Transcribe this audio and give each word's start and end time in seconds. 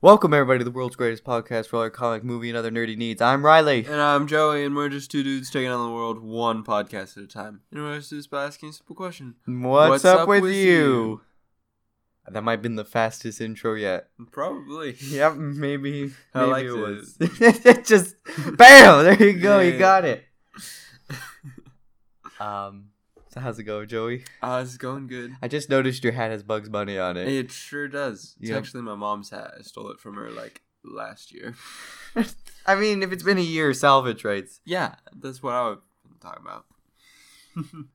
Welcome 0.00 0.32
everybody 0.32 0.58
to 0.58 0.64
the 0.64 0.70
world's 0.70 0.94
greatest 0.94 1.24
podcast 1.24 1.66
for 1.66 1.76
all 1.76 1.82
your 1.82 1.90
comic, 1.90 2.22
movie, 2.22 2.48
and 2.48 2.56
other 2.56 2.70
nerdy 2.70 2.96
needs. 2.96 3.20
I'm 3.20 3.44
Riley. 3.44 3.84
And 3.84 4.00
I'm 4.00 4.28
Joey, 4.28 4.64
and 4.64 4.76
we're 4.76 4.88
just 4.88 5.10
two 5.10 5.24
dudes 5.24 5.50
taking 5.50 5.70
on 5.70 5.84
the 5.88 5.92
world 5.92 6.20
one 6.22 6.62
podcast 6.62 7.16
at 7.16 7.24
a 7.24 7.26
time. 7.26 7.62
And 7.72 7.82
we're 7.82 7.96
just 7.98 8.10
do 8.10 8.16
this 8.16 8.28
by 8.28 8.44
asking 8.44 8.68
a 8.68 8.72
simple 8.74 8.94
question. 8.94 9.34
What's, 9.44 10.04
up, 10.04 10.28
with, 10.28 10.44
you? 10.44 11.22
That 12.28 12.42
might 12.44 12.52
have 12.52 12.62
been 12.62 12.76
the 12.76 12.84
fastest 12.84 13.40
intro 13.40 13.74
yet. 13.74 14.10
Probably. 14.30 14.94
Yep, 15.00 15.34
maybe. 15.34 16.12
I 16.34 16.46
maybe 16.46 16.70
liked 16.70 17.18
it 17.20 17.40
it. 17.40 17.84
Just 17.84 18.14
bam! 18.56 19.04
There 19.04 19.20
you 19.20 19.32
go. 19.40 19.58
You 19.58 19.72
Yeah. 19.72 19.78
got 19.78 20.04
it. 20.04 20.24
Um. 22.40 22.90
So 23.38 23.42
how's 23.42 23.58
it 23.60 23.62
going, 23.64 23.86
Joey? 23.86 24.24
Uh, 24.42 24.62
it's 24.64 24.76
going 24.76 25.06
good. 25.06 25.32
I 25.40 25.46
just 25.46 25.70
noticed 25.70 26.02
your 26.02 26.12
hat 26.12 26.32
has 26.32 26.42
Bugs 26.42 26.68
Bunny 26.68 26.98
on 26.98 27.16
it. 27.16 27.28
It 27.28 27.52
sure 27.52 27.86
does. 27.86 28.34
It's 28.40 28.50
Yep. 28.50 28.58
actually 28.58 28.82
my 28.82 28.96
mom's 28.96 29.30
hat. 29.30 29.54
I 29.56 29.62
stole 29.62 29.90
it 29.92 30.00
from 30.00 30.16
her, 30.16 30.28
like, 30.28 30.62
last 30.82 31.32
year. 31.32 31.54
I 32.66 32.74
mean, 32.74 33.00
if 33.04 33.12
it's 33.12 33.22
been 33.22 33.38
a 33.38 33.40
year, 33.42 33.72
salvage 33.74 34.24
rights. 34.24 34.58
Yeah, 34.64 34.96
that's 35.14 35.40
what 35.40 35.54
I 35.54 35.68
was 35.68 35.78
talking 36.20 36.42
about. 36.44 36.64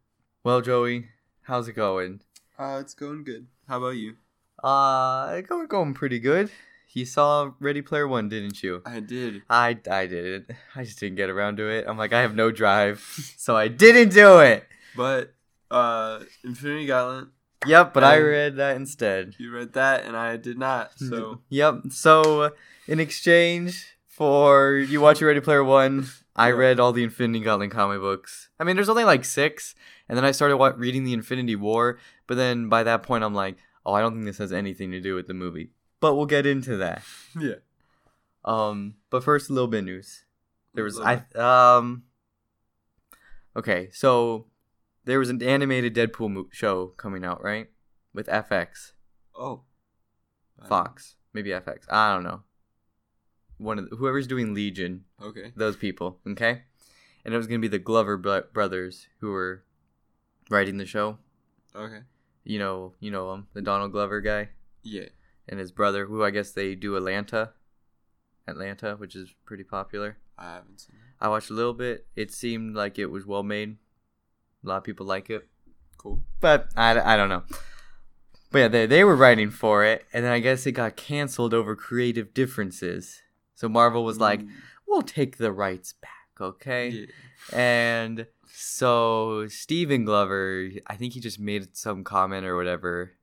Well, 0.46 0.62
Joey, 0.62 1.08
how's 1.44 1.68
it 1.68 1.74
going? 1.74 2.22
uh, 2.58 2.78
it's 2.82 2.94
going 2.94 3.26
good. 3.26 3.48
How 3.68 3.80
about 3.80 3.98
you? 3.98 4.16
Uh, 4.64 5.42
going 5.42 5.68
going 5.68 5.94
pretty 5.94 6.20
good. 6.20 6.52
You 6.94 7.06
saw 7.06 7.52
Ready 7.60 7.82
Player 7.82 8.08
One, 8.08 8.30
didn't 8.30 8.62
you? 8.64 8.82
I 8.86 9.00
did. 9.02 9.42
I 9.50 9.78
I 9.92 10.06
didn't. 10.08 10.52
I 10.76 10.84
just 10.86 11.00
didn't 11.00 11.16
get 11.18 11.30
around 11.30 11.58
to 11.58 11.68
it. 11.70 11.86
I'm 11.88 11.98
like, 11.98 12.12
I 12.14 12.22
have 12.22 12.34
no 12.36 12.50
drive, 12.52 13.00
so 13.38 13.56
I 13.58 13.68
didn't 13.68 14.14
do 14.14 14.40
it. 14.40 14.68
But, 14.96 15.34
uh, 15.72 16.20
Infinity 16.44 16.86
Gauntlet, 16.88 17.30
Yep, 17.66 17.94
but 17.94 18.04
I 18.04 18.18
read 18.18 18.58
that 18.58 18.76
instead. 18.76 19.36
you 19.38 19.52
read 19.52 19.74
that, 19.74 20.04
and 20.06 20.16
I 20.18 20.38
did 20.38 20.58
not. 20.58 20.92
So, 20.98 21.42
Yep. 21.50 21.84
So 21.92 22.52
in 22.88 23.00
exchange 23.00 23.96
for 24.08 24.76
you 24.78 25.00
watching 25.02 25.28
Ready 25.28 25.40
Player 25.40 25.64
One, 25.64 26.08
I 26.36 26.50
Yeah. 26.50 26.56
read 26.56 26.80
all 26.80 26.92
the 26.94 27.04
Infinity 27.04 27.40
Gauntlet 27.46 27.72
comic 27.72 28.00
books. 28.02 28.50
I 28.60 28.64
mean, 28.64 28.76
there's 28.76 28.90
only 28.90 29.04
like 29.06 29.24
six, 29.26 29.76
and 30.10 30.18
then 30.18 30.26
I 30.26 30.32
started 30.32 30.58
wa- 30.58 30.74
reading 30.76 31.04
the 31.06 31.14
Infinity 31.14 31.56
War. 31.56 31.98
But 32.28 32.36
then 32.36 32.70
by 32.70 32.84
that 32.84 33.04
point, 33.04 33.24
I'm 33.24 33.34
like, 33.34 33.58
oh, 33.86 33.94
I 33.94 34.02
don't 34.02 34.14
think 34.14 34.26
this 34.26 34.38
has 34.40 34.52
anything 34.54 34.92
to 34.92 35.00
do 35.00 35.16
with 35.16 35.28
the 35.28 35.34
movie. 35.34 35.72
But 36.00 36.16
we'll 36.16 36.26
get 36.26 36.46
into 36.46 36.76
that. 36.78 37.02
yeah. 37.40 37.56
Um, 38.46 38.96
but 39.10 39.24
first, 39.24 39.50
a 39.50 39.54
little 39.54 39.68
bit 39.70 39.84
news. 39.86 40.26
There 40.74 40.84
was 40.84 41.00
I 41.00 41.24
um. 41.36 42.04
Okay, 43.56 43.90
so 43.94 44.48
there 45.06 45.20
was 45.20 45.30
an 45.30 45.42
animated 45.44 45.94
Deadpool 45.96 46.32
mo- 46.32 46.50
show 46.52 46.88
coming 46.88 47.24
out, 47.26 47.44
right? 47.44 47.70
With 48.14 48.28
FX, 48.28 48.94
Oh. 49.36 49.64
Fox, 50.68 51.16
maybe 51.34 51.50
FX. 51.50 51.86
I 51.90 52.14
don't 52.14 52.24
know. 52.24 52.44
One 53.58 53.80
of 53.80 53.90
the, 53.90 53.96
whoever's 53.96 54.28
doing 54.28 54.54
Legion, 54.54 55.06
Okay. 55.22 55.52
those 55.56 55.76
people, 55.76 56.20
okay? 56.28 56.64
And 57.26 57.34
it 57.34 57.38
was 57.38 57.48
gonna 57.48 57.60
be 57.60 57.68
the 57.68 57.80
Glover 57.80 58.18
bro- 58.18 58.44
brothers 58.54 59.08
who 59.20 59.32
were 59.32 59.64
writing 60.50 60.78
the 60.78 60.86
show. 60.86 61.18
Okay. 61.76 62.04
You 62.44 62.60
know, 62.60 62.94
you 63.00 63.10
know 63.12 63.34
him, 63.34 63.48
the 63.54 63.62
Donald 63.62 63.92
Glover 63.92 64.22
guy, 64.22 64.50
Yeah. 64.84 65.10
and 65.48 65.60
his 65.60 65.72
brother, 65.72 66.06
who 66.06 66.24
I 66.24 66.30
guess 66.30 66.52
they 66.52 66.76
do 66.76 66.96
Atlanta, 66.96 67.54
Atlanta, 68.48 68.96
which 68.98 69.16
is 69.16 69.34
pretty 69.46 69.64
popular. 69.64 70.18
I 70.38 70.56
haven't 70.56 70.80
seen 70.82 70.96
that. 70.98 71.26
I 71.26 71.30
watched 71.30 71.50
a 71.50 71.54
little 71.54 71.74
bit. 71.74 72.08
It 72.16 72.32
seemed 72.32 72.76
like 72.76 73.00
it 73.00 73.06
was 73.08 73.26
well 73.26 73.44
made. 73.44 73.78
A 74.64 74.68
lot 74.68 74.78
of 74.78 74.84
people 74.84 75.06
like 75.06 75.30
it, 75.30 75.48
Cool. 75.98 76.24
but 76.40 76.70
I, 76.76 77.14
I 77.14 77.18
don't 77.18 77.30
know. 77.30 77.44
But 78.52 78.60
yeah, 78.60 78.68
they 78.68 78.86
they 78.86 79.04
were 79.04 79.16
writing 79.16 79.50
for 79.50 79.84
it, 79.84 80.06
and 80.14 80.24
then 80.24 80.32
I 80.32 80.40
guess 80.40 80.66
it 80.66 80.74
got 80.74 80.96
canceled 80.96 81.54
over 81.54 81.76
creative 81.76 82.34
differences. 82.34 83.22
So 83.56 83.68
Marvel 83.68 84.04
was 84.06 84.20
like, 84.20 84.42
Mm, 84.42 84.50
"We'll 84.88 85.02
take 85.02 85.38
the 85.38 85.52
rights 85.52 85.94
back, 85.94 86.40
okay?" 86.40 86.90
yeah. 86.90 87.06
And 87.58 88.28
so 88.48 89.48
Stephen 89.48 90.06
Glover, 90.06 90.70
I 90.88 90.96
think 90.96 91.14
he 91.14 91.20
just 91.20 91.40
made 91.40 91.76
some 91.76 92.04
comment 92.04 92.46
or 92.46 92.56
whatever, 92.56 93.14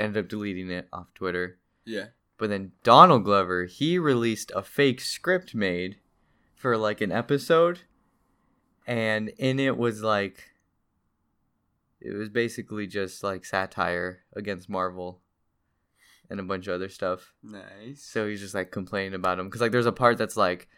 ended 0.00 0.24
up 0.24 0.28
deleting 0.28 0.70
it 0.70 0.88
off 0.92 1.14
Twitter. 1.14 1.58
Yeah. 1.84 2.06
But 2.36 2.50
then 2.50 2.72
Donald 2.82 3.24
Glover, 3.24 3.66
he 3.66 3.96
released 3.98 4.50
a 4.56 4.62
fake 4.62 5.00
script 5.00 5.54
made 5.54 5.98
for 6.56 6.76
like 6.76 7.00
an 7.00 7.12
episode. 7.12 7.82
And 8.86 9.28
in 9.38 9.58
it 9.60 9.76
was 9.78 10.02
like 10.02 10.50
it 12.04 12.12
was 12.16 12.28
basically 12.28 12.86
just 12.86 13.22
like 13.24 13.44
satire 13.44 14.20
against 14.34 14.68
Marvel 14.68 15.20
and 16.30 16.38
a 16.40 16.42
bunch 16.42 16.66
of 16.66 16.74
other 16.74 16.88
stuff. 16.88 17.32
Nice. 17.42 18.02
So 18.02 18.28
he's 18.28 18.40
just 18.40 18.54
like 18.54 18.70
complaining 18.70 19.14
about 19.14 19.38
him 19.38 19.50
cuz 19.50 19.60
like 19.60 19.72
there's 19.72 19.86
a 19.86 19.92
part 19.92 20.18
that's 20.18 20.36
like 20.36 20.68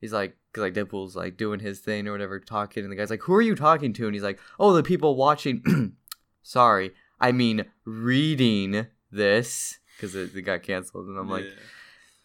he's 0.00 0.12
like 0.12 0.36
cuz 0.52 0.62
like 0.62 0.74
Deadpool's 0.74 1.16
like 1.16 1.36
doing 1.36 1.60
his 1.60 1.80
thing 1.80 2.06
or 2.08 2.12
whatever 2.12 2.38
talking 2.40 2.82
and 2.84 2.92
the 2.92 2.96
guy's 2.96 3.10
like 3.10 3.22
who 3.22 3.34
are 3.34 3.42
you 3.42 3.54
talking 3.54 3.92
to 3.94 4.06
and 4.06 4.14
he's 4.14 4.22
like 4.24 4.38
oh 4.60 4.72
the 4.72 4.82
people 4.82 5.16
watching 5.16 5.94
sorry 6.42 6.92
I 7.20 7.32
mean 7.32 7.64
reading 7.84 8.86
this 9.10 9.78
cuz 9.98 10.14
it, 10.14 10.34
it 10.36 10.42
got 10.42 10.62
canceled 10.62 11.06
and 11.08 11.18
I'm 11.18 11.28
like 11.30 11.44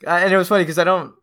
Yeah. 0.03 0.11
I- 0.13 0.21
and 0.25 0.33
it 0.33 0.37
was 0.37 0.47
funny 0.47 0.63
because 0.63 0.79
I 0.79 0.83
don't. 0.83 1.13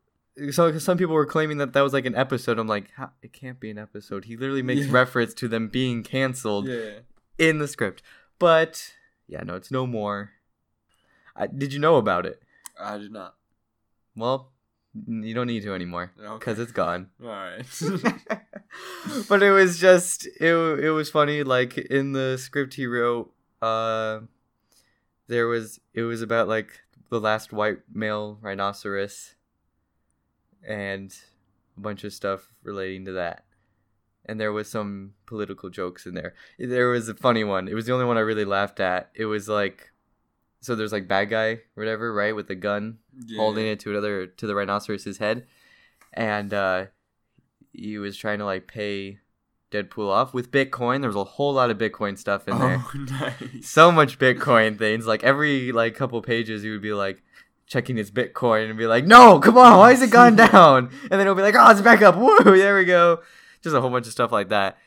So 0.53 0.71
'cause 0.71 0.85
some 0.85 0.97
people 0.97 1.15
were 1.17 1.27
claiming 1.27 1.59
that 1.59 1.73
that 1.73 1.81
was 1.81 1.93
like 1.93 2.07
an 2.07 2.15
episode. 2.15 2.61
I'm 2.61 2.69
like, 2.69 2.93
it 3.23 3.33
can't 3.33 3.59
be 3.59 3.71
an 3.71 3.79
episode. 3.79 4.25
He 4.27 4.37
literally 4.37 4.63
makes 4.63 4.87
Yeah. 4.87 4.93
reference 4.93 5.35
to 5.35 5.49
them 5.49 5.67
being 5.67 6.05
canceled 6.05 6.69
yeah. 6.69 7.01
In 7.39 7.59
the 7.59 7.69
script. 7.69 8.03
But 8.39 8.95
yeah, 9.27 9.43
no, 9.43 9.55
it's 9.55 9.71
no 9.71 9.87
more. 9.87 10.31
I, 11.37 11.47
did 11.47 11.73
you 11.73 11.79
know 11.79 11.97
about 11.97 12.27
it? 12.27 12.43
I 12.81 12.99
did 12.99 13.13
not. 13.13 13.35
Well, 14.17 14.51
you 15.07 15.35
don't 15.35 15.47
need 15.47 15.63
to 15.63 15.75
anymore 15.75 16.13
Okay. 16.19 16.39
because 16.39 16.59
it's 16.59 16.73
gone. 16.73 17.11
All 17.23 17.29
right. 17.29 17.65
but 19.29 19.43
it 19.43 19.51
was 19.53 19.79
just 19.79 20.27
it. 20.41 20.53
It 20.53 20.91
was 20.91 21.11
funny. 21.11 21.43
Like 21.45 21.79
in 21.79 22.13
the 22.13 22.37
script 22.39 22.75
he 22.75 22.87
wrote, 22.87 23.33
uh, 23.63 24.21
there 25.29 25.47
was 25.47 25.79
it 25.95 26.03
was 26.03 26.23
about 26.23 26.49
like 26.49 26.81
the 27.11 27.21
last 27.21 27.53
white 27.53 27.79
male 27.93 28.39
rhinoceros, 28.41 29.35
and 30.67 31.15
a 31.77 31.81
bunch 31.81 32.03
of 32.05 32.13
stuff 32.13 32.49
relating 32.63 33.05
to 33.05 33.13
that. 33.13 33.45
And 34.29 34.39
there 34.39 34.53
was 34.53 34.69
some 34.69 35.15
political 35.27 35.71
jokes 35.71 36.07
in 36.07 36.15
there. 36.15 36.35
There 36.59 36.89
was 36.89 37.09
a 37.09 37.15
funny 37.15 37.45
one. 37.45 37.67
It 37.67 37.75
was 37.75 37.87
the 37.87 37.95
only 37.95 38.05
one 38.05 38.19
I 38.19 38.21
really 38.21 38.45
laughed 38.45 38.79
at. 38.79 39.11
It 39.15 39.25
was 39.25 39.49
like, 39.49 39.91
so 40.61 40.75
there's 40.75 40.93
like 40.93 41.09
bad 41.09 41.31
guy, 41.31 41.61
whatever, 41.75 42.13
right, 42.13 42.37
with 42.37 42.49
the 42.49 42.55
gun, 42.55 42.99
yeah. 43.27 43.39
holding 43.39 43.67
it 43.67 43.81
to 43.81 43.91
another 43.91 44.27
to 44.27 44.47
the 44.47 44.55
rhinoceros's 44.55 45.19
head, 45.19 45.47
and 46.13 46.53
uh, 46.53 46.87
he 47.73 47.99
was 47.99 48.17
trying 48.17 48.39
to 48.41 48.45
like 48.45 48.67
pay 48.67 49.19
Deadpool 49.71 50.09
off 50.09 50.35
with 50.35 50.51
Bitcoin. 50.51 51.01
There 51.01 51.09
was 51.09 51.17
a 51.17 51.25
whole 51.25 51.53
lot 51.53 51.71
of 51.71 51.79
Bitcoin 51.79 52.19
stuff 52.19 52.49
in 52.49 52.59
there. 52.59 52.83
Oh, 52.85 52.99
nice. 53.11 53.69
So 53.69 53.93
much 53.93 54.19
Bitcoin 54.19 54.79
things. 54.79 55.07
Like 55.07 55.23
every 55.23 55.73
like 55.73 55.95
couple 55.95 56.21
pages, 56.23 56.63
he 56.63 56.71
would 56.71 56.83
be 56.83 56.93
like 56.93 57.23
checking 57.67 57.97
his 57.97 58.11
Bitcoin 58.11 58.69
and 58.69 58.79
be 58.79 58.87
like, 58.87 59.07
"No, 59.07 59.39
come 59.39 59.59
on, 59.59 59.79
why 59.79 59.93
is 59.93 60.03
it 60.03 60.11
gone 60.11 60.37
down?" 60.53 60.91
And 61.03 61.11
then 61.11 61.27
he'll 61.27 61.35
be 61.35 61.43
like, 61.43 61.55
"Oh, 61.57 61.71
it's 61.71 61.83
back 61.83 62.03
up. 62.03 62.17
Woo, 62.17 62.39
there 62.45 62.77
we 62.77 62.85
go." 62.85 63.21
Just 63.63 63.75
a 63.77 63.81
whole 63.81 63.91
bunch 63.91 64.07
of 64.07 64.13
stuff 64.13 64.33
like 64.33 64.49
that. 64.51 64.79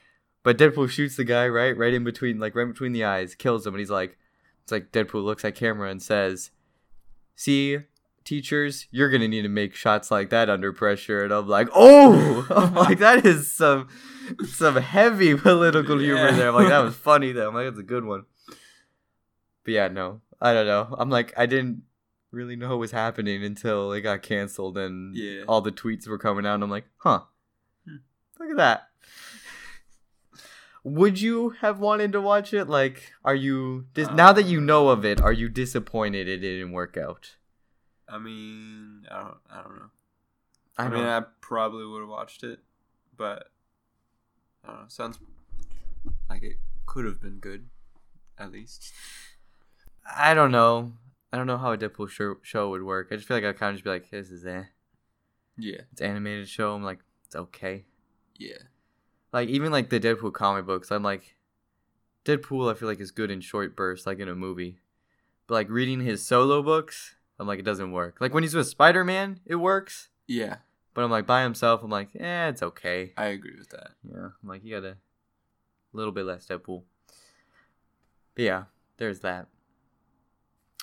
But 0.44 0.58
Deadpool 0.58 0.90
shoots 0.90 1.16
the 1.18 1.24
guy 1.24 1.48
right, 1.48 1.76
right 1.78 1.94
in 1.94 2.04
between, 2.04 2.40
like 2.40 2.56
right 2.56 2.68
between 2.68 2.94
the 2.94 3.04
eyes, 3.04 3.36
kills 3.36 3.66
him, 3.68 3.74
and 3.76 3.80
he's 3.80 3.92
like, 3.92 4.18
"It's 4.64 4.72
like 4.72 4.92
Deadpool 4.92 5.24
looks 5.24 5.46
at 5.46 5.56
camera 5.56 5.90
and 5.90 6.02
says." 6.02 6.52
See, 7.36 7.80
teachers, 8.24 8.88
you're 8.92 9.10
gonna 9.10 9.28
need 9.28 9.42
to 9.44 9.50
make 9.50 9.74
shots 9.76 10.12
like 10.12 10.30
that 10.30 10.50
under 10.50 10.72
pressure. 10.74 11.24
And 11.24 11.32
I'm 11.34 11.48
like, 11.48 11.70
oh, 11.74 12.46
I'm 12.56 12.74
like 12.76 13.00
that 13.00 13.26
is 13.26 13.52
some 13.52 13.88
some 14.48 14.76
heavy 14.78 15.36
political 15.38 15.98
humor 16.00 16.26
Yeah. 16.30 16.32
there. 16.36 16.50
I'm 16.50 16.56
like, 16.56 16.70
that 16.70 16.80
was 16.84 16.96
funny 16.96 17.32
though. 17.32 17.48
I'm 17.50 17.56
like, 17.56 17.66
that's 17.68 17.80
a 17.80 17.84
good 17.84 18.06
one. 18.06 18.26
But 19.64 19.74
yeah, 19.74 19.88
no, 19.90 20.22
I 20.40 20.54
don't 20.54 20.66
know. 20.68 20.96
I'm 20.98 21.10
like, 21.10 21.34
I 21.38 21.46
didn't 21.46 21.84
really 22.32 22.56
know 22.56 22.70
what 22.70 22.80
was 22.80 22.92
happening 22.92 23.44
until 23.44 23.92
it 23.92 24.02
got 24.02 24.22
canceled 24.24 24.78
and 24.78 25.16
Yeah. 25.16 25.44
all 25.48 25.62
the 25.62 25.72
tweets 25.72 26.08
were 26.08 26.18
coming 26.18 26.46
out. 26.46 26.56
And 26.56 26.64
I'm 26.64 26.70
like, 26.72 26.86
huh. 26.98 27.22
Look 28.42 28.52
at 28.52 28.58
that. 28.58 28.88
Would 30.84 31.22
you 31.22 31.52
have 31.62 31.80
wanted 31.80 32.12
to 32.14 32.22
watch 32.22 32.54
it? 32.54 32.68
Like, 32.68 33.14
are 33.24 33.36
you 33.36 33.86
dis- 33.94 34.10
now 34.12 34.34
that 34.34 34.44
you 34.44 34.60
know 34.60 34.90
of 34.90 35.06
it? 35.06 35.22
Are 35.22 35.32
you 35.32 35.48
disappointed 35.48 36.28
it 36.28 36.38
didn't 36.38 36.72
work 36.72 36.98
out? 36.98 37.36
I 38.10 38.18
mean, 38.18 39.06
I 39.10 39.20
don't. 39.20 39.38
I 39.50 39.62
don't 39.62 39.76
know. 39.76 39.90
I, 40.78 40.86
I, 40.86 40.90
mean, 40.90 41.00
mean, 41.00 41.08
I 41.08 41.22
probably 41.40 41.86
would 41.86 42.00
have 42.00 42.10
watched 42.10 42.44
it, 42.44 42.60
but 43.16 43.52
I 44.64 44.70
don't 44.70 44.82
know. 44.82 44.86
Sounds 44.88 45.20
like 46.30 46.44
it 46.44 46.58
could 46.88 47.06
have 47.06 47.22
been 47.22 47.38
good, 47.38 47.70
at 48.40 48.52
least. 48.52 48.92
I 50.18 50.34
don't 50.34 50.52
know. 50.52 50.94
I 51.32 51.38
don't 51.38 51.48
know 51.48 51.58
how 51.58 51.72
a 51.72 51.78
Deadpool 51.78 52.10
show, 52.10 52.38
show 52.42 52.70
would 52.72 52.84
work. 52.84 53.10
I 53.12 53.16
just 53.16 53.28
feel 53.28 53.38
like 53.38 53.46
I'd 53.46 53.58
kind 53.58 53.70
of 53.70 53.76
just 53.76 53.84
be 53.84 53.92
like, 53.92 54.10
this 54.10 54.32
is 54.32 54.46
eh. 54.46 54.64
Yeah. 55.58 55.82
It's 55.92 56.02
animated 56.02 56.50
show. 56.50 56.74
I'm 56.74 56.84
like, 56.84 57.00
it's 57.26 57.36
okay. 57.36 57.86
Yeah. 58.42 58.58
Like 59.32 59.50
even 59.50 59.72
like 59.72 59.90
the 59.90 60.00
Deadpool 60.00 60.34
comic 60.34 60.66
books, 60.66 60.92
I'm 60.92 61.04
like, 61.04 61.36
Deadpool. 62.26 62.72
I 62.72 62.76
feel 62.76 62.88
like 62.88 63.00
is 63.00 63.12
good 63.12 63.30
in 63.32 63.40
short 63.42 63.76
bursts, 63.76 64.08
like 64.08 64.20
in 64.20 64.28
a 64.28 64.36
movie. 64.36 64.80
But 65.48 65.54
like 65.56 65.70
reading 65.70 66.02
his 66.02 66.26
solo 66.26 66.62
books, 66.64 67.16
I'm 67.40 67.48
like, 67.48 67.60
it 67.60 67.66
doesn't 67.66 67.92
work. 67.92 68.18
Like 68.20 68.34
when 68.34 68.44
he's 68.44 68.56
with 68.56 68.68
Spider 68.68 69.04
Man, 69.04 69.40
it 69.46 69.56
works. 69.56 70.10
Yeah, 70.28 70.58
But 70.94 71.04
I'm 71.04 71.12
like 71.12 71.26
by 71.28 71.44
himself, 71.44 71.84
I'm 71.84 71.90
like, 71.90 72.10
eh, 72.18 72.48
it's 72.48 72.64
okay. 72.64 73.12
I 73.18 73.26
agree 73.26 73.56
with 73.58 73.70
that. 73.70 73.92
Yeah, 74.04 74.30
I'm 74.42 74.50
like 74.50 74.64
you 74.64 74.74
gotta 74.74 74.98
a 75.94 75.98
little 75.98 76.14
bit 76.14 76.26
less 76.26 76.46
Deadpool. 76.48 76.84
But 78.36 78.44
yeah, 78.44 78.64
there's 78.98 79.20
that. 79.20 79.48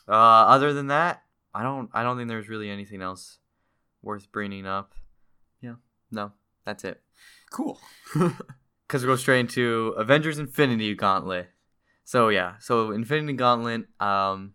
Uh, 0.06 0.12
other 0.12 0.72
than 0.74 0.88
that, 0.88 1.22
I 1.54 1.62
don't, 1.62 1.88
I 1.92 2.02
don't 2.02 2.16
think 2.16 2.28
there's 2.28 2.48
really 2.48 2.70
anything 2.70 3.00
else 3.00 3.38
worth 4.02 4.30
bringing 4.30 4.66
up. 4.66 4.94
Yeah, 5.62 5.76
no, 6.10 6.32
that's 6.68 6.84
it. 6.84 7.00
Cool. 7.50 7.80
Because 8.86 9.02
we 9.02 9.08
go 9.08 9.16
straight 9.16 9.40
into 9.40 9.88
Avengers 9.98 10.38
Infinity 10.38 10.94
Gauntlet. 10.94 11.50
So 12.04 12.30
yeah, 12.30 12.54
so 12.58 12.90
Infinity 12.90 13.34
Gauntlet. 13.34 13.84
Um, 14.00 14.54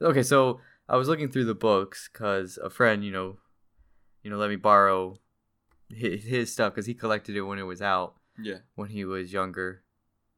okay, 0.00 0.24
so 0.24 0.58
I 0.88 0.96
was 0.96 1.06
looking 1.06 1.30
through 1.30 1.44
the 1.44 1.54
books 1.54 2.10
because 2.12 2.58
a 2.58 2.68
friend, 2.68 3.04
you 3.04 3.12
know, 3.12 3.36
you 4.24 4.30
know, 4.30 4.36
let 4.36 4.50
me 4.50 4.56
borrow 4.56 5.20
his, 5.88 6.24
his 6.24 6.52
stuff 6.52 6.74
because 6.74 6.86
he 6.86 6.94
collected 6.94 7.36
it 7.36 7.42
when 7.42 7.60
it 7.60 7.62
was 7.62 7.80
out 7.80 8.16
yeah. 8.36 8.58
when 8.74 8.88
he 8.88 9.04
was 9.04 9.32
younger. 9.32 9.84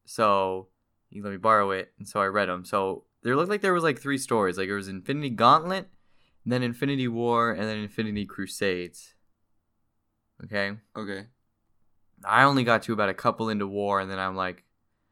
So 0.05 0.69
he 1.09 1.23
let 1.23 1.31
me 1.31 1.39
borrow 1.39 1.71
it, 1.71 1.93
and 1.99 2.07
so 2.07 2.21
I 2.21 2.27
read 2.27 2.51
them. 2.51 2.67
So 2.67 3.05
there 3.23 3.37
looked 3.37 3.49
like 3.49 3.63
there 3.63 3.73
was 3.73 3.85
like 3.85 3.99
three 3.99 4.19
stories. 4.19 4.59
Like 4.59 4.69
there 4.69 4.77
was 4.77 4.89
Infinity 4.89 5.31
Gauntlet, 5.31 5.89
then 6.45 6.63
Infinity 6.63 7.09
War, 7.09 7.53
and 7.53 7.63
then 7.63 7.79
Infinity 7.79 8.27
Crusades. 8.27 9.14
Okay. 10.43 10.73
Okay. 10.97 11.27
I 12.25 12.45
only 12.45 12.65
got 12.65 12.83
to 12.85 12.93
about 12.93 13.09
a 13.09 13.15
couple 13.15 13.49
into 13.51 13.67
war, 13.67 14.01
and 14.01 14.11
then 14.11 14.19
I'm 14.19 14.35
like, 14.37 14.65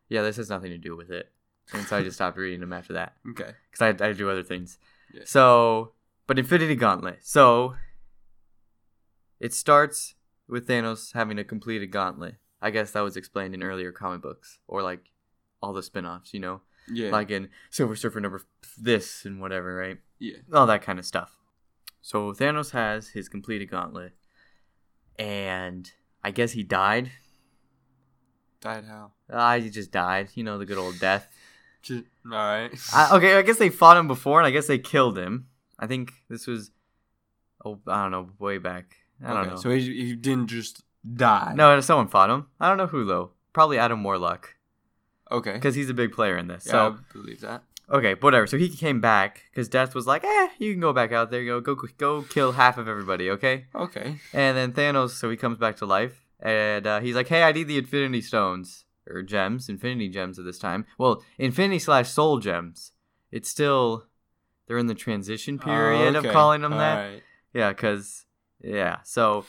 yeah, 0.08 0.22
this 0.22 0.36
has 0.36 0.48
nothing 0.50 0.70
to 0.70 0.78
do 0.78 0.96
with 0.96 1.10
it. 1.10 1.30
And 1.72 1.86
so 1.86 1.96
I 1.96 2.02
just 2.02 2.16
stopped 2.16 2.36
reading 2.36 2.60
them 2.60 2.72
after 2.72 2.94
that 2.94 3.14
Okay. 3.30 3.52
because 3.70 4.00
I, 4.00 4.08
I 4.08 4.12
do 4.12 4.28
other 4.30 4.42
things. 4.42 4.78
Yeah. 5.14 5.22
So, 5.24 5.92
but 6.26 6.38
Infinity 6.38 6.74
Gauntlet. 6.74 7.18
So 7.22 7.74
it 9.40 9.52
starts 9.52 10.14
with 10.48 10.66
Thanos 10.66 11.12
having 11.14 11.38
a 11.38 11.44
completed 11.44 11.90
gauntlet. 11.90 12.36
I 12.60 12.70
guess 12.70 12.92
that 12.92 13.00
was 13.00 13.16
explained 13.16 13.54
in 13.54 13.62
earlier 13.62 13.90
comic 13.92 14.22
books 14.22 14.58
or 14.68 14.82
like 14.82 15.10
all 15.62 15.72
the 15.72 15.82
spin 15.82 16.06
offs, 16.06 16.32
you 16.32 16.40
know? 16.40 16.60
Yeah. 16.92 17.10
Like 17.10 17.30
in 17.30 17.48
Silver 17.70 17.96
Surfer 17.96 18.20
number 18.20 18.42
this 18.78 19.24
and 19.24 19.40
whatever, 19.40 19.74
right? 19.74 19.98
yeah. 20.18 20.36
all 20.52 20.66
that 20.66 20.82
kind 20.82 20.98
of 20.98 21.04
stuff. 21.04 21.36
So 22.00 22.32
Thanos 22.32 22.70
has 22.72 23.08
his 23.10 23.28
completed 23.28 23.70
gauntlet, 23.70 24.12
and 25.18 25.90
I 26.22 26.30
guess 26.30 26.52
he 26.52 26.62
died. 26.62 27.10
Died 28.60 28.84
how? 28.84 29.12
Ah, 29.30 29.56
he 29.58 29.70
just 29.70 29.90
died. 29.90 30.28
You 30.34 30.44
know 30.44 30.58
the 30.58 30.66
good 30.66 30.78
old 30.78 30.98
death. 30.98 31.28
Just, 31.82 32.04
all 32.24 32.30
right. 32.30 32.70
I, 32.94 33.16
okay, 33.16 33.34
I 33.36 33.42
guess 33.42 33.58
they 33.58 33.68
fought 33.68 33.96
him 33.96 34.06
before, 34.06 34.38
and 34.38 34.46
I 34.46 34.52
guess 34.52 34.68
they 34.68 34.78
killed 34.78 35.18
him. 35.18 35.48
I 35.80 35.88
think 35.88 36.12
this 36.28 36.46
was, 36.46 36.70
oh, 37.64 37.80
I 37.88 38.02
don't 38.02 38.12
know, 38.12 38.30
way 38.38 38.58
back. 38.58 38.94
I 39.20 39.30
don't 39.32 39.36
okay, 39.38 39.50
know. 39.50 39.56
So 39.56 39.70
he, 39.70 39.80
he 40.04 40.14
didn't 40.14 40.46
just 40.46 40.84
die. 41.16 41.54
no, 41.56 41.80
someone 41.80 42.06
fought 42.06 42.30
him. 42.30 42.46
I 42.60 42.68
don't 42.68 42.78
know 42.78 42.86
who 42.86 43.04
though. 43.04 43.32
Probably 43.52 43.78
Adam 43.78 44.04
Warlock, 44.04 44.54
Okay. 45.32 45.54
because 45.54 45.74
he's 45.74 45.90
a 45.90 45.94
big 45.94 46.12
player 46.12 46.38
in 46.38 46.46
this. 46.46 46.66
yeah, 46.66 46.70
So 46.72 46.86
I 47.00 47.12
believe 47.12 47.40
that. 47.40 47.64
Okay, 47.92 48.14
whatever. 48.20 48.46
So 48.46 48.56
he 48.56 48.68
came 48.70 49.00
back 49.00 49.42
because 49.50 49.68
Death 49.68 49.94
was 49.94 50.06
like, 50.06 50.24
"Eh, 50.24 50.48
you 50.58 50.72
can 50.72 50.80
go 50.80 50.92
back 50.94 51.12
out 51.12 51.30
there. 51.30 51.44
Go, 51.44 51.60
go, 51.60 51.76
go, 51.98 52.22
kill 52.22 52.52
half 52.52 52.78
of 52.78 52.88
everybody." 52.88 53.28
Okay. 53.30 53.66
Okay. 53.74 54.16
And 54.32 54.56
then 54.56 54.72
Thanos, 54.72 55.10
so 55.10 55.28
he 55.28 55.36
comes 55.36 55.58
back 55.58 55.76
to 55.76 55.86
life, 55.86 56.24
and 56.40 56.86
uh, 56.86 57.00
he's 57.00 57.14
like, 57.14 57.28
"Hey, 57.28 57.42
I 57.42 57.52
need 57.52 57.68
the 57.68 57.76
Infinity 57.78 58.22
Stones 58.22 58.86
or 59.08 59.22
gems, 59.22 59.68
Infinity 59.68 60.08
Gems 60.08 60.38
at 60.38 60.44
this 60.44 60.58
time. 60.58 60.86
Well, 60.96 61.22
Infinity 61.38 61.80
slash 61.80 62.08
Soul 62.08 62.38
Gems. 62.38 62.92
It's 63.30 63.48
still 63.48 64.06
they're 64.66 64.78
in 64.78 64.86
the 64.86 64.94
transition 64.94 65.58
period 65.58 66.14
of 66.16 66.24
Okay, 66.24 66.32
calling 66.32 66.62
them 66.62 66.72
that. 66.72 66.98
alright. 66.98 67.22
Yeah, 67.52 67.70
because 67.70 68.24
yeah. 68.62 68.98
So, 69.04 69.44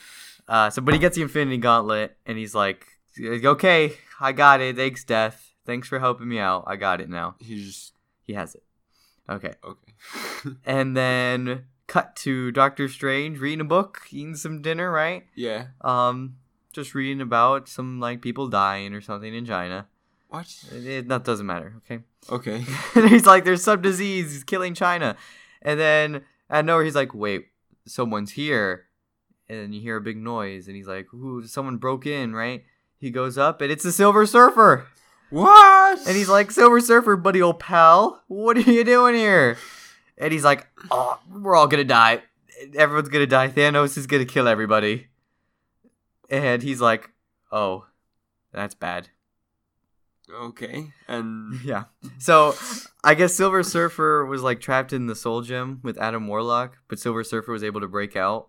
uh, 0.48 0.68
so 0.70 0.82
but 0.82 0.92
he 0.92 1.00
gets 1.00 1.16
the 1.16 1.22
Infinity 1.22 1.58
Gauntlet, 1.58 2.16
and 2.26 2.36
he's 2.36 2.54
like, 2.54 2.86
"Okay, 3.18 3.94
I 4.20 4.32
got 4.32 4.60
it. 4.60 4.76
Thanks, 4.76 5.02
Death. 5.04 5.52
Thanks 5.64 5.88
for 5.88 5.98
helping 5.98 6.28
me 6.28 6.38
out. 6.38 6.64
I 6.66 6.76
got 6.76 7.00
it 7.00 7.08
now. 7.08 7.36
He 7.38 7.64
just 7.64 7.93
He 8.26 8.34
has 8.34 8.54
it. 8.54 8.62
Okay." 9.28 9.54
okay. 9.64 9.92
And 10.66 10.96
then 10.96 11.64
cut 11.86 12.16
to 12.16 12.50
Doctor 12.52 12.88
Strange 12.88 13.38
reading 13.38 13.60
a 13.60 13.64
book, 13.64 14.02
eating 14.10 14.34
some 14.36 14.60
dinner, 14.62 14.90
right? 14.90 15.24
yeah. 15.34 15.66
Um, 15.80 16.36
just 16.72 16.94
reading 16.94 17.20
about 17.20 17.68
some 17.68 18.00
like 18.00 18.20
people 18.20 18.48
dying 18.48 18.92
or 18.94 19.00
something 19.00 19.32
in 19.34 19.44
China. 19.46 19.86
What? 20.28 20.52
It, 20.72 20.86
it- 20.86 21.08
that 21.08 21.24
doesn't 21.24 21.46
matter, 21.46 21.74
okay? 21.78 22.02
Okay. 22.30 22.64
and 22.94 23.08
he's 23.08 23.26
like, 23.26 23.44
"There's 23.44 23.62
some 23.62 23.80
disease 23.80 24.32
he's 24.32 24.44
killing 24.44 24.74
China," 24.74 25.16
and 25.62 25.78
then 25.78 26.14
out 26.50 26.60
of 26.60 26.66
nowhere 26.66 26.84
he's 26.84 26.94
like, 26.96 27.14
"Wait, 27.14 27.46
someone's 27.86 28.32
here," 28.32 28.86
and 29.48 29.58
then 29.60 29.72
you 29.72 29.80
hear 29.80 29.96
a 29.96 30.00
big 30.00 30.16
noise, 30.16 30.66
and 30.66 30.74
he's 30.76 30.88
like, 30.88 31.12
"Ooh, 31.14 31.46
someone 31.46 31.76
broke 31.76 32.06
in, 32.06 32.34
right?" 32.34 32.64
He 32.98 33.10
goes 33.10 33.36
up, 33.38 33.60
and 33.60 33.70
it's 33.70 33.84
the 33.84 33.92
Silver 33.92 34.26
Surfer, 34.26 34.86
What? 35.34 36.06
and 36.06 36.16
he's 36.16 36.28
like, 36.28 36.50
"Silver 36.52 36.80
Surfer, 36.80 37.16
buddy, 37.16 37.42
old 37.42 37.58
pal, 37.58 38.22
what 38.28 38.56
are 38.56 38.60
you 38.60 38.84
doing 38.84 39.14
here?" 39.16 39.58
And 40.16 40.32
he's 40.32 40.44
like, 40.44 40.68
"Oh, 40.90 41.18
we're 41.28 41.56
all 41.56 41.66
gonna 41.66 41.82
die. 41.82 42.22
Everyone's 42.74 43.08
gonna 43.08 43.26
die. 43.26 43.48
Thanos 43.48 43.98
is 43.98 44.06
gonna 44.06 44.24
kill 44.24 44.46
everybody." 44.46 45.08
And 46.30 46.62
he's 46.62 46.80
like, 46.80 47.10
"Oh, 47.50 47.86
that's 48.52 48.74
bad." 48.74 49.08
okay. 50.32 50.92
And 51.08 51.60
Yeah. 51.64 51.84
So 52.18 52.54
I 53.02 53.14
guess 53.14 53.34
Silver 53.34 53.62
Surfer 53.62 54.24
was 54.24 54.42
like 54.42 54.60
trapped 54.60 54.92
in 54.92 55.06
the 55.06 55.16
Soul 55.16 55.42
Gem 55.42 55.80
with 55.82 55.98
Adam 55.98 56.28
Warlock, 56.28 56.78
but 56.88 56.98
Silver 56.98 57.24
Surfer 57.24 57.52
was 57.52 57.64
able 57.64 57.80
to 57.80 57.88
break 57.88 58.14
out. 58.16 58.48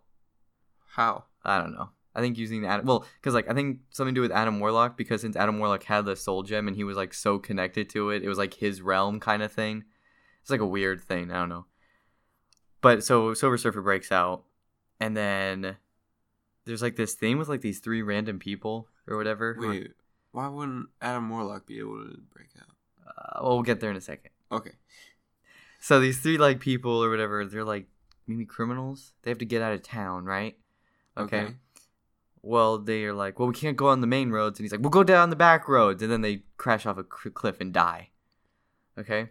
how? 0.90 1.26
I 1.44 1.60
don't 1.60 1.74
know. 1.74 1.90
I 2.16 2.22
think 2.22 2.38
using 2.38 2.66
Adam, 2.66 2.86
well, 2.86 3.06
because 3.20 3.34
like 3.34 3.50
I 3.50 3.54
think 3.54 3.80
something 3.90 4.16
to 4.16 4.20
do 4.20 4.22
with 4.22 4.32
Adam 4.32 4.60
Warlock 4.60 4.98
because 4.98 5.22
since 5.22 5.36
Adam 5.36 5.60
Warlock 5.60 5.84
had 5.84 6.06
the 6.06 6.16
Soul 6.16 6.44
Gem 6.44 6.68
and 6.68 6.76
he 6.76 6.84
was 6.84 6.96
like 6.96 7.14
so 7.14 7.38
connected 7.38 7.90
to 7.90 8.12
it, 8.12 8.24
it 8.24 8.30
was 8.30 8.38
like 8.38 8.54
his 8.54 8.82
realm 8.82 9.20
kind 9.20 9.44
of 9.44 9.52
thing. 9.52 9.84
It's 10.42 10.50
like 10.50 10.62
a 10.62 10.66
weird 10.66 11.02
thing. 11.02 11.32
I 11.32 11.36
don't 11.36 11.50
know. 11.50 11.66
But 12.82 13.04
so 13.04 13.34
Silver 13.34 13.58
Surfer 13.58 13.82
breaks 13.82 14.12
out, 14.12 14.44
and 15.00 15.18
then 15.18 15.78
there's 16.66 16.82
like 16.82 16.96
this 16.96 17.16
thing 17.16 17.38
with 17.38 17.50
like 17.50 17.62
these 17.62 17.80
three 17.80 18.02
random 18.02 18.40
people 18.40 18.88
or 19.08 19.18
whatever. 19.18 19.58
Wait. 19.60 19.92
Why 20.32 20.48
wouldn't 20.48 20.88
Adam 21.02 21.30
Warlock 21.30 21.66
be 21.66 21.80
able 21.80 22.04
to 22.04 22.18
break 22.34 22.50
out? 22.60 22.76
Uh, 23.08 23.40
well, 23.42 23.54
we'll 23.54 23.64
get 23.64 23.80
there 23.80 23.90
in 23.90 23.96
a 23.96 24.02
second. 24.02 24.32
Okay. 24.52 24.74
So 25.80 26.00
these 26.00 26.20
three 26.20 26.38
like 26.38 26.60
people 26.60 27.04
or 27.04 27.10
whatever, 27.10 27.46
they're 27.46 27.64
like 27.64 27.88
maybe 28.28 28.46
criminals. 28.46 29.14
They 29.22 29.32
have 29.32 29.38
to 29.38 29.46
get 29.46 29.62
out 29.62 29.74
of 29.74 29.82
town, 29.82 30.26
right? 30.26 30.58
Okay. 31.18 31.56
Well, 32.45 32.78
they 32.78 33.06
are 33.06 33.14
like, 33.14 33.40
well, 33.40 33.47
we 33.47 33.56
can't 33.56 33.75
go 33.75 33.87
on 33.87 34.02
the 34.02 34.07
main 34.07 34.30
roads, 34.30 34.59
and 34.59 34.64
he's 34.64 34.71
like, 34.71 34.81
we'll 34.81 34.92
go 34.92 35.04
down 35.04 35.31
the 35.31 35.35
back 35.35 35.68
roads, 35.68 36.04
and 36.04 36.11
then 36.11 36.21
they 36.21 36.44
crash 36.57 36.85
off 36.85 36.99
a 36.99 37.04
cl- 37.04 37.33
cliff 37.33 37.59
and 37.59 37.73
die. 37.73 38.11
Okay. 38.97 39.30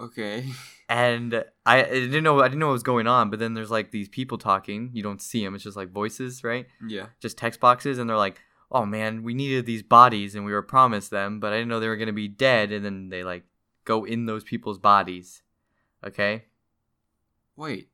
Okay. 0.00 0.46
And 0.86 1.42
I, 1.64 1.82
I 1.82 1.88
didn't 1.88 2.24
know 2.24 2.40
I 2.40 2.48
didn't 2.48 2.58
know 2.58 2.66
what 2.66 2.74
was 2.74 2.82
going 2.82 3.06
on, 3.06 3.30
but 3.30 3.38
then 3.38 3.54
there's 3.54 3.70
like 3.70 3.90
these 3.90 4.06
people 4.06 4.36
talking. 4.36 4.90
You 4.92 5.02
don't 5.02 5.22
see 5.22 5.42
them; 5.42 5.54
it's 5.54 5.64
just 5.64 5.78
like 5.78 5.88
voices, 5.90 6.44
right? 6.44 6.66
Yeah. 6.86 7.06
Just 7.20 7.38
text 7.38 7.58
boxes, 7.58 7.96
and 7.96 8.08
they're 8.08 8.18
like, 8.18 8.38
"Oh 8.70 8.84
man, 8.84 9.22
we 9.22 9.32
needed 9.32 9.64
these 9.64 9.82
bodies, 9.82 10.34
and 10.34 10.44
we 10.44 10.52
were 10.52 10.60
promised 10.60 11.10
them, 11.10 11.40
but 11.40 11.54
I 11.54 11.56
didn't 11.56 11.68
know 11.68 11.80
they 11.80 11.88
were 11.88 11.96
gonna 11.96 12.12
be 12.12 12.28
dead." 12.28 12.70
And 12.70 12.84
then 12.84 13.08
they 13.08 13.24
like 13.24 13.44
go 13.86 14.04
in 14.04 14.26
those 14.26 14.44
people's 14.44 14.78
bodies. 14.78 15.42
Okay. 16.06 16.44
Wait. 17.56 17.88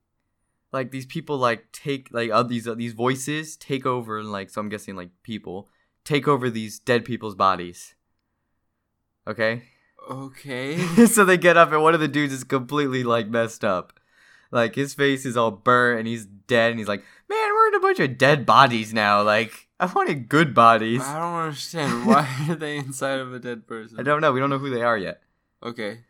Like 0.73 0.91
these 0.91 1.07
people 1.07 1.37
like 1.37 1.73
take 1.73 2.09
like 2.13 2.31
uh, 2.31 2.43
these 2.43 2.67
uh, 2.69 2.75
these 2.75 2.93
voices 2.93 3.57
take 3.57 3.87
over 3.87 4.19
and 4.19 4.31
like 4.31 4.51
so 4.51 4.61
I'm 4.61 4.69
guessing 4.69 4.97
like 4.97 5.11
people 5.23 5.69
take 6.05 6.27
over 6.29 6.51
these 6.51 6.79
dead 6.79 7.05
people's 7.05 7.35
bodies. 7.35 7.95
Okay, 9.27 9.63
Okay. 10.09 10.79
so 11.07 11.25
they 11.25 11.37
get 11.37 11.57
up 11.57 11.73
and 11.73 11.83
one 11.83 11.95
of 11.95 12.01
the 12.01 12.09
dudes 12.09 12.33
is 12.33 12.45
completely 12.45 13.05
like 13.05 13.29
messed 13.29 13.65
up, 13.65 14.01
like 14.51 14.75
his 14.75 14.95
face 14.95 15.27
is 15.27 15.37
all 15.37 15.51
burnt 15.51 16.01
and 16.01 16.09
he's 16.09 16.25
dead 16.25 16.71
and 16.71 16.79
he's 16.79 16.89
like, 16.89 17.05
man, 17.29 17.51
we're 17.55 17.69
in 17.69 17.75
a 17.75 17.81
bunch 17.81 18.01
of 18.01 18.19
dead 18.19 18.47
bodies 18.47 18.93
now. 18.95 19.23
Like 19.23 19.69
I 19.79 19.87
wanted 19.87 20.29
good 20.29 20.55
bodies. 20.55 21.03
I 21.03 21.19
don't 21.19 21.35
understand. 21.35 22.07
Why 22.07 22.29
are 22.49 22.55
they 22.57 22.79
inside 22.79 23.19
of 23.21 23.33
a 23.33 23.39
dead 23.39 23.67
person? 23.67 24.01
I 24.01 24.03
don't 24.03 24.21
know. 24.21 24.33
We 24.33 24.41
don't 24.41 24.51
know 24.51 24.59
who 24.59 24.71
they 24.71 24.83
are 24.83 24.99
yet. 24.99 25.23
Okay. 25.63 26.01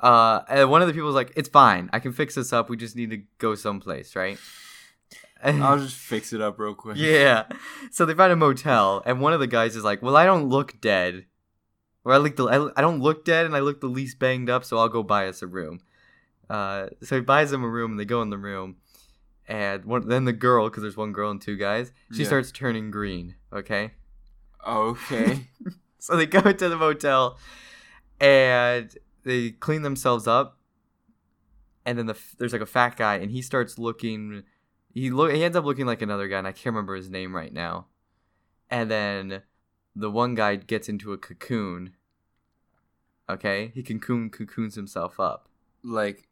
Uh, 0.00 0.42
and 0.48 0.70
one 0.70 0.82
of 0.82 0.88
the 0.88 0.94
people's 0.94 1.14
like, 1.14 1.32
it's 1.36 1.48
fine. 1.48 1.88
I 1.92 1.98
can 2.00 2.12
fix 2.12 2.34
this 2.34 2.52
up. 2.52 2.68
We 2.68 2.76
just 2.76 2.96
need 2.96 3.10
to 3.10 3.22
go 3.38 3.54
someplace, 3.54 4.14
right? 4.16 4.38
I'll 5.42 5.78
just 5.78 5.96
fix 5.96 6.32
it 6.32 6.40
up 6.40 6.58
real 6.58 6.74
quick. 6.74 6.96
Yeah. 6.96 7.44
So 7.90 8.06
they 8.06 8.14
find 8.14 8.32
a 8.32 8.36
motel, 8.36 9.02
and 9.04 9.20
one 9.20 9.32
of 9.34 9.40
the 9.40 9.46
guys 9.46 9.76
is 9.76 9.84
like, 9.84 10.00
"Well, 10.02 10.16
I 10.16 10.24
don't 10.24 10.48
look 10.48 10.80
dead, 10.80 11.26
or 12.04 12.12
I 12.12 12.16
look 12.16 12.36
the 12.36 12.44
I, 12.44 12.78
I 12.78 12.80
don't 12.80 13.00
look 13.00 13.24
dead, 13.26 13.44
and 13.44 13.54
I 13.54 13.60
look 13.60 13.80
the 13.82 13.86
least 13.86 14.18
banged 14.18 14.48
up, 14.48 14.64
so 14.64 14.78
I'll 14.78 14.88
go 14.88 15.02
buy 15.02 15.28
us 15.28 15.42
a 15.42 15.46
room." 15.46 15.80
Uh, 16.48 16.88
so 17.02 17.16
he 17.16 17.20
buys 17.20 17.50
them 17.50 17.62
a 17.62 17.68
room, 17.68 17.90
and 17.92 18.00
they 18.00 18.04
go 18.06 18.22
in 18.22 18.30
the 18.30 18.38
room, 18.38 18.76
and 19.46 19.84
one, 19.84 20.08
then 20.08 20.24
the 20.24 20.32
girl, 20.32 20.68
because 20.70 20.82
there's 20.82 20.96
one 20.96 21.12
girl 21.12 21.30
and 21.30 21.40
two 21.42 21.56
guys, 21.56 21.92
she 22.12 22.20
Yeah. 22.22 22.26
starts 22.28 22.50
turning 22.50 22.90
green. 22.90 23.34
Okay. 23.52 23.92
Okay. 24.66 25.40
So 25.98 26.16
they 26.16 26.26
go 26.26 26.40
to 26.52 26.68
the 26.68 26.76
motel, 26.76 27.38
and 28.20 28.94
they 29.24 29.50
clean 29.50 29.82
themselves 29.82 30.26
up, 30.26 30.58
and 31.84 31.98
then 31.98 32.06
the 32.06 32.16
there's 32.38 32.52
like 32.52 32.62
a 32.62 32.66
fat 32.66 32.96
guy, 32.96 33.16
and 33.16 33.30
he 33.30 33.42
starts 33.42 33.78
looking. 33.78 34.44
He 34.92 35.10
look. 35.10 35.32
He 35.32 35.42
ends 35.42 35.56
up 35.56 35.64
looking 35.64 35.86
like 35.86 36.02
another 36.02 36.28
guy, 36.28 36.38
and 36.38 36.46
I 36.46 36.52
can't 36.52 36.66
remember 36.66 36.94
his 36.94 37.10
name 37.10 37.34
right 37.34 37.52
now. 37.52 37.86
And 38.70 38.90
then 38.90 39.42
the 39.94 40.10
one 40.10 40.34
guy 40.34 40.56
gets 40.56 40.88
into 40.88 41.12
a 41.12 41.18
cocoon. 41.18 41.94
Okay, 43.28 43.72
he 43.74 43.82
cocoon 43.82 44.30
cocoons 44.30 44.74
himself 44.74 45.18
up. 45.18 45.48
Like 45.82 46.28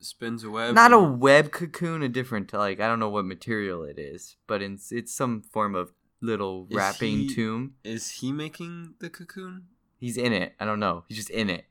spins 0.00 0.44
a 0.44 0.50
web. 0.50 0.74
Not 0.74 0.92
a 0.92 0.98
web 1.00 1.50
cocoon, 1.50 2.02
a 2.02 2.08
different 2.08 2.52
like 2.52 2.80
I 2.80 2.86
don't 2.86 2.98
know 2.98 3.08
what 3.08 3.24
material 3.24 3.84
it 3.84 3.98
is, 3.98 4.36
but 4.46 4.62
it's 4.62 4.92
it's 4.92 5.14
some 5.14 5.42
form 5.42 5.74
of 5.74 5.92
little 6.20 6.66
Is 6.70 6.76
wrapping 6.76 7.18
he- 7.18 7.34
tomb. 7.34 7.74
Is 7.84 8.10
he 8.10 8.32
making 8.32 8.94
the 8.98 9.10
cocoon? 9.10 9.66
He's 9.98 10.16
in 10.16 10.32
it. 10.32 10.54
I 10.60 10.64
don't 10.64 10.80
know. 10.80 11.04
He's 11.08 11.16
just 11.16 11.30
in 11.30 11.48
it. 11.48 11.66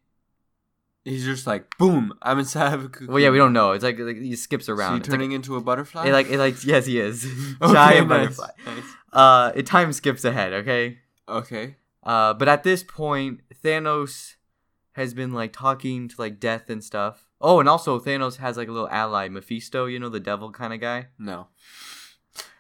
He's 1.05 1.25
just 1.25 1.45
like 1.45 1.77
boom. 1.77 2.13
I'm 2.22 2.39
inside 2.39 2.74
of 2.74 2.86
a 2.86 2.89
cocoon. 2.89 3.07
Well, 3.07 3.19
yeah, 3.19 3.29
we 3.29 3.38
don't 3.38 3.51
know. 3.53 3.72
It's 3.74 3.83
like, 3.83 4.00
like 4.00 4.17
he 4.17 4.36
skips 4.36 4.69
around. 4.69 4.93
he 4.93 5.00
It's 5.00 5.10
like- 5.10 5.13
turning 5.17 5.31
into 5.33 5.55
a 5.57 5.62
butterfly? 5.62 6.07
It 6.07 6.13
like 6.13 6.29
it 6.29 6.38
like 6.39 6.63
yes 6.65 6.86
he 6.86 7.00
is 7.00 7.25
Okay, 7.62 7.74
giant 7.74 8.07
nice, 8.07 8.38
butterfly. 8.38 8.50
nice. 8.65 8.83
Uh, 9.12 9.51
it 9.55 9.65
time 9.65 9.91
skips 9.93 10.24
ahead. 10.25 10.53
Okay. 10.53 11.00
Okay. 11.27 11.75
Uh, 12.03 12.33
but 12.33 12.48
at 12.48 12.63
this 12.63 12.83
point, 12.83 13.41
Thanos 13.63 14.36
has 14.93 15.13
been 15.13 15.31
like 15.33 15.51
talking 15.53 16.07
to 16.07 16.15
like 16.17 16.39
Death 16.39 16.69
and 16.69 16.83
stuff. 16.83 17.27
Oh, 17.41 17.60
and 17.60 17.67
also 17.67 18.00
Thanos 18.00 18.38
has 18.38 18.55
like 18.57 18.67
a 18.69 18.72
little 18.72 18.89
ally, 18.89 19.27
Mephisto. 19.27 19.86
You 19.86 20.00
know 20.00 20.10
the 20.10 20.19
devil 20.19 20.51
kind 20.51 20.74
of 20.74 20.79
guy. 20.79 21.07
No. 21.19 21.48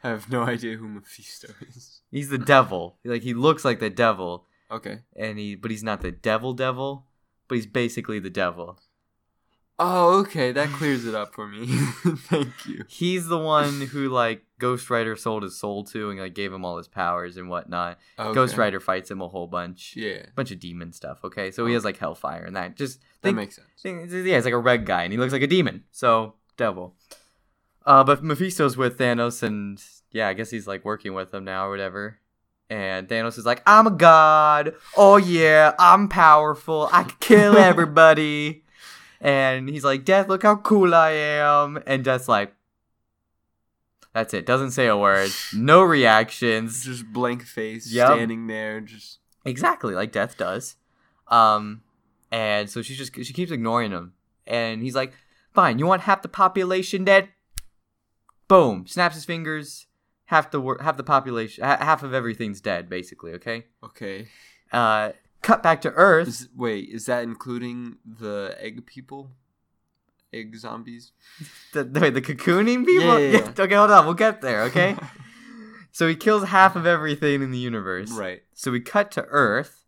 I 0.03 0.09
have 0.09 0.29
no 0.29 0.43
idea 0.43 0.75
who 0.75 0.87
Mephisto 0.89 1.47
is. 1.69 2.01
He's 2.11 2.27
the 2.29 2.37
devil. 2.37 2.97
Like 3.05 3.21
he 3.23 3.33
looks 3.33 3.63
like 3.63 3.79
the 3.79 3.89
devil, 3.89 4.45
Okay. 4.69 4.99
and 5.15 5.39
he 5.39 5.55
but 5.55 5.71
he's 5.71 5.83
not 5.83 6.01
the 6.01 6.11
devil 6.11 6.53
devil, 6.53 7.05
but 7.47 7.55
he's 7.55 7.67
basically 7.67 8.19
the 8.19 8.29
devil. 8.29 8.79
Oh, 9.79 10.19
okay. 10.19 10.51
That 10.51 10.69
clears 10.69 11.05
it 11.05 11.15
up 11.15 11.33
for 11.33 11.47
me. 11.47 11.65
Thank 11.67 12.67
you. 12.67 12.85
He's 12.87 13.27
the 13.27 13.39
one 13.39 13.81
who 13.81 14.07
like 14.07 14.43
Ghost 14.59 14.89
Rider 14.89 15.15
sold 15.15 15.41
his 15.43 15.57
soul 15.57 15.83
to 15.85 16.11
and 16.11 16.19
like 16.19 16.35
gave 16.35 16.53
him 16.53 16.63
all 16.63 16.77
his 16.77 16.87
powers 16.87 17.37
and 17.37 17.49
whatnot. 17.49 17.97
Okay. 18.19 18.33
Ghost 18.33 18.55
Rider 18.55 18.79
fights 18.79 19.09
him 19.09 19.19
a 19.19 19.27
whole 19.27 19.47
bunch. 19.47 19.95
Yeah. 19.97 20.27
bunch 20.35 20.51
of 20.51 20.59
demon 20.59 20.93
stuff. 20.93 21.19
Okay, 21.23 21.49
so 21.49 21.65
he 21.65 21.73
has 21.73 21.83
like 21.83 21.97
Hellfire 21.97 22.43
and 22.45 22.55
that. 22.55 22.77
Just 22.77 22.99
That 23.23 23.33
makes 23.33 23.55
sense. 23.55 23.67
yeah, 23.83 24.35
he's 24.35 24.45
like 24.45 24.53
a 24.53 24.57
red 24.59 24.85
guy 24.85 25.03
and 25.03 25.11
he 25.11 25.17
looks 25.17 25.33
like 25.33 25.41
a 25.41 25.47
demon. 25.47 25.83
So 25.91 26.35
devil. 26.55 26.95
Uh, 27.85 28.03
but 28.03 28.23
Mephisto's 28.23 28.77
with 28.77 28.97
Thanos 28.99 29.41
and 29.41 29.83
yeah, 30.11 30.27
I 30.27 30.33
guess 30.33 30.51
he's 30.51 30.67
like 30.67 30.85
working 30.85 31.13
with 31.15 31.33
him 31.33 31.45
now 31.45 31.65
or 31.65 31.71
whatever. 31.71 32.19
And 32.73 33.07
Thanos 33.07 33.37
is 33.37 33.45
like, 33.45 33.61
I'm 33.67 33.85
a 33.85 33.91
god. 33.91 34.73
Oh 34.97 35.17
yeah, 35.17 35.75
I'm 35.77 36.07
powerful. 36.09 36.89
I 36.91 37.03
can 37.03 37.15
kill 37.19 37.57
everybody. 37.71 38.63
and 39.21 39.69
he's 39.69 39.83
like, 39.83 40.05
Death, 40.05 40.27
look 40.27 40.41
how 40.41 40.55
cool 40.55 40.95
I 40.95 41.11
am. 41.11 41.83
And 41.85 42.03
Death's 42.03 42.27
like, 42.27 42.55
that's 44.13 44.33
it. 44.33 44.45
Doesn't 44.47 44.71
say 44.71 44.87
a 44.87 44.97
word. 44.97 45.29
No 45.53 45.83
reactions. 45.83 46.83
Just 46.83 47.05
blank 47.13 47.43
face, 47.43 47.91
Yep. 47.91 48.07
standing 48.07 48.47
there, 48.47 48.81
just 48.81 49.19
Exactly, 49.45 49.93
like 49.93 50.11
Death 50.11 50.35
does. 50.37 50.75
Um, 51.27 51.81
and 52.31 52.69
so 52.69 52.81
she 52.81 52.95
just 52.95 53.13
she 53.15 53.33
keeps 53.33 53.51
ignoring 53.51 53.91
him, 53.91 54.13
and 54.47 54.81
he's 54.81 54.95
like, 54.95 55.13
"Fine, 55.53 55.77
you 55.79 55.85
want 55.85 56.01
half 56.03 56.21
the 56.21 56.27
population 56.29 57.03
dead?" 57.03 57.29
Boom! 58.47 58.87
Snaps 58.87 59.15
his 59.15 59.25
fingers. 59.25 59.85
Half 60.25 60.51
the 60.51 60.61
wor- 60.61 60.79
half 60.81 60.97
the 60.97 61.03
population, 61.03 61.63
ha- 61.63 61.77
half 61.79 62.01
of 62.03 62.13
everything's 62.13 62.61
dead, 62.61 62.89
basically. 62.89 63.33
Okay. 63.33 63.65
okay. 63.83 64.27
Uh, 64.71 65.11
cut 65.41 65.61
back 65.61 65.81
to 65.81 65.91
Earth. 65.91 66.27
Is, 66.27 66.49
wait, 66.55 66.89
is 66.89 67.05
that 67.07 67.23
including 67.23 67.97
the 68.05 68.55
egg 68.59 68.85
people? 68.85 69.31
Egg 70.31 70.55
zombies? 70.57 71.11
The, 71.73 71.83
the, 71.83 72.09
the 72.09 72.21
cocooning 72.21 72.85
people. 72.85 73.19
Yeah, 73.19 73.31
yeah, 73.31 73.39
yeah. 73.39 73.53
Okay, 73.63 73.75
hold 73.75 73.91
on. 73.91 74.05
We'll 74.05 74.15
get 74.15 74.41
there. 74.41 74.63
Okay. 74.63 74.95
so 75.91 76.07
he 76.07 76.15
kills 76.15 76.45
half 76.45 76.75
of 76.75 76.87
everything 76.87 77.41
in 77.43 77.51
the 77.51 77.57
universe. 77.59 78.11
right. 78.11 78.41
So 78.53 78.71
we 78.71 78.79
cut 78.79 79.11
to 79.11 79.25
Earth. 79.25 79.79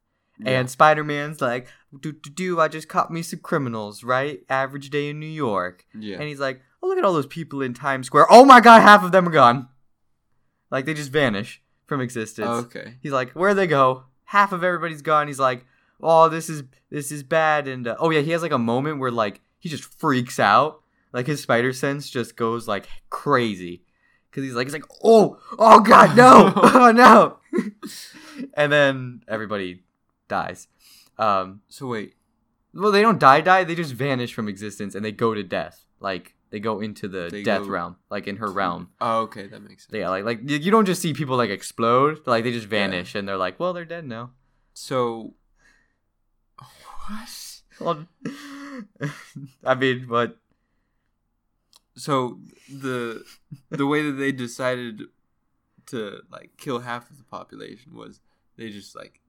And 0.46 0.70
Spider 0.70 1.06
Man's 1.06 1.39
like, 1.39 1.68
do 1.98 2.12
do 2.12 2.30
do, 2.30 2.60
I 2.60 2.68
just 2.68 2.89
caught 2.89 3.10
me 3.10 3.22
some 3.22 3.39
criminals, 3.39 4.04
right? 4.04 4.42
Average 4.50 4.89
day 4.89 5.08
in 5.10 5.18
New 5.18 5.25
York. 5.27 5.86
yeah. 5.98 6.18
And 6.18 6.24
he's 6.27 6.42
like, 6.42 6.60
oh, 6.84 6.88
look 6.89 6.98
at 6.98 7.06
all 7.06 7.13
those 7.13 7.25
people 7.25 7.62
in 7.62 7.74
Times 7.74 8.08
Square. 8.08 8.27
Oh 8.30 8.44
my 8.44 8.60
god, 8.60 8.82
half 8.82 9.01
of 9.01 9.13
them 9.13 9.30
are 9.30 9.32
gone. 9.32 9.70
Like, 10.72 10.86
they 10.86 10.94
just 10.94 11.12
vanish 11.12 11.62
from 11.86 12.02
existence. 12.02 12.48
okay. 12.48 12.96
He's 13.02 13.12
like, 13.12 13.32
where'd 13.32 13.58
they 13.58 13.68
go? 13.68 14.06
Half 14.26 14.52
of 14.52 14.64
everybody's 14.64 15.02
gone. 15.02 15.28
He's 15.28 15.40
like, 15.40 15.66
oh, 16.02 16.30
this 16.30 16.50
is 16.50 16.64
this 16.90 17.12
is 17.12 17.24
bad. 17.24 17.68
And 17.68 17.88
uh, 17.88 17.96
oh 18.00 18.10
yeah, 18.10 18.22
he 18.22 18.32
has 18.32 18.42
like 18.42 18.52
a 18.52 18.58
moment 18.58 19.00
where 19.00 19.12
like 19.12 19.42
he 19.60 19.70
just 19.70 19.84
freaks 20.00 20.40
out. 20.40 20.82
Like 21.14 21.28
his 21.28 21.42
spider 21.42 21.72
sense 21.74 22.10
just 22.10 22.36
goes 22.36 22.68
like 22.68 22.88
crazy. 23.10 23.84
Cause 24.32 24.44
he's 24.44 24.54
like, 24.54 24.68
he's 24.68 24.74
like, 24.74 24.84
oh, 25.04 25.38
oh 25.58 25.80
god, 25.80 26.18
no, 26.18 26.52
oh 26.58 26.92
no. 26.92 27.38
and 28.54 28.72
then 28.72 29.22
everybody 29.28 29.84
dies. 30.28 30.68
Um, 31.18 31.62
So 31.70 31.88
wait. 31.88 32.16
well, 32.74 32.92
they 32.92 33.02
don't 33.02 33.20
die, 33.20 33.40
die. 33.42 33.64
They 33.64 33.76
just 33.76 33.94
vanish 33.94 34.34
from 34.34 34.50
existence 34.50 34.94
and 34.96 35.06
they 35.06 35.14
go 35.14 35.34
to 35.34 35.44
death. 35.44 35.86
Like 36.02 36.35
they 36.52 36.60
go 36.60 36.80
into 36.80 37.08
the 37.08 37.30
They 37.32 37.44
death 37.44 37.64
go- 37.64 37.70
realm, 37.70 37.96
like 38.10 38.28
in 38.28 38.38
her 38.38 38.50
realm. 38.52 38.90
Oh, 39.02 39.22
okay, 39.24 39.48
that 39.48 39.62
makes 39.62 39.86
sense. 39.88 39.94
Yeah, 39.98 40.10
like 40.10 40.24
like 40.25 40.40
you 40.50 40.72
don't 40.72 40.86
just 40.86 41.02
see 41.02 41.14
people 41.14 41.38
like 41.38 41.50
explode. 41.50 42.22
Like 42.25 42.44
they 42.44 42.52
just 42.52 42.68
vanish 42.68 43.16
and 43.16 43.28
they're 43.28 43.38
like, 43.38 43.60
well, 43.60 43.74
they're 43.74 43.86
dead 43.86 44.06
now. 44.06 44.32
So 44.74 45.34
what? 47.08 47.62
Well, 47.80 48.08
I 49.64 49.75
mean, 49.75 50.06
but 50.10 50.38
So 51.96 52.40
the 52.70 53.24
the 53.70 53.86
way 53.86 54.02
that 54.04 54.14
they 54.14 54.32
decided 54.32 55.02
to 55.88 56.22
like 56.32 56.52
kill 56.58 56.80
half 56.80 57.10
of 57.12 57.18
the 57.18 57.24
population 57.24 57.96
was 57.96 58.20
they 58.58 58.70
just 58.70 58.96
like 58.96 59.20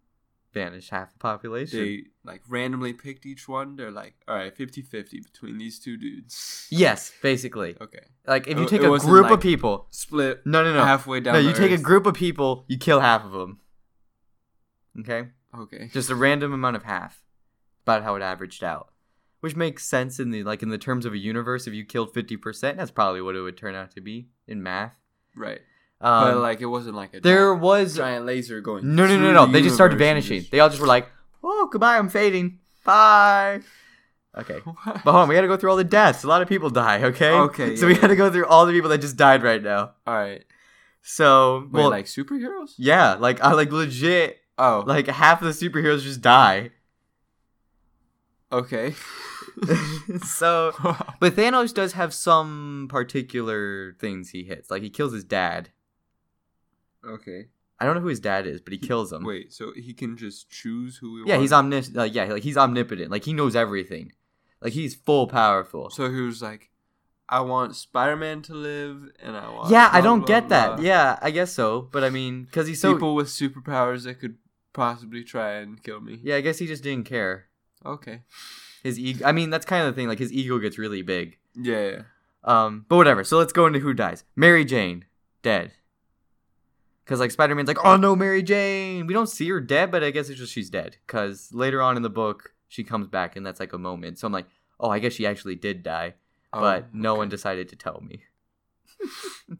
vanish 0.60 0.88
half 0.90 1.12
the 1.12 1.18
population. 1.18 1.78
they 1.78 2.02
like 2.25 2.42
randomly 2.48 2.92
picked 2.94 3.26
each 3.26 3.46
one. 3.46 3.76
They're 3.76 3.90
like, 3.90 4.14
all 4.26 4.34
right, 4.36 4.56
50-50 4.56 5.22
between 5.22 5.58
these 5.58 5.78
two 5.78 5.96
dudes. 5.98 6.66
yes, 6.70 7.12
basically. 7.22 7.76
Okay. 7.80 8.04
Like 8.26 8.46
if 8.48 8.58
you 8.58 8.66
take 8.66 8.80
it 8.82 8.90
a 8.90 8.98
group 8.98 9.25
like- 9.25 9.32
of 9.32 9.40
people, 9.40 9.86
Split 9.90 10.46
no, 10.46 10.64
no, 10.64 10.72
no, 10.72 10.84
halfway 10.84 11.20
down. 11.20 11.34
no, 11.34 11.40
you 11.40 11.52
take 11.52 11.72
a 11.72 11.78
group 11.78 12.06
of 12.06 12.14
people, 12.14 12.64
you 12.68 12.78
kill 12.78 13.00
half 13.00 13.22
of 13.25 13.32
them. 13.32 13.60
Okay, 15.00 15.28
Okay. 15.54 15.90
just 15.92 16.08
a 16.10 16.14
random 16.14 16.52
amount 16.52 16.76
of 16.76 16.84
half. 16.84 17.22
About 17.84 18.02
how 18.02 18.16
it 18.16 18.22
averaged 18.22 18.64
out, 18.64 18.88
which 19.40 19.54
makes 19.54 19.84
sense 19.84 20.18
in 20.18 20.30
the 20.32 20.42
like 20.42 20.60
in 20.62 20.70
the 20.70 20.78
terms 20.78 21.06
of 21.06 21.12
a 21.12 21.18
universe. 21.18 21.68
If 21.68 21.75
you 21.75 21.84
killed 21.84 22.12
fifty 22.12 22.36
percent, 22.36 22.78
that's 22.78 22.90
probably 22.90 23.20
what 23.22 23.36
it 23.36 23.42
would 23.42 23.56
turn 23.56 23.76
out 23.76 23.92
to 23.92 24.00
be 24.00 24.28
in 24.48 24.60
math. 24.60 24.96
Right. 25.36 25.60
Um, 26.00 26.24
but 26.34 26.36
like 26.40 26.60
it 26.60 26.66
wasn't 26.66 26.94
like 26.96 27.14
a 27.14 27.20
there 27.20 27.50
giant, 27.52 27.60
was 27.62 27.96
giant 27.96 28.26
laser 28.26 28.60
going. 28.60 28.94
No, 28.94 29.06
no, 29.06 29.18
no, 29.18 29.32
no. 29.32 29.46
the 29.46 29.52
They 29.52 29.62
just 29.62 29.74
started 29.74 29.98
vanishing. 29.98 30.40
just- 30.40 30.50
They 30.52 30.60
all 30.60 30.68
just 30.68 30.80
were 30.80 30.86
like, 30.86 31.08
"Oh, 31.42 31.68
goodbye. 31.72 31.96
I'm 31.96 32.08
fading. 32.10 32.58
Bye." 32.84 33.60
Okay, 34.36 34.60
but 34.64 34.76
hold 35.04 35.16
on. 35.16 35.28
We 35.28 35.34
got 35.34 35.40
to 35.40 35.48
go 35.48 35.56
through 35.56 35.70
all 35.70 35.76
the 35.76 35.84
deaths. 35.84 36.22
A 36.22 36.28
lot 36.28 36.42
of 36.42 36.48
people 36.48 36.68
die. 36.68 37.02
Okay. 37.04 37.30
Okay, 37.32 37.76
So 37.76 37.86
yeah, 37.86 37.94
we 37.94 37.98
got 38.00 38.08
to 38.08 38.16
go 38.16 38.30
through 38.30 38.44
all 38.46 38.66
the 38.66 38.72
people 38.72 38.90
that 38.90 38.98
just 39.00 39.16
died 39.16 39.42
right 39.42 39.62
now. 39.62 39.92
All 40.06 40.14
right. 40.14 40.44
So, 41.00 41.60
Wait, 41.72 41.80
well, 41.80 41.88
like 41.90 42.04
superheroes? 42.04 42.74
yeah, 42.76 43.14
like 43.14 43.40
I 43.40 43.52
like 43.52 43.72
legit, 43.72 44.38
Oh, 44.58 44.82
like 44.86 45.06
half 45.06 45.40
of 45.40 45.46
the 45.58 45.68
superheroes 45.70 46.02
just 46.02 46.20
die. 46.20 46.70
okay. 48.52 48.94
so, 50.24 50.72
but 51.20 51.34
Thanos 51.34 51.72
does 51.72 51.92
have 51.94 52.12
some 52.12 52.88
particular 52.90 53.94
things 53.98 54.30
he 54.30 54.44
hits. 54.44 54.70
Like 54.70 54.82
he 54.82 54.90
kills 54.90 55.12
his 55.14 55.24
dad. 55.24 55.70
Okay. 57.06 57.46
I 57.78 57.84
don't 57.84 57.94
know 57.94 58.00
who 58.00 58.08
his 58.08 58.20
dad 58.20 58.46
is, 58.46 58.60
but 58.60 58.72
he 58.72 58.78
kills 58.78 59.12
him. 59.12 59.25
Wait, 59.25 59.52
so 59.52 59.72
he 59.75 59.92
can 59.92 60.16
just 60.16 60.48
choose 60.48 60.96
who 60.96 61.22
he 61.22 61.28
yeah, 61.28 61.36
wants? 61.36 61.44
he's 61.44 61.52
omnis. 61.52 61.90
Like 61.92 62.14
yeah, 62.14 62.25
like 62.25 62.42
he's 62.42 62.56
omnipotent. 62.56 63.10
Like 63.10 63.25
he 63.25 63.32
knows 63.32 63.54
everything. 63.54 64.12
Like 64.62 64.72
he's 64.72 64.94
full 64.94 65.26
powerful. 65.26 65.90
So 65.90 66.10
he 66.10 66.20
was 66.20 66.40
like, 66.40 66.70
I 67.28 67.40
want 67.40 67.76
Spider 67.76 68.16
Man 68.16 68.40
to 68.42 68.54
live, 68.54 69.10
and 69.22 69.36
I 69.36 69.50
want. 69.50 69.70
yeah, 69.70 69.90
I 69.92 70.00
don't 70.00 70.20
blah, 70.20 70.26
get 70.26 70.48
that. 70.48 70.80
Yeah, 70.80 71.18
I 71.20 71.30
guess 71.30 71.52
so. 71.52 71.82
But 71.92 72.02
I 72.02 72.10
mean, 72.10 72.44
because 72.44 72.66
he's 72.66 72.80
so. 72.80 72.94
People 72.94 73.14
with 73.14 73.28
superpowers 73.28 74.04
that 74.04 74.20
could 74.20 74.36
possibly 74.72 75.22
try 75.22 75.54
and 75.54 75.82
kill 75.82 76.00
me. 76.00 76.20
Yeah, 76.22 76.36
I 76.36 76.40
guess 76.40 76.58
he 76.58 76.66
just 76.66 76.82
didn't 76.82 77.06
care. 77.06 77.46
Okay. 77.84 78.22
His 78.82 78.98
ego. 78.98 79.26
I 79.26 79.32
mean, 79.32 79.50
that's 79.50 79.66
kind 79.66 79.86
of 79.86 79.94
the 79.94 80.00
thing. 80.00 80.08
Like 80.08 80.18
his 80.18 80.32
ego 80.32 80.58
gets 80.58 80.78
really 80.78 81.02
big. 81.02 81.38
Yeah. 81.54 81.90
yeah. 81.90 82.02
Um, 82.44 82.86
but 82.88 82.96
whatever. 82.96 83.25
So 83.25 83.38
let's 83.38 83.52
go 83.52 83.66
into 83.66 83.80
who 83.80 83.92
dies. 83.92 84.25
Mary 84.36 84.64
Jane, 84.64 85.04
dead. 85.42 85.72
Because 87.06 87.20
like 87.20 87.30
Spider 87.30 87.54
Man's 87.54 87.68
like, 87.68 87.84
oh 87.84 87.96
no, 87.96 88.14
Mary 88.16 88.42
Jane. 88.42 89.06
We 89.06 89.14
don't 89.14 89.28
see 89.28 89.48
her 89.48 89.60
dead, 89.60 89.90
but 89.92 90.02
I 90.02 90.10
guess 90.10 90.28
it's 90.28 90.40
just 90.40 90.52
she's 90.52 90.68
dead. 90.68 90.96
Because 91.06 91.50
later 91.52 91.80
on 91.80 91.96
in 91.96 92.02
the 92.02 92.10
book, 92.10 92.52
she 92.68 92.82
comes 92.82 93.06
back, 93.06 93.36
and 93.36 93.46
that's 93.46 93.60
like 93.60 93.72
a 93.72 93.78
moment. 93.78 94.18
So 94.18 94.26
I'm 94.26 94.32
like, 94.32 94.46
oh, 94.80 94.90
I 94.90 94.98
guess 94.98 95.12
she 95.12 95.25
actually 95.26 95.54
did 95.54 95.84
die, 95.84 96.14
Oh, 96.52 96.60
but 96.60 96.92
no 96.92 97.12
okay. 97.12 97.18
one 97.18 97.28
decided 97.28 97.68
to 97.70 97.76
tell 97.76 98.02
me. 98.02 98.25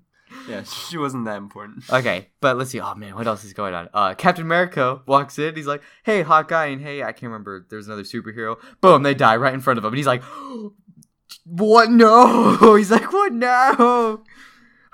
Yeah, 0.49 0.63
she 0.65 0.99
wasn't 0.99 1.25
that 1.25 1.39
important. 1.39 1.85
Okay, 1.93 2.29
but 2.41 2.57
let's 2.57 2.71
see. 2.71 2.81
Oh 2.81 2.95
man, 2.95 3.15
what 3.15 3.27
else 3.27 3.43
is 3.45 3.53
going 3.53 3.75
on? 3.75 3.89
Uh, 3.95 4.15
Captain 4.15 4.45
America 4.45 5.01
walks 5.07 5.39
in. 5.39 5.55
He's 5.57 5.67
like, 5.67 5.83
"Hey, 6.05 6.23
Hawkeye," 6.23 6.67
and 6.67 6.81
hey, 6.81 7.03
I 7.03 7.13
can't 7.13 7.31
remember. 7.31 7.67
There's 7.69 7.87
another 7.87 8.03
superhero. 8.03 8.57
Boom, 8.81 9.03
they 9.03 9.15
die 9.15 9.37
right 9.37 9.55
in 9.55 9.61
front 9.61 9.79
of 9.79 9.85
him, 9.85 9.89
and 9.89 9.97
he's 9.97 10.07
like, 10.07 10.23
what? 11.45 11.91
No. 11.91 12.75
He's 12.77 12.91
like, 12.91 13.13
what? 13.13 13.33
No. 13.33 14.23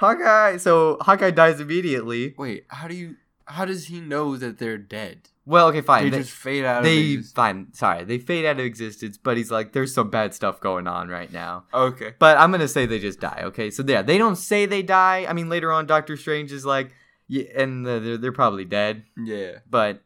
Hawkeye. 0.02 0.56
So 0.56 0.99
Hawkeye 1.00 1.30
dies 1.30 1.61
immediately. 1.61 2.35
Wait, 2.37 2.64
how 2.68 2.88
do 2.88 2.94
you? 2.94 3.16
How 3.47 3.64
does 3.64 3.87
he 3.87 4.00
know 4.00 4.37
that 4.37 4.59
they're 4.59 4.78
dead? 4.78 5.28
Well, 5.44 5.68
okay, 5.68 5.80
fine. 5.80 6.04
They, 6.04 6.11
They, 6.11 6.18
just 6.18 6.32
fade 6.32 6.64
out. 6.64 6.82
they 6.85 7.16
fine. 7.16 7.73
Sorry, 7.73 8.04
they 8.04 8.18
fade 8.18 8.44
out 8.44 8.61
of 8.61 8.64
existence. 8.64 9.18
But 9.18 9.37
he's 9.37 9.50
like, 9.50 9.73
there's 9.73 9.92
some 9.94 10.11
bad 10.11 10.35
stuff 10.35 10.61
going 10.61 10.87
on 10.87 11.09
right 11.09 11.32
now. 11.32 11.64
Okay. 11.75 12.14
But 12.18 12.38
I'm 12.38 12.50
gonna 12.52 12.68
say 12.68 12.87
they 12.87 12.99
just 13.00 13.21
die. 13.21 13.42
Okay, 13.44 13.71
so 13.71 13.82
yeah, 13.87 14.02
they 14.02 14.18
don't 14.18 14.37
say 14.37 14.66
they 14.66 14.82
die. 14.82 15.26
I 15.28 15.32
mean, 15.32 15.49
later 15.49 15.73
on, 15.73 15.87
Doctor 15.87 16.16
Strange 16.16 16.52
is 16.52 16.64
like, 16.64 16.92
yeah, 17.26 17.44
and 17.56 17.85
they're 17.87 18.16
they're 18.18 18.32
probably 18.32 18.64
dead. 18.64 19.04
Yeah. 19.16 19.59
But 19.68 20.02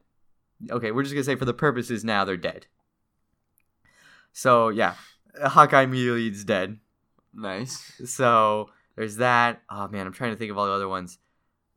okay, 0.70 0.90
we're 0.90 1.02
just 1.02 1.14
gonna 1.14 1.24
say 1.24 1.36
for 1.36 1.44
the 1.44 1.54
purposes 1.54 2.04
now 2.04 2.24
they're 2.24 2.36
dead. 2.36 2.66
So 4.32 4.68
yeah, 4.70 4.94
Hawkeye 5.42 5.82
immediately 5.82 6.28
is 6.28 6.44
dead. 6.44 6.78
Nice. 7.34 8.00
So 8.06 8.70
there's 8.96 9.16
that. 9.16 9.62
Oh 9.70 9.86
man, 9.88 10.06
I'm 10.06 10.12
trying 10.12 10.32
to 10.32 10.36
think 10.36 10.50
of 10.50 10.58
all 10.58 10.66
the 10.66 10.72
other 10.72 10.88
ones. 10.88 11.18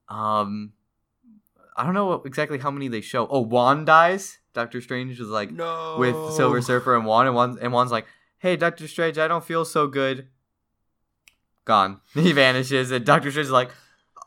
Um, 0.07 0.73
I 1.77 1.83
don't 1.85 1.93
know 1.93 2.05
what, 2.07 2.25
exactly 2.25 2.57
how 2.57 2.71
many 2.71 2.87
they 2.87 3.01
show. 3.01 3.27
Oh, 3.27 3.41
Wong 3.41 3.85
dies. 3.85 4.39
Doctor 4.53 4.81
Strange 4.81 5.19
is 5.19 5.27
like 5.29 5.51
No. 5.51 5.97
with 5.99 6.15
Silver 6.33 6.61
Surfer 6.61 6.95
and 6.95 7.05
Wong, 7.05 7.27
and 7.27 7.35
Wong 7.35 7.57
and 7.61 7.71
Wong's 7.71 7.91
like, 7.91 8.05
"Hey, 8.39 8.55
Doctor 8.55 8.87
Strange, 8.87 9.17
I 9.17 9.27
don't 9.27 9.43
feel 9.45 9.63
so 9.65 9.87
good." 9.87 10.27
Gone. 11.65 12.01
He 12.13 12.31
vanishes, 12.31 12.91
and 12.91 13.05
Doctor 13.05 13.29
Strange 13.31 13.45
is 13.47 13.51
like, 13.51 13.69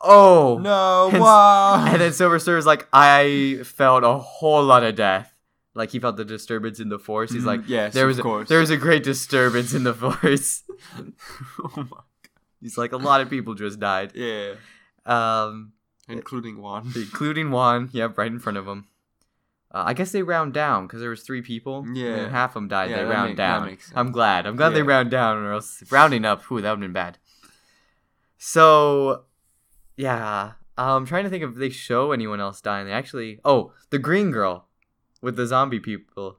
"Oh 0.01 0.57
No. 0.61 1.09
And- 1.11 1.19
Wow. 1.21 1.85
And 1.85 1.99
then 2.01 2.13
Silver 2.13 2.39
Surfer's 2.39 2.65
like, 2.65 2.87
"I 2.93 3.59
felt 3.65 4.03
a 4.03 4.17
whole 4.17 4.63
lot 4.63 4.83
of 4.83 4.95
death." 4.95 5.29
Like 5.75 5.89
he 5.89 5.99
felt 5.99 6.17
the 6.17 6.25
disturbance 6.25 6.79
in 6.79 6.89
the 6.89 6.99
force. 6.99 7.31
He's 7.31 7.45
like, 7.45 7.61
Mhm, 7.61 7.67
yes, 7.69 7.93
there 7.93 8.07
of 8.07 8.17
was 8.17 8.19
a, 8.19 8.45
there 8.47 8.59
was 8.59 8.69
a 8.69 8.77
great 8.77 9.03
disturbance 9.03 9.73
in 9.73 9.83
the 9.83 9.93
force." 10.03 10.63
oh 11.59 11.71
my. 11.75 11.97
He's 12.63 12.77
like, 12.77 12.91
a 12.93 12.97
lot 12.97 13.21
of 13.21 13.29
people 13.29 13.53
just 13.53 13.79
died, 13.79 14.11
Yeah. 14.15 14.53
um, 15.05 15.73
Including 16.09 16.61
one. 16.61 16.91
including 16.95 17.51
one. 17.51 17.89
Yep, 17.93 18.17
right 18.17 18.31
in 18.31 18.39
front 18.39 18.57
of 18.57 18.67
him. 18.67 18.87
Uh, 19.71 19.83
I 19.87 19.93
guess 19.93 20.11
they 20.11 20.21
round 20.23 20.53
down 20.53 20.87
because 20.87 21.01
there 21.01 21.09
was 21.09 21.21
three 21.23 21.41
people. 21.41 21.85
Yeah. 21.93 22.15
and 22.15 22.31
half 22.31 22.51
of 22.51 22.53
them 22.55 22.67
died. 22.69 22.89
Yeah, 22.89 22.97
they 22.97 23.03
round 23.05 23.29
make- 23.31 23.37
down. 23.37 23.77
I'm 23.95 24.11
glad. 24.11 24.45
I'm 24.45 24.55
glad 24.55 24.69
they 24.69 24.81
round 24.83 25.11
down, 25.11 25.37
or 25.37 25.51
else 25.53 25.83
rounding 25.91 26.25
up. 26.25 26.41
Whew, 26.43 26.61
that 26.61 26.69
would 26.69 26.75
have 26.75 26.79
been 26.81 26.93
bad. 26.93 27.17
So, 28.37 29.23
yeah, 29.97 30.53
I'm 30.77 31.05
trying 31.05 31.23
to 31.23 31.29
think 31.29 31.43
if 31.43 31.55
they 31.55 31.69
show 31.69 32.11
anyone 32.11 32.39
else 32.39 32.61
dying. 32.61 32.85
They 32.85 32.91
actually, 32.91 33.39
oh, 33.45 33.73
the 33.89 33.99
green 33.99 34.31
girl 34.31 34.67
with 35.21 35.35
the 35.35 35.47
zombie 35.47 35.79
people. 35.79 36.37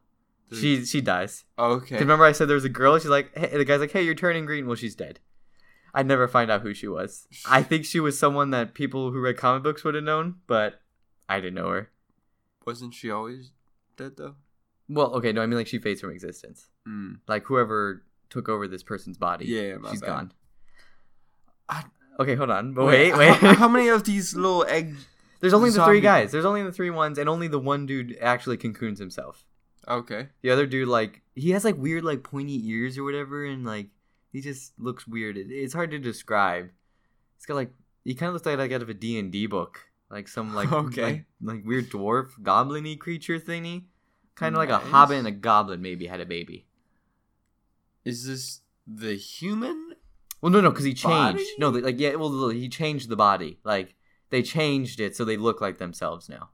She 0.52 0.84
she 0.84 1.00
dies. 1.00 1.44
Okay. 1.58 1.98
Remember 1.98 2.24
I 2.24 2.30
said 2.32 2.46
there 2.48 2.54
was 2.54 2.64
a 2.64 2.68
girl. 2.68 2.96
She's 2.98 3.08
like, 3.08 3.36
hey, 3.36 3.56
the 3.56 3.64
guy's 3.64 3.80
like, 3.80 3.90
hey, 3.90 4.02
you're 4.02 4.14
turning 4.14 4.44
green. 4.46 4.66
Well, 4.66 4.76
she's 4.76 4.94
dead. 4.94 5.18
I 5.94 6.02
never 6.02 6.26
find 6.26 6.50
out 6.50 6.62
who 6.62 6.74
she 6.74 6.88
was. 6.88 7.28
I 7.48 7.62
think 7.62 7.84
she 7.84 8.00
was 8.00 8.18
someone 8.18 8.50
that 8.50 8.74
people 8.74 9.12
who 9.12 9.20
read 9.20 9.36
comic 9.36 9.62
books 9.62 9.84
would 9.84 9.94
have 9.94 10.02
known, 10.04 10.36
but 10.48 10.80
I 11.28 11.38
didn't 11.38 11.54
know 11.54 11.68
her. 11.70 11.90
Wasn't 12.66 12.92
she 12.94 13.10
always 13.10 13.52
dead 13.96 14.16
though? 14.16 14.34
Well, 14.88 15.14
okay, 15.14 15.32
no, 15.32 15.40
I 15.42 15.46
mean 15.46 15.56
like 15.58 15.66
she 15.68 15.78
fades 15.78 16.00
from 16.00 16.10
existence. 16.10 16.66
Mm. 16.88 17.20
Like 17.28 17.44
whoever 17.44 18.02
took 18.28 18.48
over 18.48 18.66
this 18.66 18.82
person's 18.82 19.16
body, 19.18 19.46
Yeah, 19.46 19.76
she's 19.90 20.00
bad. 20.00 20.06
gone. 20.08 20.32
I- 21.68 21.84
Okay, 22.20 22.36
hold 22.36 22.50
on. 22.50 22.74
But 22.74 22.84
wait, 22.86 23.10
How- 23.10 23.18
wait. 23.18 23.34
How, 23.56 23.66
many 23.76 23.88
of 23.88 24.04
these 24.04 24.36
little 24.36 24.64
egg? 24.68 24.94
There's 25.40 25.52
only 25.52 25.70
the 25.70 25.84
three 25.84 26.00
guys. 26.00 26.30
There's 26.30 26.44
only 26.44 26.62
the 26.62 26.70
three 26.70 26.90
ones, 26.90 27.18
and 27.18 27.28
only 27.28 27.48
the 27.48 27.58
one 27.58 27.86
dude 27.86 28.16
actually 28.20 28.56
cocoons 28.56 29.00
himself. 29.00 29.44
Okay. 29.88 30.28
The 30.42 30.50
other 30.50 30.64
dude, 30.64 30.86
like, 30.86 31.22
he 31.34 31.50
has 31.50 31.64
like 31.64 31.76
weird, 31.76 32.04
like 32.04 32.22
pointy 32.22 32.68
ears 32.68 32.96
or 32.96 33.02
whatever, 33.02 33.44
and 33.44 33.64
like 33.64 33.88
he 34.34 34.40
just 34.40 34.72
looks 34.78 35.06
weird. 35.06 35.36
It, 35.36 35.46
it's 35.48 35.72
hard 35.72 35.92
to 35.92 35.98
describe. 35.98 36.70
He's 37.36 37.46
got 37.46 37.54
like 37.54 37.70
he 38.04 38.14
kind 38.14 38.28
of 38.28 38.34
looks 38.34 38.44
like 38.44 38.58
like 38.58 38.72
out 38.72 38.82
of 38.82 38.88
a 38.88 38.94
D 38.94 39.16
and 39.18 39.30
D 39.30 39.46
book, 39.46 39.86
like 40.10 40.26
some 40.26 40.54
like 40.54 40.70
Okay. 40.72 41.02
like, 41.02 41.24
like 41.40 41.64
weird 41.64 41.88
dwarf 41.88 42.42
goblin-y 42.42 42.96
creature 42.98 43.38
thingy, 43.38 43.84
kind 44.34 44.54
of 44.54 44.58
like 44.58 44.70
a 44.70 44.78
hobbit 44.78 45.18
and 45.18 45.28
a 45.28 45.30
goblin 45.30 45.80
maybe 45.80 46.06
had 46.06 46.20
a 46.20 46.26
baby. 46.26 46.66
Is 48.04 48.26
this 48.26 48.60
the 48.86 49.14
human? 49.14 49.94
Well, 50.42 50.50
no, 50.50 50.60
no, 50.60 50.70
because 50.70 50.84
he 50.84 50.94
changed. 50.94 51.38
Body? 51.38 51.54
No, 51.58 51.70
like 51.70 52.00
yeah, 52.00 52.16
well, 52.16 52.48
he 52.48 52.68
changed 52.68 53.08
the 53.08 53.16
body. 53.16 53.60
Like 53.62 53.94
they 54.30 54.42
changed 54.42 54.98
it 54.98 55.14
so 55.14 55.24
they 55.24 55.36
look 55.36 55.60
like 55.60 55.78
themselves 55.78 56.28
now. 56.28 56.50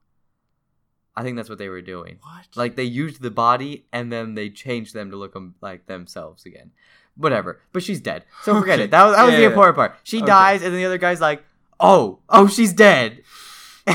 I 1.17 1.23
think 1.23 1.37
that's 1.37 1.49
what 1.49 1.59
they 1.59 1.71
were 1.71 1.83
doing. 1.83 2.19
What? 2.23 2.47
Like 2.55 2.77
they 2.77 2.85
used 2.85 3.23
the 3.23 3.31
body 3.31 3.87
and 3.91 4.13
then 4.13 4.35
they 4.35 4.51
changed 4.51 4.95
them 4.95 5.11
to 5.11 5.17
look 5.17 5.35
um, 5.35 5.55
like 5.63 5.87
themselves 5.87 6.45
again. 6.45 6.73
Whatever. 7.21 7.61
But 7.73 7.83
she's 7.83 8.01
dead. 8.01 8.25
So 8.43 8.59
forget 8.59 8.79
Okay. 8.79 8.85
it. 8.85 8.91
That 8.91 9.05
was, 9.05 9.15
that 9.17 9.25
was 9.27 9.35
the 9.35 9.45
important 9.45 9.77
part. 9.77 9.97
She 10.03 10.19
Okay. 10.19 10.27
dies 10.27 10.63
and 10.63 10.73
then 10.73 10.81
the 10.81 10.87
other 10.87 10.99
guy's 10.99 11.21
like, 11.21 11.45
"Oh, 11.79 12.21
oh, 12.29 12.47
she's 12.49 12.73
dead." 12.73 13.23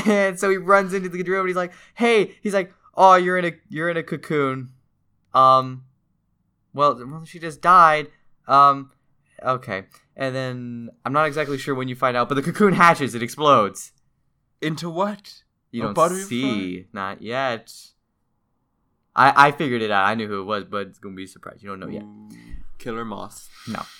And 0.06 0.38
so 0.38 0.50
he 0.50 0.56
runs 0.58 0.92
into 0.92 1.08
the 1.08 1.22
room 1.22 1.40
and 1.40 1.48
he's 1.48 1.56
like, 1.56 1.72
"Hey," 1.94 2.36
he's 2.42 2.52
like, 2.52 2.72
"Oh, 2.94 3.14
you're 3.14 3.38
in 3.38 3.44
a 3.46 3.52
you're 3.68 3.88
in 3.88 3.96
a 3.96 4.02
cocoon." 4.02 4.70
Um 5.32 5.84
well, 6.74 6.94
well 7.06 7.24
she 7.24 7.38
just 7.38 7.60
died. 7.62 8.08
Um 8.46 8.90
okay. 9.42 9.84
And 10.16 10.34
then 10.34 10.90
I'm 11.04 11.12
not 11.12 11.26
exactly 11.26 11.56
sure 11.58 11.74
when 11.74 11.88
you 11.88 11.94
find 11.96 12.16
out, 12.16 12.28
but 12.28 12.34
the 12.34 12.42
cocoon 12.42 12.74
hatches, 12.74 13.14
it 13.14 13.22
explodes. 13.22 13.92
Into 14.60 14.88
what? 14.90 15.42
You 15.70 15.88
A 15.88 15.94
don't 15.94 16.10
see, 16.28 16.86
not 16.92 17.22
yet. 17.22 17.72
I 19.14 19.48
I 19.48 19.52
figured 19.52 19.82
it 19.82 19.90
out. 19.90 20.04
I 20.06 20.14
knew 20.14 20.26
who 20.28 20.40
it 20.40 20.44
was, 20.44 20.64
but 20.64 20.88
it's 20.88 20.98
gonna 20.98 21.14
be 21.14 21.24
a 21.24 21.28
surprise. 21.28 21.62
You 21.62 21.68
don't 21.70 21.80
know 21.80 21.88
yet. 21.88 22.02
Ooh, 22.02 22.28
Killer 22.86 23.04
moth. 23.04 23.48
No. 23.68 23.82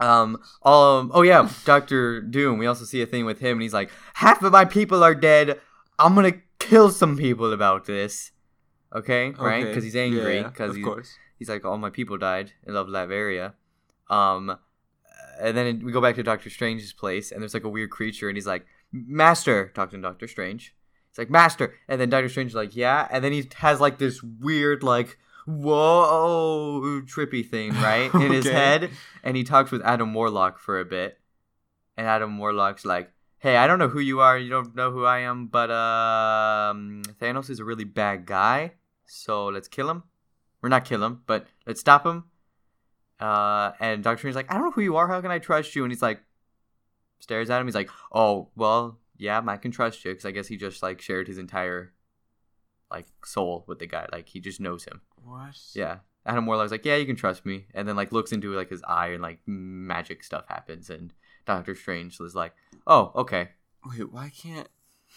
Um. 0.00 0.36
Um. 0.64 1.10
Oh 1.12 1.22
yeah, 1.22 1.48
Doctor 1.64 2.20
Doom. 2.22 2.56
We 2.58 2.66
also 2.66 2.84
see 2.84 3.02
a 3.02 3.06
thing 3.06 3.24
with 3.26 3.40
him, 3.40 3.52
and 3.58 3.62
he's 3.62 3.74
like, 3.74 3.90
"Half 4.14 4.42
of 4.42 4.52
my 4.52 4.64
people 4.64 5.02
are 5.04 5.14
dead. 5.14 5.60
I'm 5.98 6.14
gonna 6.14 6.34
kill 6.58 6.90
some 6.90 7.16
people 7.18 7.52
about 7.52 7.84
this." 7.84 8.30
Okay, 8.94 9.32
right? 9.32 9.60
Okay. 9.60 9.68
Because 9.68 9.84
he's 9.84 9.96
angry. 9.96 10.36
Yeah, 10.36 10.48
Because 10.48 10.70
of 10.70 10.76
he's 10.76 10.84
course. 10.84 11.10
he's 11.38 11.48
like, 11.50 11.64
all 11.64 11.76
my 11.78 11.90
people 11.90 12.16
died 12.16 12.52
in 12.66 12.74
Love 12.74 12.86
Latveria. 12.86 13.52
Um, 14.08 14.56
and 15.40 15.56
then 15.56 15.84
we 15.84 15.92
go 15.92 16.00
back 16.00 16.14
to 16.16 16.22
Doctor 16.22 16.48
Strange's 16.48 16.92
place, 16.92 17.30
and 17.32 17.42
there's 17.42 17.54
like 17.54 17.64
a 17.64 17.68
weird 17.68 17.90
creature, 17.90 18.28
and 18.28 18.36
he's 18.36 18.46
like, 18.46 18.64
Master, 18.92 19.70
talking 19.74 20.00
to 20.00 20.08
Doctor 20.08 20.28
Strange. 20.28 20.74
He's 21.10 21.18
like, 21.18 21.30
Master, 21.30 21.74
and 21.88 22.00
then 22.00 22.08
Doctor 22.08 22.28
Strange 22.28 22.52
is 22.52 22.56
like, 22.56 22.74
Yeah, 22.76 23.06
and 23.10 23.22
then 23.24 23.32
he 23.32 23.48
has 23.56 23.80
like 23.80 23.98
this 23.98 24.22
weird 24.22 24.82
like. 24.82 25.18
Whoa, 25.58 27.02
trippy 27.04 27.48
thing, 27.48 27.72
right? 27.74 28.12
In 28.14 28.32
his 28.32 28.46
head. 28.46 28.90
And 29.22 29.36
he 29.36 29.44
talks 29.44 29.70
with 29.70 29.82
Adam 29.82 30.14
Warlock 30.14 30.58
for 30.58 30.80
a 30.80 30.84
bit. 30.84 31.18
And 31.96 32.06
Adam 32.06 32.38
Warlock's 32.38 32.84
like, 32.84 33.12
Hey, 33.38 33.56
I 33.56 33.66
don't 33.66 33.78
know 33.78 33.88
who 33.88 34.00
you 34.00 34.20
are. 34.20 34.36
You 34.38 34.50
don't 34.50 34.74
know 34.74 34.90
who 34.90 35.04
I 35.04 35.20
am, 35.20 35.46
but 35.46 35.70
um, 35.70 37.02
Thanos 37.20 37.48
is 37.48 37.58
a 37.58 37.64
really 37.64 37.84
bad 37.84 38.26
guy. 38.26 38.72
So 39.06 39.46
let's 39.46 39.66
kill 39.66 39.90
him. 39.90 40.04
We're 40.60 40.68
not 40.68 40.84
kill 40.84 41.02
him, 41.02 41.22
but 41.26 41.46
let's 41.66 41.80
stop 41.80 42.04
him. 42.04 42.24
Uh, 43.18 43.72
and 43.80 44.04
Doctor 44.04 44.18
Strange's 44.18 44.36
like, 44.36 44.50
I 44.50 44.54
don't 44.54 44.64
know 44.64 44.70
who 44.72 44.82
you 44.82 44.96
are. 44.96 45.08
How 45.08 45.20
can 45.20 45.30
I 45.30 45.38
trust 45.38 45.74
you? 45.74 45.84
And 45.84 45.92
he's 45.92 46.02
like, 46.02 46.20
stares 47.18 47.50
at 47.50 47.60
him. 47.60 47.66
He's 47.66 47.74
like, 47.74 47.90
Oh, 48.12 48.50
well, 48.56 48.98
yeah, 49.16 49.42
I 49.46 49.56
can 49.56 49.70
trust 49.70 50.04
you 50.04 50.12
because 50.12 50.24
I 50.24 50.30
guess 50.30 50.48
he 50.48 50.56
just 50.56 50.82
like 50.82 51.00
shared 51.00 51.28
his 51.28 51.38
entire 51.38 51.92
like 52.90 53.06
soul 53.24 53.64
with 53.66 53.78
the 53.78 53.86
guy. 53.86 54.06
Like 54.10 54.28
he 54.28 54.40
just 54.40 54.60
knows 54.60 54.84
him. 54.84 55.00
What? 55.30 55.56
Yeah. 55.74 55.98
Adam 56.26 56.46
Warlock's 56.46 56.70
like, 56.72 56.84
Yeah, 56.84 56.96
you 56.96 57.06
can 57.06 57.16
trust 57.16 57.46
me. 57.46 57.66
And 57.74 57.86
then 57.88 57.96
like 57.96 58.12
looks 58.12 58.32
into 58.32 58.52
like 58.54 58.70
his 58.70 58.82
eye 58.86 59.08
and 59.08 59.22
like 59.22 59.38
magic 59.46 60.22
stuff 60.24 60.44
happens. 60.48 60.90
And 60.90 61.12
Doctor 61.46 61.74
Strange 61.74 62.18
is 62.20 62.34
like, 62.34 62.52
Oh, 62.86 63.12
okay. 63.14 63.48
Wait, 63.86 64.12
why 64.12 64.30
can't? 64.36 64.68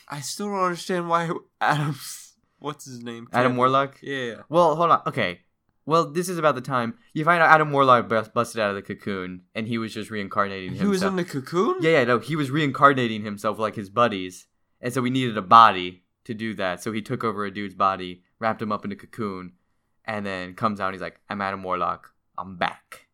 I 0.07 0.21
still 0.21 0.47
don't 0.47 0.63
understand 0.63 1.09
why 1.09 1.29
Adam's. 1.61 2.33
What's 2.59 2.85
his 2.85 3.03
name? 3.03 3.27
Adam 3.33 3.51
Can't- 3.51 3.57
Warlock. 3.57 3.97
Yeah. 4.01 4.35
Well, 4.47 4.75
hold 4.75 4.91
on. 4.91 5.01
Okay. 5.07 5.41
Well, 5.85 6.09
this 6.09 6.29
is 6.29 6.37
about 6.37 6.55
the 6.55 6.61
time 6.61 6.97
you 7.13 7.25
find 7.25 7.43
out 7.43 7.49
Adam 7.49 7.73
Warlock 7.73 8.07
bus- 8.07 8.29
busted 8.29 8.61
out 8.61 8.69
of 8.69 8.75
the 8.77 8.81
cocoon, 8.81 9.41
and 9.53 9.67
he 9.67 9.77
was 9.77 9.93
just 9.93 10.09
reincarnating 10.09 10.69
himself. 10.69 10.81
He 10.85 10.91
himself. 10.93 11.13
was 11.13 11.19
in 11.19 11.25
the 11.25 11.29
cocoon. 11.41 11.75
yeah, 11.81 11.91
yeah, 11.99 12.03
no, 12.05 12.19
he 12.19 12.37
was 12.37 12.49
reincarnating 12.51 13.25
himself 13.25 13.59
like 13.59 13.75
his 13.75 13.89
buddies, 13.89 14.47
and 14.79 14.93
so 14.93 15.01
we 15.01 15.09
needed 15.09 15.37
a 15.37 15.41
body 15.41 16.03
to 16.23 16.33
do 16.33 16.53
that. 16.53 16.81
So 16.81 16.93
he 16.93 17.01
took 17.01 17.25
over 17.25 17.43
a 17.43 17.51
dude's 17.51 17.75
body, 17.75 18.23
wrapped 18.39 18.61
him 18.61 18.71
up 18.71 18.85
in 18.85 18.93
a 18.93 18.95
cocoon, 18.95 19.51
and 20.05 20.25
then 20.25 20.53
comes 20.55 20.79
out. 20.79 20.87
and 20.87 20.95
He's 20.95 21.01
like, 21.01 21.19
"I'm 21.29 21.41
Adam 21.41 21.63
Warlock. 21.63 22.11
I'm 22.37 22.57
back." 22.57 23.07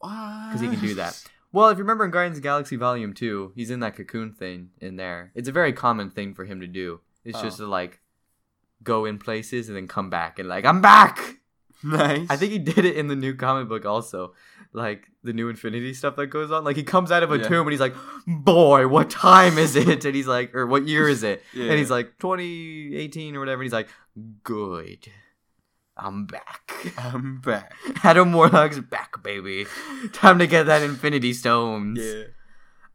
Because 0.00 0.46
Because 0.48 0.60
he 0.60 0.68
can 0.68 0.80
do 0.80 0.94
that. 0.96 1.22
Well, 1.52 1.68
if 1.68 1.78
you 1.78 1.84
remember 1.84 2.04
in 2.04 2.10
Guardians 2.10 2.36
of 2.36 2.42
the 2.42 2.46
Galaxy 2.48 2.76
Volume 2.76 3.14
Two, 3.14 3.52
he's 3.54 3.70
in 3.70 3.80
that 3.80 3.96
cocoon 3.96 4.32
thing 4.32 4.70
in 4.80 4.96
there. 4.96 5.30
It's 5.34 5.48
a 5.48 5.52
very 5.52 5.72
common 5.72 6.10
thing 6.10 6.34
for 6.34 6.44
him 6.44 6.60
to 6.60 6.66
do. 6.66 7.00
It's 7.24 7.40
just 7.40 7.60
Oh. 7.60 7.64
to 7.64 7.70
like 7.70 8.00
go 8.82 9.04
in 9.04 9.18
places 9.18 9.68
and 9.68 9.76
then 9.76 9.86
come 9.88 10.10
back 10.10 10.38
and 10.38 10.48
like, 10.48 10.64
"I'm 10.64 10.80
back." 10.82 11.38
nice. 11.84 12.26
I 12.28 12.36
think 12.36 12.52
he 12.52 12.58
did 12.58 12.84
it 12.84 12.96
in 12.96 13.06
the 13.08 13.16
new 13.16 13.34
comic 13.34 13.68
book 13.68 13.84
also. 13.86 14.34
Like 14.72 15.06
the 15.22 15.32
new 15.32 15.48
Infinity 15.48 15.94
stuff 15.94 16.16
that 16.16 16.26
goes 16.26 16.50
on. 16.50 16.64
Like 16.64 16.74
he 16.76 16.82
comes 16.82 17.12
out 17.12 17.22
of 17.22 17.30
a 17.30 17.38
Yeah. 17.38 17.48
tomb 17.48 17.60
and 17.66 17.70
he's 17.70 17.80
like, 17.80 17.94
Boy, 18.26 18.88
what 18.88 19.08
time 19.08 19.56
is 19.56 19.76
it? 19.76 20.04
And 20.04 20.14
he's 20.16 20.26
like, 20.26 20.52
or 20.54 20.66
what 20.66 20.86
year 20.88 21.08
is 21.08 21.22
it? 21.22 21.42
Yeah. 21.54 21.66
And 21.70 21.78
he's 21.78 21.90
like, 21.92 22.18
2018 22.18 23.36
or 23.36 23.38
whatever. 23.38 23.62
And 23.62 23.66
he's 23.66 23.72
like, 23.72 23.88
Good. 24.42 25.06
I'm 25.96 26.26
back. 26.26 26.72
I'm 26.98 27.40
back. 27.40 27.72
Adam 28.04 28.32
Warlock's 28.32 28.80
back, 28.80 29.22
baby. 29.22 29.66
Time 30.12 30.38
to 30.40 30.46
get 30.46 30.64
that 30.64 30.82
Infinity 30.82 31.32
Stones. 31.32 32.00
Yeah. 32.02 32.24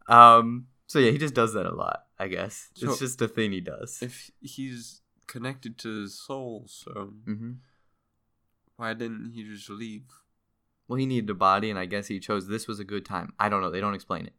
Um. 0.08 0.66
So 0.86 0.98
yeah, 0.98 1.10
he 1.10 1.18
just 1.18 1.34
does 1.34 1.54
that 1.54 1.66
a 1.66 1.74
lot. 1.74 2.04
I 2.18 2.28
guess 2.28 2.68
So- 2.74 2.90
it's 2.90 2.98
just 2.98 3.22
a 3.22 3.28
thing 3.28 3.52
he 3.52 3.60
does. 3.60 4.02
If 4.02 4.30
he's 4.40 5.00
connected 5.26 5.78
to 5.78 6.02
his 6.02 6.18
soul, 6.18 6.64
so 6.68 7.14
hmm 7.24 7.52
why 8.76 8.94
didn't 8.94 9.32
he 9.34 9.44
just 9.44 9.68
leave? 9.70 10.04
Well, 10.88 10.96
he 10.98 11.06
needed 11.06 11.30
a 11.30 11.34
body, 11.34 11.70
and 11.70 11.78
I 11.78 11.84
guess 11.86 12.08
he 12.08 12.18
chose 12.18 12.48
this 12.48 12.66
was 12.66 12.80
a 12.80 12.84
good 12.84 13.04
time. 13.04 13.32
I 13.38 13.48
don't 13.48 13.60
know. 13.62 13.70
They 13.70 13.80
don't 13.80 13.94
explain 13.94 14.26
it. 14.26 14.32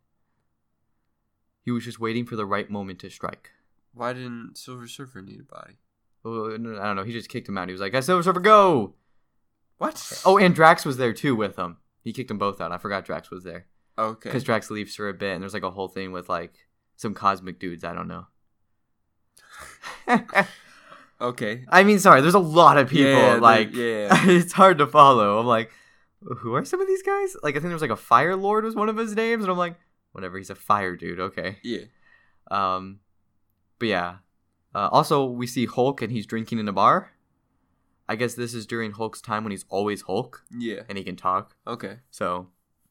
He 1.64 1.72
was 1.72 1.84
just 1.86 2.00
waiting 2.00 2.26
for 2.26 2.36
the 2.36 2.46
right 2.46 2.70
moment 2.70 3.00
to 3.00 3.10
strike. 3.10 3.52
Why 3.94 4.14
didn't 4.14 4.58
Silver 4.58 4.88
Surfer 4.88 5.22
need 5.22 5.40
a 5.42 5.44
body? 5.44 5.76
Oh, 6.24 6.54
I 6.54 6.58
don't 6.58 6.96
know. 6.96 7.04
He 7.04 7.14
just 7.14 7.30
kicked 7.30 7.50
him 7.50 7.58
out. 7.58 7.68
He 7.68 7.72
was 7.72 7.82
like, 7.82 7.96
"I 7.96 8.00
Silver 8.00 8.24
Surfer, 8.24 8.40
go!" 8.40 8.96
What? 9.78 10.22
Oh, 10.26 10.38
and 10.38 10.54
Drax 10.54 10.86
was 10.86 10.98
there 10.98 11.14
too 11.14 11.36
with 11.36 11.58
him. 11.58 11.78
He 12.04 12.14
kicked 12.14 12.28
them 12.28 12.38
both 12.38 12.62
out. 12.62 12.72
I 12.72 12.78
forgot 12.78 13.06
Drax 13.06 13.32
was 13.32 13.44
there 13.44 13.66
okay. 13.98 14.30
because 14.30 14.44
Drax 14.44 14.70
leaves 14.70 14.96
for 14.96 15.10
a 15.10 15.14
bit, 15.14 15.34
and 15.34 15.42
there's 15.42 15.54
like 15.54 15.64
a 15.64 15.72
whole 15.72 15.88
thing 15.88 16.12
with 16.12 16.30
like 16.30 16.54
some 16.96 17.14
cosmic 17.14 17.60
dudes. 17.60 17.84
I 17.84 17.94
don't 17.94 18.08
know. 18.08 18.28
Okay. 21.22 21.66
I 21.70 21.84
mean, 21.84 22.00
sorry. 22.00 22.22
There's 22.22 22.34
a 22.34 22.40
lot 22.40 22.78
of 22.78 22.90
people. 22.90 23.12
Yeah, 23.12 23.36
like, 23.36 23.74
yeah. 23.76 24.10
it's 24.28 24.54
hard 24.54 24.80
to 24.80 24.88
follow. 24.88 25.40
I'm 25.40 25.46
like, 25.46 25.72
who 26.22 26.56
are 26.56 26.66
some 26.66 26.82
of 26.82 26.88
these 26.88 27.04
guys? 27.04 27.36
Like, 27.44 27.54
I 27.54 27.60
think 27.60 27.66
there 27.66 27.74
was 27.74 27.82
like 27.82 27.92
a 27.92 27.96
Fire 27.96 28.36
Lord 28.36 28.64
was 28.66 28.76
one 28.76 28.90
of 28.90 28.98
his 28.98 29.16
names, 29.16 29.44
and 29.44 29.52
I'm 29.52 29.58
like, 29.58 29.76
whatever. 30.14 30.38
He's 30.38 30.50
a 30.50 30.56
fire 30.56 30.96
dude. 30.96 31.20
Okay. 31.20 31.58
Yeah. 31.64 31.84
Um, 32.50 33.00
but 33.78 33.88
yeah. 33.88 34.16
Uh, 34.74 34.90
also, 34.92 35.26
we 35.26 35.48
see 35.48 35.66
Hulk, 35.66 36.02
and 36.02 36.12
he's 36.12 36.26
drinking 36.26 36.60
in 36.60 36.68
a 36.68 36.74
bar. 36.74 37.12
I 38.08 38.16
guess 38.16 38.34
this 38.36 38.54
is 38.54 38.66
during 38.66 38.92
Hulk's 38.92 39.22
time 39.22 39.44
when 39.44 39.52
he's 39.52 39.66
always 39.70 40.02
Hulk 40.02 40.44
Yeah. 40.58 40.82
and 40.90 40.98
he 40.98 41.04
can 41.04 41.16
talk. 41.16 41.56
Okay. 41.66 41.98
So 42.10 42.50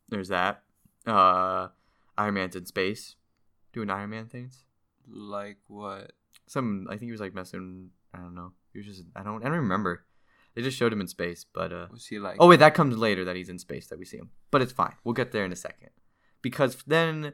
there's 0.09 0.29
that. 0.29 0.63
Uh, 1.07 1.69
Iron 2.17 2.35
Man's 2.35 2.57
in 2.57 2.65
space, 2.67 3.17
doing 3.73 3.91
Iron 3.91 4.11
Man 4.11 4.27
things. 4.27 4.65
Like 5.09 5.59
what? 5.67 6.13
Some 6.47 6.87
I 6.89 6.93
think 6.93 7.09
he 7.09 7.13
was 7.13 7.21
like 7.21 7.35
messing. 7.35 7.91
I 8.15 8.19
don't 8.19 8.35
know. 8.35 8.53
He 8.73 8.79
was 8.79 8.87
just 8.87 9.05
I 9.17 9.23
don't 9.23 9.43
I 9.45 9.49
don't 9.49 9.59
remember. 9.59 10.05
They 10.55 10.63
just 10.63 10.77
showed 10.77 10.93
him 10.93 11.01
in 11.01 11.07
space, 11.09 11.45
but 11.53 11.73
uh. 11.73 11.87
Was 11.91 12.07
he 12.07 12.19
like? 12.19 12.37
Oh 12.41 12.49
wait, 12.49 12.61
that 12.61 12.75
comes 12.75 12.97
later 12.97 13.25
that 13.25 13.37
he's 13.37 13.49
in 13.49 13.59
space 13.59 13.87
that 13.89 13.99
we 13.99 14.05
see 14.05 14.17
him. 14.19 14.31
But 14.51 14.63
it's 14.63 14.73
fine. 14.73 14.95
We'll 15.05 15.15
get 15.15 15.33
there 15.33 15.45
in 15.45 15.53
a 15.53 15.57
second. 15.57 15.91
Because 16.43 16.77
then 16.87 17.33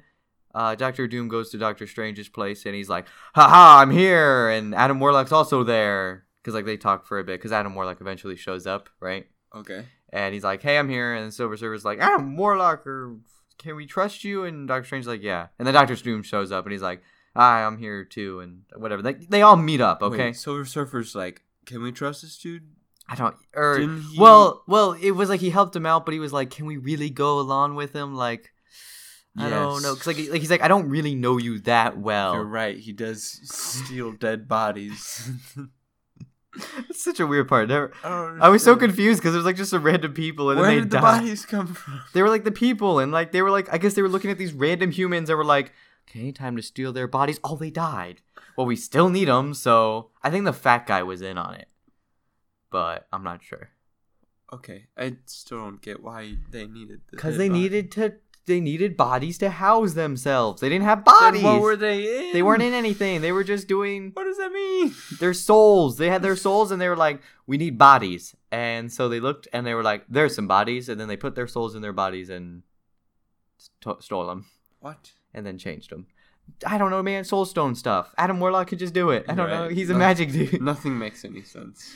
uh, 0.57 0.75
Doctor 0.75 1.07
Doom 1.07 1.29
goes 1.29 1.51
to 1.51 1.59
Doctor 1.59 1.87
Strange's 1.87 2.29
place 2.29 2.65
and 2.67 2.75
he's 2.75 2.89
like, 2.89 3.07
"Haha, 3.35 3.83
I'm 3.83 3.91
here!" 3.91 4.49
And 4.49 4.75
Adam 4.75 4.99
Warlock's 5.01 5.33
also 5.33 5.63
there 5.65 6.25
because 6.39 6.55
like 6.55 6.65
they 6.65 6.77
talk 6.77 7.07
for 7.07 7.19
a 7.19 7.25
bit. 7.25 7.39
Because 7.39 7.53
Adam 7.53 7.75
Warlock 7.75 8.01
eventually 8.01 8.37
shows 8.37 8.67
up, 8.67 8.89
right? 9.01 9.27
Okay. 9.55 9.85
And 10.11 10.33
he's 10.35 10.45
like, 10.45 10.63
"Hey, 10.63 10.79
I'm 10.79 10.89
here." 10.89 11.15
And 11.15 11.33
Silver 11.33 11.57
Surfer's 11.57 11.85
like, 11.85 11.99
"Adam 11.99 12.37
Warlock, 12.37 12.87
or 12.87 13.17
can 13.59 13.77
we 13.77 13.87
trust 13.87 14.25
you?" 14.25 14.45
And 14.45 14.67
Doctor 14.67 14.87
Strange's 14.87 15.09
like, 15.09 15.23
"Yeah." 15.23 15.49
And 15.59 15.67
then 15.67 15.75
Doctor 15.75 15.95
Doom 15.97 16.23
shows 16.23 16.51
up 16.53 16.65
and 16.65 16.73
he's 16.73 16.83
like, 16.83 17.03
"Hi, 17.35 17.63
I'm 17.65 17.77
here 17.79 18.05
too," 18.05 18.41
and 18.41 18.63
whatever. 18.77 19.03
They 19.03 19.15
they 19.15 19.43
all 19.43 19.57
meet 19.57 19.81
up, 19.81 20.03
okay? 20.03 20.29
Wait, 20.29 20.37
Silver 20.37 20.65
Surfer's 20.65 21.15
like, 21.15 21.43
can 21.67 21.83
we 21.83 21.93
trust 21.93 22.23
this 22.23 22.39
dude? 22.39 22.63
I 23.09 23.15
don't. 23.15 23.37
Or 23.55 23.79
he- 23.79 24.19
well, 24.19 24.63
well, 24.67 24.93
it 24.93 25.11
was 25.13 25.29
like 25.29 25.41
he 25.41 25.51
helped 25.51 25.77
him 25.77 25.85
out, 25.87 26.05
but 26.07 26.15
he 26.15 26.21
was 26.21 26.33
like, 26.33 26.51
"Can 26.51 26.65
we 26.67 26.77
really 26.77 27.11
go 27.11 27.39
along 27.39 27.75
with 27.75 27.93
him?" 27.93 28.15
Like, 28.15 28.53
I 29.39 29.51
don't 29.51 29.83
know, 29.83 29.95
because 29.95 30.07
like, 30.07 30.17
like 30.31 30.41
he's 30.41 30.51
like, 30.51 30.63
"I 30.63 30.69
don't 30.69 30.89
really 30.89 31.15
know 31.15 31.37
you 31.39 31.59
that 31.61 31.99
well. 31.99 32.35
You're 32.35 32.45
right. 32.45 32.77
He 32.79 32.93
does 32.93 33.23
steal 33.45 34.13
dead 34.13 34.49
bodies. 34.49 35.31
It's 36.89 37.05
such 37.05 37.21
a 37.21 37.27
weird 37.27 37.49
part. 37.49 37.69
Never, 37.69 37.93
I, 38.03 38.39
I 38.41 38.49
was 38.49 38.63
so 38.65 38.77
confused 38.77 39.21
because 39.21 39.35
it 39.35 39.37
was 39.37 39.45
like 39.45 39.57
just 39.57 39.69
some 39.71 39.83
random 39.83 40.15
people, 40.15 40.49
and 40.49 40.59
Where 40.59 40.69
then 40.69 40.77
they 40.77 40.81
did 40.85 40.91
the 40.91 40.97
died. 41.01 41.19
bodies 41.21 41.45
come 41.45 41.67
from? 41.75 42.01
They 42.15 42.23
were 42.23 42.31
like 42.31 42.45
the 42.45 42.51
people, 42.51 42.99
and 42.99 43.13
like 43.13 43.31
they 43.33 43.43
were 43.43 43.51
like, 43.51 43.71
I 43.71 43.77
guess 43.77 43.93
they 43.93 44.01
were 44.01 44.09
looking 44.09 44.31
at 44.31 44.39
these 44.39 44.55
random 44.55 44.91
humans 44.91 45.29
and 45.29 45.37
were 45.37 45.45
like, 45.45 45.73
"Okay, 46.09 46.33
time 46.33 46.57
to 46.57 46.63
steal 46.63 46.95
their 46.95 47.07
bodies." 47.09 47.39
Oh, 47.45 47.57
they 47.57 47.69
died. 47.71 48.23
Well, 48.57 48.65
we 48.67 48.75
still 48.75 49.11
need 49.11 49.29
them, 49.29 49.53
so 49.53 50.13
I 50.23 50.31
think 50.31 50.47
the 50.47 50.53
fat 50.55 50.87
guy 50.87 51.03
was 51.03 51.21
in 51.21 51.37
on 51.37 51.53
it, 51.57 51.69
but 52.71 53.07
I'm 53.13 53.23
not 53.23 53.43
sure. 53.43 53.69
Okay, 54.51 54.87
I 54.97 55.17
still 55.27 55.59
don't 55.59 55.83
get 55.83 56.03
why 56.03 56.37
they 56.51 56.67
needed. 56.67 57.03
the 57.11 57.17
because 57.17 57.35
dead 57.35 57.41
they 57.41 57.49
body. 57.51 57.61
needed 57.61 57.91
to 57.93 58.15
they 58.47 58.61
needed 58.61 58.97
bodies 58.97 59.39
to 59.39 59.51
house 59.51 59.95
themselves. 59.95 60.61
They 60.61 60.69
didn't 60.69 60.85
have 60.85 61.05
bodies. 61.05 61.43
Then 61.43 61.53
what 61.53 61.61
were 61.63 61.77
they 61.77 62.29
in? 62.29 62.33
they 62.33 62.43
weren't 62.43 62.63
in? 62.63 62.75
anything. 62.75 63.21
They 63.21 63.33
were 63.33 63.45
just 63.45 63.67
doing 63.69 64.11
What 64.15 64.25
does 64.25 64.39
that 64.39 64.53
mean? 64.53 64.95
their 65.21 65.35
souls. 65.35 65.99
They 65.99 66.09
had 66.09 66.23
their 66.23 66.37
souls 66.37 66.71
and 66.71 66.81
they 66.81 66.89
were 66.89 66.97
like 66.97 67.21
we 67.47 67.57
need 67.59 67.77
bodies. 67.79 68.35
And 68.53 68.93
so 68.93 69.09
they 69.09 69.21
looked 69.21 69.49
and 69.53 69.67
they 69.67 69.75
were 69.75 69.83
like 69.83 70.05
there's 70.09 70.35
some 70.35 70.47
bodies. 70.49 70.89
And 70.89 71.01
then 71.01 71.09
they 71.09 71.17
put 71.17 71.35
their 71.35 71.47
souls 71.49 71.75
in 71.75 71.83
their 71.83 71.93
bodies 71.93 72.31
and 72.31 72.63
st- 73.59 74.03
stole 74.03 74.27
them 74.27 74.47
What? 74.81 75.13
and 75.35 75.45
then 75.47 75.59
changed 75.59 75.91
them 75.91 76.07
i 76.65 76.79
don't 76.79 76.91
know 76.91 77.03
man. 77.03 77.25
Soul 77.25 77.45
stone 77.45 77.75
stuff. 77.75 78.15
Adam 78.17 78.39
warlock 78.39 78.69
could 78.69 78.79
just 78.79 78.95
do 78.95 79.11
it. 79.11 79.25
I 79.29 79.35
don't 79.35 79.51
know. 79.51 79.69
He's 79.69 79.91
a 79.91 79.95
No- 79.95 79.99
magic 79.99 80.31
dude. 80.31 80.63
Nothing 80.63 80.97
makes 80.97 81.25
any 81.25 81.43
sense. 81.43 81.93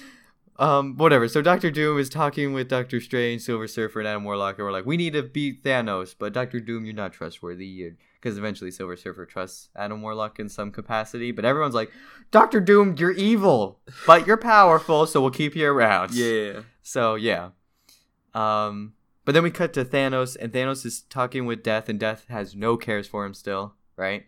Um, 0.60 0.98
whatever. 0.98 1.26
So 1.26 1.40
Doctor 1.40 1.70
Doom 1.70 1.98
is 1.98 2.10
talking 2.10 2.52
with 2.52 2.68
Doctor 2.68 3.00
Strange, 3.00 3.40
Silver 3.40 3.66
Surfer, 3.66 4.00
and 4.00 4.06
Adam 4.06 4.24
Warlock, 4.24 4.58
and 4.58 4.66
we're 4.66 4.72
like, 4.72 4.84
we 4.84 4.98
need 4.98 5.14
to 5.14 5.22
beat 5.22 5.64
Thanos, 5.64 6.14
but 6.16 6.34
Doctor 6.34 6.60
Doom, 6.60 6.84
you're 6.84 6.94
not 6.94 7.14
trustworthy. 7.14 7.92
Because 8.20 8.36
eventually 8.36 8.70
Silver 8.70 8.96
Surfer 8.96 9.24
trusts 9.24 9.70
Adam 9.74 10.02
Warlock 10.02 10.38
in 10.38 10.50
some 10.50 10.70
capacity, 10.70 11.32
but 11.32 11.46
everyone's 11.46 11.74
like, 11.74 11.90
Doctor 12.30 12.60
Doom, 12.60 12.94
you're 12.98 13.10
evil, 13.10 13.80
but 14.06 14.26
you're 14.26 14.36
powerful, 14.36 15.06
so 15.06 15.22
we'll 15.22 15.30
keep 15.30 15.56
you 15.56 15.66
around. 15.66 16.12
Yeah. 16.12 16.60
So 16.82 17.14
yeah. 17.14 17.52
Um, 18.34 18.92
but 19.24 19.32
then 19.32 19.42
we 19.42 19.50
cut 19.50 19.72
to 19.72 19.84
Thanos, 19.86 20.36
and 20.38 20.52
Thanos 20.52 20.84
is 20.84 21.00
talking 21.00 21.46
with 21.46 21.62
Death, 21.62 21.88
and 21.88 21.98
Death 21.98 22.26
has 22.28 22.54
no 22.54 22.76
cares 22.76 23.06
for 23.06 23.24
him 23.24 23.32
still, 23.32 23.76
right? 23.96 24.26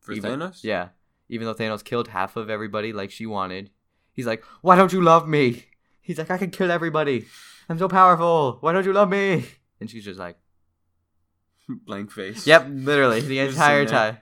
For 0.00 0.12
Even- 0.12 0.38
Thanos? 0.38 0.62
Yeah. 0.62 0.88
Even 1.30 1.46
though 1.46 1.54
Thanos 1.54 1.82
killed 1.82 2.08
half 2.08 2.36
of 2.36 2.50
everybody 2.50 2.92
like 2.92 3.10
she 3.10 3.24
wanted. 3.24 3.70
He's 4.12 4.26
like, 4.26 4.44
Why 4.60 4.76
don't 4.76 4.92
you 4.92 5.00
love 5.02 5.28
me? 5.28 5.64
He's 6.00 6.18
like, 6.18 6.30
I 6.30 6.38
can 6.38 6.50
kill 6.50 6.70
everybody. 6.70 7.26
I'm 7.68 7.78
so 7.78 7.88
powerful. 7.88 8.58
Why 8.60 8.72
don't 8.72 8.84
you 8.84 8.92
love 8.92 9.08
me? 9.08 9.44
And 9.80 9.88
she's 9.90 10.04
just 10.04 10.18
like, 10.18 10.36
Blank 11.68 12.10
face. 12.10 12.46
Yep, 12.46 12.66
literally. 12.70 13.20
The 13.20 13.38
entire 13.48 13.86
time. 13.86 14.18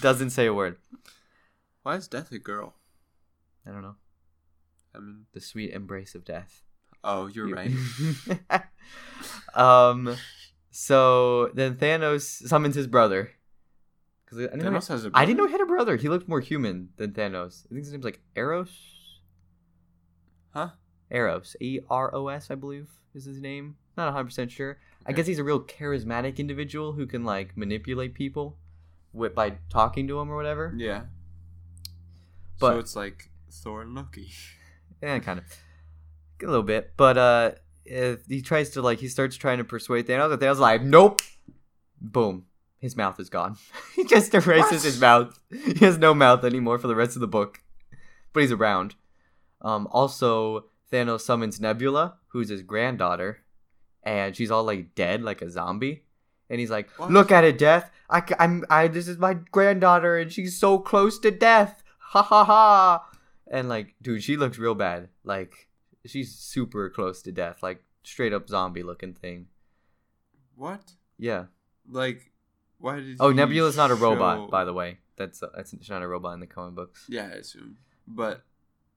Doesn't 0.00 0.30
say 0.30 0.46
a 0.46 0.54
word. 0.54 0.76
Why 1.82 1.96
is 1.96 2.08
Death 2.08 2.30
a 2.32 2.38
girl? 2.38 2.74
I 3.66 3.70
don't 3.70 3.82
know. 3.82 3.96
I 4.94 4.98
mean, 4.98 5.26
The 5.32 5.40
sweet 5.40 5.72
embrace 5.72 6.14
of 6.14 6.24
death. 6.24 6.62
oh, 7.04 7.26
you're 7.26 7.48
You- 7.48 7.54
right. 7.54 7.72
um 9.54 10.16
so 10.70 11.48
then 11.54 11.76
Thanos 11.76 12.22
summons 12.48 12.74
his 12.74 12.86
brother. 12.86 13.30
Because 14.24 14.38
I, 14.38 14.42
didn't 14.42 14.60
know- 14.64 14.70
Thanos 14.78 14.88
has 14.88 15.04
a. 15.04 15.10
I 15.14 15.24
didn't 15.24 15.38
know 15.38 15.46
he 15.46 15.52
had 15.52 15.60
a 15.60 15.66
brother. 15.66 15.96
He 15.96 16.08
looked 16.08 16.28
more 16.28 16.40
human 16.40 16.88
than 16.96 17.12
Thanos. 17.12 17.66
I 17.66 17.68
think 17.74 17.80
his 17.84 17.92
name's 17.92 18.04
like 18.04 18.20
Eros. 18.36 18.70
Huh? 20.52 20.70
Eros, 21.10 21.56
E 21.60 21.80
R 21.90 22.14
O 22.14 22.28
S, 22.28 22.50
I 22.50 22.54
believe 22.54 22.88
is 23.14 23.24
his 23.24 23.40
name. 23.40 23.76
Not 23.96 24.06
100 24.06 24.24
percent 24.24 24.50
sure. 24.50 24.78
I 25.06 25.12
guess 25.12 25.26
he's 25.26 25.38
a 25.38 25.44
real 25.44 25.60
charismatic 25.60 26.38
individual 26.38 26.92
who 26.92 27.06
can 27.06 27.24
like 27.24 27.56
manipulate 27.56 28.14
people 28.14 28.56
with 29.12 29.34
by 29.34 29.58
talking 29.68 30.08
to 30.08 30.18
him 30.20 30.30
or 30.30 30.36
whatever. 30.36 30.72
Yeah. 30.76 31.02
But- 32.58 32.72
so 32.74 32.78
it's 32.78 32.96
like 32.96 33.30
Thor 33.50 33.82
and 33.82 33.94
Loki. 33.94 34.30
Yeah, 35.02 35.18
kind 35.18 35.40
of 35.40 35.44
a 36.40 36.46
little 36.46 36.62
bit. 36.62 36.92
But 36.96 37.18
uh, 37.18 37.50
if 37.84 38.24
he 38.28 38.40
tries 38.40 38.70
to 38.70 38.82
like, 38.82 39.00
he 39.00 39.08
starts 39.08 39.34
trying 39.34 39.58
to 39.58 39.64
persuade 39.64 40.06
Thanos, 40.06 40.32
and 40.32 40.40
Thanos 40.40 40.52
is 40.52 40.58
like, 40.60 40.80
nope. 40.82 41.20
Boom, 42.00 42.44
his 42.78 42.96
mouth 42.96 43.18
is 43.18 43.28
gone. 43.28 43.56
he 43.96 44.04
just 44.04 44.32
erases 44.32 44.70
What? 44.70 44.82
his 44.84 45.00
mouth. 45.00 45.36
He 45.50 45.84
has 45.84 45.98
no 45.98 46.14
mouth 46.14 46.44
anymore 46.44 46.78
for 46.78 46.86
the 46.86 46.94
rest 46.94 47.16
of 47.16 47.20
the 47.20 47.26
book, 47.26 47.62
but 48.32 48.42
he's 48.42 48.52
around. 48.52 48.94
Um, 49.62 49.88
also, 49.90 50.66
Thanos 50.92 51.20
summons 51.22 51.60
Nebula, 51.60 52.16
who's 52.28 52.48
his 52.48 52.62
granddaughter, 52.62 53.38
and 54.02 54.36
she's 54.36 54.50
all 54.50 54.64
like 54.64 54.94
dead, 54.94 55.22
like 55.22 55.40
a 55.42 55.50
zombie. 55.50 56.02
And 56.50 56.60
he's 56.60 56.70
like, 56.70 56.90
What? 56.98 57.10
"Look 57.10 57.32
at 57.32 57.44
it, 57.44 57.56
Death. 57.56 57.90
I, 58.10 58.22
I'm, 58.38 58.64
I, 58.68 58.88
this 58.88 59.08
is 59.08 59.16
my 59.16 59.34
granddaughter, 59.34 60.18
and 60.18 60.30
she's 60.30 60.58
so 60.58 60.78
close 60.78 61.18
to 61.20 61.30
death. 61.30 61.82
Ha 62.10 62.22
ha 62.22 62.44
ha!" 62.44 63.08
And 63.46 63.68
like, 63.68 63.94
dude, 64.02 64.22
she 64.22 64.36
looks 64.36 64.58
real 64.58 64.74
bad. 64.74 65.08
Like, 65.24 65.68
she's 66.04 66.34
super 66.34 66.90
close 66.90 67.22
to 67.22 67.32
death, 67.32 67.62
like 67.62 67.82
straight 68.02 68.32
up 68.34 68.48
zombie 68.48 68.82
looking 68.82 69.14
thing. 69.14 69.46
What? 70.56 70.92
Yeah. 71.18 71.46
Like, 71.88 72.32
why 72.78 72.96
did? 72.96 73.16
Oh, 73.20 73.32
Nebula's 73.32 73.76
not 73.76 73.90
a 73.90 73.94
robot, 73.94 74.50
by 74.50 74.64
the 74.64 74.72
way. 74.74 74.98
That's 75.16 75.42
uh, 75.42 75.48
that's 75.56 75.70
she's 75.70 75.88
not 75.88 76.02
a 76.02 76.08
robot 76.08 76.34
in 76.34 76.40
the 76.40 76.46
comic 76.46 76.74
books. 76.74 77.06
Yeah, 77.08 77.28
I 77.32 77.36
assume. 77.38 77.76
But 78.06 78.42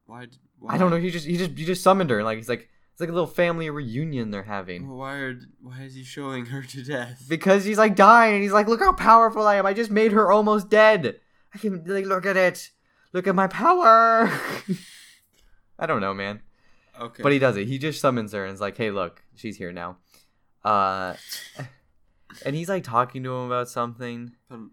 why? 0.05 0.27
why? 0.59 0.73
I 0.73 0.77
don't 0.77 0.91
know. 0.91 0.97
He 0.97 1.09
just 1.11 1.25
he 1.25 1.37
just 1.37 1.51
he 1.51 1.65
just 1.65 1.83
summoned 1.83 2.09
her. 2.09 2.23
Like 2.23 2.37
he's 2.37 2.49
like 2.49 2.69
it's 2.95 3.01
like 3.01 3.09
a 3.09 3.13
little 3.13 3.27
family 3.27 3.69
reunion 3.69 4.31
they're 4.31 4.43
having. 4.43 4.87
Well, 4.87 4.99
why 4.99 5.15
are? 5.15 5.39
Why 5.61 5.81
is 5.81 5.95
he 5.95 6.03
showing 6.05 6.45
her 6.45 6.61
to 6.61 6.81
death? 6.81 7.25
Because 7.27 7.65
he's 7.65 7.77
like 7.77 7.93
dying, 7.93 8.35
and 8.35 8.41
he's 8.41 8.53
like, 8.53 8.69
"Look 8.69 8.79
how 8.79 8.93
powerful 8.93 9.45
I 9.45 9.55
am! 9.55 9.65
I 9.65 9.73
just 9.73 9.91
made 9.91 10.13
her 10.13 10.31
almost 10.31 10.69
dead. 10.69 11.19
I 11.53 11.57
can 11.57 11.83
like 11.85 12.05
look 12.05 12.25
at 12.25 12.37
it. 12.37 12.71
Look 13.11 13.27
at 13.27 13.35
my 13.35 13.47
power." 13.47 14.31
I 15.79 15.85
don't 15.85 15.99
know, 15.99 16.13
man. 16.13 16.39
Okay. 16.97 17.21
But 17.21 17.33
he 17.33 17.39
does 17.39 17.57
it. 17.57 17.67
He 17.67 17.77
just 17.77 17.99
summons 17.99 18.31
her 18.31 18.45
and 18.45 18.53
is 18.53 18.61
like, 18.61 18.77
"Hey, 18.77 18.91
look, 18.91 19.21
she's 19.35 19.57
here 19.57 19.73
now." 19.73 19.97
Uh, 20.63 21.15
and 22.45 22.55
he's 22.55 22.69
like 22.69 22.85
talking 22.85 23.23
to 23.23 23.35
him 23.35 23.47
about 23.47 23.67
something. 23.67 24.31
N- 24.49 24.71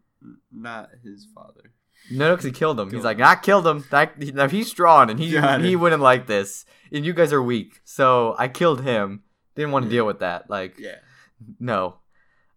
not 0.53 0.90
his 1.03 1.27
father. 1.35 1.73
No, 2.12 2.29
no, 2.29 2.33
because 2.35 2.44
he 2.44 2.53
killed 2.53 2.79
him. 2.79 2.90
He's 2.90 3.05
like, 3.05 3.20
"I 3.20 3.35
killed 3.37 3.66
him. 3.66 3.85
That 3.90 4.18
now 4.35 4.48
he's 4.48 4.68
strong, 4.68 5.11
and 5.11 5.18
he 5.18 5.33
Got 5.33 5.61
he 5.62 5.72
it. 5.72 5.77
wouldn't 5.77 6.03
like 6.03 6.27
this. 6.27 6.64
And 6.92 7.05
you 7.07 7.12
guys 7.12 7.33
are 7.33 7.42
weak, 7.42 7.81
so 7.85 8.35
I 8.38 8.48
killed 8.48 8.83
him. 8.83 9.22
Didn't 9.55 9.72
want 9.72 9.85
to 9.87 9.90
deal 9.90 10.07
with 10.07 10.20
that. 10.20 10.48
Like, 10.51 10.79
Yeah. 10.79 10.96
no. 11.59 11.96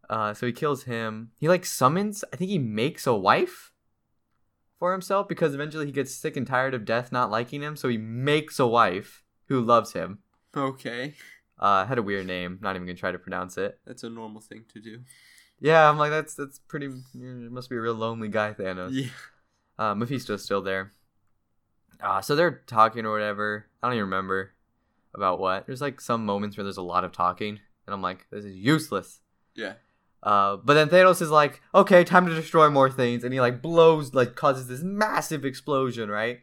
Uh, 0.10 0.34
so 0.34 0.46
he 0.46 0.52
kills 0.52 0.84
him. 0.84 1.32
He 1.40 1.48
like 1.48 1.66
summons. 1.66 2.24
I 2.32 2.36
think 2.36 2.50
he 2.52 2.60
makes 2.60 3.08
a 3.08 3.16
wife 3.16 3.72
for 4.78 4.92
himself 4.92 5.28
because 5.28 5.54
eventually 5.56 5.86
he 5.88 5.92
gets 5.92 6.14
sick 6.14 6.38
and 6.38 6.46
tired 6.46 6.74
of 6.74 6.86
death 6.86 7.12
not 7.12 7.32
liking 7.32 7.62
him. 7.62 7.76
So 7.76 7.88
he 7.88 7.98
makes 7.98 8.60
a 8.60 8.68
wife 8.68 9.24
who 9.48 9.62
loves 9.62 9.94
him. 9.94 10.20
Okay. 10.56 11.16
Uh, 11.60 11.86
had 11.86 11.98
a 11.98 12.04
weird 12.04 12.28
name. 12.28 12.60
Not 12.62 12.76
even 12.76 12.86
gonna 12.86 12.98
try 12.98 13.12
to 13.12 13.18
pronounce 13.20 13.58
it. 13.58 13.80
That's 13.86 14.04
a 14.04 14.10
normal 14.10 14.42
thing 14.42 14.66
to 14.74 14.80
do. 14.82 15.00
Yeah, 15.60 15.90
I'm 15.90 15.98
like 15.98 16.12
that's 16.12 16.36
that's 16.36 16.60
pretty. 16.60 16.88
It 16.88 17.52
must 17.52 17.70
be 17.70 17.78
a 17.78 17.82
real 17.82 17.94
lonely 17.96 18.28
guy, 18.28 18.54
Thanos. 18.54 18.90
Yeah. 18.92 19.08
Uh, 19.78 19.94
Mephisto's 19.96 20.26
still 20.26 20.38
still 20.38 20.62
there. 20.62 20.94
Uh, 22.02 22.22
so 22.22 22.36
they're 22.36 22.64
talking 22.68 23.06
or 23.06 23.12
whatever. 23.12 23.68
I 23.82 23.88
don't 23.88 23.96
even 23.96 24.06
remember 24.06 24.52
about 25.14 25.40
what. 25.40 25.66
There's 25.66 25.82
like 25.82 26.02
some 26.02 26.26
moments 26.26 26.58
where 26.58 26.64
there's 26.64 26.78
a 26.78 26.82
lot 26.82 27.04
of 27.04 27.12
talking, 27.12 27.60
and 27.86 27.94
I'm 27.94 28.02
like, 28.02 28.28
this 28.32 28.46
is 28.46 28.56
useless. 28.56 29.20
Yeah. 29.56 29.74
Uh, 30.24 30.58
but 30.58 30.74
then 30.74 30.90
Thanos 30.90 31.22
is 31.22 31.30
like, 31.30 31.62
okay, 31.74 32.04
time 32.04 32.26
to 32.26 32.34
destroy 32.34 32.70
more 32.70 32.90
things, 32.90 33.24
and 33.24 33.34
he 33.34 33.40
like 33.40 33.62
blows, 33.62 34.14
like 34.14 34.36
causes 34.36 34.68
this 34.68 34.82
massive 34.82 35.46
explosion, 35.46 36.10
right, 36.10 36.40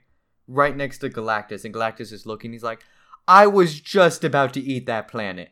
right 0.46 0.76
next 0.76 0.98
to 0.98 1.10
Galactus, 1.10 1.64
and 1.64 1.74
Galactus 1.74 2.12
is 2.12 2.24
looking. 2.26 2.52
He's 2.52 2.62
like, 2.62 2.84
I 3.26 3.46
was 3.46 3.80
just 3.80 4.24
about 4.24 4.54
to 4.54 4.60
eat 4.60 4.86
that 4.86 5.08
planet. 5.08 5.50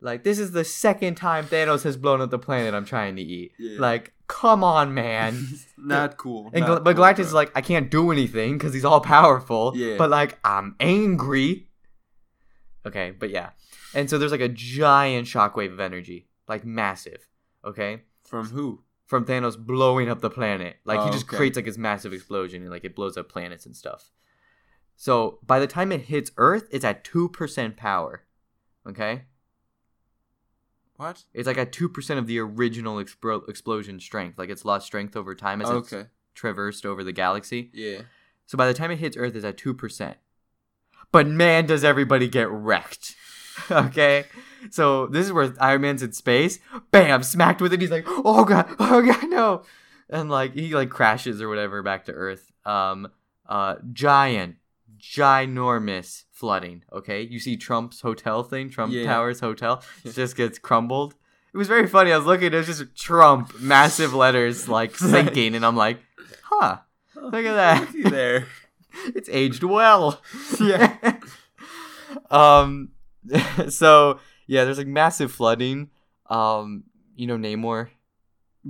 Like 0.00 0.22
this 0.22 0.38
is 0.38 0.52
the 0.52 0.64
second 0.64 1.16
time 1.16 1.46
Thanos 1.46 1.82
has 1.82 1.96
blown 1.96 2.20
up 2.20 2.30
the 2.30 2.38
planet 2.38 2.74
I'm 2.74 2.84
trying 2.84 3.16
to 3.16 3.22
eat. 3.22 3.52
Yeah. 3.58 3.80
Like, 3.80 4.12
come 4.28 4.62
on, 4.62 4.94
man. 4.94 5.46
not 5.76 6.16
cool. 6.16 6.50
And 6.52 6.64
not 6.64 6.84
but 6.84 6.94
cool, 6.96 7.04
Galactus 7.04 7.16
bro. 7.16 7.24
is 7.24 7.32
like, 7.34 7.52
I 7.54 7.60
can't 7.60 7.90
do 7.90 8.10
anything 8.12 8.56
because 8.58 8.72
he's 8.74 8.84
all 8.84 9.00
powerful. 9.00 9.72
Yeah. 9.74 9.96
But 9.98 10.10
like, 10.10 10.38
I'm 10.44 10.76
angry. 10.78 11.68
Okay, 12.86 13.10
but 13.10 13.30
yeah. 13.30 13.50
And 13.94 14.08
so 14.08 14.18
there's 14.18 14.32
like 14.32 14.40
a 14.40 14.48
giant 14.48 15.26
shockwave 15.26 15.72
of 15.72 15.80
energy, 15.80 16.28
like 16.46 16.64
massive. 16.64 17.28
Okay, 17.64 18.02
from 18.24 18.46
who? 18.48 18.84
from 19.06 19.24
Thanos 19.24 19.56
blowing 19.58 20.10
up 20.10 20.20
the 20.20 20.28
planet. 20.28 20.76
Like 20.84 21.00
he 21.00 21.08
Oh, 21.08 21.12
just 21.12 21.26
okay. 21.26 21.38
creates 21.38 21.56
like 21.56 21.64
this 21.64 21.78
massive 21.78 22.12
explosion 22.12 22.60
and 22.60 22.70
like 22.70 22.84
it 22.84 22.94
blows 22.94 23.16
up 23.16 23.30
planets 23.30 23.64
and 23.64 23.74
stuff. 23.74 24.10
So 24.96 25.38
by 25.46 25.58
the 25.60 25.66
time 25.66 25.92
it 25.92 26.02
hits 26.02 26.30
Earth, 26.36 26.68
it's 26.70 26.84
at 26.84 27.04
two 27.04 27.30
percent 27.30 27.76
power. 27.78 28.24
Okay, 28.86 29.22
What? 30.98 31.22
it's 31.32 31.46
like 31.46 31.58
at 31.58 31.72
two 31.72 31.88
percent 31.88 32.18
of 32.18 32.26
the 32.26 32.40
original 32.40 32.96
expro- 32.96 33.48
explosion 33.48 34.00
strength. 34.00 34.36
Like 34.36 34.50
it's 34.50 34.64
lost 34.64 34.84
strength 34.84 35.16
over 35.16 35.34
time 35.34 35.62
as 35.62 35.70
it's 35.70 35.94
traversed 36.34 36.84
over 36.84 37.04
the 37.04 37.12
galaxy. 37.12 37.70
Yeah. 37.72 38.02
So 38.46 38.58
by 38.58 38.66
the 38.66 38.74
time 38.74 38.90
it 38.90 38.98
hits 38.98 39.16
Earth, 39.16 39.36
it's 39.36 39.44
at 39.44 39.56
two 39.56 39.74
percent. 39.74 40.16
But 41.12 41.28
man, 41.28 41.66
does 41.66 41.84
everybody 41.84 42.28
get 42.28 42.50
wrecked. 42.50 43.14
okay, 43.70 44.24
so 44.70 45.06
this 45.06 45.26
is 45.26 45.32
where 45.32 45.54
Iron 45.60 45.82
Man's 45.82 46.02
in 46.02 46.12
space. 46.12 46.58
Bam, 46.90 47.22
smacked 47.22 47.60
with 47.60 47.72
it. 47.72 47.80
He's 47.80 47.90
like, 47.90 48.04
oh 48.06 48.44
god, 48.44 48.68
oh 48.78 49.02
god, 49.02 49.28
no, 49.28 49.62
and 50.10 50.30
like 50.30 50.54
he 50.54 50.74
like 50.74 50.90
crashes 50.90 51.40
or 51.40 51.48
whatever 51.48 51.82
back 51.82 52.04
to 52.06 52.12
Earth. 52.12 52.52
Um, 52.64 53.08
uh, 53.48 53.76
giant, 53.92 54.56
ginormous 54.98 56.24
flooding. 56.30 56.84
Okay, 56.92 57.22
you 57.22 57.38
see 57.38 57.56
Trump's 57.56 58.00
hotel 58.00 58.42
thing, 58.42 58.70
Trump 58.70 58.92
Yeah. 58.92 59.04
Towers 59.04 59.40
Hotel, 59.40 59.82
it 60.04 60.14
just 60.14 60.36
gets 60.36 60.58
crumbled. 60.58 61.14
It 61.52 61.56
was 61.56 61.68
very 61.68 61.86
funny. 61.86 62.12
I 62.12 62.16
was 62.16 62.26
looking, 62.26 62.52
it 62.52 62.56
was 62.56 62.66
just 62.66 62.94
Trump, 62.96 63.58
massive 63.60 64.12
letters 64.14 64.68
like 64.68 64.94
sinking, 64.96 65.54
and 65.54 65.64
I'm 65.64 65.76
like, 65.76 65.98
huh. 66.44 66.78
Look 67.14 67.34
at 67.44 67.54
that. 67.54 67.80
Looky 67.80 68.02
there. 68.08 68.46
it's 69.14 69.28
aged 69.30 69.62
well. 69.64 70.20
Yeah. 70.60 70.96
um 72.30 72.90
so 73.68 74.20
yeah, 74.46 74.64
there's 74.64 74.78
like 74.78 74.86
massive 74.86 75.32
flooding. 75.32 75.90
Um 76.30 76.84
you 77.16 77.26
know 77.26 77.36
Namor, 77.36 77.88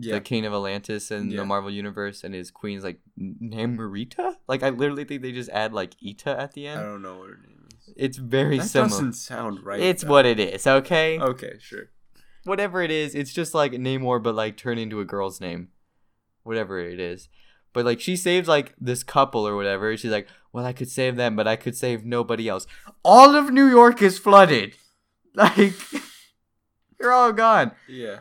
Yeah. 0.00 0.14
the 0.14 0.20
king 0.20 0.46
of 0.46 0.52
Atlantis 0.52 1.10
in 1.10 1.30
Yeah. 1.30 1.38
the 1.38 1.44
Marvel 1.46 1.70
universe 1.70 2.22
and 2.24 2.34
his 2.34 2.50
queen's 2.50 2.84
like 2.84 3.00
Namorita? 3.18 4.36
Like 4.48 4.62
I 4.62 4.70
literally 4.70 5.04
think 5.04 5.22
they 5.22 5.32
just 5.32 5.50
add 5.50 5.72
like 5.72 5.94
Ita 6.06 6.38
at 6.40 6.52
the 6.52 6.66
end. 6.66 6.80
I 6.80 6.84
don't 6.84 7.02
know 7.02 7.18
what 7.18 7.28
her 7.30 7.38
name 7.46 7.66
is. 7.70 7.92
It's 7.96 8.16
very 8.18 8.58
That 8.58 8.66
similar. 8.68 8.90
doesn't 8.90 9.12
sound 9.14 9.64
right. 9.64 9.80
it's 9.80 10.02
though. 10.02 10.10
what 10.10 10.26
it 10.26 10.38
is, 10.38 10.66
okay? 10.66 11.18
Okay, 11.18 11.54
sure. 11.60 11.90
Whatever 12.44 12.82
it 12.82 12.90
is, 12.90 13.14
it's 13.14 13.32
just 13.32 13.54
like 13.54 13.72
Namor 13.72 14.22
but 14.22 14.34
like 14.34 14.56
turn 14.56 14.78
into 14.78 15.00
a 15.00 15.04
girl's 15.04 15.40
name. 15.40 15.68
Whatever 16.44 16.78
it 16.78 17.00
is. 17.00 17.28
But 17.72 17.84
like 17.84 18.00
she 18.00 18.16
saves 18.16 18.48
like 18.48 18.74
this 18.80 19.02
couple 19.02 19.46
or 19.46 19.54
whatever. 19.56 19.94
She's 19.96 20.10
like, 20.10 20.28
well, 20.52 20.64
I 20.64 20.72
could 20.72 20.88
save 20.90 21.16
them, 21.16 21.36
but 21.36 21.46
I 21.46 21.56
could 21.56 21.76
save 21.76 22.04
nobody 22.04 22.48
else. 22.48 22.66
All 23.04 23.34
of 23.34 23.50
New 23.52 23.66
York 23.66 24.00
is 24.02 24.18
flooded. 24.18 24.74
Like, 25.34 25.74
you're 27.00 27.12
all 27.12 27.32
gone. 27.32 27.70
Yeah. 27.88 28.20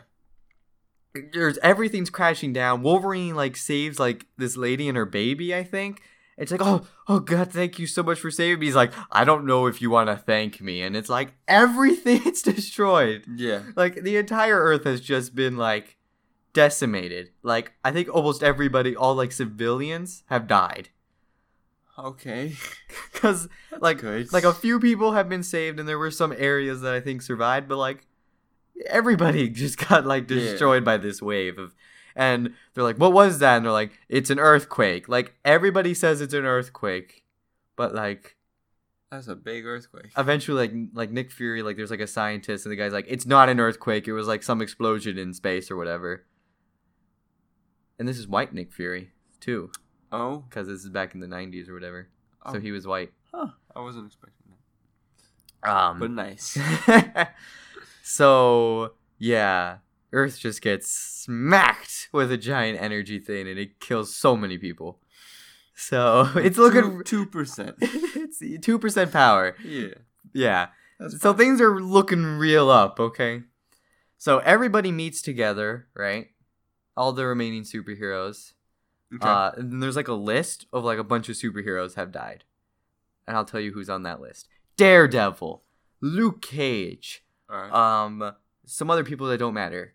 There's 1.32 1.58
everything's 1.58 2.10
crashing 2.10 2.52
down. 2.52 2.82
Wolverine 2.82 3.34
like 3.34 3.56
saves 3.56 3.98
like 3.98 4.26
this 4.36 4.56
lady 4.56 4.88
and 4.88 4.96
her 4.96 5.06
baby. 5.06 5.54
I 5.54 5.64
think. 5.64 6.02
It's 6.36 6.52
like, 6.52 6.62
oh, 6.62 6.86
oh 7.08 7.18
God, 7.18 7.50
thank 7.52 7.80
you 7.80 7.88
so 7.88 8.04
much 8.04 8.20
for 8.20 8.30
saving 8.30 8.60
me. 8.60 8.66
He's 8.66 8.76
like, 8.76 8.92
I 9.10 9.24
don't 9.24 9.44
know 9.44 9.66
if 9.66 9.82
you 9.82 9.90
want 9.90 10.08
to 10.08 10.14
thank 10.16 10.60
me, 10.60 10.82
and 10.82 10.94
it's 10.96 11.08
like 11.08 11.32
everything's 11.48 12.42
destroyed 12.42 13.24
Yeah. 13.34 13.62
like 13.74 14.02
the 14.04 14.16
entire 14.16 14.56
earth 14.56 14.84
has 14.84 15.00
just 15.00 15.34
been 15.34 15.56
like 15.56 15.96
decimated 16.54 17.30
like 17.42 17.72
i 17.84 17.92
think 17.92 18.08
almost 18.12 18.42
everybody 18.42 18.96
all 18.96 19.14
like 19.14 19.30
civilians 19.30 20.24
have 20.26 20.48
died 20.48 20.88
Okay. 21.96 22.54
because 23.12 23.48
like 23.80 23.98
good. 24.00 24.32
like 24.32 24.44
a 24.44 24.52
few 24.54 24.80
people 24.80 25.12
have 25.12 25.28
been 25.28 25.42
saved 25.42 25.78
and 25.78 25.88
there 25.88 25.98
were 25.98 26.10
some 26.10 26.32
areas 26.36 26.80
that 26.80 26.94
i 26.94 27.00
think 27.00 27.22
survived 27.22 27.68
but 27.68 27.76
like 27.76 28.06
everybody 28.86 29.48
just 29.64 29.78
got 29.88 30.06
like 30.06 30.28
Yeah. 30.30 30.36
destroyed 30.40 30.84
by 30.84 30.96
this 30.96 31.20
wave 31.22 31.58
of 31.58 31.74
and 32.16 32.54
they're 32.74 32.84
like 32.84 32.98
what 32.98 33.12
was 33.12 33.38
that 33.40 33.56
and 33.58 33.64
they're 33.66 33.72
like 33.72 33.92
it's 34.08 34.30
an 34.30 34.38
earthquake 34.38 35.08
like 35.08 35.34
everybody 35.44 35.94
says 35.94 36.20
it's 36.20 36.34
an 36.34 36.44
earthquake 36.44 37.24
but 37.76 37.94
like 37.94 38.36
That's 39.10 39.28
a 39.28 39.36
big 39.36 39.64
earthquake. 39.66 40.10
eventually 40.16 40.56
like 40.68 40.72
like 40.94 41.10
Nick 41.10 41.30
Fury 41.30 41.62
like 41.62 41.76
there's 41.76 41.90
like 41.90 42.00
a 42.00 42.06
scientist 42.06 42.64
and 42.66 42.72
the 42.72 42.76
guy's 42.76 42.92
like 42.92 43.06
it's 43.08 43.26
not 43.26 43.48
an 43.48 43.60
earthquake 43.60 44.06
it 44.08 44.12
was 44.14 44.26
like 44.26 44.42
some 44.42 44.60
explosion 44.62 45.18
in 45.18 45.32
space 45.34 45.70
or 45.70 45.76
whatever. 45.76 46.24
And 47.98 48.06
this 48.06 48.18
is 48.18 48.28
white 48.28 48.52
Nick 48.52 48.72
Fury 48.72 49.10
too 49.40 49.70
Oh. 50.12 50.44
because 50.48 50.66
this 50.68 50.82
is 50.84 50.88
back 50.90 51.14
in 51.14 51.20
the 51.20 51.26
90s 51.26 51.68
or 51.68 51.74
whatever. 51.74 52.08
oh. 52.46 52.52
So 52.54 52.60
he 52.60 52.72
was 52.72 52.86
white. 52.86 53.12
Huh. 53.34 53.48
I 53.76 53.80
wasn't 53.80 54.06
expecting 54.06 54.52
that. 55.62 55.70
Um 55.70 55.98
But 55.98 56.10
nice. 56.12 56.56
so 58.08 58.94
yeah, 59.18 59.78
Earth 60.14 60.38
just 60.38 60.62
gets 60.62 60.90
smacked 60.90 62.08
with 62.10 62.32
a 62.32 62.38
giant 62.38 62.80
energy 62.80 63.18
thing 63.18 63.46
and 63.46 63.58
it 63.58 63.80
kills 63.80 64.16
so 64.16 64.34
many 64.34 64.56
people. 64.56 64.98
So 65.74 66.30
it's 66.36 66.56
looking 66.56 67.04
two 67.04 67.26
percent. 67.26 67.76
it's 67.80 68.40
2% 68.40 69.12
power. 69.12 69.54
Yeah. 69.62 69.94
Yeah. 70.32 70.68
That's 70.98 71.20
so 71.20 71.34
things 71.34 71.60
are 71.60 71.78
looking 71.78 72.24
real 72.24 72.70
up, 72.70 72.98
okay? 72.98 73.42
So 74.16 74.38
everybody 74.38 74.90
meets 74.90 75.20
together, 75.20 75.86
right? 75.94 76.28
All 76.96 77.12
the 77.12 77.26
remaining 77.26 77.62
superheroes. 77.62 78.54
Okay. 79.14 79.28
Uh, 79.28 79.50
and 79.56 79.82
there's 79.82 79.96
like 79.96 80.08
a 80.08 80.14
list 80.14 80.64
of 80.72 80.82
like 80.82 80.98
a 80.98 81.04
bunch 81.04 81.28
of 81.28 81.36
superheroes 81.36 81.94
have 81.96 82.10
died. 82.10 82.44
And 83.26 83.36
I'll 83.36 83.44
tell 83.44 83.60
you 83.60 83.72
who's 83.72 83.90
on 83.90 84.02
that 84.04 84.20
list. 84.20 84.48
Daredevil, 84.78 85.62
Luke 86.00 86.40
Cage, 86.40 87.22
right. 87.56 87.72
um, 88.04 88.34
some 88.66 88.90
other 88.90 89.04
people 89.04 89.28
that 89.28 89.38
don't 89.38 89.54
matter. 89.54 89.94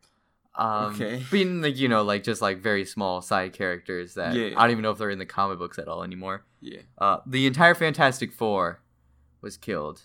Um, 0.56 0.94
Okay. 0.94 1.24
Being 1.32 1.62
like, 1.62 1.78
you 1.78 1.88
know, 1.88 2.04
like 2.04 2.24
just 2.24 2.42
like 2.42 2.60
very 2.60 2.86
small 2.86 3.22
side 3.22 3.54
characters 3.54 4.14
that 4.16 4.36
Yeah. 4.36 4.54
I 4.58 4.62
don't 4.64 4.72
even 4.72 4.82
know 4.84 4.92
if 4.92 4.98
they're 4.98 5.10
in 5.10 5.20
the 5.20 5.26
comic 5.26 5.58
books 5.58 5.80
at 5.80 5.88
all 5.88 6.04
anymore. 6.04 6.44
yeah. 6.62 6.82
Uh, 6.98 7.18
the 7.26 7.48
entire 7.48 7.74
Fantastic 7.74 8.32
Four 8.32 8.82
was 9.42 9.58
killed. 9.58 10.02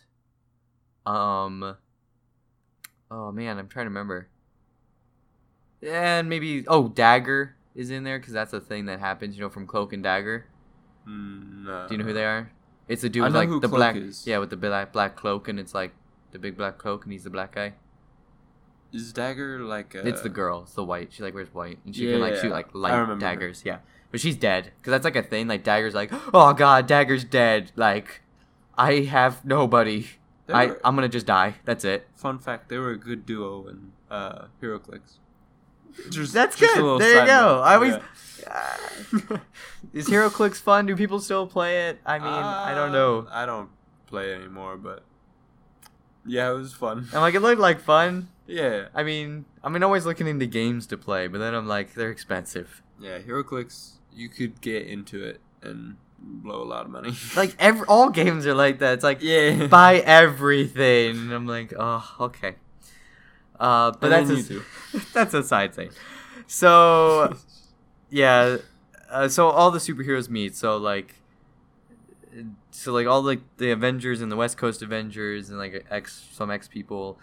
Um. 1.06 1.76
Oh 3.10 3.32
man, 3.32 3.58
I'm 3.58 3.68
trying 3.68 3.86
to 3.86 3.90
remember. 3.90 4.28
And 5.82 6.28
maybe 6.28 6.64
oh 6.66 6.88
Dagger 6.88 7.54
is 7.74 7.90
in 7.90 8.04
there 8.04 8.18
because 8.18 8.32
that's 8.32 8.52
a 8.52 8.60
thing 8.60 8.86
that 8.86 9.00
happens, 9.00 9.36
you 9.36 9.42
know, 9.42 9.48
from 9.48 9.66
Cloak 9.66 9.92
and 9.92 10.02
Dagger. 10.02 10.46
Mm, 11.08 11.64
no. 11.64 11.86
Do 11.88 11.94
you 11.94 11.98
know 11.98 12.04
who 12.04 12.12
they 12.12 12.24
are? 12.24 12.50
It's 12.88 13.04
a 13.04 13.08
dude 13.08 13.22
with 13.24 13.34
like 13.34 13.48
the 13.48 13.60
Cloak 13.60 13.70
black, 13.70 13.96
is. 13.96 14.26
yeah, 14.26 14.38
with 14.38 14.50
the 14.50 14.56
black 14.56 14.92
black 14.92 15.14
cloak, 15.16 15.48
and 15.48 15.58
it's 15.60 15.74
like 15.74 15.92
the 16.32 16.38
big 16.38 16.56
black 16.56 16.78
cloak, 16.78 17.04
and 17.04 17.12
he's 17.12 17.24
the 17.24 17.30
black 17.30 17.54
guy. 17.54 17.74
Is 18.92 19.12
Dagger 19.12 19.60
like 19.60 19.94
a... 19.94 20.06
it's 20.06 20.22
the 20.22 20.28
girl, 20.28 20.62
it's 20.62 20.72
the 20.72 20.84
white. 20.84 21.12
She 21.12 21.22
like 21.22 21.34
wears 21.34 21.52
white, 21.52 21.78
and 21.84 21.94
she 21.94 22.06
can 22.06 22.20
like 22.20 22.36
shoot 22.36 22.50
like 22.50 22.74
light 22.74 23.18
daggers. 23.18 23.62
Yeah, 23.64 23.78
but 24.10 24.20
she's 24.20 24.36
dead 24.36 24.72
because 24.80 24.92
that's 24.92 25.04
like 25.04 25.16
a 25.16 25.22
thing. 25.22 25.46
Like 25.46 25.62
Dagger's 25.62 25.94
like, 25.94 26.10
oh 26.34 26.54
god, 26.54 26.86
Dagger's 26.86 27.24
dead. 27.24 27.72
Like, 27.76 28.22
I 28.76 29.00
have 29.00 29.44
nobody. 29.44 30.06
They 30.46 30.54
I 30.54 30.66
were- 30.66 30.80
I'm 30.84 30.94
gonna 30.94 31.08
just 31.08 31.26
die. 31.26 31.56
That's 31.66 31.84
it. 31.84 32.08
Fun 32.14 32.38
fact: 32.38 32.70
they 32.70 32.78
were 32.78 32.90
a 32.90 32.98
good 32.98 33.26
duo 33.26 33.68
in 33.68 33.92
uh, 34.10 34.46
HeroClix. 34.62 35.18
Just- 36.10 36.32
That's 36.32 36.56
just 36.56 36.74
good. 36.74 37.00
There 37.00 37.20
you 37.20 37.26
go. 37.26 37.56
note. 37.56 37.62
I 37.62 37.74
always. 37.74 37.94
Yeah. 38.42 39.38
Is 39.92 40.08
HeroClix 40.08 40.56
fun? 40.56 40.86
Do 40.86 40.96
people 40.96 41.20
still 41.20 41.46
play 41.46 41.88
it? 41.88 42.00
I 42.06 42.18
mean, 42.18 42.28
I 42.28 42.74
don't 42.74 42.92
know. 42.92 43.26
Uh, 43.28 43.32
I 43.32 43.46
don't 43.46 43.68
play 44.06 44.32
it 44.32 44.36
anymore, 44.36 44.76
but 44.76 45.02
yeah, 46.28 46.50
it 46.50 46.54
was 46.54 46.72
fun. 46.72 47.08
I'm 47.12 47.20
like, 47.20 47.34
it 47.34 47.40
looked 47.40 47.60
like 47.60 47.80
fun. 47.80 48.28
Yeah, 48.46 48.86
I 48.94 49.02
mean, 49.02 49.44
I 49.64 49.68
mean, 49.68 49.82
always 49.82 50.06
looking 50.06 50.26
into 50.28 50.46
games 50.46 50.86
to 50.88 50.96
play, 50.96 51.26
but 51.26 51.38
then 51.38 51.54
I'm 51.54 51.66
like, 51.66 51.94
they're 51.94 52.10
expensive. 52.10 52.82
yeah. 53.00 53.18
HeroClix, 53.18 53.92
you 54.14 54.28
could 54.28 54.60
get 54.60 54.86
into 54.86 55.22
it 55.22 55.40
and 55.62 55.96
blow 56.18 56.62
a 56.62 56.64
lot 56.64 56.84
of 56.86 56.90
money. 56.90 57.14
Like 57.36 57.54
every 57.58 57.86
all 57.86 58.10
games 58.10 58.46
are 58.46 58.54
like 58.54 58.78
that. 58.78 58.94
It's 58.94 59.04
like 59.04 59.18
yeah, 59.22 59.66
buy 59.66 59.96
everything. 59.98 61.16
And 61.16 61.32
I'm 61.32 61.46
like, 61.46 61.72
oh, 61.78 62.04
okay. 62.20 62.54
Uh, 63.60 63.90
but 64.00 64.12
And 64.12 64.28
that's 64.30 64.50
a, 64.50 64.60
that's 65.12 65.34
a 65.34 65.42
side 65.42 65.74
thing. 65.74 65.90
So 66.46 67.36
yeah, 68.10 68.58
uh, 69.10 69.28
so 69.28 69.48
all 69.48 69.70
the 69.70 69.78
superheroes 69.78 70.28
meet. 70.28 70.56
So 70.56 70.76
like, 70.78 71.16
so 72.70 72.92
like 72.92 73.06
all 73.06 73.22
like 73.22 73.40
the 73.56 73.70
Avengers 73.70 74.20
and 74.20 74.30
the 74.30 74.36
West 74.36 74.56
Coast 74.56 74.82
Avengers 74.82 75.50
and 75.50 75.58
like 75.58 75.86
X 75.90 76.28
some 76.32 76.50
X 76.50 76.68
people. 76.68 77.18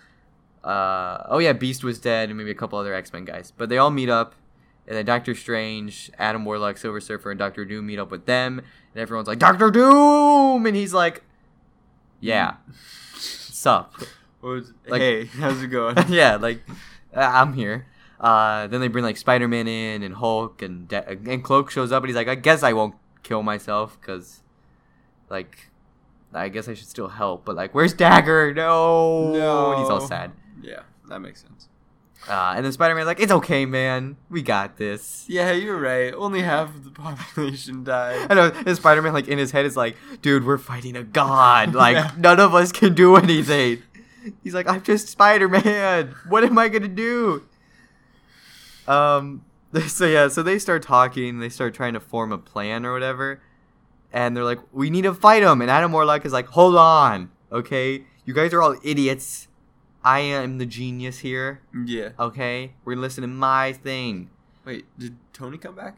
Uh, 0.64 1.24
oh 1.30 1.38
yeah, 1.40 1.54
Beast 1.54 1.84
was 1.84 2.00
dead 2.00 2.30
and 2.30 2.38
maybe 2.38 2.52
a 2.52 2.56
couple 2.56 2.80
other 2.80 2.94
X 2.94 3.14
Men 3.14 3.26
guys, 3.26 3.52
but 3.56 3.70
they 3.70 3.78
all 3.78 3.92
meet 3.92 4.10
up. 4.10 4.36
And 4.88 4.96
then 4.96 5.06
Doctor 5.06 5.34
Strange, 5.34 6.12
Adam 6.20 6.46
Warlock, 6.46 6.78
Silver 6.78 7.00
Surfer, 7.02 7.32
and 7.32 7.40
Doctor 7.40 7.66
Doom 7.66 7.88
meet 7.88 7.98
up 7.98 8.12
with 8.12 8.26
them, 8.28 8.60
and 8.60 9.02
everyone's 9.02 9.28
like, 9.28 9.40
"Doctor 9.40 9.72
Doom!" 9.72 10.66
and 10.68 10.76
he's 10.76 10.94
like, 10.94 11.24
"Yeah, 12.20 12.58
sup?" 13.16 13.96
Like- 14.88 15.02
hey, 15.02 15.26
how's 15.26 15.62
it 15.64 15.68
going? 15.68 15.98
yeah, 16.10 16.36
like 16.36 16.62
uh, 17.16 17.20
I'm 17.22 17.54
here. 17.54 17.88
Uh, 18.20 18.68
then 18.68 18.80
they 18.80 18.88
bring 18.88 19.04
like 19.04 19.18
Spider 19.18 19.48
Man 19.48 19.68
in 19.68 20.04
and 20.04 20.16
Hulk 20.16 20.62
and 20.62 20.88
De- 20.88 21.08
and 21.10 21.44
Cloak 21.44 21.70
shows 21.72 21.92
up 21.92 22.04
and 22.04 22.10
he's 22.10 22.16
like, 22.16 22.28
I 22.28 22.36
guess 22.36 22.64
I 22.64 22.74
won't 22.74 22.96
kill 23.24 23.44
myself 23.44 23.98
because, 24.00 24.42
like, 25.30 25.70
I 26.34 26.50
guess 26.50 26.68
I 26.68 26.74
should 26.74 26.88
still 26.88 27.08
help. 27.08 27.46
But 27.46 27.56
like, 27.56 27.74
where's 27.74 27.94
Dagger? 27.94 28.54
No, 28.54 29.32
no. 29.34 29.72
And 29.72 29.82
he's 29.82 29.90
all 29.90 30.02
sad. 30.02 30.32
Yeah, 30.62 30.82
that 31.10 31.20
makes 31.20 31.42
sense. 31.42 31.70
Uh, 32.28 32.54
and 32.56 32.66
then 32.66 32.72
Spider 32.72 32.96
Man's 32.96 33.06
like, 33.06 33.20
It's 33.20 33.32
okay, 33.32 33.68
man. 33.68 34.18
We 34.32 34.42
got 34.42 34.78
this. 34.78 35.26
Yeah, 35.28 35.52
you're 35.52 35.80
right. 35.80 36.12
Only 36.12 36.42
half 36.42 36.70
of 36.76 36.84
the 36.84 36.90
population 36.90 37.84
died. 37.84 38.26
I 38.32 38.34
know. 38.34 38.52
And 38.66 38.76
Spider 38.76 39.04
Man 39.04 39.14
like 39.14 39.28
in 39.28 39.38
his 39.38 39.52
head 39.52 39.66
is 39.66 39.78
like, 39.78 39.96
Dude, 40.24 40.44
we're 40.44 40.58
fighting 40.58 40.96
a 40.96 41.04
god. 41.04 41.74
Like 41.76 41.96
Yeah. 41.96 42.12
none 42.18 42.40
of 42.40 42.56
us 42.56 42.72
can 42.72 42.96
do 42.96 43.16
anything. 43.16 43.84
He's 44.44 44.56
like, 44.56 44.68
I'm 44.68 44.82
just 44.82 45.08
Spider 45.10 45.48
Man. 45.48 46.16
What 46.28 46.44
am 46.44 46.58
I 46.58 46.68
gonna 46.70 46.88
do? 46.88 47.44
Um. 48.88 49.44
So 49.88 50.06
yeah. 50.08 50.30
So 50.30 50.42
they 50.42 50.58
start 50.58 50.82
talking. 50.84 51.40
They 51.40 51.50
start 51.50 51.74
trying 51.74 51.94
to 51.94 52.00
form 52.00 52.32
a 52.32 52.38
plan 52.38 52.86
or 52.86 52.94
whatever. 52.94 53.42
And 54.14 54.36
they're 54.36 54.44
like, 54.44 54.60
we 54.72 54.90
need 54.90 55.02
to 55.04 55.14
fight 55.14 55.44
him. 55.44 55.62
And 55.62 55.70
Adam 55.70 55.92
Warlock 55.92 56.26
is 56.26 56.32
like, 56.34 56.48
hold 56.48 56.76
on, 56.76 57.30
okay? 57.52 58.04
You 58.26 58.34
guys 58.34 58.54
are 58.54 58.62
all 58.62 58.76
idiots. 58.84 59.48
I 60.04 60.20
am 60.20 60.58
the 60.60 60.66
genius 60.66 61.20
here, 61.20 61.62
Yeah. 61.86 62.10
okay? 62.20 62.74
We're 62.86 62.94
gonna 62.94 63.02
listen 63.02 63.24
to 63.24 63.28
my 63.28 63.74
thing. 63.74 64.30
Wait, 64.64 64.86
did 64.98 65.16
Tony 65.34 65.58
come 65.58 65.76
back? 65.76 65.98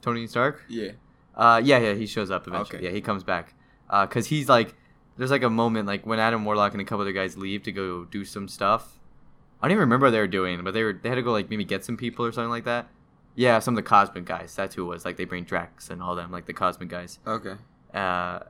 Tony 0.00 0.26
Stark. 0.26 0.64
Yeah. 0.68 0.92
Uh, 1.36 1.60
yeah, 1.62 1.78
yeah, 1.78 1.94
he 1.94 2.06
shows 2.06 2.30
up 2.30 2.46
eventually. 2.46 2.78
Okay. 2.78 2.86
Yeah, 2.86 2.92
he 2.92 3.00
comes 3.00 3.22
back. 3.24 3.54
Uh, 3.90 4.06
cause 4.06 4.26
he's 4.26 4.48
like, 4.48 4.74
there's 5.16 5.30
like 5.30 5.42
a 5.42 5.50
moment 5.50 5.86
like 5.86 6.06
when 6.06 6.18
Adam 6.20 6.44
Warlock 6.44 6.72
and 6.72 6.80
a 6.80 6.84
couple 6.84 7.00
other 7.02 7.12
guys 7.12 7.36
leave 7.36 7.62
to 7.64 7.72
go 7.72 8.04
do 8.04 8.24
some 8.24 8.48
stuff. 8.48 8.98
I 9.60 9.66
don't 9.66 9.72
even 9.72 9.80
remember 9.80 10.06
what 10.06 10.10
they 10.12 10.20
were 10.20 10.26
doing, 10.28 10.62
but 10.62 10.72
they 10.74 10.84
were 10.84 10.92
they 10.92 11.08
had 11.08 11.16
to 11.16 11.22
go 11.22 11.32
like 11.32 11.50
maybe 11.50 11.64
get 11.64 11.84
some 11.84 11.96
people 11.96 12.24
or 12.24 12.30
something 12.32 12.50
like 12.50 12.64
that. 12.64 12.88
Yeah, 13.38 13.60
some 13.60 13.74
of 13.74 13.76
the 13.76 13.88
Cosmic 13.88 14.24
guys. 14.24 14.52
That's 14.56 14.74
who 14.74 14.82
it 14.82 14.88
was. 14.88 15.04
Like 15.04 15.16
they 15.16 15.24
bring 15.24 15.44
Drax 15.44 15.90
and 15.90 16.02
all 16.02 16.16
them, 16.16 16.32
like 16.32 16.46
the 16.46 16.52
Cosmic 16.52 16.88
guys. 16.88 17.20
Okay. 17.24 17.54
Uh, 17.94 18.40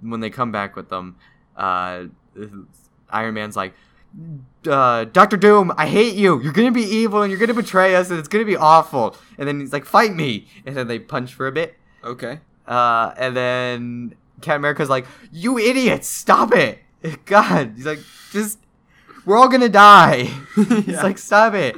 when 0.00 0.20
they 0.20 0.30
come 0.30 0.50
back 0.50 0.74
with 0.74 0.88
them, 0.88 1.16
uh, 1.54 2.04
Iron 3.10 3.34
Man's 3.34 3.56
like, 3.56 3.74
uh, 4.66 5.04
Doctor 5.04 5.36
Doom, 5.36 5.70
I 5.76 5.86
hate 5.86 6.14
you. 6.14 6.40
You're 6.42 6.54
gonna 6.54 6.72
be 6.72 6.82
evil 6.82 7.20
and 7.20 7.30
you're 7.30 7.38
gonna 7.38 7.52
betray 7.52 7.94
us 7.94 8.08
and 8.08 8.18
it's 8.18 8.26
gonna 8.26 8.46
be 8.46 8.56
awful. 8.56 9.16
And 9.36 9.46
then 9.46 9.60
he's 9.60 9.72
like, 9.72 9.84
fight 9.84 10.14
me. 10.14 10.46
And 10.64 10.74
then 10.74 10.88
they 10.88 10.98
punch 10.98 11.34
for 11.34 11.46
a 11.46 11.52
bit. 11.52 11.76
Okay. 12.02 12.40
Uh, 12.66 13.12
and 13.18 13.36
then 13.36 14.14
Captain 14.40 14.60
America's 14.62 14.88
like, 14.88 15.04
"You 15.30 15.58
idiots, 15.58 16.08
stop 16.08 16.54
it!" 16.54 16.78
God, 17.26 17.74
he's 17.76 17.84
like, 17.84 17.98
"Just, 18.32 18.58
we're 19.26 19.36
all 19.36 19.48
gonna 19.48 19.68
die." 19.68 20.30
he's 20.54 20.86
Yeah. 20.86 21.02
like, 21.02 21.18
"Stop 21.18 21.52
it!" 21.52 21.76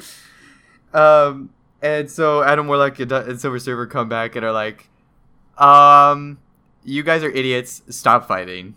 Um, 0.94 1.50
and 1.82 2.10
so 2.10 2.42
Adam 2.42 2.66
Warlock 2.68 2.98
and 3.00 3.38
Silver 3.40 3.58
Surfer 3.58 3.86
come 3.86 4.08
back 4.08 4.36
and 4.36 4.44
are 4.44 4.52
like, 4.52 4.88
"Um, 5.58 6.38
you 6.84 7.02
guys 7.02 7.22
are 7.22 7.30
idiots. 7.30 7.82
Stop 7.88 8.26
fighting." 8.26 8.76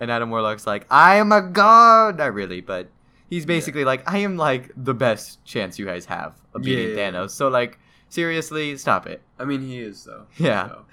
And 0.00 0.10
Adam 0.10 0.30
Warlock's 0.30 0.66
like, 0.66 0.86
"I 0.90 1.16
am 1.16 1.32
a 1.32 1.42
god." 1.42 2.18
Not 2.18 2.32
really, 2.34 2.60
but 2.60 2.88
he's 3.28 3.44
basically 3.46 3.84
like, 3.84 4.08
"I 4.10 4.18
am 4.18 4.36
like 4.36 4.70
the 4.76 4.94
best 4.94 5.44
chance 5.44 5.78
you 5.78 5.86
guys 5.86 6.06
have 6.06 6.34
of 6.54 6.62
beating 6.62 6.96
Yeah. 6.96 7.10
Thanos." 7.10 7.30
So 7.30 7.48
like, 7.48 7.78
seriously, 8.08 8.76
stop 8.76 9.06
it. 9.06 9.22
I 9.38 9.44
mean, 9.44 9.60
he 9.62 9.80
is 9.80 10.04
though. 10.04 10.26
Yeah. 10.38 10.68
so. 10.68 10.84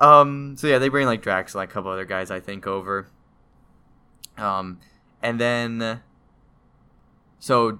Um. 0.00 0.56
So 0.56 0.66
yeah, 0.66 0.78
they 0.78 0.88
bring 0.88 1.06
like 1.06 1.22
Drax 1.22 1.54
and 1.54 1.60
like 1.60 1.70
a 1.70 1.72
couple 1.72 1.90
other 1.90 2.04
guys, 2.04 2.30
I 2.30 2.40
think, 2.40 2.66
over. 2.66 3.06
Um, 4.38 4.80
and 5.22 5.38
then, 5.38 6.00
so 7.38 7.78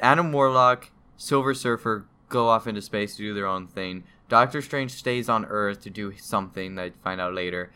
Adam 0.00 0.32
Warlock, 0.32 0.90
Silver 1.16 1.54
Surfer 1.54 2.06
go 2.32 2.48
off 2.48 2.66
into 2.66 2.82
space 2.82 3.14
to 3.16 3.22
do 3.22 3.34
their 3.34 3.46
own 3.46 3.68
thing. 3.68 4.04
Doctor 4.28 4.62
Strange 4.62 4.92
stays 4.92 5.28
on 5.28 5.44
Earth 5.44 5.82
to 5.82 5.90
do 5.90 6.16
something 6.16 6.74
that 6.76 6.84
I 6.84 6.90
find 7.04 7.20
out 7.20 7.34
later, 7.34 7.70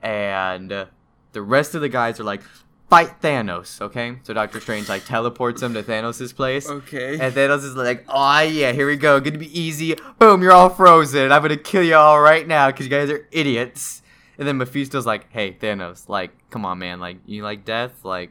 and 0.00 0.70
the 0.70 1.42
rest 1.42 1.74
of 1.74 1.80
the 1.82 1.88
guys 1.88 2.18
are 2.20 2.24
like, 2.24 2.42
fight 2.88 3.20
Thanos. 3.20 3.80
Okay, 3.82 4.18
so 4.22 4.32
Doctor 4.32 4.60
Strange 4.60 4.88
like 4.88 5.04
teleports 5.04 5.60
them 5.60 5.74
to 5.74 5.82
Thanos' 5.82 6.34
place. 6.34 6.70
Okay. 6.70 7.18
And 7.18 7.34
Thanos 7.34 7.64
is 7.64 7.74
like, 7.74 8.04
oh 8.08 8.40
yeah, 8.40 8.72
here 8.72 8.86
we 8.86 8.96
go. 8.96 9.20
Gonna 9.20 9.38
be 9.38 9.60
easy. 9.60 9.94
Boom, 10.18 10.40
you're 10.42 10.52
all 10.52 10.70
frozen. 10.70 11.32
I'm 11.32 11.42
gonna 11.42 11.56
kill 11.56 11.82
you 11.82 11.96
all 11.96 12.20
right 12.20 12.46
now 12.46 12.70
because 12.70 12.86
you 12.86 12.90
guys 12.90 13.10
are 13.10 13.26
idiots. 13.30 14.02
And 14.38 14.46
then 14.46 14.56
Mephisto's 14.56 15.04
like, 15.04 15.26
hey, 15.32 15.52
Thanos, 15.52 16.08
like, 16.08 16.30
come 16.48 16.64
on, 16.64 16.78
man. 16.78 17.00
Like, 17.00 17.18
you 17.26 17.42
like 17.42 17.64
death? 17.64 18.04
Like, 18.04 18.30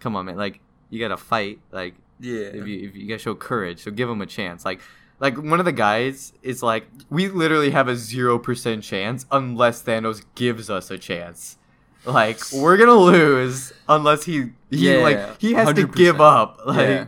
come 0.00 0.16
on, 0.16 0.24
man. 0.24 0.36
Like, 0.36 0.60
you 0.88 0.98
gotta 0.98 1.18
fight. 1.18 1.58
Like, 1.70 1.94
yeah. 2.20 2.40
if 2.40 2.66
you, 2.66 2.88
if 2.88 2.96
you 2.96 3.08
gotta 3.08 3.18
show 3.18 3.34
courage, 3.34 3.82
so 3.84 3.90
give 3.90 4.08
him 4.08 4.20
a 4.20 4.26
chance. 4.26 4.64
Like, 4.64 4.80
like 5.20 5.36
one 5.36 5.58
of 5.58 5.64
the 5.64 5.72
guys 5.72 6.32
is 6.42 6.62
like, 6.62 6.86
we 7.10 7.28
literally 7.28 7.70
have 7.70 7.88
a 7.88 7.96
zero 7.96 8.38
percent 8.38 8.82
chance 8.84 9.26
unless 9.30 9.82
Thanos 9.82 10.24
gives 10.34 10.70
us 10.70 10.90
a 10.90 10.98
chance. 10.98 11.56
Like, 12.04 12.38
we're 12.52 12.76
gonna 12.76 12.92
lose 12.94 13.72
unless 13.88 14.24
he, 14.24 14.50
he 14.70 14.90
Yeah, 14.92 14.98
like, 15.02 15.40
he 15.40 15.52
has 15.54 15.68
to 15.74 15.86
100%. 15.86 15.94
give 15.94 16.20
up. 16.20 16.60
Like, 16.66 16.88
Yeah. 16.88 17.04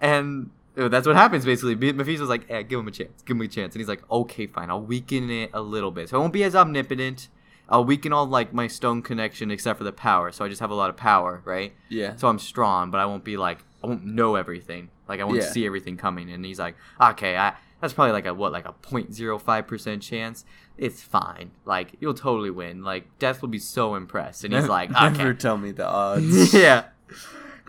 and 0.00 0.50
uh, 0.76 0.88
that's 0.88 1.06
what 1.06 1.16
happens 1.16 1.44
basically. 1.44 1.74
Me- 1.74 1.92
Mephisto's 1.92 2.28
like, 2.28 2.48
"Yeah, 2.48 2.62
give 2.62 2.80
him 2.80 2.88
a 2.88 2.90
chance. 2.90 3.22
Give 3.22 3.36
him 3.36 3.42
a 3.42 3.48
chance." 3.48 3.74
And 3.74 3.80
he's 3.80 3.88
like, 3.88 4.02
"Okay, 4.10 4.46
fine. 4.46 4.70
I'll 4.70 4.80
weaken 4.80 5.30
it 5.30 5.50
a 5.52 5.60
little 5.60 5.90
bit. 5.90 6.08
So 6.08 6.16
I 6.16 6.20
won't 6.20 6.32
be 6.32 6.44
as 6.44 6.54
omnipotent. 6.54 7.28
I'll 7.68 7.84
weaken 7.84 8.12
all 8.12 8.26
like 8.26 8.52
my 8.54 8.66
stone 8.66 9.02
connection 9.02 9.50
except 9.50 9.78
for 9.78 9.84
the 9.84 9.92
power. 9.92 10.32
So 10.32 10.44
I 10.44 10.48
just 10.48 10.60
have 10.60 10.70
a 10.70 10.74
lot 10.74 10.90
of 10.90 10.96
power, 10.96 11.42
right? 11.44 11.72
yeah. 11.88 12.16
So 12.16 12.28
I'm 12.28 12.38
strong, 12.38 12.90
but 12.90 12.98
I 13.00 13.06
won't 13.06 13.24
be 13.24 13.36
like 13.36 13.58
I 13.82 13.86
won't 13.86 14.04
know 14.04 14.36
everything. 14.36 14.90
Like 15.08 15.20
I 15.20 15.24
won't 15.24 15.38
Yeah. 15.38 15.50
see 15.50 15.66
everything 15.66 15.96
coming." 15.96 16.30
And 16.30 16.44
he's 16.44 16.58
like, 16.58 16.76
"Okay, 17.00 17.36
I." 17.36 17.54
That's 17.80 17.92
probably 17.94 18.12
like 18.12 18.26
a 18.26 18.32
what, 18.34 18.52
like 18.52 18.64
a 18.64 18.72
0.05 18.74 19.66
percent 19.66 20.02
chance. 20.02 20.44
It's 20.78 21.02
fine. 21.02 21.50
Like 21.64 21.94
you'll 21.98 22.14
totally 22.14 22.50
win. 22.50 22.84
Like 22.84 23.18
Death 23.18 23.42
will 23.42 23.48
be 23.48 23.58
so 23.58 23.96
impressed, 23.96 24.44
and 24.44 24.54
he's 24.54 24.68
like, 24.78 24.90
never 24.90 25.30
"Okay, 25.30 25.38
tell 25.38 25.58
me 25.58 25.72
the 25.72 25.86
odds. 25.88 26.54
yeah. 26.54 26.84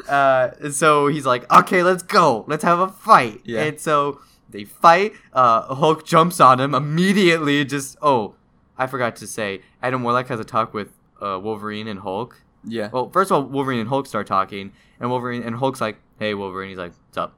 Uh, 0.07 0.51
so 0.71 1.07
he's 1.07 1.25
like, 1.25 1.51
okay, 1.51 1.83
let's 1.83 2.03
go. 2.03 2.45
Let's 2.47 2.63
have 2.63 2.79
a 2.79 2.87
fight. 2.89 3.41
Yeah. 3.43 3.63
And 3.63 3.79
so 3.79 4.19
they 4.49 4.65
fight. 4.65 5.13
Uh, 5.31 5.73
Hulk 5.75 6.05
jumps 6.05 6.39
on 6.39 6.59
him 6.59 6.73
immediately. 6.75 7.63
Just 7.65 7.97
oh, 8.01 8.35
I 8.77 8.87
forgot 8.87 9.15
to 9.17 9.27
say, 9.27 9.61
Adam 9.81 10.03
Warlock 10.03 10.27
has 10.27 10.39
a 10.39 10.43
talk 10.43 10.73
with 10.73 10.89
uh, 11.21 11.39
Wolverine 11.41 11.87
and 11.87 11.99
Hulk. 12.01 12.41
Yeah. 12.65 12.89
Well, 12.91 13.09
first 13.09 13.31
of 13.31 13.35
all, 13.35 13.43
Wolverine 13.43 13.79
and 13.79 13.89
Hulk 13.89 14.07
start 14.07 14.27
talking, 14.27 14.71
and 14.99 15.09
Wolverine 15.09 15.43
and 15.43 15.55
Hulk's 15.55 15.81
like, 15.81 15.97
"Hey, 16.19 16.33
Wolverine." 16.33 16.69
He's 16.69 16.77
like, 16.77 16.93
"What's 17.07 17.17
up?" 17.17 17.37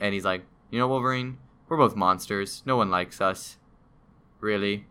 And 0.00 0.14
he's 0.14 0.24
like, 0.24 0.42
"You 0.70 0.78
know, 0.78 0.88
Wolverine, 0.88 1.38
we're 1.68 1.76
both 1.76 1.96
monsters. 1.96 2.62
No 2.66 2.76
one 2.76 2.90
likes 2.90 3.20
us. 3.20 3.58
Really, 4.40 4.86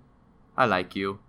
I 0.57 0.65
like 0.65 0.95
you. 0.95 1.19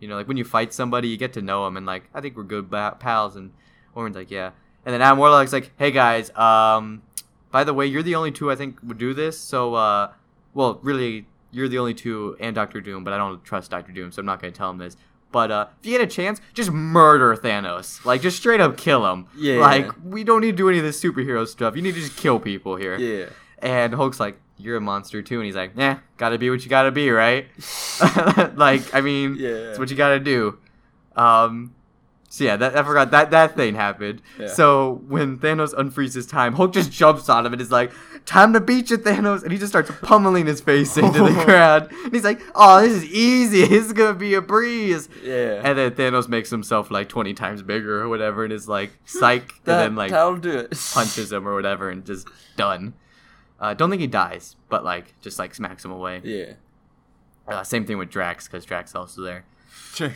You 0.00 0.08
know, 0.08 0.16
like 0.16 0.28
when 0.28 0.36
you 0.36 0.44
fight 0.44 0.72
somebody, 0.72 1.08
you 1.08 1.16
get 1.16 1.32
to 1.34 1.42
know 1.42 1.64
them, 1.64 1.76
and 1.76 1.86
like 1.86 2.04
I 2.14 2.20
think 2.20 2.36
we're 2.36 2.44
good 2.44 2.70
pals." 2.70 3.36
And 3.36 3.52
Wolverine's 3.94 4.16
like, 4.16 4.30
"Yeah." 4.30 4.50
And 4.84 4.94
then 4.94 5.02
Adam 5.02 5.18
Warlock's 5.18 5.52
like, 5.52 5.72
"Hey 5.76 5.90
guys, 5.90 6.30
um, 6.36 7.02
by 7.50 7.64
the 7.64 7.74
way, 7.74 7.86
you're 7.86 8.02
the 8.02 8.14
only 8.14 8.30
two 8.30 8.50
I 8.50 8.56
think 8.56 8.78
would 8.82 8.98
do 8.98 9.14
this. 9.14 9.38
So, 9.38 9.74
uh, 9.74 10.12
well, 10.54 10.78
really, 10.82 11.26
you're 11.50 11.68
the 11.68 11.78
only 11.78 11.94
two 11.94 12.36
and 12.40 12.54
Doctor 12.54 12.80
Doom, 12.80 13.04
but 13.04 13.12
I 13.12 13.18
don't 13.18 13.42
trust 13.44 13.70
Doctor 13.70 13.92
Doom, 13.92 14.12
so 14.12 14.20
I'm 14.20 14.26
not 14.26 14.40
gonna 14.40 14.52
tell 14.52 14.70
him 14.70 14.78
this. 14.78 14.96
But 15.30 15.50
uh, 15.50 15.66
if 15.80 15.86
you 15.86 15.98
get 15.98 16.00
a 16.00 16.10
chance, 16.10 16.40
just 16.54 16.70
murder 16.70 17.36
Thanos. 17.36 18.04
Like, 18.04 18.22
just 18.22 18.36
straight 18.38 18.60
up 18.60 18.76
kill 18.78 19.04
him. 19.12 19.26
Yeah. 19.36 19.58
Like, 19.60 19.90
we 20.02 20.24
don't 20.24 20.40
need 20.40 20.52
to 20.52 20.56
do 20.56 20.68
any 20.68 20.78
of 20.78 20.84
this 20.84 21.02
superhero 21.02 21.46
stuff. 21.46 21.76
You 21.76 21.82
need 21.82 21.94
to 21.94 22.00
just 22.00 22.16
kill 22.16 22.40
people 22.40 22.76
here. 22.76 22.96
Yeah. 22.96 23.26
And 23.58 23.92
Hulk's 23.92 24.20
like, 24.20 24.38
"You're 24.56 24.76
a 24.76 24.80
monster 24.80 25.20
too," 25.20 25.36
and 25.36 25.44
he's 25.44 25.56
like, 25.56 25.72
"Yeah, 25.76 25.98
gotta 26.16 26.38
be 26.38 26.48
what 26.48 26.62
you 26.64 26.70
gotta 26.70 26.90
be, 26.92 27.10
right?" 27.10 27.46
like, 28.56 28.94
I 28.94 29.00
mean, 29.00 29.36
Yeah. 29.38 29.48
it's 29.48 29.78
what 29.78 29.90
you 29.90 29.96
gotta 29.96 30.20
do. 30.20 30.58
Um, 31.16 31.74
so 32.30 32.44
yeah, 32.44 32.56
that 32.56 32.76
I 32.76 32.82
forgot 32.82 33.10
that 33.12 33.30
that 33.30 33.56
thing 33.56 33.74
happened. 33.74 34.20
Yeah. 34.38 34.48
So 34.48 35.02
when 35.08 35.38
Thanos 35.38 35.74
unfreezes 35.74 36.28
time, 36.28 36.54
Hulk 36.54 36.72
just 36.74 36.92
jumps 36.92 37.28
on 37.28 37.46
him 37.46 37.52
and 37.54 37.62
is 37.62 37.70
like, 37.70 37.90
"Time 38.26 38.52
to 38.52 38.60
beat 38.60 38.90
you, 38.90 38.98
Thanos!" 38.98 39.42
And 39.42 39.50
he 39.50 39.56
just 39.58 39.72
starts 39.72 39.90
pummeling 40.02 40.44
his 40.46 40.60
face 40.60 40.98
into 40.98 41.20
the 41.22 41.30
ground. 41.46 41.88
And 42.04 42.12
he's 42.12 42.24
like, 42.24 42.40
"Oh, 42.54 42.82
this 42.82 42.92
is 43.02 43.04
easy. 43.06 43.62
This 43.68 43.86
is 43.86 43.92
gonna 43.94 44.12
be 44.12 44.34
a 44.34 44.42
breeze." 44.42 45.08
Yeah. 45.22 45.62
And 45.64 45.78
then 45.78 45.92
Thanos 45.92 46.28
makes 46.28 46.50
himself 46.50 46.90
like 46.90 47.08
twenty 47.08 47.32
times 47.32 47.62
bigger 47.62 48.02
or 48.02 48.08
whatever, 48.10 48.44
and 48.44 48.52
is 48.52 48.68
like, 48.68 48.90
"Psych!" 49.06 49.54
that, 49.64 49.72
and 49.86 49.92
then 49.92 49.96
like 49.96 50.10
that'll 50.10 50.36
do 50.36 50.58
it. 50.58 50.78
punches 50.92 51.32
him 51.32 51.48
or 51.48 51.54
whatever, 51.54 51.88
and 51.88 52.04
just 52.04 52.28
done. 52.56 52.92
Uh, 53.58 53.72
don't 53.72 53.88
think 53.88 54.00
he 54.02 54.06
dies, 54.06 54.54
but 54.68 54.84
like 54.84 55.14
just 55.22 55.38
like 55.38 55.54
smacks 55.54 55.82
him 55.84 55.90
away. 55.90 56.20
Yeah. 56.22 56.52
Uh, 57.48 57.64
same 57.64 57.86
thing 57.86 57.96
with 57.96 58.10
Drax 58.10 58.46
because 58.46 58.66
Drax 58.66 58.94
also 58.94 59.22
there. 59.22 59.46
Check. 59.94 60.12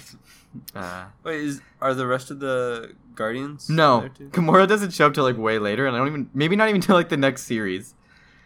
Uh, 0.74 1.04
Wait, 1.24 1.40
is 1.40 1.60
are 1.80 1.94
the 1.94 2.06
rest 2.06 2.30
of 2.30 2.40
the 2.40 2.94
Guardians? 3.14 3.68
no? 3.68 4.08
Gamora 4.30 4.68
doesn't 4.68 4.92
show 4.92 5.06
up 5.06 5.14
till 5.14 5.24
like 5.24 5.36
way 5.38 5.58
later, 5.58 5.86
and 5.86 5.96
I 5.96 5.98
don't 5.98 6.08
even 6.08 6.30
maybe 6.34 6.56
not 6.56 6.68
even 6.68 6.80
till 6.80 6.94
like 6.94 7.08
the 7.08 7.16
next 7.16 7.44
series. 7.44 7.94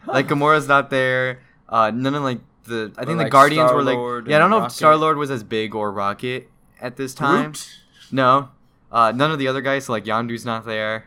Like 0.07 0.29
Gamora's 0.29 0.69
not 0.69 0.91
there. 0.91 1.41
Uh, 1.69 1.91
none 1.91 2.15
of 2.15 2.23
like 2.23 2.41
the 2.65 2.93
I 2.97 3.05
think 3.05 3.19
the 3.19 3.29
Guardians 3.29 3.73
were 3.73 3.83
Star-Lord 3.83 4.25
like 4.25 4.31
yeah 4.31 4.37
I 4.37 4.39
don't 4.39 4.51
know 4.51 4.59
if 4.59 4.63
Rocket? 4.63 4.75
Star 4.75 4.97
Lord 4.97 5.17
was 5.17 5.31
as 5.31 5.43
big 5.43 5.75
or 5.75 5.91
Rocket 5.91 6.49
at 6.81 6.97
this 6.97 7.15
time. 7.15 7.53
Groot? 7.53 7.69
No, 8.13 8.51
uh, 8.93 9.13
none 9.13 9.33
of 9.33 9.39
the 9.39 9.49
other 9.49 9.61
guys. 9.61 9.87
So 9.87 9.93
like 9.93 10.05
Yondu's 10.05 10.45
not 10.45 10.65
there. 10.65 11.07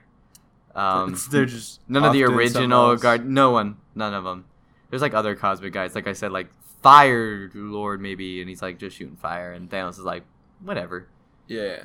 Um, 0.75 1.17
they're 1.31 1.45
just 1.45 1.81
None 1.89 2.03
of 2.03 2.13
the 2.13 2.23
off 2.23 2.29
doing 2.29 2.47
something 2.47 2.71
original 2.71 2.95
guard. 2.97 3.27
No 3.27 3.51
one. 3.51 3.77
None 3.95 4.13
of 4.13 4.23
them. 4.23 4.45
There's 4.89 5.01
like 5.01 5.13
other 5.13 5.35
cosmic 5.35 5.73
guys. 5.73 5.95
Like 5.95 6.07
I 6.07 6.13
said, 6.13 6.31
like 6.31 6.49
Fire 6.81 7.49
Lord 7.53 8.01
maybe, 8.01 8.41
and 8.41 8.49
he's 8.49 8.61
like 8.61 8.79
just 8.79 8.97
shooting 8.97 9.17
fire, 9.17 9.51
and 9.51 9.69
Thanos 9.69 9.91
is 9.91 9.99
like 9.99 10.23
whatever. 10.63 11.07
Yeah. 11.47 11.83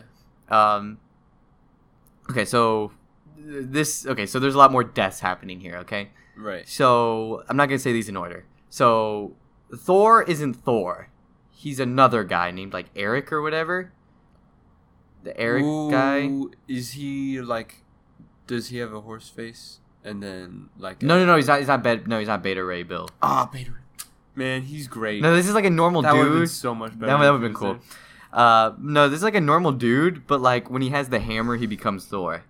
Um. 0.48 0.98
Okay, 2.30 2.44
so 2.44 2.92
this. 3.38 4.06
Okay, 4.06 4.26
so 4.26 4.38
there's 4.38 4.54
a 4.54 4.58
lot 4.58 4.72
more 4.72 4.84
deaths 4.84 5.20
happening 5.20 5.60
here. 5.60 5.76
Okay, 5.78 6.10
Right. 6.36 6.68
so 6.68 7.42
I'm 7.48 7.56
not 7.56 7.66
gonna 7.68 7.78
say 7.78 7.92
these 7.92 8.08
in 8.08 8.16
order. 8.16 8.44
So 8.70 9.36
Thor 9.76 10.22
isn't 10.22 10.54
Thor. 10.54 11.08
He's 11.50 11.80
another 11.80 12.24
guy 12.24 12.50
named 12.50 12.72
like 12.72 12.86
Eric 12.94 13.32
or 13.32 13.40
whatever. 13.42 13.92
The 15.22 15.38
Eric 15.40 15.64
guy. 15.90 16.30
Is 16.68 16.92
he 16.92 17.40
like? 17.40 17.82
Does 18.46 18.68
he 18.68 18.78
have 18.78 18.92
a 18.92 19.00
horse 19.00 19.28
face? 19.28 19.80
And 20.04 20.22
then 20.22 20.68
like 20.78 21.02
a- 21.02 21.06
No, 21.06 21.18
no, 21.18 21.24
no. 21.24 21.36
He's 21.36 21.48
not. 21.48 21.58
He's 21.60 21.68
not. 21.68 21.82
Beta, 21.82 22.06
no, 22.06 22.18
he's 22.18 22.28
not 22.28 22.42
Beta 22.42 22.62
Ray 22.62 22.82
Bill. 22.82 23.08
Ah, 23.22 23.48
Beta. 23.50 23.70
Ray. 23.70 23.78
Man, 24.36 24.62
he's 24.62 24.86
great. 24.88 25.22
No, 25.22 25.34
this 25.34 25.48
is 25.48 25.54
like 25.54 25.64
a 25.64 25.70
normal 25.70 26.02
that 26.02 26.12
would 26.12 26.18
have 26.24 26.28
been 26.32 26.40
dude. 26.40 26.50
so 26.50 26.74
much 26.74 26.90
better. 26.98 27.06
That, 27.12 27.18
that 27.20 27.30
would 27.30 27.40
have 27.40 27.40
been 27.40 27.54
cool. 27.54 27.74
there. 27.74 27.82
Uh, 28.34 28.74
no, 28.80 29.08
this 29.08 29.18
is 29.18 29.22
like 29.22 29.36
a 29.36 29.40
normal 29.40 29.70
dude, 29.70 30.26
but 30.26 30.40
like 30.40 30.68
when 30.68 30.82
he 30.82 30.90
has 30.90 31.08
the 31.08 31.20
hammer, 31.20 31.56
he 31.56 31.66
becomes 31.66 32.04
Thor. 32.04 32.42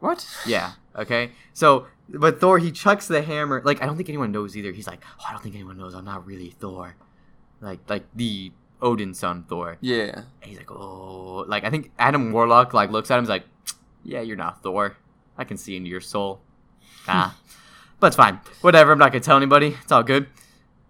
What? 0.00 0.26
Yeah. 0.44 0.72
Okay. 0.96 1.30
So, 1.54 1.86
but 2.08 2.40
Thor, 2.40 2.58
he 2.58 2.72
chucks 2.72 3.06
the 3.06 3.22
hammer. 3.22 3.62
Like 3.64 3.80
I 3.80 3.86
don't 3.86 3.96
think 3.96 4.08
anyone 4.08 4.32
knows 4.32 4.56
either. 4.56 4.72
He's 4.72 4.88
like, 4.88 5.04
oh, 5.20 5.24
I 5.28 5.32
don't 5.32 5.40
think 5.40 5.54
anyone 5.54 5.78
knows. 5.78 5.94
I'm 5.94 6.04
not 6.04 6.26
really 6.26 6.50
Thor. 6.50 6.96
Like, 7.60 7.78
like 7.88 8.02
the 8.16 8.50
Odin 8.82 9.14
son 9.14 9.44
Thor. 9.48 9.78
Yeah. 9.80 10.22
And 10.42 10.50
he's 10.50 10.58
like, 10.58 10.72
oh, 10.72 11.44
like 11.46 11.62
I 11.62 11.70
think 11.70 11.92
Adam 12.00 12.32
Warlock 12.32 12.74
like 12.74 12.90
looks 12.90 13.08
at 13.12 13.18
him, 13.18 13.22
is 13.22 13.30
like, 13.30 13.44
yeah, 14.02 14.22
you're 14.22 14.36
not 14.36 14.60
Thor. 14.64 14.96
I 15.38 15.44
can 15.44 15.56
see 15.56 15.76
into 15.76 15.88
your 15.88 16.00
soul. 16.00 16.40
Nah. 17.06 17.30
but 18.00 18.08
it's 18.08 18.16
fine. 18.16 18.40
Whatever. 18.60 18.90
I'm 18.90 18.98
not 18.98 19.12
gonna 19.12 19.20
tell 19.22 19.36
anybody. 19.36 19.76
It's 19.82 19.92
all 19.92 20.02
good. 20.02 20.26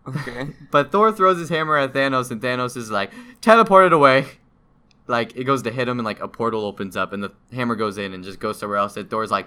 Okay. 0.07 0.49
But 0.71 0.91
Thor 0.91 1.13
throws 1.13 1.39
his 1.39 1.49
hammer 1.49 1.77
at 1.77 1.93
Thanos, 1.93 2.31
and 2.31 2.41
Thanos 2.41 2.77
is 2.77 2.91
like 2.91 3.13
teleported 3.41 3.93
away. 3.93 4.27
Like 5.07 5.37
it 5.37 5.45
goes 5.45 5.63
to 5.63 5.71
hit 5.71 5.89
him, 5.89 5.99
and 5.99 6.05
like 6.05 6.21
a 6.21 6.29
portal 6.29 6.65
opens 6.65 6.97
up, 6.97 7.13
and 7.13 7.23
the 7.23 7.33
hammer 7.53 7.75
goes 7.75 7.99
in 7.99 8.13
and 8.13 8.25
just 8.25 8.41
goes 8.41 8.59
somewhere 8.59 8.79
else. 8.79 8.97
And 8.97 9.09
Thor's 9.09 9.31
like, 9.31 9.47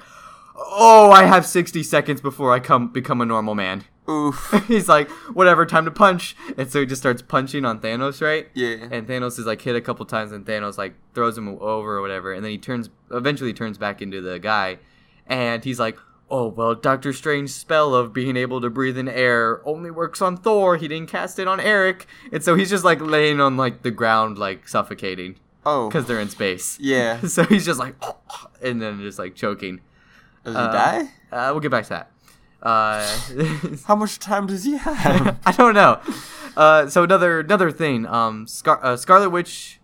"Oh, 0.56 1.12
I 1.12 1.26
have 1.26 1.45
60 1.45 1.84
seconds 1.84 2.22
before 2.22 2.53
I 2.53 2.60
come 2.60 2.89
become 2.89 3.22
a 3.22 3.26
normal 3.26 3.56
man." 3.56 3.84
Oof. 4.10 4.53
He's 4.68 4.88
like, 4.88 5.10
"Whatever, 5.34 5.66
time 5.66 5.86
to 5.86 5.91
punch." 5.91 6.36
And 6.58 6.70
so 6.70 6.80
he 6.80 6.86
just 6.86 7.01
starts 7.01 7.22
punching 7.22 7.66
on 7.66 7.80
Thanos, 7.80 8.22
right? 8.22 8.47
Yeah. 8.53 8.88
And 8.91 9.08
Thanos 9.08 9.39
is 9.39 9.45
like 9.45 9.62
hit 9.62 9.76
a 9.76 9.82
couple 9.82 10.06
times, 10.06 10.32
and 10.32 10.45
Thanos 10.45 10.78
like 10.78 10.95
throws 11.14 11.38
him 11.38 11.47
over 11.47 11.97
or 11.97 12.01
whatever, 12.01 12.34
and 12.34 12.43
then 12.43 12.51
he 12.51 12.58
turns 12.58 12.89
eventually 13.12 13.53
turns 13.53 13.78
back 13.78 14.01
into 14.01 14.22
the 14.22 14.39
guy, 14.39 14.78
and 15.28 15.64
he's 15.64 15.80
like, 15.80 15.97
"Oh 16.30 16.47
well, 16.47 16.76
Doctor 16.76 17.13
Strange's 17.13 17.53
spell 17.55 17.93
of 17.95 18.13
being 18.13 18.36
able 18.38 18.61
to 18.61 18.69
breathe 18.69 18.97
in 18.97 19.07
air 19.07 19.61
only 19.67 19.91
works 19.91 20.21
on 20.21 20.38
Thor. 20.38 20.78
He 20.78 20.88
didn't 20.88 21.09
cast 21.09 21.39
it 21.39 21.47
on 21.47 21.59
Eric, 21.59 22.07
and 22.32 22.43
so 22.43 22.55
he's 22.55 22.69
just 22.69 22.84
like 22.84 22.99
laying 23.01 23.39
on 23.39 23.57
like 23.57 23.82
the 23.84 23.91
ground, 23.91 24.38
like 24.38 24.67
suffocating 24.67 25.36
oh. 25.65 25.88
because 25.88 26.05
they're 26.05 26.19
in 26.19 26.30
space. 26.30 26.78
Yeah. 26.80 27.19
So 27.28 27.43
he's 27.43 27.65
just 27.65 27.80
like, 27.80 27.95
and 28.61 28.82
then 28.82 28.99
just 29.01 29.19
like 29.19 29.36
choking. 29.36 29.82
Does 30.43 30.55
he 30.55 30.61
Uh, 30.61 30.71
die? 30.71 31.01
Uh, 31.32 31.49
we'll 31.51 31.59
get 31.59 31.71
back 31.71 31.84
to 31.86 31.89
that. 31.89 32.11
Uh, 32.61 33.05
How 33.86 33.95
much 33.95 34.17
time 34.19 34.47
does 34.47 34.63
he 34.63 34.78
have? 34.78 35.38
I 35.45 35.51
don't 35.51 35.73
know. 35.76 35.99
Uh, 36.57 36.88
so 36.88 37.03
another 37.03 37.41
another 37.41 37.69
thing. 37.71 38.05
Um, 38.07 38.47
Scar- 38.47 38.84
uh, 38.84 38.97
Scarlet 38.97 39.30
Witch 39.30 39.80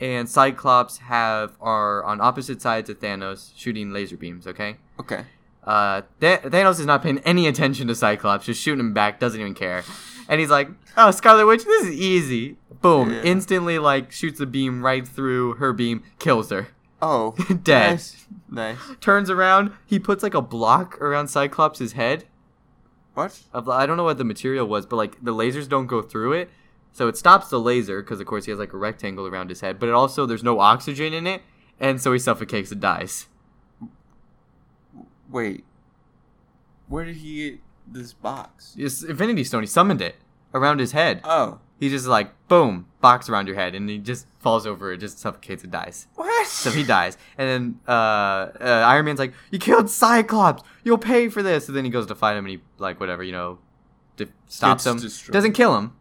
and 0.00 0.28
Cyclops 0.28 0.98
have 0.98 1.56
are 1.60 2.02
on 2.04 2.20
opposite 2.20 2.62
sides 2.62 2.88
of 2.88 3.00
Thanos, 3.00 3.52
shooting 3.56 3.92
laser 3.92 4.16
beams. 4.16 4.46
Okay. 4.46 4.76
okay. 4.98 5.24
Uh, 5.64 6.02
Th- 6.20 6.40
Thanos 6.40 6.80
is 6.80 6.86
not 6.86 7.02
paying 7.02 7.18
any 7.20 7.46
attention 7.46 7.86
to 7.88 7.94
Cyclops, 7.94 8.46
just 8.46 8.60
shooting 8.60 8.80
him 8.80 8.92
back, 8.92 9.20
doesn't 9.20 9.40
even 9.40 9.54
care. 9.54 9.84
And 10.28 10.40
he's 10.40 10.50
like, 10.50 10.68
"Oh, 10.96 11.10
Scarlet 11.10 11.46
Witch, 11.46 11.64
this 11.64 11.84
is 11.86 11.92
easy." 11.92 12.56
Boom! 12.80 13.12
Yeah. 13.12 13.22
Instantly, 13.22 13.78
like 13.78 14.10
shoots 14.10 14.40
a 14.40 14.46
beam 14.46 14.84
right 14.84 15.06
through 15.06 15.54
her 15.54 15.72
beam, 15.72 16.02
kills 16.18 16.50
her, 16.50 16.68
Oh. 17.00 17.32
dead. 17.62 17.90
Nice. 17.92 18.26
Nice. 18.50 18.78
Turns 19.00 19.30
around, 19.30 19.72
he 19.86 19.98
puts 19.98 20.22
like 20.22 20.34
a 20.34 20.42
block 20.42 21.00
around 21.00 21.28
Cyclops' 21.28 21.92
head. 21.92 22.24
What? 23.14 23.40
I 23.54 23.86
don't 23.86 23.96
know 23.96 24.04
what 24.04 24.18
the 24.18 24.24
material 24.24 24.66
was, 24.66 24.86
but 24.86 24.96
like 24.96 25.22
the 25.22 25.32
lasers 25.34 25.68
don't 25.68 25.86
go 25.86 26.02
through 26.02 26.32
it, 26.32 26.50
so 26.92 27.08
it 27.08 27.16
stops 27.16 27.48
the 27.50 27.60
laser 27.60 28.02
because 28.02 28.20
of 28.20 28.26
course 28.26 28.46
he 28.46 28.50
has 28.50 28.58
like 28.58 28.72
a 28.72 28.78
rectangle 28.78 29.26
around 29.26 29.48
his 29.50 29.60
head. 29.60 29.78
But 29.78 29.88
it 29.90 29.94
also 29.94 30.26
there's 30.26 30.42
no 30.42 30.58
oxygen 30.60 31.12
in 31.12 31.26
it, 31.26 31.42
and 31.78 32.00
so 32.00 32.12
he 32.12 32.18
suffocates 32.18 32.72
and 32.72 32.80
dies. 32.80 33.26
Wait. 35.32 35.64
Where 36.88 37.04
did 37.04 37.16
he 37.16 37.50
get 37.50 37.60
this 37.86 38.12
box? 38.12 38.74
It's 38.78 39.02
Infinity 39.02 39.44
Stone. 39.44 39.62
He 39.62 39.66
summoned 39.66 40.02
it 40.02 40.16
around 40.54 40.78
his 40.78 40.92
head. 40.92 41.22
Oh. 41.24 41.58
He 41.80 41.88
just 41.88 42.06
like 42.06 42.30
boom, 42.46 42.86
box 43.00 43.28
around 43.28 43.48
your 43.48 43.56
head, 43.56 43.74
and 43.74 43.90
he 43.90 43.98
just 43.98 44.26
falls 44.38 44.66
over. 44.66 44.92
It 44.92 44.98
just 44.98 45.18
suffocates 45.18 45.64
and 45.64 45.72
dies. 45.72 46.06
What? 46.14 46.46
So 46.46 46.70
he 46.70 46.84
dies, 46.84 47.16
and 47.36 47.48
then 47.48 47.80
uh, 47.88 48.52
uh, 48.60 48.84
Iron 48.86 49.06
Man's 49.06 49.18
like, 49.18 49.32
"You 49.50 49.58
killed 49.58 49.90
Cyclops. 49.90 50.62
You'll 50.84 50.98
pay 50.98 51.28
for 51.28 51.42
this." 51.42 51.66
And 51.66 51.76
then 51.76 51.84
he 51.84 51.90
goes 51.90 52.06
to 52.06 52.14
fight 52.14 52.36
him, 52.36 52.44
and 52.44 52.50
he 52.50 52.60
like 52.78 53.00
whatever 53.00 53.24
you 53.24 53.32
know, 53.32 53.58
de- 54.16 54.28
stops 54.46 54.86
him. 54.86 54.98
destroyed. 54.98 55.32
Doesn't 55.32 55.54
kill 55.54 55.76
him 55.76 55.94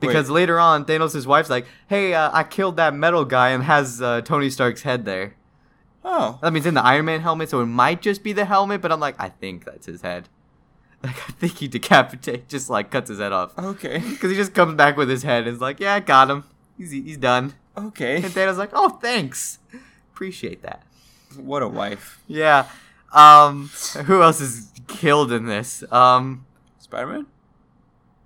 because 0.00 0.28
Wait. 0.28 0.34
later 0.34 0.60
on, 0.60 0.84
Thanos' 0.84 1.24
wife's 1.24 1.48
like, 1.48 1.66
"Hey, 1.86 2.12
uh, 2.12 2.30
I 2.30 2.42
killed 2.42 2.76
that 2.76 2.94
metal 2.94 3.24
guy," 3.24 3.50
and 3.50 3.62
has 3.62 4.02
uh, 4.02 4.20
Tony 4.20 4.50
Stark's 4.50 4.82
head 4.82 5.06
there. 5.06 5.34
Oh. 6.04 6.38
That 6.42 6.52
means 6.52 6.66
in 6.66 6.74
the 6.74 6.82
Iron 6.84 7.04
Man 7.06 7.20
helmet, 7.20 7.48
so 7.50 7.60
it 7.60 7.66
might 7.66 8.02
just 8.02 8.22
be 8.22 8.32
the 8.32 8.44
helmet. 8.44 8.80
But 8.80 8.90
I'm 8.92 9.00
like, 9.00 9.14
I 9.18 9.28
think 9.28 9.64
that's 9.64 9.86
his 9.86 10.02
head. 10.02 10.28
Like 11.04 11.16
I 11.28 11.32
think 11.32 11.58
he 11.58 11.66
decapitate, 11.66 12.48
just 12.48 12.70
like 12.70 12.92
cuts 12.92 13.08
his 13.08 13.18
head 13.18 13.32
off 13.32 13.58
Okay. 13.58 13.98
because 14.10 14.30
he 14.30 14.36
just 14.36 14.54
comes 14.54 14.74
back 14.76 14.96
with 14.96 15.08
his 15.10 15.24
head 15.24 15.48
and 15.48 15.56
is 15.56 15.60
like, 15.60 15.80
"Yeah, 15.80 15.94
I 15.94 15.98
got 16.00 16.30
him. 16.30 16.44
He's 16.78 16.92
he's 16.92 17.16
done." 17.16 17.54
Okay. 17.76 18.16
And 18.16 18.26
Thanos 18.26 18.56
like, 18.56 18.70
"Oh, 18.72 18.88
thanks, 18.88 19.58
appreciate 20.12 20.62
that." 20.62 20.84
What 21.36 21.60
a 21.60 21.66
wife. 21.66 22.22
Yeah. 22.28 22.66
Um, 23.12 23.68
who 24.04 24.22
else 24.22 24.40
is 24.40 24.70
killed 24.86 25.32
in 25.32 25.46
this? 25.46 25.82
Um, 25.90 26.46
Spider 26.78 27.08
Man? 27.08 27.26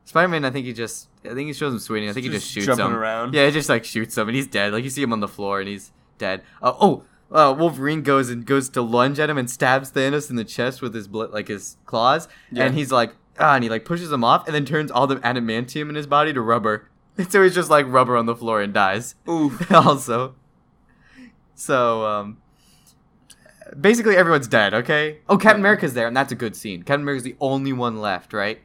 Spider 0.05 0.29
Man. 0.29 0.45
I 0.45 0.51
think 0.51 0.67
he 0.67 0.75
just. 0.75 1.09
I 1.25 1.29
think 1.35 1.47
he 1.47 1.55
shows 1.55 1.73
him 1.73 1.79
swinging. 1.79 2.11
I 2.11 2.13
think 2.13 2.25
he 2.27 2.31
Just 2.31 2.45
just 2.45 2.55
shoots 2.55 2.67
jumping 2.67 2.87
him. 2.87 2.93
around. 2.95 3.33
Yeah, 3.33 3.47
he 3.47 3.53
just 3.53 3.71
like 3.71 3.85
shoots 3.87 4.19
him, 4.19 4.29
and 4.29 4.37
he's 4.37 4.47
dead. 4.49 4.75
Like 4.75 4.85
you 4.85 4.91
see 4.91 5.03
him 5.03 5.15
on 5.15 5.21
the 5.21 5.29
floor, 5.29 5.61
and 5.61 5.69
he's 5.69 5.93
dead. 6.19 6.43
Uh, 6.63 6.75
oh, 6.79 7.05
uh, 7.33 7.55
Wolverine 7.59 8.03
goes 8.03 8.31
and 8.31 8.45
goes 8.47 8.69
to 8.71 8.83
lunge 8.83 9.19
at 9.19 9.29
him 9.31 9.39
and 9.39 9.51
stabs 9.51 9.91
Thanos 9.93 10.31
in 10.31 10.37
the 10.37 10.45
chest 10.45 10.81
with 10.83 10.95
his 10.95 11.09
bl- 11.09 11.25
like 11.33 11.49
his 11.49 11.77
claws, 11.87 12.29
Yeah. 12.51 12.65
and 12.65 12.75
he's 12.75 12.93
like, 12.93 13.15
ah, 13.39 13.55
and 13.55 13.65
he 13.65 13.71
like 13.71 13.85
pushes 13.85 14.11
him 14.13 14.23
off, 14.25 14.47
and 14.47 14.55
then 14.55 14.65
turns 14.65 14.91
all 14.91 15.07
the 15.07 15.17
adamantium 15.17 15.89
in 15.89 15.95
his 15.95 16.07
body 16.07 16.33
to 16.33 16.41
rubber. 16.41 16.89
And 17.19 17.31
so 17.33 17.43
he's 17.43 17.55
just 17.55 17.71
like 17.71 17.87
rubber 17.89 18.17
on 18.17 18.27
the 18.27 18.37
floor 18.37 18.61
and 18.63 18.73
dies. 18.75 19.15
Ooh. 19.29 19.59
also. 19.71 20.35
So, 21.55 22.05
um, 22.05 22.37
basically 23.81 24.17
everyone's 24.17 24.47
dead, 24.49 24.75
okay? 24.75 25.19
Oh, 25.29 25.39
Captain 25.39 25.61
America's 25.61 25.95
there, 25.95 26.07
and 26.07 26.17
that's 26.17 26.33
a 26.33 26.37
good 26.37 26.55
scene. 26.55 26.81
Captain 26.83 27.01
America's 27.03 27.25
the 27.25 27.37
only 27.41 27.73
one 27.73 27.97
left, 28.01 28.33
right? 28.33 28.61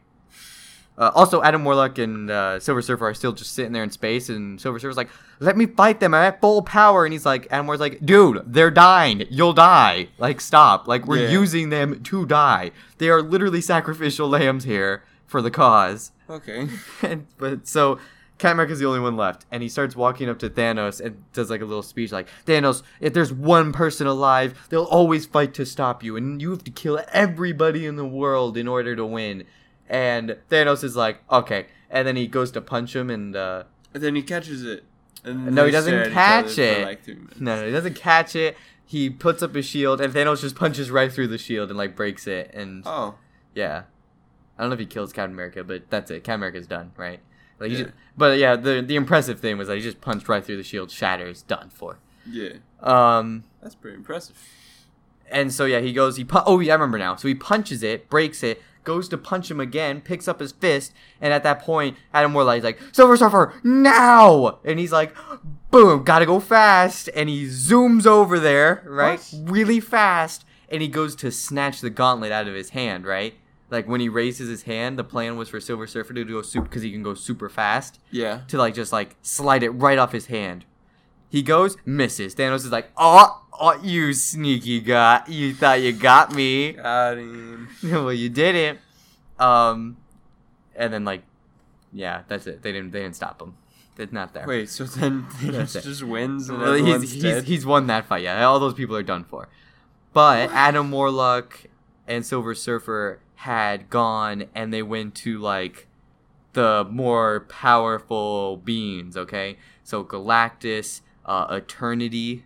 Uh, 1.02 1.12
also, 1.16 1.41
Adam 1.41 1.66
Warlock 1.66 1.97
and 1.97 2.30
uh, 2.30 2.60
Silver 2.60 2.82
Surfer 2.84 3.08
are 3.08 3.14
still 3.16 3.32
just 3.34 3.54
sitting 3.54 3.72
there 3.72 3.82
in 3.82 3.89
space, 3.89 4.30
and 4.30 4.62
Silver 4.62 4.78
Surfer's 4.78 4.97
like, 4.97 5.10
"Let 5.39 5.58
me 5.58 5.66
fight 5.66 5.99
them! 5.99 6.14
I'm 6.14 6.22
at 6.26 6.39
full 6.39 6.62
power!" 6.62 7.06
And 7.06 7.12
he's 7.12 7.26
like, 7.26 7.47
Adam 7.49 7.66
Warlock's 7.66 7.82
like, 7.93 8.06
"Dude, 8.06 8.43
they're 8.45 8.70
dying. 8.70 9.24
You'll 9.32 9.54
die. 9.54 10.10
Like, 10.20 10.39
stop. 10.39 10.88
Like, 10.88 11.08
we're 11.08 11.24
Yeah. 11.24 11.30
using 11.32 11.70
them 11.70 12.04
to 12.04 12.26
die. 12.28 12.70
They 12.99 13.10
are 13.10 13.24
literally 13.24 13.62
sacrificial 13.62 14.30
lambs 14.30 14.64
here 14.64 15.04
for 15.26 15.41
the 15.41 15.49
cause." 15.49 16.12
Okay. 16.30 16.68
and, 17.02 17.26
but 17.39 17.68
so 17.68 17.97
Captain 18.38 18.58
America's 18.58 18.78
the 18.80 18.86
only 18.86 18.99
one 18.99 19.18
left, 19.18 19.45
and 19.52 19.64
he 19.64 19.70
starts 19.70 19.95
walking 19.95 20.30
up 20.30 20.38
to 20.39 20.49
Thanos 20.52 21.02
and 21.04 21.24
does 21.34 21.49
like 21.49 21.62
a 21.62 21.66
little 21.66 21.82
speech, 21.84 22.12
like 22.12 22.28
Thanos, 22.45 22.84
if 22.99 23.12
there's 23.14 23.34
one 23.34 23.74
person 23.74 24.06
alive, 24.06 24.68
they'll 24.70 24.84
always 24.84 25.26
fight 25.26 25.56
to 25.56 25.66
stop 25.66 26.04
you, 26.04 26.16
and 26.16 26.41
you 26.41 26.52
have 26.52 26.64
to 26.64 26.72
kill 26.72 26.99
everybody 27.12 27.88
in 27.88 27.95
the 27.95 28.06
world 28.06 28.56
in 28.56 28.68
order 28.68 28.95
to 28.95 29.06
win. 29.06 29.45
And 29.92 30.38
Thanos 30.50 30.84
is 30.86 30.96
like, 30.96 31.18
okay, 31.30 31.66
and 31.89 32.08
then 32.08 32.16
he 32.16 32.26
goes 32.26 32.50
to 32.52 32.62
punch 32.62 32.96
him, 32.96 33.10
and 33.10 33.36
uh, 33.36 33.64
And 33.94 34.02
then 34.02 34.16
he 34.16 34.24
catches 34.24 34.64
it. 34.64 34.86
And 35.26 35.54
No, 35.54 35.66
he 35.66 35.72
doesn't 35.72 35.92
stare 35.92 36.02
at 36.04 36.08
each 36.08 36.14
catch 36.14 36.58
it. 36.58 36.84
like, 36.86 37.08
no, 37.39 37.58
no, 37.60 37.66
he 37.66 37.72
doesn't 37.72 37.96
catch 37.96 38.36
it. 38.36 38.56
He 38.86 39.10
puts 39.10 39.44
up 39.44 39.54
his 39.54 39.66
shield, 39.66 40.00
and 40.02 40.14
Thanos 40.14 40.39
just 40.42 40.56
punches 40.56 40.89
right 40.89 41.12
through 41.12 41.28
the 41.28 41.38
shield 41.38 41.70
and 41.70 41.78
like 41.78 41.96
breaks 41.96 42.26
it, 42.26 42.52
and 42.54 42.84
Oh. 42.86 43.16
yeah. 43.54 43.84
I 44.58 44.64
don't 44.64 44.70
know 44.70 44.74
if 44.76 44.80
he 44.80 44.86
kills 44.86 45.12
Captain 45.12 45.34
America, 45.34 45.64
but 45.64 45.89
that's 45.89 46.10
it. 46.12 46.24
Captain 46.24 46.36
America's 46.36 46.68
done, 46.68 46.92
right? 46.96 47.20
Like 47.60 47.72
he 47.72 47.78
Yeah. 47.78 47.84
just, 47.84 47.96
but 48.18 48.38
yeah, 48.38 48.56
the 48.56 48.82
the 48.82 48.96
impressive 48.96 49.39
thing 49.39 49.58
was 49.58 49.68
that 49.68 49.76
he 49.76 49.82
just 49.84 50.00
punched 50.02 50.30
right 50.30 50.44
through 50.46 50.58
the 50.58 50.64
shield, 50.64 50.89
shatters, 50.92 51.42
done 51.42 51.70
for. 51.70 51.98
Yeah. 52.30 52.54
Um, 52.82 53.44
That's 53.62 53.76
pretty 53.76 53.98
impressive. 53.98 54.38
and 55.30 55.54
so 55.54 55.66
yeah, 55.66 55.80
he 55.80 55.92
goes, 55.94 56.18
he 56.18 56.24
pu- 56.24 56.44
oh 56.46 56.60
yeah, 56.60 56.74
I 56.74 56.76
remember 56.76 56.98
now. 56.98 57.16
So 57.18 57.28
he 57.28 57.36
punches 57.36 57.82
it, 57.84 58.10
breaks 58.10 58.44
it, 58.44 58.62
goes 58.84 59.08
to 59.10 59.18
punch 59.18 59.50
him 59.52 59.60
again, 59.60 60.02
picks 60.02 60.28
up 60.28 60.40
his 60.40 60.52
fist, 60.52 60.94
and 61.20 61.34
at 61.34 61.44
that 61.44 61.62
point, 61.62 61.98
Adam 62.14 62.34
Warlock's 62.34 62.64
like, 62.64 62.80
Silver 62.92 63.16
Surfer, 63.18 63.54
now! 63.64 64.60
And 64.66 64.80
he's 64.80 64.92
like, 64.92 65.16
boom, 65.70 66.04
gotta 66.04 66.26
go 66.26 66.40
fast, 66.40 67.10
and 67.16 67.30
he 67.30 67.46
zooms 67.46 68.06
over 68.06 68.40
there, 68.40 68.84
right, 68.88 69.20
What? 69.20 69.52
really 69.52 69.80
fast, 69.80 70.46
and 70.70 70.82
he 70.82 70.88
goes 70.88 71.16
to 71.18 71.32
snatch 71.32 71.82
the 71.82 71.90
gauntlet 71.90 72.32
out 72.32 72.48
of 72.48 72.54
his 72.56 72.70
hand, 72.72 73.06
right? 73.06 73.36
Like 73.70 73.88
when 73.88 74.02
he 74.02 74.10
raises 74.10 74.50
his 74.50 74.64
hand, 74.64 75.00
the 75.00 75.04
plan 75.04 75.38
was 75.38 75.48
for 75.50 75.60
Silver 75.62 75.88
Surfer 75.88 76.14
to 76.14 76.26
go 76.26 76.42
super 76.42 76.66
because 76.68 76.82
he 76.82 76.92
can 76.92 77.04
go 77.04 77.14
super 77.14 77.48
fast 77.50 78.00
Yeah. 78.12 78.42
to 78.50 78.58
like 78.58 78.74
just 78.74 78.92
like 78.92 79.16
slide 79.22 79.64
it 79.64 79.70
right 79.70 79.98
off 79.98 80.12
his 80.12 80.26
hand. 80.26 80.66
He 81.30 81.42
goes, 81.42 81.78
misses. 81.86 82.36
Thanos 82.36 82.66
is 82.66 82.72
like, 82.72 82.92
oh, 82.98 83.42
oh 83.62 83.80
you 83.82 84.14
sneaky 84.14 84.82
guy. 84.82 85.22
You 85.28 85.53
thought 85.53 85.82
you 85.82 85.93
got 85.93 86.34
me. 86.34 86.74
Got 86.74 87.18
him. 87.18 87.70
well, 87.84 88.12
you 88.12 88.28
didn't. 88.30 88.80
Um, 89.39 89.97
and 90.76 90.91
then 90.91 91.05
like, 91.05 91.24
yeah, 91.93 92.24
that's 92.28 92.47
it. 92.47 92.62
They 92.64 92.72
didn't. 92.74 92.91
They 92.91 93.01
didn't 93.01 93.16
stop 93.16 93.41
him. 93.41 93.55
It's 93.97 94.12
not 94.12 94.34
there. 94.34 94.47
Wait, 94.47 94.70
so 94.70 94.86
then 94.86 95.28
That's 95.43 95.74
Thanos 95.74 95.76
it. 95.76 95.84
just 95.84 96.03
wins 96.03 96.49
and 96.49 96.59
Well, 96.59 96.74
he's, 96.74 97.12
he's, 97.12 97.22
dead? 97.22 97.43
he's 97.43 97.66
won 97.66 97.86
that 97.88 98.05
fight. 98.05 98.24
Yeah, 98.24 98.43
all 98.45 98.59
those 98.59 98.74
people 98.74 98.95
are 98.95 99.03
done 99.03 99.24
for. 99.26 99.47
But 100.14 100.49
Adam 100.51 100.89
Warlock 100.91 101.66
and 102.07 102.26
Silver 102.26 102.55
Surfer 102.55 103.20
had 103.36 103.89
gone, 103.89 104.45
and 104.55 104.74
they 104.74 104.82
went 104.82 105.14
to 105.16 105.38
like 105.38 105.88
the 106.53 106.86
more 106.89 107.41
powerful 107.41 108.57
beings. 108.57 109.16
Okay, 109.16 109.57
so 109.84 110.03
Galactus, 110.03 111.01
uh, 111.26 111.47
Eternity, 111.51 112.45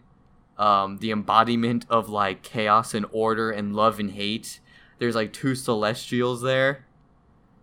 um, 0.57 0.97
the 0.97 1.11
embodiment 1.11 1.85
of 1.89 2.09
like 2.09 2.41
chaos 2.41 2.93
and 2.93 3.05
order 3.11 3.51
and 3.51 3.75
love 3.75 3.99
and 3.99 4.11
hate. 4.11 4.59
There's 4.99 5.15
like 5.15 5.33
two 5.33 5.55
Celestials 5.55 6.41
there. 6.41 6.85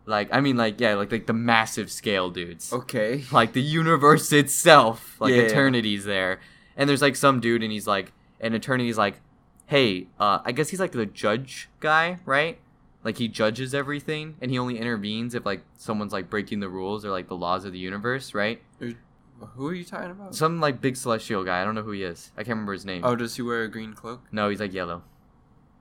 Like 0.05 0.29
I 0.33 0.41
mean, 0.41 0.57
like 0.57 0.81
yeah, 0.81 0.95
like 0.95 1.13
like 1.13 1.27
the 1.27 1.33
massive 1.33 1.91
scale 1.91 2.29
dudes 2.31 2.73
Okay. 2.73 3.25
like 3.33 3.53
the 3.53 3.63
universe 3.63 4.33
itself 4.33 5.17
like 5.21 5.33
Yeah. 5.33 5.43
eternity's 5.43 6.05
there 6.05 6.41
and 6.77 6.89
there's 6.89 7.03
like 7.03 7.15
some 7.17 7.39
dude 7.41 7.63
and 7.63 7.71
he's 7.71 7.87
like 7.87 8.13
and 8.41 8.55
eternity's 8.55 8.99
like 8.99 9.21
hey 9.67 10.09
uh 10.19 10.41
i 10.45 10.51
guess 10.53 10.71
he's 10.71 10.81
like 10.81 10.91
the 10.93 11.07
judge 11.07 11.69
guy 11.81 12.19
right 12.25 12.59
like 13.05 13.19
he 13.19 13.29
judges 13.29 13.75
everything 13.75 14.35
and 14.41 14.51
he 14.51 14.59
only 14.59 14.79
intervenes 14.79 15.35
if 15.35 15.45
like 15.47 15.63
someone's 15.77 16.13
like 16.13 16.29
breaking 16.31 16.59
the 16.61 16.69
rules 16.69 17.05
or 17.05 17.11
like 17.11 17.29
the 17.29 17.37
laws 17.37 17.65
of 17.65 17.73
the 17.73 17.79
universe 17.79 18.35
right 18.35 18.61
Who 19.55 19.67
are 19.69 19.75
you 19.75 19.85
talking 19.85 20.11
about? 20.11 20.35
some 20.35 20.61
like 20.61 20.81
big 20.81 20.97
celestial 20.97 21.45
guy 21.45 21.61
i 21.61 21.65
don't 21.65 21.75
know 21.75 21.83
who 21.83 21.93
he 21.93 22.03
is 22.03 22.31
i 22.37 22.41
can't 22.41 22.51
remember 22.51 22.73
his 22.73 22.85
name 22.85 23.03
Oh, 23.05 23.15
does 23.17 23.37
he 23.37 23.43
wear 23.43 23.63
a 23.65 23.69
green 23.69 23.93
cloak? 23.95 24.21
no 24.33 24.49
he's 24.49 24.61
like 24.61 24.73
yellow 24.73 25.03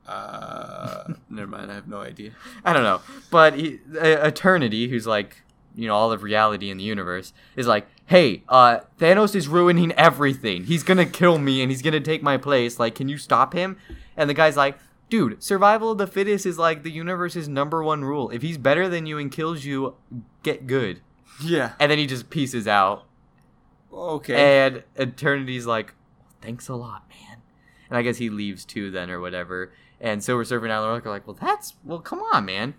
Uh, 0.07 1.14
never 1.30 1.47
mind. 1.47 1.72
I 1.72 1.76
have 1.76 1.88
no 1.88 2.01
idea. 2.01 2.32
I 2.66 2.74
don't 2.74 2.84
know, 2.84 3.01
but 3.30 3.53
he, 3.53 3.80
uh, 3.95 4.28
Eternity, 4.28 4.89
who's 4.89 5.05
like 5.07 5.43
you 5.76 5.88
know 5.88 5.95
all 5.95 6.12
of 6.12 6.24
reality 6.24 6.70
in 6.70 6.78
the 6.78 6.84
universe, 6.84 7.34
is 7.55 7.68
like, 7.68 7.88
hey, 8.07 8.43
uh, 8.49 8.80
Thanos 8.99 9.36
is 9.36 9.47
ruining 9.47 9.91
everything. 9.93 10.64
He's 10.66 10.84
gonna 10.84 11.05
kill 11.05 11.38
me 11.38 11.62
and 11.62 11.72
he's 11.72 11.82
gonna 11.82 11.99
take 12.01 12.24
my 12.24 12.38
place. 12.38 12.80
Like, 12.80 12.95
can 12.95 13.07
you 13.09 13.18
stop 13.18 13.53
him? 13.53 13.78
And 14.18 14.30
the 14.30 14.34
guy's 14.34 14.57
like, 14.57 14.78
dude, 15.09 15.41
survival 15.41 15.91
of 15.91 15.97
the 15.99 16.07
fittest 16.07 16.45
is 16.45 16.57
like 16.57 16.84
the 16.84 16.91
universe's 16.91 17.47
number 17.47 17.82
one 17.84 18.03
rule. 18.03 18.30
If 18.32 18.41
he's 18.41 18.57
better 18.57 18.89
than 18.89 19.05
you 19.05 19.18
and 19.20 19.32
kills 19.32 19.64
you, 19.64 19.95
get 20.43 20.66
good. 20.68 20.99
Yeah. 21.41 21.74
And 21.80 21.89
then 21.91 21.99
he 21.99 22.05
just 22.07 22.30
pieces 22.30 22.68
out. 22.68 23.05
Okay. 23.94 24.66
And 24.66 24.84
Eternity's 24.98 25.66
like, 25.66 25.94
thanks 26.42 26.68
a 26.70 26.76
lot, 26.76 27.04
man. 27.10 27.42
And 27.89 27.98
I 27.98 28.02
guess 28.02 28.18
he 28.18 28.30
leaves 28.30 28.66
too 28.66 28.89
then 28.92 29.10
or 29.10 29.20
whatever. 29.20 29.72
And 30.00 30.24
Silver 30.24 30.44
Surfer 30.46 30.66
and 30.66 30.72
Adam 30.72 30.86
Warlock 30.86 31.06
are 31.06 31.10
like, 31.10 31.28
well, 31.28 31.38
that's, 31.39 31.76
well, 31.84 32.00
come 32.00 32.20
on, 32.34 32.46
man. 32.46 32.74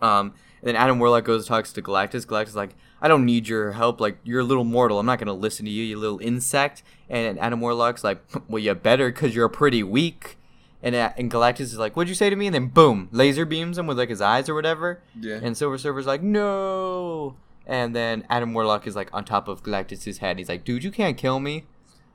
Um, 0.00 0.34
and 0.60 0.68
then 0.68 0.76
Adam 0.76 0.98
Warlock 0.98 1.24
goes 1.24 1.42
and 1.42 1.48
talks 1.48 1.72
to 1.72 1.82
Galactus. 1.82 2.26
Galactus 2.26 2.48
is 2.48 2.56
like, 2.56 2.74
I 3.00 3.08
don't 3.08 3.24
need 3.24 3.48
your 3.48 3.72
help. 3.72 4.00
Like, 4.00 4.18
you're 4.24 4.40
a 4.40 4.44
little 4.44 4.64
mortal. 4.64 4.98
I'm 4.98 5.06
not 5.06 5.18
going 5.18 5.26
to 5.26 5.32
listen 5.32 5.64
to 5.64 5.70
you, 5.70 5.82
you 5.84 5.98
little 5.98 6.18
insect. 6.18 6.82
And 7.08 7.38
Adam 7.38 7.60
Warlock's 7.60 8.04
like, 8.04 8.22
well, 8.48 8.62
you 8.62 8.74
better 8.74 9.10
because 9.10 9.34
you're 9.34 9.48
pretty 9.48 9.82
weak. 9.82 10.36
And, 10.82 10.94
uh, 10.96 11.12
and 11.16 11.30
Galactus 11.30 11.60
is 11.60 11.78
like, 11.78 11.96
what'd 11.96 12.08
you 12.08 12.14
say 12.14 12.28
to 12.28 12.36
me? 12.36 12.46
And 12.46 12.54
then 12.54 12.66
boom, 12.66 13.08
laser 13.12 13.44
beams 13.46 13.78
him 13.78 13.86
with 13.86 13.98
like 13.98 14.08
his 14.08 14.20
eyes 14.20 14.48
or 14.48 14.54
whatever. 14.54 15.00
yeah. 15.18 15.38
And 15.40 15.56
Silver 15.56 15.78
Surfer's 15.78 16.06
like, 16.06 16.22
no. 16.22 17.36
And 17.66 17.94
then 17.94 18.24
Adam 18.28 18.54
Warlock 18.54 18.86
is 18.86 18.96
like 18.96 19.08
on 19.12 19.24
top 19.24 19.48
of 19.48 19.62
Galactus's 19.62 20.18
head. 20.18 20.38
He's 20.38 20.48
like, 20.48 20.64
dude, 20.64 20.82
you 20.84 20.90
can't 20.90 21.16
kill 21.16 21.38
me. 21.40 21.64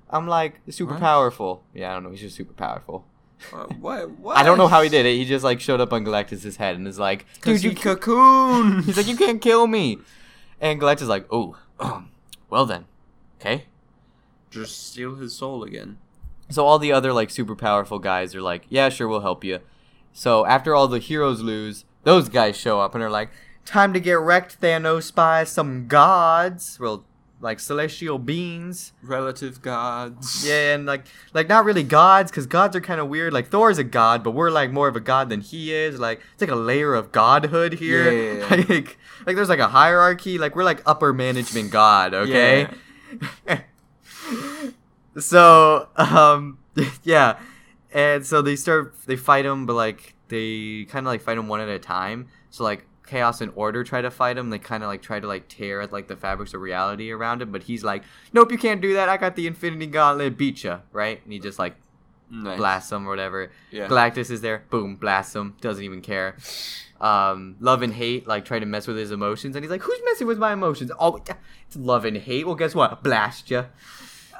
I'm 0.09 0.27
like 0.27 0.61
super 0.69 0.93
What? 0.93 0.99
powerful. 1.01 1.63
Yeah, 1.73 1.91
I 1.91 1.93
don't 1.93 2.03
know. 2.03 2.11
He's 2.11 2.21
just 2.21 2.35
super 2.35 2.53
powerful. 2.53 3.05
Uh, 3.53 3.65
what? 3.79 4.09
What? 4.11 4.37
I 4.39 4.43
don't 4.43 4.57
know 4.57 4.67
how 4.67 4.81
he 4.81 4.89
did 4.89 5.05
it. 5.05 5.15
He 5.15 5.25
just 5.25 5.43
like 5.43 5.59
showed 5.59 5.79
up 5.81 5.93
on 5.93 6.03
Galactus's 6.05 6.57
head 6.57 6.75
and 6.75 6.87
is 6.87 6.99
like, 6.99 7.25
Dude, 7.41 7.63
you 7.63 7.71
you. 7.71 7.75
Cocoon. 7.75 8.83
he's 8.83 8.97
like, 8.97 9.07
you 9.07 9.15
can't 9.17 9.41
kill 9.41 9.67
me. 9.67 9.99
And 10.59 10.79
Galactus 10.81 11.03
is 11.03 11.07
like, 11.07 11.27
oh, 11.31 11.55
well 12.49 12.65
then, 12.65 12.85
okay. 13.39 13.65
just 14.49 14.87
steal 14.89 15.15
his 15.15 15.33
soul 15.35 15.63
again. 15.63 15.97
So 16.49 16.65
all 16.65 16.79
the 16.79 16.91
other 16.91 17.13
like 17.13 17.29
super 17.29 17.55
powerful 17.55 17.99
guys 17.99 18.33
are 18.33 18.41
like, 18.41 18.65
yeah, 18.69 18.89
sure, 18.89 19.07
we'll 19.07 19.19
help 19.21 19.43
you. 19.43 19.59
So 20.13 20.45
after 20.47 20.73
all 20.73 20.87
the 20.87 20.97
heroes 20.99 21.41
lose, 21.41 21.85
those 22.03 22.27
guys 22.29 22.57
show 22.57 22.79
up 22.79 22.95
and 22.95 23.03
are 23.03 23.09
like, 23.09 23.29
time 23.67 23.93
to 23.93 23.99
get 23.99 24.19
wrecked, 24.19 24.59
Thanos, 24.59 25.13
by 25.13 25.43
some 25.43 25.87
gods. 25.87 26.79
Well, 26.79 27.05
like 27.39 27.59
celestial 27.59 28.17
beings. 28.17 28.93
Relative 29.03 29.61
gods. 29.61 30.47
Yeah, 30.47 30.73
and 30.73 30.85
like 30.85 31.05
like 31.33 31.47
not 31.47 31.65
really 31.65 31.83
gods, 31.83 32.31
because 32.31 32.47
gods 32.47 32.75
are 32.75 32.81
kind 32.81 32.99
of 32.99 33.09
weird. 33.09 33.33
Like 33.33 33.49
Thor's 33.49 33.77
a 33.77 33.83
god, 33.83 34.23
but 34.23 34.31
we're 34.31 34.49
like 34.49 34.71
more 34.71 34.87
of 34.87 34.95
a 34.95 34.99
god 34.99 35.29
than 35.29 35.41
he 35.41 35.73
is. 35.73 35.99
Like 35.99 36.21
it's 36.33 36.41
like 36.41 36.49
a 36.49 36.55
layer 36.55 36.95
of 36.95 37.11
godhood 37.11 37.73
here. 37.73 38.11
Yeah, 38.11 38.33
yeah, 38.33 38.55
yeah. 38.57 38.65
like 38.69 38.97
like 39.25 39.35
there's 39.35 39.49
like 39.49 39.59
a 39.59 39.67
hierarchy. 39.67 40.37
Like 40.37 40.55
we're 40.55 40.63
like 40.63 40.81
upper 40.85 41.13
management 41.13 41.71
god. 41.71 42.13
Okay. 42.13 42.67
so 45.19 45.89
um 45.95 46.57
yeah, 47.03 47.37
and 47.93 48.25
so 48.25 48.41
they 48.41 48.55
start 48.55 48.95
they 49.05 49.15
fight 49.15 49.45
him, 49.45 49.65
but 49.65 49.73
like 49.73 50.15
they 50.29 50.85
kind 50.85 51.05
of 51.05 51.11
like 51.11 51.21
fight 51.21 51.37
him 51.37 51.47
one 51.47 51.61
at 51.61 51.69
a 51.69 51.79
time. 51.79 52.27
So 52.49 52.63
like 52.63 52.86
chaos 53.07 53.41
and 53.41 53.51
order 53.55 53.83
try 53.83 54.01
to 54.01 54.11
fight 54.11 54.37
him. 54.37 54.49
They 54.49 54.59
kind 54.59 54.83
of 54.83 54.87
like 54.89 55.01
try 55.01 55.19
to 55.19 55.27
like 55.27 55.47
tear 55.47 55.81
at 55.81 55.91
like 55.91 56.07
the 56.07 56.15
fabrics 56.15 56.53
of 56.53 56.61
reality 56.61 57.11
around 57.11 57.41
him, 57.41 57.51
but 57.51 57.63
he's 57.63 57.83
like, 57.83 58.03
nope, 58.33 58.51
you 58.51 58.57
can't 58.57 58.81
do 58.81 58.93
that. 58.93 59.09
I 59.09 59.17
got 59.17 59.35
the 59.35 59.47
Infinity 59.47 59.87
Gauntlet, 59.87 60.37
beat 60.37 60.63
ya, 60.63 60.79
right? 60.91 61.21
And 61.23 61.33
he 61.33 61.39
just 61.39 61.57
like 61.59 61.75
Nice. 62.29 62.57
blasts 62.57 62.91
him 62.91 63.07
or 63.07 63.09
whatever. 63.09 63.51
Yeah. 63.71 63.87
Galactus 63.87 64.29
is 64.29 64.41
there, 64.41 64.65
boom, 64.69 64.97
blasts 64.97 65.33
him, 65.33 65.55
doesn't 65.61 65.83
even 65.83 66.01
care. 66.01 66.35
Um, 66.99 67.55
love 67.61 67.81
and 67.83 67.93
hate 67.93 68.27
like 68.27 68.43
try 68.43 68.59
to 68.59 68.65
mess 68.65 68.85
with 68.87 68.97
his 68.97 69.11
emotions, 69.11 69.55
and 69.55 69.63
he's 69.63 69.69
like, 69.71 69.81
"Who's 69.83 69.99
messing 70.03 70.27
with 70.27 70.37
my 70.39 70.51
emotions?" 70.51 70.91
Oh, 70.99 71.15
it's 71.15 71.75
love 71.77 72.03
and 72.05 72.17
hate. 72.17 72.45
Well, 72.45 72.55
guess 72.55 72.73
what? 72.75 73.01
Blast 73.03 73.49
ya. 73.51 73.65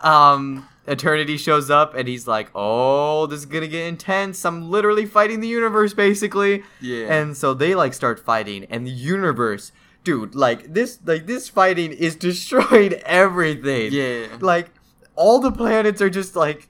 Um, 0.04 0.68
Eternity 0.88 1.38
shows 1.38 1.70
up, 1.70 1.94
and 1.94 2.08
he's 2.08 2.28
like, 2.28 2.50
"Oh, 2.56 3.26
this 3.28 3.40
is 3.40 3.46
gonna 3.46 3.68
get 3.68 3.88
intense. 3.88 4.44
I'm 4.46 4.72
literally 4.72 5.06
fighting 5.06 5.42
the 5.42 5.48
universe, 5.48 5.94
basically." 5.94 6.64
Yeah. 6.80 7.14
And 7.14 7.36
so 7.36 7.54
they 7.54 7.76
like 7.76 7.94
start 7.94 8.20
fighting, 8.20 8.66
and 8.70 8.88
the 8.88 8.92
universe, 8.92 9.72
dude, 10.04 10.34
like 10.34 10.74
this, 10.74 11.00
like 11.06 11.28
this 11.28 11.50
fighting 11.50 11.92
is 11.92 12.16
destroyed 12.16 12.94
everything 13.06 13.92
yeah. 13.92 14.28
like 14.40 14.70
all 15.18 15.40
the 15.40 15.52
planets 15.52 16.02
are 16.02 16.10
just 16.10 16.36
like 16.36 16.70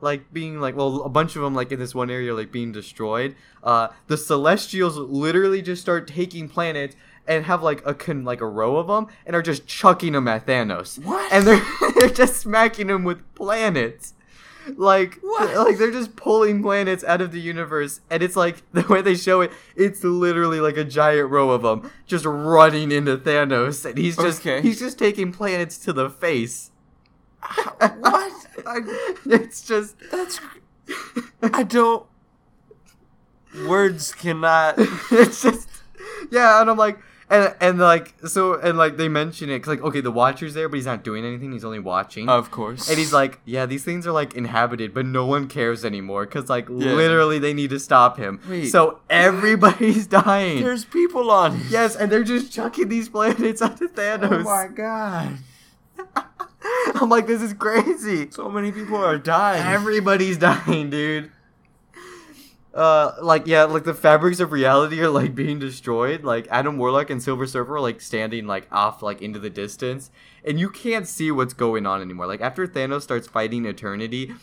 like 0.00 0.32
being 0.32 0.60
like 0.60 0.76
well 0.76 1.02
a 1.02 1.08
bunch 1.08 1.34
of 1.34 1.42
them 1.42 1.54
like 1.54 1.72
in 1.72 1.78
this 1.78 1.94
one 1.94 2.10
area 2.10 2.34
like 2.34 2.52
being 2.52 2.70
destroyed 2.70 3.34
uh 3.64 3.88
the 4.06 4.16
celestials 4.16 4.96
literally 4.96 5.62
just 5.62 5.80
start 5.82 6.06
taking 6.06 6.48
planets 6.48 6.94
and 7.28 7.44
have 7.46 7.62
like 7.62 7.82
a 7.86 7.94
con- 7.94 8.24
like 8.24 8.40
a 8.40 8.46
row 8.46 8.76
of 8.76 8.86
them 8.86 9.06
and 9.26 9.34
are 9.36 9.42
just 9.42 9.66
chucking 9.66 10.12
them 10.12 10.28
at 10.28 10.46
Thanos. 10.46 10.98
What? 11.02 11.32
And 11.32 11.46
they're 11.46 11.62
they're 11.98 12.08
just 12.10 12.36
smacking 12.36 12.88
him 12.88 13.04
with 13.04 13.22
planets. 13.34 14.14
Like 14.76 15.18
What? 15.22 15.56
like 15.56 15.78
they're 15.78 15.92
just 15.92 16.16
pulling 16.16 16.60
planets 16.60 17.04
out 17.04 17.20
of 17.20 17.30
the 17.30 17.40
universe 17.40 18.00
and 18.10 18.20
it's 18.20 18.34
like 18.34 18.62
the 18.72 18.82
way 18.82 19.00
they 19.00 19.14
show 19.14 19.40
it 19.40 19.52
it's 19.76 20.02
literally 20.02 20.58
like 20.60 20.76
a 20.76 20.82
giant 20.82 21.30
row 21.30 21.50
of 21.50 21.62
them 21.62 21.88
just 22.04 22.24
running 22.24 22.90
into 22.90 23.16
Thanos 23.16 23.84
and 23.84 23.96
he's 23.96 24.16
just 24.16 24.40
Okay. 24.40 24.60
he's 24.62 24.80
just 24.80 24.98
taking 24.98 25.30
planets 25.32 25.78
to 25.78 25.92
the 25.92 26.10
face. 26.10 26.72
what? 27.40 28.32
I, 28.66 28.80
it's 29.26 29.62
just 29.64 29.94
that's. 30.10 30.40
I 31.42 31.62
don't. 31.62 32.04
Words 33.68 34.12
cannot. 34.12 34.74
it's 34.78 35.42
just 35.42 35.68
yeah 36.30 36.60
and 36.60 36.68
i'm 36.68 36.76
like 36.76 36.98
and 37.28 37.54
and 37.60 37.78
like 37.78 38.14
so 38.26 38.54
and 38.60 38.78
like 38.78 38.96
they 38.96 39.08
mention 39.08 39.50
it 39.50 39.58
'cause, 39.60 39.68
like 39.68 39.82
okay 39.82 40.00
the 40.00 40.12
watcher's 40.12 40.54
there 40.54 40.68
but 40.68 40.76
he's 40.76 40.86
not 40.86 41.02
doing 41.02 41.24
anything 41.24 41.50
he's 41.50 41.64
only 41.64 41.80
watching 41.80 42.28
Of 42.28 42.50
course. 42.52 42.88
and 42.88 42.98
he's 42.98 43.12
like 43.12 43.40
yeah 43.44 43.66
these 43.66 43.82
things 43.84 44.06
are 44.06 44.12
like 44.12 44.34
inhabited 44.34 44.94
but 44.94 45.06
no 45.06 45.26
one 45.26 45.48
cares 45.48 45.84
anymore 45.84 46.24
because 46.26 46.48
like 46.48 46.68
Yeah. 46.68 46.92
literally 46.92 47.38
they 47.40 47.52
need 47.52 47.70
to 47.70 47.80
stop 47.80 48.16
him 48.16 48.40
Wait. 48.48 48.66
so 48.68 49.00
everybody's 49.10 50.06
dying 50.22 50.62
There's 50.62 50.84
people 50.84 51.30
on. 51.32 51.56
it. 51.56 51.62
yes 51.68 51.96
and 51.96 52.12
they're 52.12 52.22
just 52.24 52.52
chucking 52.52 52.88
these 52.88 53.08
planets 53.08 53.60
onto 53.66 53.88
thanos 53.88 54.44
Oh 54.44 54.44
my 54.44 54.68
god. 54.72 55.38
i'm 57.00 57.08
like 57.08 57.26
this 57.26 57.42
is 57.42 57.52
crazy 57.54 58.28
So 58.30 58.48
many 58.48 58.70
people 58.72 58.96
are 58.96 59.18
dying. 59.18 59.62
Everybody's 59.66 60.38
dying, 60.38 60.90
dude. 60.90 61.30
Uh, 62.76 63.14
like 63.22 63.46
yeah, 63.46 63.64
like 63.64 63.84
the 63.84 63.94
fabrics 63.94 64.38
of 64.38 64.52
reality 64.52 65.00
are 65.00 65.08
like 65.08 65.34
being 65.34 65.58
destroyed. 65.58 66.22
Like 66.24 66.46
Adam 66.50 66.76
Warlock 66.76 67.08
and 67.08 67.22
Silver 67.22 67.46
Surfer 67.46 67.76
are 67.76 67.80
like 67.80 68.02
standing 68.02 68.46
like 68.46 68.68
off 68.70 69.02
like 69.02 69.22
into 69.22 69.38
the 69.38 69.48
distance, 69.48 70.10
and 70.44 70.60
you 70.60 70.68
can't 70.68 71.08
see 71.08 71.30
what's 71.30 71.54
going 71.54 71.86
on 71.86 72.02
anymore. 72.02 72.26
Like 72.26 72.42
after 72.42 72.66
Thanos 72.66 73.00
starts 73.02 73.26
fighting 73.26 73.64
Eternity, 73.64 74.34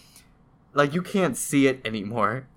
like 0.74 0.96
you 0.96 1.04
can't 1.04 1.38
see 1.38 1.68
it 1.68 1.80
anymore. 1.86 2.48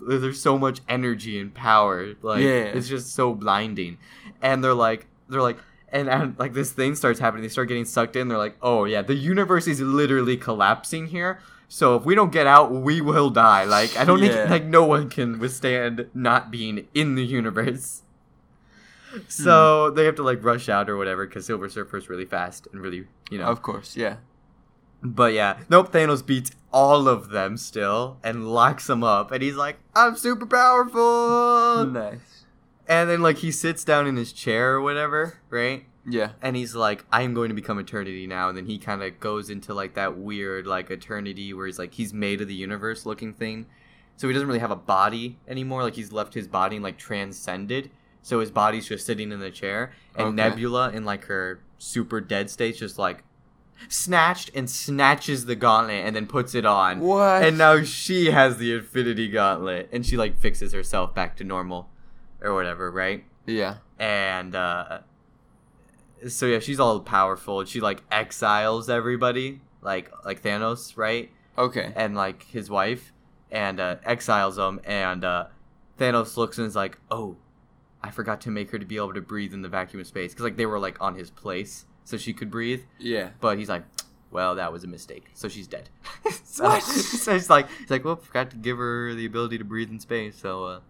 There's 0.00 0.40
so 0.40 0.56
much 0.56 0.80
energy 0.88 1.40
and 1.40 1.52
power. 1.52 2.14
Like 2.22 2.42
Yeah. 2.42 2.70
it's 2.76 2.88
just 2.88 3.12
so 3.12 3.34
blinding, 3.34 3.98
and 4.40 4.62
they're 4.62 4.72
like 4.72 5.06
they're 5.28 5.42
like. 5.42 5.58
And, 5.92 6.08
and 6.08 6.36
like 6.40 6.54
this 6.54 6.72
thing 6.72 6.96
starts 6.96 7.20
happening, 7.20 7.44
they 7.44 7.48
start 7.48 7.68
getting 7.68 7.84
sucked 7.84 8.16
in. 8.16 8.26
They're 8.26 8.36
like, 8.36 8.56
"Oh 8.60 8.84
yeah, 8.84 9.02
the 9.02 9.14
universe 9.14 9.68
is 9.68 9.80
literally 9.80 10.36
collapsing 10.36 11.06
here. 11.06 11.38
So 11.74 11.96
if 11.96 12.04
we 12.04 12.14
don't 12.14 12.30
get 12.30 12.46
out, 12.46 12.70
we 12.70 13.00
will 13.00 13.30
die. 13.30 13.64
Like 13.64 13.96
I 13.96 14.04
don't 14.04 14.22
Yeah. 14.22 14.28
think 14.32 14.50
like 14.50 14.64
no 14.64 14.84
one 14.84 15.10
can 15.10 15.40
withstand 15.40 16.06
not 16.14 16.48
being 16.52 16.86
in 16.94 17.16
the 17.16 17.24
universe. 17.26 18.02
So 19.26 19.88
Hmm. 19.90 19.96
they 19.96 20.04
have 20.04 20.14
to 20.16 20.22
like 20.22 20.44
rush 20.44 20.68
out 20.68 20.88
or 20.88 20.96
whatever 20.96 21.26
because 21.26 21.46
Silver 21.46 21.68
Surfer's 21.68 22.08
really 22.08 22.26
fast 22.26 22.68
and 22.72 22.80
really 22.80 23.06
you 23.28 23.38
know. 23.38 23.46
Of 23.46 23.60
course, 23.62 23.96
yeah. 23.96 24.16
But 25.02 25.32
yeah, 25.32 25.58
nope. 25.68 25.90
Thanos 25.92 26.24
beats 26.24 26.52
all 26.72 27.08
of 27.08 27.30
them 27.30 27.56
still 27.56 28.18
and 28.22 28.48
locks 28.48 28.86
them 28.86 29.02
up, 29.02 29.32
and 29.32 29.42
he's 29.42 29.56
like, 29.56 29.78
"I'm 29.96 30.16
super 30.16 30.46
powerful." 30.46 31.86
nice. 31.86 32.44
And 32.86 33.10
then 33.10 33.20
like 33.20 33.38
he 33.38 33.50
sits 33.50 33.82
down 33.84 34.06
in 34.06 34.14
his 34.16 34.32
chair 34.32 34.74
or 34.74 34.80
whatever, 34.80 35.38
right? 35.50 35.86
Yeah. 36.06 36.32
and 36.42 36.54
he's 36.56 36.74
like 36.74 37.04
i'm 37.12 37.32
going 37.34 37.48
to 37.48 37.54
become 37.54 37.78
eternity 37.78 38.26
now 38.26 38.48
and 38.48 38.56
then 38.58 38.66
he 38.66 38.78
kind 38.78 39.02
of 39.02 39.18
goes 39.20 39.48
into 39.50 39.72
like 39.74 39.94
that 39.94 40.16
weird 40.18 40.66
like 40.66 40.90
eternity 40.90 41.54
where 41.54 41.66
he's 41.66 41.78
like 41.78 41.94
he's 41.94 42.12
made 42.12 42.40
of 42.40 42.48
the 42.48 42.54
universe 42.54 43.06
looking 43.06 43.32
thing 43.32 43.66
so 44.16 44.28
he 44.28 44.32
doesn't 44.34 44.46
really 44.46 44.60
have 44.60 44.70
a 44.70 44.76
body 44.76 45.38
anymore 45.48 45.82
like 45.82 45.94
he's 45.94 46.12
left 46.12 46.34
his 46.34 46.46
body 46.46 46.76
and 46.76 46.82
like 46.82 46.98
transcended 46.98 47.90
so 48.22 48.40
his 48.40 48.50
body's 48.50 48.86
just 48.88 49.04
sitting 49.06 49.32
in 49.32 49.40
the 49.40 49.50
chair 49.50 49.92
and 50.16 50.26
Okay. 50.28 50.36
nebula 50.36 50.90
in 50.90 51.04
like 51.04 51.24
her 51.24 51.60
super 51.78 52.20
dead 52.20 52.50
state 52.50 52.76
just 52.76 52.98
like 52.98 53.22
snatched 53.88 54.50
and 54.54 54.70
snatches 54.70 55.46
the 55.46 55.56
gauntlet 55.56 56.04
and 56.06 56.14
then 56.14 56.26
puts 56.26 56.54
it 56.54 56.64
on 56.64 57.00
What? 57.00 57.42
and 57.44 57.58
now 57.58 57.82
she 57.82 58.26
has 58.30 58.56
the 58.58 58.72
infinity 58.74 59.28
gauntlet 59.28 59.88
and 59.92 60.06
she 60.06 60.16
like 60.16 60.38
fixes 60.38 60.72
herself 60.72 61.14
back 61.14 61.36
to 61.38 61.44
normal 61.44 61.88
or 62.40 62.54
whatever 62.54 62.90
right 62.90 63.24
yeah. 63.46 63.76
and 63.98 64.54
uh 64.54 65.00
so 66.28 66.46
yeah 66.46 66.58
she's 66.58 66.80
all 66.80 67.00
powerful 67.00 67.60
and 67.60 67.68
she 67.68 67.80
like 67.80 68.02
exiles 68.10 68.88
everybody 68.88 69.60
like 69.82 70.10
like 70.24 70.42
thanos 70.42 70.96
right 70.96 71.30
Okay. 71.56 71.92
and 71.94 72.14
like 72.16 72.42
his 72.44 72.68
wife 72.70 73.12
and 73.50 73.78
uh 73.80 73.96
exiles 74.04 74.56
them 74.56 74.80
and 74.84 75.24
uh 75.24 75.46
thanos 75.98 76.36
looks 76.36 76.58
and 76.58 76.66
is 76.66 76.74
like 76.76 76.98
oh 77.10 77.36
i 78.02 78.10
forgot 78.10 78.40
to 78.42 78.50
make 78.50 78.70
her 78.70 78.78
to 78.78 78.84
be 78.86 78.96
able 78.96 79.14
to 79.14 79.20
breathe 79.20 79.52
in 79.54 79.62
the 79.62 79.68
vacuum 79.68 80.00
of 80.00 80.06
space 80.06 80.32
because 80.32 80.44
like 80.44 80.56
they 80.56 80.66
were 80.66 80.78
like 80.78 81.00
on 81.00 81.14
his 81.14 81.30
place 81.30 81.84
so 82.04 82.16
she 82.16 82.32
could 82.32 82.50
breathe 82.50 82.82
Yeah. 82.98 83.30
but 83.40 83.58
he's 83.58 83.68
like 83.68 83.84
well 84.30 84.56
that 84.56 84.72
was 84.72 84.82
a 84.82 84.88
mistake 84.88 85.26
so 85.34 85.48
she's 85.48 85.68
dead 85.68 85.88
so, 86.44 86.64
What? 86.64 86.82
so 87.24 87.32
he's 87.34 87.48
like 87.50 87.68
he's 87.78 87.90
like 87.90 88.04
well 88.04 88.16
forgot 88.16 88.50
to 88.50 88.56
give 88.56 88.78
her 88.78 89.14
the 89.14 89.26
ability 89.26 89.58
to 89.58 89.64
breathe 89.64 89.90
in 89.90 90.00
space 90.00 90.36
so 90.38 90.64
uh 90.64 90.80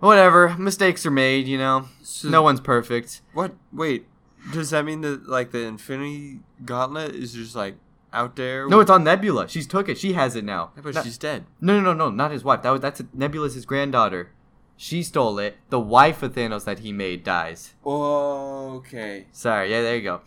whatever 0.00 0.54
mistakes 0.58 1.04
are 1.06 1.10
made 1.10 1.46
you 1.46 1.58
know 1.58 1.88
So 2.02 2.28
no 2.28 2.42
one's 2.42 2.60
perfect 2.60 3.20
What? 3.32 3.54
Wait. 3.72 4.06
Does 4.52 4.70
that 4.70 4.84
mean 4.84 5.00
that 5.02 5.28
like 5.28 5.50
the 5.50 5.62
Infinity 5.64 6.40
Gauntlet 6.64 7.14
is 7.14 7.32
just 7.32 7.56
like 7.56 7.76
out 8.12 8.36
there? 8.36 8.68
No, 8.68 8.80
it's 8.80 8.90
on 8.90 9.04
Nebula. 9.04 9.48
She's 9.48 9.66
took 9.66 9.88
it. 9.88 9.98
She 9.98 10.12
has 10.14 10.36
it 10.36 10.44
now. 10.44 10.70
Yeah, 10.76 10.82
but 10.82 10.94
Not- 10.94 11.04
she's 11.04 11.18
dead. 11.18 11.44
no, 11.60 11.80
no, 11.80 11.92
no, 11.92 12.08
no, 12.08 12.10
not 12.10 12.30
his 12.30 12.44
wife. 12.44 12.62
That 12.62 12.70
was 12.70 12.80
that's 12.80 13.02
Nebula's 13.12 13.54
his 13.54 13.66
granddaughter. 13.66 14.30
She 14.78 15.02
stole 15.02 15.38
it. 15.38 15.56
The 15.70 15.80
wife 15.80 16.22
of 16.22 16.34
Thanos 16.34 16.64
that 16.64 16.80
he 16.80 16.92
made 16.92 17.24
dies. 17.24 17.74
Oh, 17.84 18.74
Okay. 18.76 19.26
Sorry, 19.32 19.70
yeah, 19.70 19.80
there 19.82 19.96
you 19.96 20.02
go. 20.02 20.20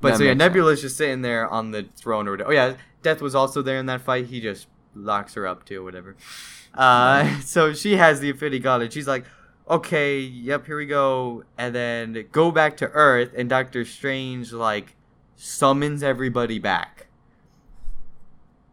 But 0.00 0.12
That 0.12 0.18
so 0.18 0.24
yeah, 0.24 0.34
Nebula's 0.34 0.80
just 0.80 0.96
sitting 0.96 1.22
there 1.22 1.46
on 1.48 1.70
the 1.70 1.84
throne 1.96 2.26
or 2.26 2.32
whatever. 2.32 2.50
Oh 2.50 2.52
yeah, 2.52 2.74
Death 3.02 3.20
was 3.22 3.34
also 3.36 3.62
there 3.62 3.78
in 3.78 3.86
that 3.86 4.00
fight. 4.00 4.26
He 4.26 4.40
just 4.40 4.66
locks 4.94 5.34
her 5.34 5.46
up 5.46 5.64
too, 5.64 5.84
whatever. 5.84 6.16
Uh, 6.74 7.38
so 7.40 7.72
she 7.72 7.96
has 7.96 8.18
the 8.20 8.30
Infinity 8.30 8.58
Gauntlet. 8.58 8.92
She's 8.92 9.06
like, 9.06 9.24
okay, 9.72 10.20
yep, 10.20 10.66
here 10.66 10.76
we 10.76 10.86
go, 10.86 11.44
and 11.56 11.74
then 11.74 12.26
go 12.30 12.50
back 12.50 12.76
to 12.78 12.88
Earth, 12.90 13.30
and 13.36 13.48
Doctor 13.48 13.84
Strange 13.84 14.52
like 14.52 14.94
summons 15.36 16.02
everybody 16.02 16.58
back. 16.58 17.06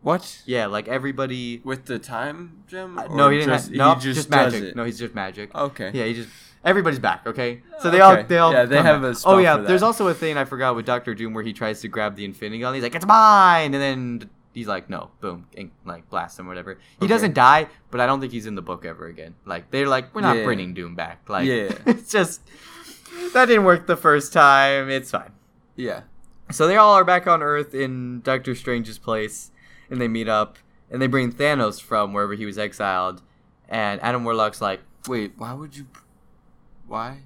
What? 0.02 0.42
Yeah, 0.46 0.68
like 0.68 0.88
everybody 0.88 1.62
With 1.64 1.86
the 1.86 2.00
time 2.00 2.64
gem? 2.68 2.98
Uh, 2.98 3.08
no, 3.08 3.30
he 3.30 3.40
didn't. 3.40 3.50
just, 3.54 3.68
have, 3.68 3.76
no, 3.76 3.96
he 3.96 4.02
just, 4.02 4.16
just, 4.16 4.30
does 4.30 4.54
magic. 4.54 4.70
it. 4.70 4.76
No, 4.76 4.84
he's 4.86 4.98
just 5.00 5.14
magic. 5.14 5.54
Okay. 5.54 5.92
Yeah, 5.94 6.06
he 6.06 6.14
just 6.14 6.30
everybody's 6.64 7.00
back. 7.00 7.28
Okay, 7.28 7.64
so 7.80 7.90
they 7.90 8.00
all 8.00 8.24
they 8.24 8.38
all 8.38 8.54
Yeah, 8.54 8.66
they 8.66 8.82
have 8.82 9.02
back. 9.02 9.12
a 9.12 9.16
spell 9.16 9.34
Oh 9.34 9.38
yeah, 9.40 9.58
for 9.58 9.64
there's 9.64 9.84
also 9.84 10.08
a 10.08 10.14
thing 10.14 10.38
I 10.38 10.46
forgot 10.46 10.76
with 10.76 10.86
Doctor 10.86 11.14
Doom 11.14 11.34
where 11.34 11.44
he 11.44 11.52
tries 11.52 11.82
to 11.82 11.90
grab 11.90 12.16
the 12.16 12.24
Infinity 12.24 12.60
Gun. 12.60 12.74
He's 12.74 12.84
like, 12.84 12.96
"It's 12.96 13.06
mine," 13.06 13.74
and 13.74 13.82
then 13.82 14.30
he's 14.54 14.68
like, 14.68 14.90
"No," 14.90 15.12
boom, 15.22 15.48
and 15.58 15.72
like 15.86 16.10
blast 16.10 16.40
him, 16.40 16.46
or 16.48 16.50
whatever. 16.50 16.74
He 17.00 17.06
Okay. 17.06 17.08
doesn't 17.08 17.34
die, 17.34 17.68
but 17.92 18.00
I 18.02 18.06
don't 18.06 18.20
think 18.20 18.32
he's 18.32 18.46
in 18.46 18.56
the 18.56 18.62
book 18.62 18.86
ever 18.86 19.08
again. 19.08 19.36
Like 19.46 19.72
they're 19.72 19.88
like, 19.88 20.14
we're 20.14 20.22
not 20.22 20.38
Yeah. 20.38 20.44
bringing 20.46 20.74
Doom 20.74 20.96
back. 20.96 21.28
Like, 21.30 21.46
Yeah. 21.46 21.72
it's 21.86 22.12
just 22.12 22.42
that 23.34 23.46
didn't 23.46 23.64
work 23.66 23.88
the 23.88 23.98
first 23.98 24.34
time. 24.34 24.90
It's 24.90 25.12
fine. 25.12 25.32
Yeah. 25.76 26.02
So 26.52 26.68
they 26.68 26.78
all 26.78 26.94
are 26.96 27.04
back 27.04 27.28
on 27.28 27.44
Earth 27.44 27.74
in 27.76 28.22
Doctor 28.22 28.56
Strange's 28.56 28.98
place, 28.98 29.52
and 29.90 30.02
they 30.02 30.08
meet 30.08 30.28
up, 30.28 30.58
and 30.90 31.02
they 31.02 31.08
bring 31.08 31.32
Thanos 31.32 31.80
from 31.82 32.12
wherever 32.14 32.34
he 32.34 32.46
was 32.46 32.58
exiled, 32.58 33.22
and 33.68 34.02
Adam 34.02 34.24
Warlock's 34.24 34.62
like, 34.62 34.82
Wait, 35.08 35.34
why 35.38 35.54
would 35.54 35.78
you. 35.78 35.86
Why? 36.88 37.20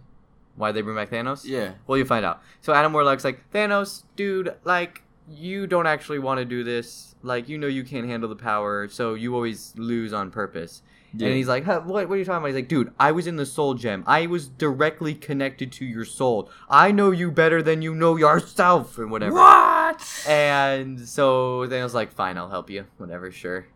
"Why 0.56 0.72
they 0.72 0.82
bring 0.82 0.96
back 0.96 1.10
Thanos?" 1.10 1.46
Yeah. 1.46 1.72
Well, 1.88 1.98
you 1.98 2.06
find 2.06 2.24
out. 2.26 2.42
So 2.62 2.74
Adam 2.74 2.94
Warlock's 2.94 3.24
like, 3.24 3.50
"Thanos, 3.52 4.04
dude, 4.16 4.54
like 4.64 5.02
you 5.28 5.66
don't 5.68 5.88
actually 5.88 6.20
want 6.20 6.38
to 6.40 6.46
do 6.46 6.64
this. 6.64 7.13
Like 7.24 7.50
you 7.50 7.58
know 7.58 7.68
you 7.68 7.84
can't 7.84 8.06
handle 8.06 8.30
the 8.30 8.36
power, 8.36 8.88
so 8.88 9.16
you 9.16 9.34
always 9.34 9.74
lose 9.76 10.14
on 10.14 10.30
purpose." 10.30 10.84
Yeah. 11.16 11.28
And 11.28 11.38
he's 11.38 11.48
like, 11.48 11.64
huh, 11.64 11.82
what, 11.82 12.10
what 12.10 12.16
are 12.16 12.18
you 12.18 12.26
talking 12.26 12.38
about? 12.38 12.48
He's 12.48 12.56
like, 12.56 12.68
dude, 12.68 12.92
I 13.00 13.12
was 13.12 13.28
in 13.28 13.36
the 13.36 13.46
soul 13.46 13.76
gem. 13.76 14.04
I 14.08 14.26
was 14.26 14.48
directly 14.48 15.14
connected 15.14 15.72
to 15.74 15.86
your 15.86 16.06
soul. 16.06 16.50
I 16.68 16.92
know 16.92 17.12
you 17.12 17.30
better 17.30 17.62
than 17.62 17.84
you 17.84 17.94
know 17.94 18.18
yourself, 18.18 18.98
and 18.98 19.12
whatever. 19.12 19.36
What? 19.36 20.26
And 20.28 21.08
so 21.08 21.68
then 21.68 21.82
I 21.82 21.84
was 21.84 21.94
like, 21.94 22.12
fine, 22.12 22.38
I'll 22.38 22.50
help 22.50 22.70
you. 22.70 22.88
Whatever, 22.98 23.32
sure. 23.32 23.68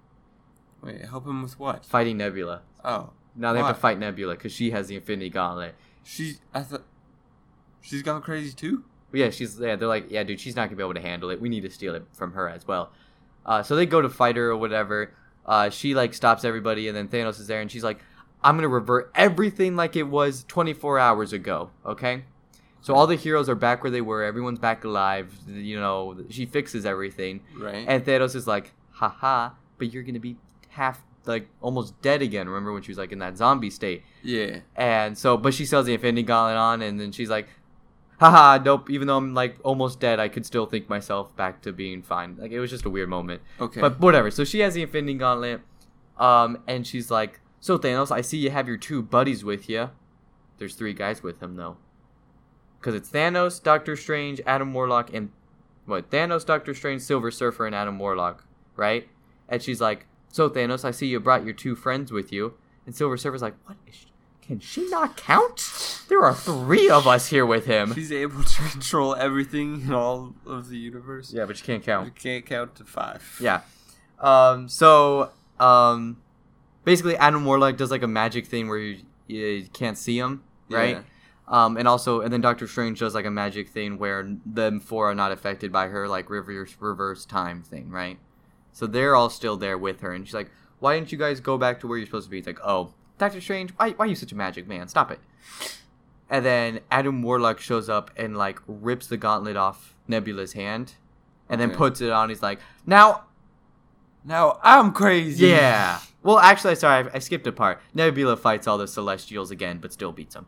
Wait, 0.81 1.05
help 1.05 1.27
him 1.27 1.43
with 1.43 1.59
what? 1.59 1.85
Fighting 1.85 2.17
Nebula. 2.17 2.63
Oh. 2.83 3.11
Now 3.35 3.53
they 3.53 3.59
have 3.59 3.75
to 3.75 3.79
fight 3.79 3.99
Nebula 3.99 4.33
because 4.33 4.51
she 4.51 4.71
has 4.71 4.87
the 4.87 4.95
Infinity 4.95 5.29
Gauntlet. 5.29 5.75
She. 6.03 6.37
I 6.53 6.61
thought. 6.61 6.85
She's 7.81 8.01
gone 8.01 8.21
crazy 8.21 8.51
too? 8.51 8.83
Yeah, 9.13 9.29
she's 9.29 9.59
yeah. 9.59 9.75
They're 9.75 9.87
like, 9.87 10.09
yeah, 10.09 10.23
dude, 10.23 10.39
she's 10.39 10.55
not 10.55 10.65
gonna 10.65 10.77
be 10.77 10.83
able 10.83 10.95
to 10.95 11.01
handle 11.01 11.29
it. 11.29 11.39
We 11.39 11.49
need 11.49 11.61
to 11.61 11.69
steal 11.69 11.93
it 11.93 12.03
from 12.13 12.33
her 12.33 12.49
as 12.49 12.67
well. 12.67 12.91
Uh, 13.47 13.63
so 13.63 13.75
they 13.75 13.85
go 13.85 14.01
to 14.01 14.09
fight 14.09 14.35
her 14.35 14.49
or 14.51 14.57
whatever. 14.57 15.13
Uh, 15.45 15.69
she 15.69 15.95
like 15.95 16.13
stops 16.13 16.43
everybody, 16.43 16.87
and 16.87 16.97
then 16.97 17.07
Thanos 17.07 17.39
is 17.39 17.47
there, 17.47 17.61
and 17.61 17.71
she's 17.71 17.83
like, 17.83 17.99
I'm 18.43 18.55
gonna 18.55 18.67
revert 18.67 19.11
everything 19.15 19.75
like 19.75 19.95
it 19.95 20.03
was 20.03 20.43
24 20.47 20.99
hours 20.99 21.33
ago. 21.33 21.71
Okay. 21.85 22.23
So 22.81 22.93
all 22.93 23.07
the 23.07 23.15
heroes 23.15 23.49
are 23.49 23.55
back 23.55 23.83
where 23.83 23.91
they 23.91 24.01
were. 24.01 24.23
Everyone's 24.23 24.59
back 24.59 24.83
alive. 24.83 25.33
You 25.47 25.79
know, 25.79 26.23
she 26.29 26.45
fixes 26.45 26.85
everything. 26.85 27.41
Right. 27.57 27.85
And 27.87 28.05
Thanos 28.05 28.35
is 28.35 28.47
like, 28.47 28.73
haha, 28.91 29.51
but 29.77 29.91
you're 29.91 30.03
gonna 30.03 30.19
be 30.19 30.37
half 30.69 31.01
like 31.25 31.49
almost 31.61 31.99
dead 32.01 32.21
again. 32.21 32.47
Remember 32.47 32.73
when 32.73 32.83
she 32.83 32.91
was 32.91 32.97
like 32.97 33.11
in 33.11 33.19
that 33.19 33.37
zombie 33.37 33.69
state? 33.69 34.03
Yeah. 34.23 34.59
And 34.75 35.17
so, 35.17 35.37
but 35.37 35.53
she 35.53 35.65
sells 35.65 35.85
the 35.85 35.93
Infinity 35.93 36.23
Gauntlet 36.23 36.57
on, 36.57 36.81
and 36.81 36.99
then 36.99 37.11
she's 37.11 37.29
like, 37.29 37.47
haha, 38.19 38.61
nope, 38.63 38.89
even 38.89 39.07
though 39.07 39.17
I'm 39.17 39.33
like 39.33 39.57
almost 39.63 39.99
dead, 39.99 40.19
I 40.19 40.27
could 40.27 40.45
still 40.45 40.65
think 40.65 40.89
myself 40.89 41.35
back 41.35 41.61
to 41.63 41.71
being 41.71 42.01
fine. 42.01 42.37
Like, 42.37 42.51
it 42.51 42.59
was 42.59 42.69
just 42.69 42.85
a 42.85 42.89
weird 42.89 43.09
moment. 43.09 43.41
Okay. 43.59 43.81
But 43.81 43.99
whatever. 43.99 44.31
So 44.31 44.43
she 44.43 44.59
has 44.59 44.73
the 44.73 44.81
Infinity 44.81 45.15
Gauntlet, 45.15 45.61
um, 46.17 46.63
and 46.67 46.85
she's 46.85 47.09
like, 47.11 47.39
so 47.59 47.77
Thanos, 47.77 48.11
I 48.11 48.21
see 48.21 48.37
you 48.37 48.51
have 48.51 48.67
your 48.67 48.77
two 48.77 49.01
buddies 49.01 49.43
with 49.43 49.69
you. 49.69 49.89
There's 50.57 50.75
three 50.75 50.93
guys 50.93 51.21
with 51.23 51.41
him, 51.41 51.55
though. 51.55 51.77
Because 52.79 52.95
it's 52.95 53.09
Thanos, 53.09 53.61
Doctor 53.61 53.95
Strange, 53.95 54.41
Adam 54.45 54.73
Warlock, 54.73 55.13
and 55.13 55.31
what? 55.85 56.09
Thanos, 56.11 56.45
Doctor 56.45 56.73
Strange, 56.73 57.01
Silver 57.01 57.31
Surfer, 57.31 57.65
and 57.65 57.75
Adam 57.75 57.97
Warlock, 57.97 58.45
right? 58.75 59.07
And 59.49 59.61
she's 59.61 59.81
like, 59.81 60.05
so 60.29 60.49
Thanos, 60.49 60.85
I 60.85 60.91
see 60.91 61.07
you 61.07 61.19
brought 61.19 61.43
your 61.43 61.53
two 61.53 61.75
friends 61.75 62.11
with 62.11 62.31
you. 62.31 62.53
And 62.85 62.95
Silver 62.95 63.17
Surfer's 63.17 63.41
like, 63.41 63.55
what 63.65 63.77
is 63.87 63.95
she? 63.95 64.07
Can 64.47 64.61
she 64.61 64.89
not 64.89 65.17
count? 65.17 66.05
There 66.07 66.23
are 66.23 66.33
three 66.33 66.89
of 66.89 67.05
us 67.05 67.27
here 67.27 67.45
with 67.45 67.65
him. 67.65 67.93
She's 67.93 68.13
able 68.13 68.43
to 68.43 68.61
control 68.71 69.13
everything 69.13 69.81
in 69.81 69.93
all 69.93 70.35
of 70.45 70.69
the 70.69 70.77
universe. 70.77 71.33
Yeah, 71.33 71.43
but 71.45 71.57
she 71.57 71.65
can't 71.65 71.83
count. 71.83 72.05
You 72.05 72.11
can't 72.11 72.45
count 72.45 72.75
to 72.75 72.85
five. 72.85 73.37
Yeah. 73.41 73.61
Um. 74.19 74.69
So, 74.69 75.31
um, 75.59 76.21
basically, 76.85 77.17
Adam 77.17 77.43
Warlock 77.43 77.75
does 77.75 77.91
like 77.91 78.03
a 78.03 78.07
magic 78.07 78.47
thing 78.47 78.69
where 78.69 78.77
you, 78.77 79.01
you 79.27 79.67
can't 79.73 79.97
see 79.97 80.17
him, 80.17 80.43
right? 80.69 80.95
Yeah. 80.97 81.65
Um. 81.65 81.75
And 81.75 81.85
also, 81.85 82.21
and 82.21 82.31
then 82.31 82.39
Doctor 82.39 82.67
Strange 82.67 82.99
does 82.99 83.13
like 83.13 83.25
a 83.25 83.31
magic 83.31 83.67
thing 83.67 83.97
where 83.97 84.33
them 84.45 84.79
four 84.79 85.11
are 85.11 85.15
not 85.15 85.33
affected 85.33 85.73
by 85.73 85.87
her 85.87 86.07
like 86.07 86.29
reverse 86.29 86.73
reverse 86.79 87.25
time 87.25 87.63
thing, 87.63 87.89
right? 87.89 88.17
So 88.71 88.87
they're 88.87 89.15
all 89.15 89.29
still 89.29 89.57
there 89.57 89.77
with 89.77 89.99
her, 90.01 90.13
and 90.13 90.25
she's 90.25 90.33
like, 90.33 90.51
"Why 90.79 90.95
didn't 90.95 91.11
you 91.11 91.17
guys 91.17 91.41
go 91.41 91.57
back 91.57 91.81
to 91.81 91.87
where 91.87 91.97
you're 91.97 92.07
supposed 92.07 92.27
to 92.27 92.31
be?" 92.31 92.37
It's 92.37 92.47
like, 92.47 92.59
"Oh, 92.63 92.93
Doctor 93.17 93.41
Strange, 93.41 93.71
why 93.77 93.91
why 93.91 94.05
are 94.05 94.07
you 94.09 94.15
such 94.15 94.31
a 94.31 94.35
magic 94.35 94.67
man? 94.67 94.87
Stop 94.87 95.11
it." 95.11 95.19
And 96.29 96.45
then 96.45 96.81
Adam 96.91 97.21
Warlock 97.23 97.59
shows 97.59 97.89
up 97.89 98.11
and 98.17 98.35
like 98.37 98.59
rips 98.67 99.07
the 99.07 99.17
gauntlet 99.17 99.55
off 99.55 99.95
Nebula's 100.07 100.53
hand, 100.53 100.95
and 101.49 101.59
then 101.61 101.71
puts 101.71 102.01
it 102.01 102.11
on. 102.11 102.29
He's 102.29 102.43
like, 102.43 102.59
"Now 102.85 103.23
Now 104.25 104.59
I'm 104.63 104.91
crazy. 104.91 105.47
yeah. 105.47 105.99
Well, 106.23 106.39
actually, 106.39 106.75
sorry, 106.75 107.05
I, 107.09 107.15
I 107.15 107.19
skipped 107.19 107.47
a 107.47 107.51
part. 107.53 107.79
Nebula 107.93 108.35
fights 108.35 108.67
all 108.67 108.77
the 108.77 108.87
Celestials 108.87 109.51
again, 109.51 109.77
but 109.79 109.93
still 109.93 110.11
beats 110.11 110.33
them. 110.35 110.47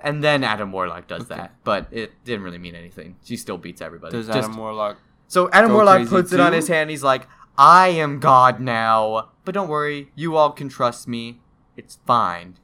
And 0.00 0.24
then 0.24 0.42
Adam 0.42 0.72
Warlock 0.72 1.06
does 1.06 1.22
Okay. 1.22 1.36
that, 1.36 1.54
but 1.62 1.86
it 1.92 2.12
didn't 2.24 2.42
really 2.42 2.58
mean 2.58 2.74
anything. 2.74 3.16
She 3.22 3.36
still 3.36 3.58
beats 3.58 3.80
everybody. 3.80 4.12
Does 4.16 4.26
Just- 4.26 4.38
Adam 4.38 4.56
Warlock? 4.56 4.96
so 5.28 5.48
Adam 5.52 5.72
Warlock 5.72 6.08
puts 6.08 6.32
it 6.32 6.40
on 6.40 6.52
his 6.52 6.66
hand. 6.66 6.90
He's 6.90 7.04
like, 7.04 7.28
"I 7.56 7.88
am 7.88 8.18
God 8.18 8.58
now, 8.60 9.28
but 9.44 9.52
don't 9.54 9.68
worry, 9.68 10.10
you 10.16 10.36
all 10.36 10.50
can 10.50 10.68
trust 10.68 11.06
me. 11.06 11.40
It's 11.80 11.98
fine." 12.06 12.56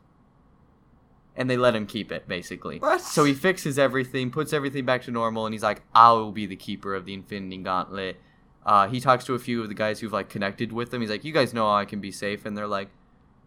And 1.39 1.51
they 1.51 1.57
let 1.57 1.75
him 1.75 1.87
keep 1.87 2.11
it, 2.13 2.27
basically. 2.27 2.79
What? 2.79 3.01
So 3.01 3.25
he 3.25 3.35
fixes 3.35 3.79
everything, 3.79 4.31
puts 4.31 4.53
everything 4.53 4.85
back 4.87 5.03
to 5.03 5.11
normal, 5.11 5.45
and 5.47 5.55
he's 5.55 5.63
like, 5.63 5.83
"I 5.95 6.13
will 6.13 6.33
be 6.33 6.47
the 6.47 6.57
keeper 6.57 6.95
of 6.95 7.05
the 7.05 7.15
Infinity 7.15 7.59
Gauntlet." 7.59 8.17
Uh, 8.65 8.89
he 8.89 9.01
talks 9.01 9.25
to 9.27 9.35
a 9.35 9.39
few 9.39 9.63
of 9.63 9.69
the 9.69 9.75
guys 9.75 10.01
who've 10.01 10.13
like 10.13 10.29
connected 10.29 10.73
with 10.73 10.93
him. 10.93 11.01
He's 11.01 11.11
like, 11.11 11.25
"You 11.25 11.33
guys 11.33 11.53
know 11.55 11.71
I 11.71 11.85
can 11.85 12.01
be 12.01 12.11
safe," 12.11 12.45
and 12.47 12.57
they're 12.57 12.67
like, 12.67 12.89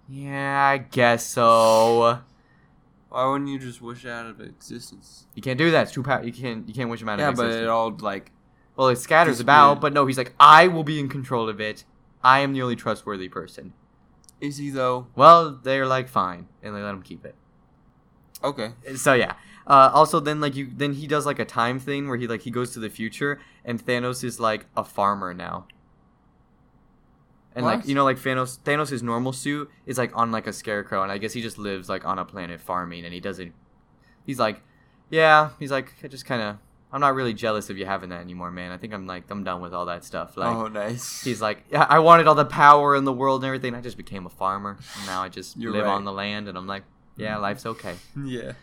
"Yeah, 0.08 0.64
I 0.74 0.78
guess 0.78 1.26
so." 1.26 2.20
Why 3.10 3.26
wouldn't 3.26 3.50
you 3.50 3.58
just 3.58 3.82
wish 3.82 4.06
it 4.06 4.10
out 4.12 4.28
of 4.28 4.40
existence? 4.40 5.26
You 5.34 5.42
can't 5.42 5.58
do 5.58 5.72
that. 5.72 5.84
It's 5.84 5.92
too 5.92 6.04
power. 6.04 6.24
You 6.24 6.32
can't. 6.32 6.68
You 6.68 6.74
can't 6.76 6.90
wish 6.92 7.02
him 7.02 7.10
out 7.10 7.18
Yeah, 7.20 7.30
of 7.30 7.38
but 7.38 7.52
it 7.52 7.68
all 7.68 7.90
like 8.02 8.32
Well, 8.76 8.90
it 8.90 8.98
scatters 8.98 9.40
about, 9.40 9.82
but 9.82 9.94
no, 9.94 10.06
he's 10.06 10.18
like, 10.18 10.34
I 10.40 10.68
will 10.68 10.84
be 10.84 11.00
in 11.00 11.10
control 11.10 11.50
of 11.50 11.60
it. 11.60 11.84
I 12.24 12.40
am 12.42 12.54
the 12.54 12.62
only 12.62 12.76
trustworthy 12.76 13.28
person. 13.30 13.74
Is 14.42 14.58
he 14.58 14.70
though? 14.70 15.08
Well, 15.16 15.60
they're 15.64 15.88
like, 15.88 16.08
fine, 16.08 16.48
and 16.64 16.76
they 16.76 16.82
let 16.82 16.94
him 16.94 17.04
keep 17.04 17.26
it. 17.26 17.36
Okay. 18.44 18.72
So 18.96 19.14
yeah. 19.14 19.34
Uh, 19.68 19.92
also, 19.94 20.20
then 20.20 20.42
like 20.42 20.56
you, 20.56 20.70
then 20.76 20.94
he 20.94 21.06
does 21.06 21.26
like 21.26 21.38
a 21.40 21.46
time 21.46 21.80
thing 21.80 22.08
where 22.08 22.18
he 22.18 22.28
like 22.28 22.42
he 22.42 22.52
goes 22.52 22.72
to 22.72 22.80
the 22.80 22.90
future, 22.90 23.40
and 23.64 23.86
Thanos 23.86 24.24
is 24.24 24.40
like 24.40 24.66
a 24.76 24.84
farmer 24.84 25.34
now. 25.34 25.68
And 27.56 27.66
like 27.66 27.86
you 27.88 27.94
know, 27.94 28.04
like 28.04 28.18
Thanos, 28.18 28.58
Thanos' 28.60 28.90
his 28.90 29.04
normal 29.04 29.34
suit 29.34 29.70
is 29.86 29.98
like 29.98 30.16
on 30.16 30.32
like 30.32 30.48
a 30.48 30.54
scarecrow, 30.54 31.04
and 31.04 31.12
I 31.12 31.18
guess 31.18 31.34
he 31.34 31.42
just 31.42 31.58
lives 31.58 31.90
like 31.90 32.06
on 32.06 32.18
a 32.18 32.26
planet 32.26 32.62
farming, 32.62 33.06
and 33.06 33.14
he 33.14 33.20
doesn't. 33.20 33.54
He's 34.26 34.40
like, 34.40 34.62
yeah, 35.10 35.50
he's 35.60 35.72
like, 35.72 35.94
I 36.04 36.08
just 36.08 36.26
kind 36.26 36.42
of, 36.42 36.58
I'm 36.92 37.02
not 37.02 37.14
really 37.14 37.34
jealous 37.34 37.70
of 37.70 37.78
you 37.78 37.86
having 37.86 38.10
that 38.10 38.22
anymore, 38.22 38.50
man. 38.52 38.72
I 38.72 38.78
think 38.78 38.94
I'm 38.94 39.06
like, 39.06 39.30
I'm 39.30 39.44
done 39.44 39.62
with 39.62 39.74
all 39.74 39.86
that 39.86 40.04
stuff. 40.04 40.36
Like, 40.36 40.56
oh, 40.56 40.68
nice. 40.68 41.24
He's 41.24 41.42
like, 41.42 41.64
yeah, 41.72 41.86
I 41.88 42.00
wanted 42.00 42.28
all 42.28 42.36
the 42.36 42.46
power 42.46 42.96
in 42.96 43.04
the 43.04 43.14
world 43.14 43.44
and 43.44 43.48
everything. 43.48 43.76
I 43.76 43.82
just 43.82 43.98
became 43.98 44.26
a 44.26 44.30
farmer. 44.30 44.78
And 44.98 45.06
now 45.06 45.22
I 45.22 45.30
just 45.30 45.56
live 45.56 45.86
right. 45.86 45.86
on 45.86 46.04
the 46.04 46.12
land, 46.12 46.48
and 46.48 46.58
I'm 46.58 46.66
like, 46.66 46.84
yeah, 47.16 47.38
life's 47.38 47.66
okay. 47.66 47.96
yeah. 48.26 48.54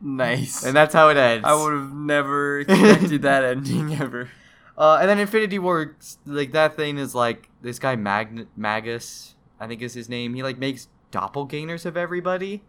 Nice. 0.00 0.64
And 0.64 0.74
that's 0.74 0.94
how 0.94 1.08
it 1.08 1.16
ends. 1.16 1.44
I 1.46 1.54
would 1.54 1.72
have 1.72 1.92
never 1.92 2.60
expected 2.60 3.22
that 3.22 3.44
ending 3.44 3.94
ever. 3.94 4.30
Uh, 4.78 4.98
and 5.00 5.08
then 5.08 5.18
Infinity 5.18 5.58
War, 5.58 5.96
like 6.24 6.52
that 6.52 6.76
thing 6.76 6.98
is 6.98 7.14
like 7.14 7.48
this 7.62 7.78
guy 7.78 7.96
Magn- 7.96 8.46
Magus, 8.56 9.34
I 9.58 9.66
think 9.66 9.82
is 9.82 9.94
his 9.94 10.08
name. 10.08 10.34
He 10.34 10.42
like 10.42 10.58
makes 10.58 10.88
doppelgangers 11.12 11.86
of 11.86 11.96
everybody, 11.96 12.62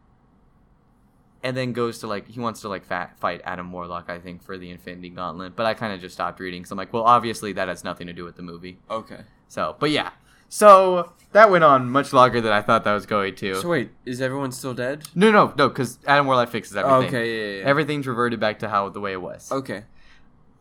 and 1.48 1.56
then 1.56 1.72
goes 1.72 2.00
to 2.00 2.08
like 2.08 2.28
he 2.28 2.42
wants 2.42 2.60
to 2.60 2.68
like 2.68 2.84
fat, 2.84 3.18
fight 3.20 3.40
Adam 3.46 3.72
Warlock, 3.72 4.10
I 4.10 4.20
think, 4.20 4.44
for 4.44 4.58
the 4.58 4.70
Infinity 4.70 5.08
Gauntlet. 5.12 5.56
But 5.56 5.66
I 5.66 5.74
kind 5.76 5.94
of 5.94 6.02
just 6.02 6.14
stopped 6.14 6.42
reading, 6.42 6.66
so 6.66 6.74
I'm 6.74 6.78
like, 6.78 6.92
well, 6.92 7.04
obviously 7.04 7.54
that 7.54 7.70
has 7.70 7.86
nothing 7.86 8.08
to 8.08 8.14
do 8.14 8.26
with 8.26 8.36
the 8.36 8.42
movie. 8.42 8.80
Okay. 8.92 9.22
So, 9.48 9.78
but 9.80 9.90
yeah, 9.90 10.10
so 10.50 11.14
that 11.32 11.50
went 11.50 11.64
on 11.64 11.90
much 11.90 12.12
longer 12.12 12.42
than 12.42 12.52
I 12.52 12.62
thought 12.62 12.84
that 12.84 12.94
was 12.94 13.06
going 13.06 13.36
to. 13.36 13.56
So 13.62 13.70
wait, 13.70 13.92
is 14.06 14.22
everyone 14.22 14.52
still 14.52 14.74
dead? 14.74 15.06
no, 15.16 15.32
no, 15.32 15.54
no, 15.58 15.70
because 15.70 16.00
Adam 16.06 16.26
Warlock 16.26 16.50
fixes 16.50 16.76
everything. 16.76 17.04
Oh, 17.06 17.08
okay, 17.08 17.32
yeah, 17.34 17.46
yeah, 17.46 17.60
yeah. 17.62 17.66
Everything's 17.66 18.08
reverted 18.08 18.42
back 18.42 18.60
to 18.60 18.68
how 18.68 18.90
the 18.90 19.00
way 19.00 19.14
it 19.14 19.22
was. 19.22 19.50
okay. 19.50 19.84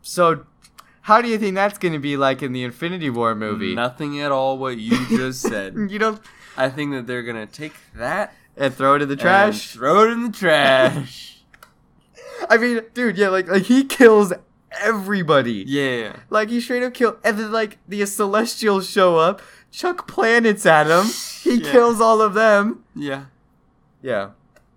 So, 0.03 0.47
how 1.01 1.21
do 1.21 1.27
you 1.27 1.37
think 1.37 1.57
that's 1.57 1.79
going 1.79 1.95
to 1.95 1.99
be 1.99 2.17
like 2.17 2.45
in 2.45 2.53
the 2.53 2.63
Infinity 2.63 3.11
War 3.11 3.35
movie? 3.35 3.75
Nothing 3.75 4.21
at 4.21 4.31
all 4.31 4.57
what 4.57 4.79
you 4.79 5.05
just 5.09 5.43
said. 5.43 5.75
You 5.91 5.99
don't 5.99 6.21
I 6.57 6.71
think 6.71 6.93
that 6.93 7.07
they're 7.07 7.23
gonna 7.23 7.47
take 7.47 7.75
that 7.97 8.35
and 8.57 8.75
throw 8.75 8.95
it 8.95 9.03
in 9.03 9.09
the 9.09 9.13
and 9.13 9.21
trash. 9.21 9.73
throw 9.73 10.05
it 10.05 10.13
in 10.13 10.23
the 10.25 10.33
trash. 10.33 11.43
I 12.51 12.57
mean, 12.59 12.81
dude, 12.95 13.17
yeah, 13.19 13.29
like 13.29 13.49
like 13.49 13.63
he 13.65 13.85
kills 13.85 14.33
everybody. 14.81 15.65
yeah. 15.67 16.17
Like 16.31 16.49
he 16.51 16.61
straight 16.61 16.83
up 16.83 16.95
kill, 16.95 17.17
and 17.25 17.39
then 17.39 17.53
like 17.53 17.79
the 17.89 18.05
Celestials 18.07 18.89
show 18.89 19.17
up, 19.17 19.41
chuck 19.71 20.07
planets 20.07 20.67
at 20.67 20.87
him. 20.87 21.07
He 21.47 21.61
Yeah. 21.63 21.71
kills 21.73 22.01
all 22.01 22.21
of 22.21 22.35
them. 22.35 22.83
Yeah. 22.95 23.27
Yeah, 24.03 24.31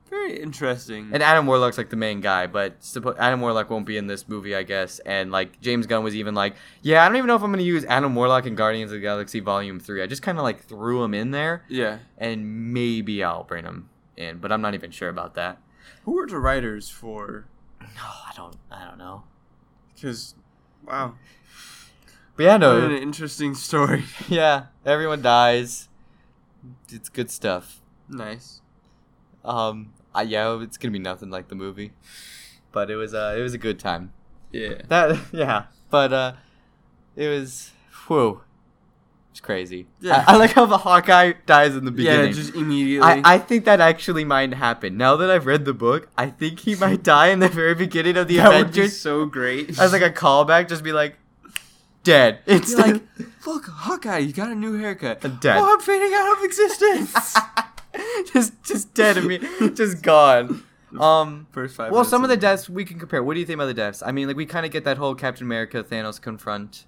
Very 0.10 0.42
interesting. 0.42 1.12
and 1.14 1.22
Adam 1.22 1.46
Warlock's 1.46 1.78
like 1.78 1.90
the 1.92 1.96
main 1.96 2.20
guy, 2.20 2.48
but 2.48 2.80
suppo- 2.82 3.16
Adam 3.20 3.42
Warlock 3.42 3.70
won't 3.70 3.86
be 3.86 3.96
in 3.98 4.08
this 4.08 4.28
movie, 4.28 4.56
I 4.56 4.64
guess. 4.64 4.98
And 5.00 5.32
like 5.32 5.62
James 5.62 5.86
Gunn 5.86 6.04
was 6.04 6.16
even 6.16 6.34
like, 6.34 6.56
yeah, 6.82 7.04
I 7.04 7.08
don't 7.08 7.18
even 7.18 7.28
know 7.28 7.36
if 7.36 7.44
I'm 7.44 7.52
gonna 7.52 7.62
use 7.64 7.86
Adam 7.86 8.16
Warlock 8.16 8.46
in 8.48 8.56
Guardians 8.56 8.92
of 8.92 8.96
the 8.96 9.02
Galaxy 9.02 9.40
Volume 9.40 9.80
Three. 9.80 10.02
I 10.02 10.08
just 10.08 10.22
kind 10.24 10.38
of 10.40 10.44
like 10.44 10.64
threw 10.64 11.04
him 11.04 11.14
in 11.14 11.32
there, 11.32 11.64
yeah. 11.70 12.00
and 12.18 12.74
maybe 12.74 13.24
I'll 13.24 13.44
bring 13.44 13.66
him 13.66 13.90
in, 14.18 14.40
but 14.40 14.52
I'm 14.52 14.62
not 14.62 14.74
even 14.74 14.90
sure 14.92 15.10
about 15.10 15.36
that. 15.36 15.60
Who 16.06 16.14
were 16.14 16.26
the 16.28 16.40
writers 16.40 16.90
for? 16.90 17.46
No, 17.82 17.88
I 18.04 18.32
don't, 18.36 18.56
I 18.72 18.86
don't 18.86 18.98
know. 18.98 19.24
Because, 19.94 20.34
wow. 20.86 21.16
But 22.36 22.44
yeah, 22.44 22.54
What 22.54 22.58
no, 22.62 22.86
an 22.86 22.92
interesting 22.98 23.54
story. 23.54 24.06
yeah, 24.30 24.66
everyone 24.86 25.22
dies. 25.22 25.88
It's 26.90 27.10
good 27.10 27.30
stuff. 27.30 27.82
nice. 28.10 28.62
Um, 29.46 29.94
I, 30.14 30.24
yeah, 30.24 30.62
it's 30.62 30.78
gonna 30.78 30.92
be 30.92 31.00
nothing 31.00 31.30
like 31.30 31.48
the 31.48 31.56
movie, 31.56 31.92
but 32.72 32.90
it 32.90 32.96
was 32.96 33.14
uh, 33.14 33.36
it 33.38 33.42
was 33.42 33.54
a 33.54 33.58
good 33.58 33.80
time. 33.80 34.14
Yeah. 34.52 34.82
That 34.88 35.20
yeah, 35.32 35.66
but 35.90 36.14
uh, 36.14 36.34
it 37.16 37.28
was 37.28 37.72
whew, 38.08 38.42
it's 39.40 39.46
crazy. 39.46 39.88
Yeah. 40.02 40.26
I, 40.28 40.34
I 40.34 40.38
like 40.38 40.52
how 40.52 40.66
the 40.66 40.80
Hawkeye 40.80 41.34
dies 41.46 41.76
in 41.76 41.86
the 41.86 41.92
beginning. 41.92 42.28
Yeah, 42.28 42.34
just 42.34 42.56
immediately. 42.56 43.08
I, 43.08 43.36
I 43.36 43.38
think 43.38 43.66
that 43.66 43.80
actually 43.80 44.26
might 44.26 44.54
happen. 44.54 44.98
Now 44.98 45.16
that 45.16 45.30
I've 45.30 45.46
read 45.46 45.66
the 45.66 45.74
book, 45.74 46.10
I 46.18 46.30
think 46.30 46.60
he 46.60 46.76
might 46.76 47.04
die 47.04 47.28
in 47.28 47.40
the 47.40 47.48
very 47.48 47.76
beginning 47.76 48.18
of 48.18 48.28
the 48.28 48.38
that 48.38 48.48
Avengers 48.48 49.00
so 49.00 49.26
great. 49.26 49.80
as 49.80 49.94
like 49.94 50.02
a 50.02 50.12
callback. 50.12 50.68
Just 50.68 50.84
be 50.84 50.92
like, 50.92 51.16
dead. 52.04 52.40
It's 52.48 52.76
like, 52.76 53.02
look, 53.46 53.66
Hawkeye, 53.66 54.18
you 54.18 54.34
got 54.34 54.50
a 54.50 54.56
new 54.56 54.74
haircut. 54.74 55.22
Dead. 55.22 55.58
Oh, 55.58 55.74
I'm 55.74 55.80
fading 55.80 56.14
out 56.14 56.38
of 56.38 56.44
existence. 56.44 57.38
just 58.34 58.54
just 58.64 58.94
dead 58.94 59.18
of 59.18 59.26
me, 59.26 59.40
just 59.74 60.02
gone. 60.02 60.64
Um. 61.00 61.46
First 61.52 61.76
five. 61.76 61.92
Well, 61.92 62.04
some 62.04 62.24
of 62.24 62.32
the 62.32 62.36
deaths 62.38 62.68
we 62.68 62.84
can 62.84 62.98
compare. 62.98 63.24
What 63.24 63.36
do 63.36 63.40
you 63.40 63.46
think 63.46 63.58
about 63.58 63.68
the 63.68 63.76
deaths? 63.76 64.02
I 64.04 64.12
mean, 64.12 64.28
like 64.28 64.36
we 64.36 64.48
kind 64.48 64.66
of 64.66 64.72
get 64.72 64.86
that 64.86 64.98
whole 64.98 65.14
Captain 65.14 65.46
America 65.46 65.84
Thanos 65.84 66.20
confront 66.20 66.86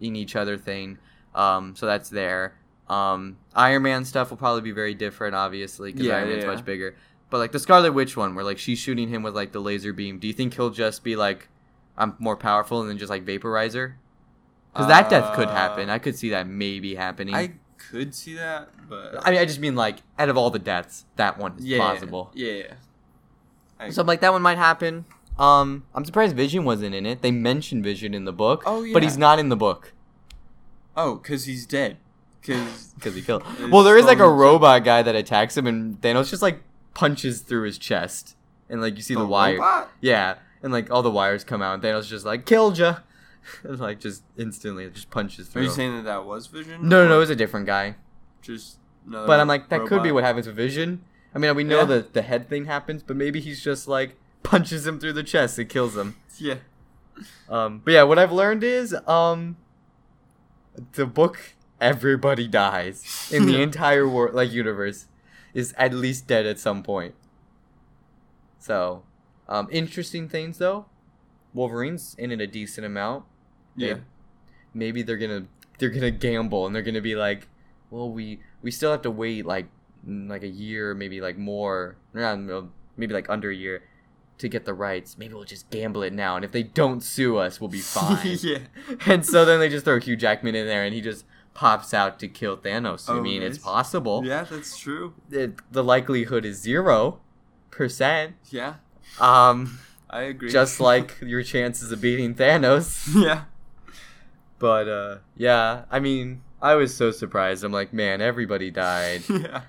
in 0.00 0.16
each 0.16 0.36
other 0.36 0.56
thing. 0.56 0.96
Um, 1.34 1.76
so 1.76 1.84
that's 1.84 2.08
there. 2.08 2.54
Um, 2.88 3.36
Iron 3.54 3.82
Man 3.82 4.06
stuff 4.06 4.30
will 4.30 4.38
probably 4.38 4.62
be 4.62 4.70
very 4.70 4.94
different, 4.94 5.34
obviously, 5.34 5.92
because 5.92 6.06
Yeah, 6.06 6.16
Iron 6.16 6.30
Man's 6.30 6.44
yeah, 6.44 6.50
much 6.50 6.64
bigger. 6.64 6.96
But 7.28 7.38
like 7.38 7.52
the 7.52 7.58
Scarlet 7.58 7.92
Witch 7.92 8.16
one, 8.16 8.34
where 8.34 8.42
like 8.44 8.56
she's 8.58 8.78
shooting 8.78 9.08
him 9.08 9.22
with 9.22 9.36
like 9.36 9.52
the 9.52 9.60
laser 9.60 9.92
beam. 9.92 10.18
Do 10.18 10.26
you 10.28 10.32
think 10.32 10.54
he'll 10.54 10.70
just 10.70 11.04
be 11.04 11.14
like, 11.14 11.48
"I'm 11.98 12.16
more 12.18 12.38
powerful," 12.38 12.80
and 12.80 12.88
then 12.88 12.96
just 12.96 13.10
like 13.10 13.24
vaporize 13.24 13.74
her? 13.74 13.98
Because 14.72 14.88
that 14.88 15.10
death 15.10 15.36
could 15.36 15.48
Uh, 15.48 15.52
happen. 15.54 15.90
I 15.90 15.98
could 15.98 16.16
see 16.16 16.30
that 16.30 16.46
maybe 16.46 16.94
happening. 16.94 17.34
I 17.34 17.52
could 17.90 18.14
see 18.14 18.34
that, 18.34 18.68
but 18.88 19.26
I 19.26 19.30
mean, 19.30 19.40
I 19.40 19.44
just 19.44 19.60
mean 19.60 19.74
like 19.76 19.98
out 20.18 20.28
of 20.28 20.36
all 20.36 20.50
the 20.50 20.58
deaths, 20.58 21.04
that 21.16 21.38
one 21.38 21.56
is 21.58 21.64
yeah, 21.64 21.78
plausible. 21.78 22.30
Yeah, 22.34 22.52
yeah. 23.80 23.90
So 23.90 24.00
I'm 24.02 24.06
like 24.06 24.20
that 24.20 24.32
one 24.32 24.42
might 24.42 24.58
happen. 24.58 25.04
Um, 25.38 25.84
I'm 25.94 26.04
surprised 26.04 26.36
Vision 26.36 26.64
wasn't 26.64 26.94
in 26.94 27.04
it. 27.06 27.22
They 27.22 27.30
mention 27.30 27.82
Vision 27.82 28.14
in 28.14 28.24
the 28.26 28.32
book, 28.32 28.62
Oh, 28.66 28.82
yeah. 28.84 28.92
but 28.92 29.02
he's 29.02 29.16
not 29.18 29.38
in 29.38 29.48
the 29.48 29.56
book 29.56 29.92
oh, 30.96 31.16
cause 31.16 31.44
he's 31.44 31.66
dead. 31.66 31.96
Cause 32.46 32.92
because 32.96 33.14
he 33.14 33.22
killed. 33.22 33.42
Well, 33.70 33.82
there 33.82 33.96
is 33.96 34.04
like 34.04 34.18
a 34.18 34.28
robot 34.28 34.84
guy 34.84 35.02
that 35.02 35.14
attacks 35.14 35.56
him, 35.56 35.66
and 35.66 36.00
Thanos 36.00 36.30
just 36.30 36.42
like 36.42 36.62
punches 36.94 37.40
through 37.40 37.64
his 37.64 37.78
chest, 37.78 38.36
and 38.68 38.80
like 38.80 38.96
you 38.96 39.02
see 39.02 39.14
the, 39.14 39.20
The 39.20 39.26
wire. 39.26 39.54
robot? 39.54 39.90
Yeah, 40.00 40.34
and 40.62 40.72
like 40.72 40.90
all 40.90 41.02
the 41.02 41.10
wires 41.10 41.44
come 41.44 41.62
out, 41.62 41.74
and 41.74 41.82
Thanos 41.82 42.08
just 42.08 42.24
like 42.24 42.44
killed 42.46 42.78
ya, 42.78 42.88
and 42.88 42.98
like 43.64 44.00
just 44.00 44.22
instantly 44.36 44.88
just 44.90 45.10
punches 45.10 45.48
through. 45.48 45.62
Are 45.62 45.64
you 45.66 45.70
saying 45.70 45.96
that 45.96 46.04
that 46.04 46.24
was 46.24 46.46
Vision? 46.46 46.88
no, 46.88 47.02
no, 47.04 47.08
no, 47.08 47.16
it 47.16 47.20
was 47.20 47.30
a 47.30 47.36
different 47.36 47.66
guy. 47.66 47.96
just. 48.40 48.78
But 49.04 49.40
I'm 49.40 49.48
like, 49.48 49.68
that 49.70 49.86
could 49.86 50.02
be 50.04 50.12
what 50.12 50.22
happens 50.22 50.46
with 50.46 50.54
Vision. 50.56 51.02
I 51.34 51.38
mean, 51.38 51.54
we 51.56 51.64
know 51.64 51.80
Yeah. 51.80 51.84
that 51.86 52.12
the 52.14 52.22
head 52.22 52.48
thing 52.48 52.66
happens, 52.66 53.02
but 53.02 53.16
maybe 53.16 53.40
he's 53.40 53.62
just 53.62 53.88
like 53.88 54.16
punches 54.44 54.86
him 54.86 55.00
through 55.00 55.14
the 55.14 55.22
chest 55.24 55.58
and 55.58 55.68
kills 55.68 55.96
him. 55.96 56.16
Yeah. 56.38 56.56
Um, 57.48 57.80
but 57.84 57.92
yeah, 57.92 58.04
what 58.04 58.18
I've 58.18 58.32
learned 58.32 58.64
is, 58.64 58.94
um, 59.06 59.56
the 60.92 61.04
book 61.06 61.38
everybody 61.80 62.48
dies 62.48 63.30
in 63.32 63.46
the 63.46 63.60
entire 63.68 64.08
world, 64.08 64.34
like 64.34 64.50
universe, 64.50 65.06
is 65.52 65.74
at 65.76 65.92
least 65.92 66.26
dead 66.26 66.46
at 66.46 66.58
some 66.58 66.82
point. 66.82 67.14
So, 68.58 69.02
um, 69.48 69.68
interesting 69.70 70.28
things 70.28 70.58
though. 70.58 70.86
Wolverine's 71.52 72.14
in 72.18 72.32
it 72.32 72.40
a 72.40 72.46
decent 72.46 72.86
amount. 72.86 73.24
They- 73.76 73.88
Yeah. 73.88 73.96
maybe 74.74 75.02
they're 75.02 75.16
gonna 75.18 75.44
they're 75.78 75.90
gonna 75.90 76.10
gamble 76.10 76.66
and 76.66 76.74
they're 76.74 76.82
gonna 76.82 77.00
be 77.00 77.14
like, 77.16 77.48
well, 77.90 78.10
we 78.10 78.40
we 78.62 78.70
still 78.70 78.90
have 78.90 79.02
to 79.02 79.10
wait 79.10 79.44
like 79.46 79.66
like 80.06 80.42
a 80.42 80.48
year, 80.48 80.94
maybe 80.94 81.20
like 81.20 81.38
more, 81.38 81.96
not, 82.12 82.38
maybe 82.96 83.14
like 83.14 83.28
under 83.30 83.50
a 83.50 83.54
year 83.54 83.82
to 84.38 84.48
get 84.48 84.64
the 84.64 84.74
rights. 84.74 85.16
Maybe 85.18 85.34
we'll 85.34 85.44
just 85.44 85.70
gamble 85.70 86.02
it 86.02 86.12
now, 86.12 86.36
and 86.36 86.44
if 86.44 86.50
they 86.52 86.62
don't 86.64 87.02
sue 87.02 87.36
us, 87.36 87.60
we'll 87.60 87.68
be 87.70 87.80
fine. 87.98 88.38
yeah. 88.42 88.58
and 89.06 89.24
so 89.24 89.44
then 89.44 89.60
they 89.60 89.68
just 89.68 89.84
throw 89.84 90.00
Hugh 90.00 90.16
Jackman 90.16 90.54
in 90.54 90.66
there, 90.66 90.84
and 90.84 90.92
he 90.94 91.00
just 91.00 91.24
pops 91.54 91.92
out 91.94 92.18
to 92.20 92.28
kill 92.28 92.56
Thanos. 92.56 93.08
I 93.08 93.14
Oh, 93.18 93.22
mean, 93.22 93.42
it's 93.42 93.58
possible. 93.58 94.22
Yeah, 94.24 94.44
that's 94.44 94.76
true. 94.78 95.14
It, 95.30 95.56
the 95.70 95.84
likelihood 95.84 96.44
is 96.44 96.58
zero 96.60 97.20
percent. 97.70 98.34
Yeah, 98.50 98.74
Um, 99.20 99.78
I 100.10 100.22
agree. 100.22 100.50
just 100.50 100.80
like 100.90 101.20
your 101.20 101.42
chances 101.42 101.92
of 101.92 102.00
beating 102.00 102.34
Thanos. 102.34 103.06
yeah. 103.14 103.44
But 104.62 104.88
uh 104.88 105.16
yeah, 105.36 105.86
I 105.90 105.98
mean, 105.98 106.42
I 106.62 106.76
was 106.76 106.96
so 106.96 107.10
surprised. 107.10 107.64
I'm 107.64 107.72
like, 107.72 107.92
man, 107.92 108.20
everybody 108.20 108.70
died. 108.70 109.24
yeah. 109.28 109.62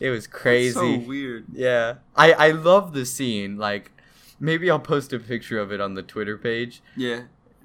It 0.00 0.10
was 0.10 0.26
crazy. 0.26 0.74
so 0.74 0.98
weird. 0.98 1.46
yeah. 1.52 1.94
I 2.16 2.32
I 2.32 2.50
love 2.50 2.94
the 2.94 3.06
scene. 3.06 3.58
Like 3.58 3.92
maybe 4.40 4.68
I'll 4.68 4.80
post 4.80 5.12
a 5.12 5.20
picture 5.20 5.60
of 5.60 5.70
it 5.70 5.80
on 5.80 5.94
the 5.94 6.02
Twitter 6.02 6.36
page. 6.36 6.82
Yeah. 6.96 7.22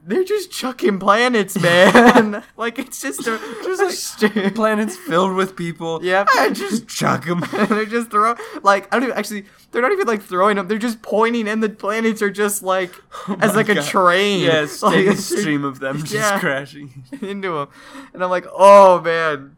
They're 0.08 0.24
just 0.24 0.52
chucking 0.52 1.00
planets, 1.00 1.60
man. 1.60 2.42
like 2.58 2.80
it's 2.80 3.02
just 3.02 3.28
a 3.28 3.38
just 3.64 4.24
a 4.24 4.50
Planets 4.56 4.96
filled 4.96 5.36
with 5.36 5.58
people. 5.58 6.00
Yeah, 6.02 6.24
I 6.34 6.52
just 6.52 6.88
chuck 6.88 7.26
them. 7.26 7.44
they're 7.68 7.86
just 7.86 8.10
throw 8.10 8.36
like 8.64 8.88
I 8.88 8.96
don't 9.00 9.04
even 9.10 9.18
actually. 9.18 9.46
They're 9.72 9.82
not 9.82 9.92
even 9.92 10.08
like 10.08 10.22
throwing 10.22 10.56
them. 10.56 10.70
They're 10.70 10.78
just 10.78 11.02
pointing, 11.02 11.50
and 11.50 11.62
the 11.62 11.68
planets 11.68 12.22
are 12.22 12.32
just 12.32 12.64
like 12.64 12.94
oh 13.28 13.36
as 13.42 13.54
like 13.54 13.68
a 13.68 13.84
train. 13.84 14.46
Yeah, 14.46 14.62
like, 14.62 14.70
steady 14.70 15.16
stream 15.18 15.66
of 15.66 15.80
them 15.80 16.00
just 16.00 16.14
Yeah. 16.14 16.40
crashing. 16.40 17.04
into 17.22 17.52
them. 17.52 17.68
and 18.14 18.24
I'm 18.24 18.30
like, 18.30 18.48
oh 18.54 19.02
man. 19.02 19.58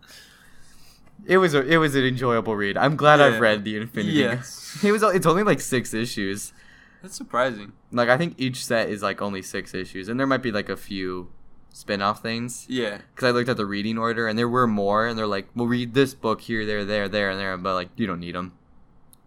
It 1.28 1.38
was 1.38 1.54
a 1.54 1.62
it 1.62 1.78
was 1.78 1.94
an 1.94 2.06
enjoyable 2.06 2.56
read. 2.56 2.76
I'm 2.76 2.96
glad 2.96 3.22
I've 3.22 3.40
read 3.40 3.64
the 3.64 3.78
Infinity. 3.78 4.14
Yes. 4.18 4.80
It 4.84 4.92
was 4.92 5.04
it's 5.04 5.28
only 5.28 5.44
like 5.44 5.62
six 5.62 5.94
issues. 5.94 6.54
That's 7.02 7.16
surprising. 7.16 7.72
Like 7.92 8.10
I 8.10 8.18
think 8.18 8.36
each 8.38 8.64
set 8.66 8.90
is 8.90 9.02
like 9.02 9.22
only 9.22 9.42
six 9.42 9.74
issues, 9.74 10.10
and 10.10 10.20
there 10.20 10.28
might 10.28 10.42
be 10.44 10.52
like 10.52 10.70
a 10.70 10.78
few 10.78 11.32
spin-off 11.72 12.22
things. 12.22 12.66
Yeah. 12.68 13.00
Because 13.16 13.30
I 13.30 13.32
looked 13.32 13.48
at 13.50 13.58
the 13.58 13.66
reading 13.66 13.98
order, 13.98 14.28
and 14.28 14.38
there 14.38 14.50
were 14.50 14.68
more, 14.68 15.08
and 15.08 15.18
they're 15.18 15.28
like, 15.28 15.48
"We'll 15.56 15.68
read 15.68 15.94
this 15.94 16.14
book 16.14 16.42
here, 16.42 16.66
there, 16.66 16.84
there, 16.86 17.08
there, 17.08 17.30
and 17.32 17.40
there," 17.40 17.56
but 17.58 17.74
like 17.76 17.90
you 17.96 18.06
don't 18.08 18.20
need 18.20 18.36
them, 18.36 18.54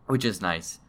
which 0.07 0.25
is 0.25 0.41
nice. 0.43 0.81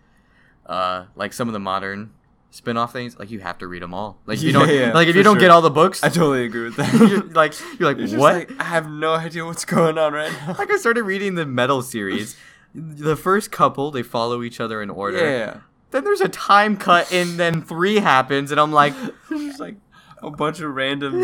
Uh, 0.66 1.06
like 1.16 1.34
some 1.34 1.48
of 1.48 1.54
the 1.54 1.60
modern 1.60 2.12
spin-off 2.52 2.94
things, 2.94 3.18
like 3.18 3.32
you 3.32 3.40
have 3.40 3.58
to 3.60 3.68
read 3.68 3.82
them 3.82 3.94
all. 3.94 4.18
Like 4.26 4.42
you 4.42 4.48
Yeah, 4.52 4.60
don't, 4.60 4.70
yeah, 4.70 4.94
like 4.94 5.08
if 5.08 5.16
you 5.16 5.24
don't 5.24 5.36
sure. 5.36 5.42
get 5.42 5.52
all 5.52 5.62
the 5.62 5.70
books, 5.72 6.04
I 6.04 6.10
totally 6.10 6.46
agree 6.46 6.66
with 6.66 6.76
that. 6.78 6.94
you're 6.94 7.24
like 7.32 7.54
you're 7.80 7.88
like 7.90 7.98
just 7.98 8.16
what? 8.18 8.36
like, 8.36 8.52
I 8.60 8.66
have 8.66 8.90
no 8.90 9.14
idea 9.14 9.46
what's 9.46 9.66
going 9.66 9.98
on 9.98 10.14
right 10.14 10.32
now. 10.32 10.56
like 10.60 10.70
I 10.72 10.78
started 10.78 11.04
reading 11.04 11.36
the 11.36 11.46
Metal 11.46 11.82
series. 11.82 12.36
The 12.76 13.16
first 13.16 13.52
couple, 13.52 13.92
they 13.92 14.02
follow 14.02 14.42
each 14.42 14.60
other 14.60 14.82
in 14.82 14.90
order. 14.90 15.20
yeah. 15.20 15.58
Then 15.94 16.04
there's 16.04 16.22
a 16.22 16.28
time 16.30 16.76
cut, 16.76 17.12
and 17.14 17.40
then 17.40 17.62
three 17.62 17.96
happens, 18.00 18.52
and 18.52 18.60
I'm 18.60 18.72
like, 18.74 18.94
There's 19.30 19.60
like 19.60 19.76
a 20.22 20.30
bunch 20.32 20.60
of 20.60 20.74
random 20.74 21.22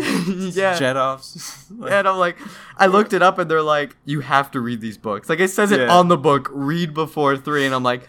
Yeah. 0.54 0.78
jet 0.78 0.96
offs. 0.96 1.66
Like, 1.76 1.92
and 1.92 2.08
I'm 2.08 2.16
like, 2.18 2.36
I 2.76 2.86
looked 2.86 3.12
it 3.12 3.22
up, 3.22 3.38
and 3.38 3.50
they're 3.50 3.62
like, 3.62 3.96
you 4.04 4.20
have 4.20 4.50
to 4.52 4.60
read 4.60 4.80
these 4.80 4.96
books. 4.98 5.28
Like 5.28 5.40
it 5.40 5.48
says 5.48 5.72
it 5.72 5.88
on 5.88 6.08
the 6.08 6.16
book, 6.16 6.48
read 6.52 6.94
before 6.94 7.36
three, 7.36 7.64
and 7.66 7.74
I'm 7.74 7.82
like, 7.82 8.08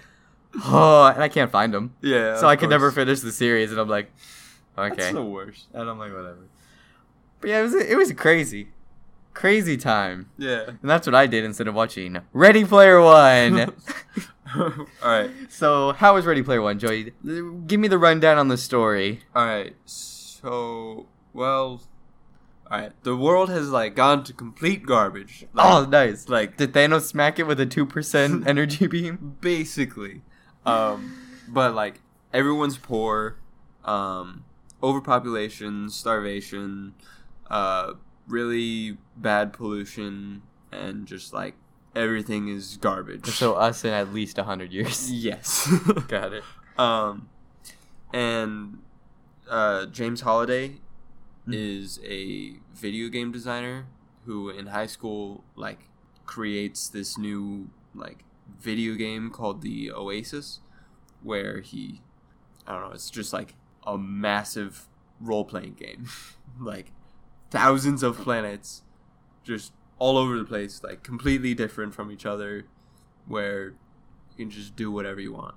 oh, 0.65 1.05
and 1.13 1.23
I 1.23 1.29
can't 1.29 1.51
find 1.51 1.73
them, 1.73 1.93
yeah. 2.01 2.37
so 2.37 2.47
I 2.47 2.55
could 2.55 2.69
never 2.69 2.91
finish 2.91 3.19
the 3.21 3.31
series, 3.31 3.71
and 3.71 3.79
I'm 3.79 3.87
like, 3.89 4.11
okay, 4.77 4.95
That's 4.95 5.13
the 5.13 5.23
worst. 5.23 5.67
and 5.73 5.89
I'm 5.89 5.97
like, 5.99 6.11
whatever. 6.13 6.47
But 7.39 7.49
yeah, 7.49 7.59
it 7.59 7.63
was 7.63 7.73
it 7.75 7.97
was 7.97 8.11
crazy, 8.13 8.67
crazy 9.33 9.77
time, 9.77 10.29
Yeah. 10.37 10.65
and 10.67 10.89
that's 10.89 11.07
what 11.07 11.15
I 11.15 11.25
did 11.27 11.43
instead 11.43 11.67
of 11.67 11.73
watching 11.75 12.19
Ready 12.33 12.65
Player 12.65 13.01
One. 13.01 13.73
all 14.57 14.85
right. 15.03 15.29
so 15.49 15.93
how 15.93 16.15
was 16.15 16.25
Ready 16.25 16.43
Player 16.43 16.61
One, 16.61 16.79
Joey? 16.79 17.13
Give 17.67 17.79
me 17.79 17.87
the 17.87 17.97
rundown 17.97 18.37
on 18.37 18.47
the 18.47 18.57
story. 18.57 19.21
All 19.35 19.45
right. 19.45 19.75
So, 19.85 21.07
well, 21.33 21.81
all 22.69 22.79
right. 22.79 22.91
The 23.03 23.15
world 23.15 23.49
has 23.49 23.69
like 23.69 23.95
gone 23.95 24.23
to 24.25 24.33
complete 24.33 24.85
garbage. 24.85 25.45
Like, 25.53 25.65
oh, 25.65 25.85
nice. 25.85 26.29
like 26.29 26.57
Did 26.57 26.73
Thanos 26.73 27.01
smack 27.03 27.39
it 27.39 27.43
with 27.47 27.59
a 27.59 27.65
two 27.65 27.85
percent 27.85 28.47
energy 28.47 28.87
beam? 28.87 29.37
basically. 29.41 30.21
Um, 30.65 31.17
but 31.47 31.73
like 31.75 32.01
everyone's 32.33 32.77
poor, 32.77 33.37
um, 33.83 34.45
overpopulation, 34.81 35.89
starvation, 35.89 36.93
uh, 37.49 37.93
really 38.27 38.97
bad 39.17 39.53
pollution, 39.53 40.43
and 40.71 41.05
just 41.05 41.33
like 41.33 41.55
everything 41.95 42.47
is 42.47 42.77
garbage. 42.77 43.27
So 43.27 43.53
us 43.53 43.83
in 43.85 43.91
at 43.93 44.13
least 44.13 44.37
hundred 44.37 44.71
years. 44.71 45.11
yes. 45.29 45.67
Got 46.07 46.33
it. 46.33 46.43
Um, 46.77 47.29
and 48.13 48.79
uh, 49.49 49.85
James 49.87 50.21
Halliday 50.21 50.77
Mhm. 51.47 51.53
is 51.55 51.99
a 52.05 52.57
video 52.73 53.09
game 53.09 53.31
designer 53.31 53.87
who, 54.25 54.49
in 54.49 54.67
high 54.67 54.85
school, 54.85 55.43
like 55.55 55.79
creates 56.25 56.87
this 56.87 57.17
new 57.17 57.69
like 57.95 58.23
video 58.59 58.93
game 58.95 59.31
called 59.31 59.61
the 59.63 59.91
Oasis, 59.91 60.59
where 61.23 61.61
he, 61.61 62.01
I 62.67 62.73
don't 62.73 62.81
know, 62.89 62.91
it's 62.93 63.09
just 63.09 63.33
like 63.33 63.55
a 63.87 63.97
massive 63.97 64.87
role 65.19 65.45
playing 65.45 65.73
game, 65.73 66.05
like 66.59 66.91
thousands 67.49 68.03
of 68.03 68.17
planets, 68.19 68.83
just 69.43 69.73
all 70.01 70.17
over 70.17 70.35
the 70.37 70.43
place, 70.43 70.81
like 70.83 71.03
completely 71.03 71.53
different 71.53 71.93
from 71.93 72.11
each 72.11 72.25
other, 72.25 72.65
where 73.27 73.67
you 74.31 74.37
can 74.37 74.49
just 74.49 74.75
do 74.75 74.91
whatever 74.91 75.21
you 75.21 75.31
want. 75.33 75.53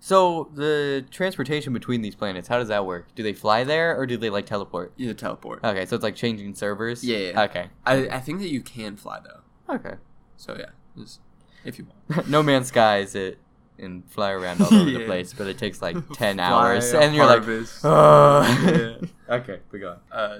So 0.00 0.48
the 0.54 1.04
transportation 1.10 1.72
between 1.72 2.02
these 2.02 2.14
planets, 2.14 2.46
how 2.46 2.58
does 2.58 2.68
that 2.68 2.86
work? 2.86 3.12
Do 3.16 3.24
they 3.24 3.32
fly 3.32 3.64
there 3.64 3.98
or 3.98 4.06
do 4.06 4.16
they 4.16 4.30
like 4.30 4.46
teleport? 4.46 4.92
You 4.96 5.12
teleport. 5.12 5.64
Okay, 5.64 5.84
so 5.86 5.96
it's 5.96 6.04
like 6.04 6.14
changing 6.14 6.54
servers. 6.54 7.02
Yeah, 7.02 7.18
yeah. 7.18 7.42
Okay. 7.42 7.66
I, 7.84 8.08
I 8.08 8.20
think 8.20 8.38
that 8.38 8.48
you 8.48 8.60
can 8.62 8.96
fly 8.96 9.18
though. 9.20 9.74
Okay. 9.74 9.94
So 10.36 10.56
yeah, 10.56 10.70
just 10.96 11.18
if 11.64 11.78
you 11.78 11.86
want. 12.08 12.28
no 12.28 12.44
Man's 12.44 12.68
Sky 12.68 12.98
is 12.98 13.16
it 13.16 13.38
and 13.76 14.08
fly 14.08 14.30
around 14.30 14.60
all 14.60 14.72
over 14.72 14.88
the 14.90 15.04
place, 15.10 15.32
but 15.32 15.48
it 15.48 15.58
takes 15.58 15.82
like 15.82 15.96
ten 16.12 16.36
Fly, 16.36 16.44
hours, 16.44 16.94
and 16.94 17.12
you're 17.14 17.26
like, 17.26 17.42
harvest. 17.42 17.80
oh. 17.84 18.98
Yeah. 19.28 19.34
okay, 19.36 19.58
we 19.72 19.80
go. 19.80 19.96
uh, 20.12 20.38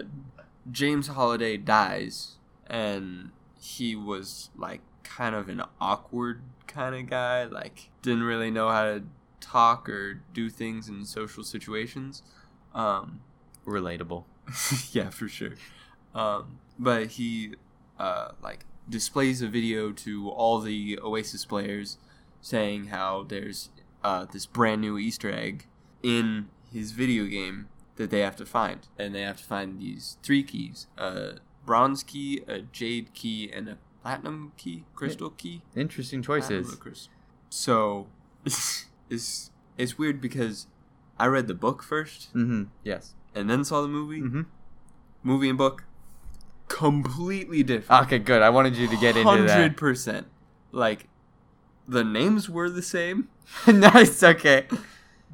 James 0.71 1.09
Halliday 1.09 1.57
dies, 1.57 2.37
and 2.69 3.31
he 3.61 3.97
was 3.97 4.51
like 4.57 4.81
kind 5.03 5.35
of 5.35 5.49
an 5.49 5.63
awkward 5.81 6.43
kind 6.67 6.95
of 6.95 7.09
guy. 7.09 7.45
Like 7.45 7.91
didn't 8.03 8.25
really 8.25 8.51
know 8.51 8.69
how 8.69 8.85
to 8.85 9.03
talk 9.41 9.89
or 9.89 10.21
do 10.33 10.51
things 10.51 10.89
in 10.89 11.05
social 11.05 11.45
situations. 11.45 12.23
Um, 12.75 13.21
Relatable. 13.67 14.25
yeah, 14.93 15.11
for 15.11 15.29
sure. 15.29 15.55
Um, 16.15 16.59
but 16.79 17.09
he 17.09 17.55
uh, 17.99 18.33
like 18.43 18.65
displays 18.89 19.43
a 19.43 19.49
video 19.49 19.93
to 19.93 20.31
all 20.31 20.61
the 20.61 20.99
Oasis 21.03 21.45
players 21.45 21.99
saying 22.41 22.87
how 22.87 23.25
there's 23.29 23.71
uh, 24.03 24.27
this 24.27 24.47
brand 24.47 24.81
new 24.81 24.99
Easter 24.99 25.31
egg 25.31 25.67
in 26.03 26.49
his 26.73 26.93
video 26.93 27.27
game 27.27 27.69
that 27.97 28.11
they 28.11 28.21
have 28.21 28.37
to 28.37 28.47
find, 28.47 28.87
and 28.97 29.15
they 29.15 29.23
have 29.23 29.39
to 29.39 29.45
find 29.45 29.81
these 29.81 30.17
three 30.23 30.43
keys: 30.43 30.87
a 30.97 31.39
bronze 31.69 32.03
key, 32.03 32.41
a 32.49 32.61
jade 32.61 33.13
key, 33.13 33.51
and 33.53 33.69
a 33.69 33.77
platinum 34.03 34.53
key, 34.57 34.85
crystal 34.95 35.29
key. 35.29 35.61
Interesting 35.77 36.23
choices. 36.23 36.79
So 37.51 38.07
it's 39.11 39.51
it's 39.77 39.99
weird 39.99 40.19
because 40.21 40.67
I 41.19 41.27
read 41.27 41.47
the 41.47 41.55
book 41.55 41.83
first 41.83 42.33
Mm-hmm. 42.35 42.65
Yes. 42.85 43.15
and 43.35 43.51
then 43.51 43.65
saw 43.65 43.83
the 43.83 43.89
movie. 43.89 44.21
Mm-hmm. 44.23 44.43
Movie 45.23 45.49
and 45.51 45.59
book 45.59 45.85
completely 46.69 47.63
different. 47.63 48.05
Okay, 48.07 48.19
good. 48.19 48.41
I 48.43 48.51
wanted 48.51 48.77
you 48.77 48.89
to 48.89 48.97
get 48.97 49.17
into 49.17 49.29
Hundred 49.29 49.49
that. 49.49 49.77
percent. 49.77 50.27
Like 50.73 51.09
the 51.87 52.05
names 52.05 52.49
were 52.49 52.71
the 52.71 52.83
same, 52.83 53.29
nice. 53.67 54.23
Okay. 54.23 54.67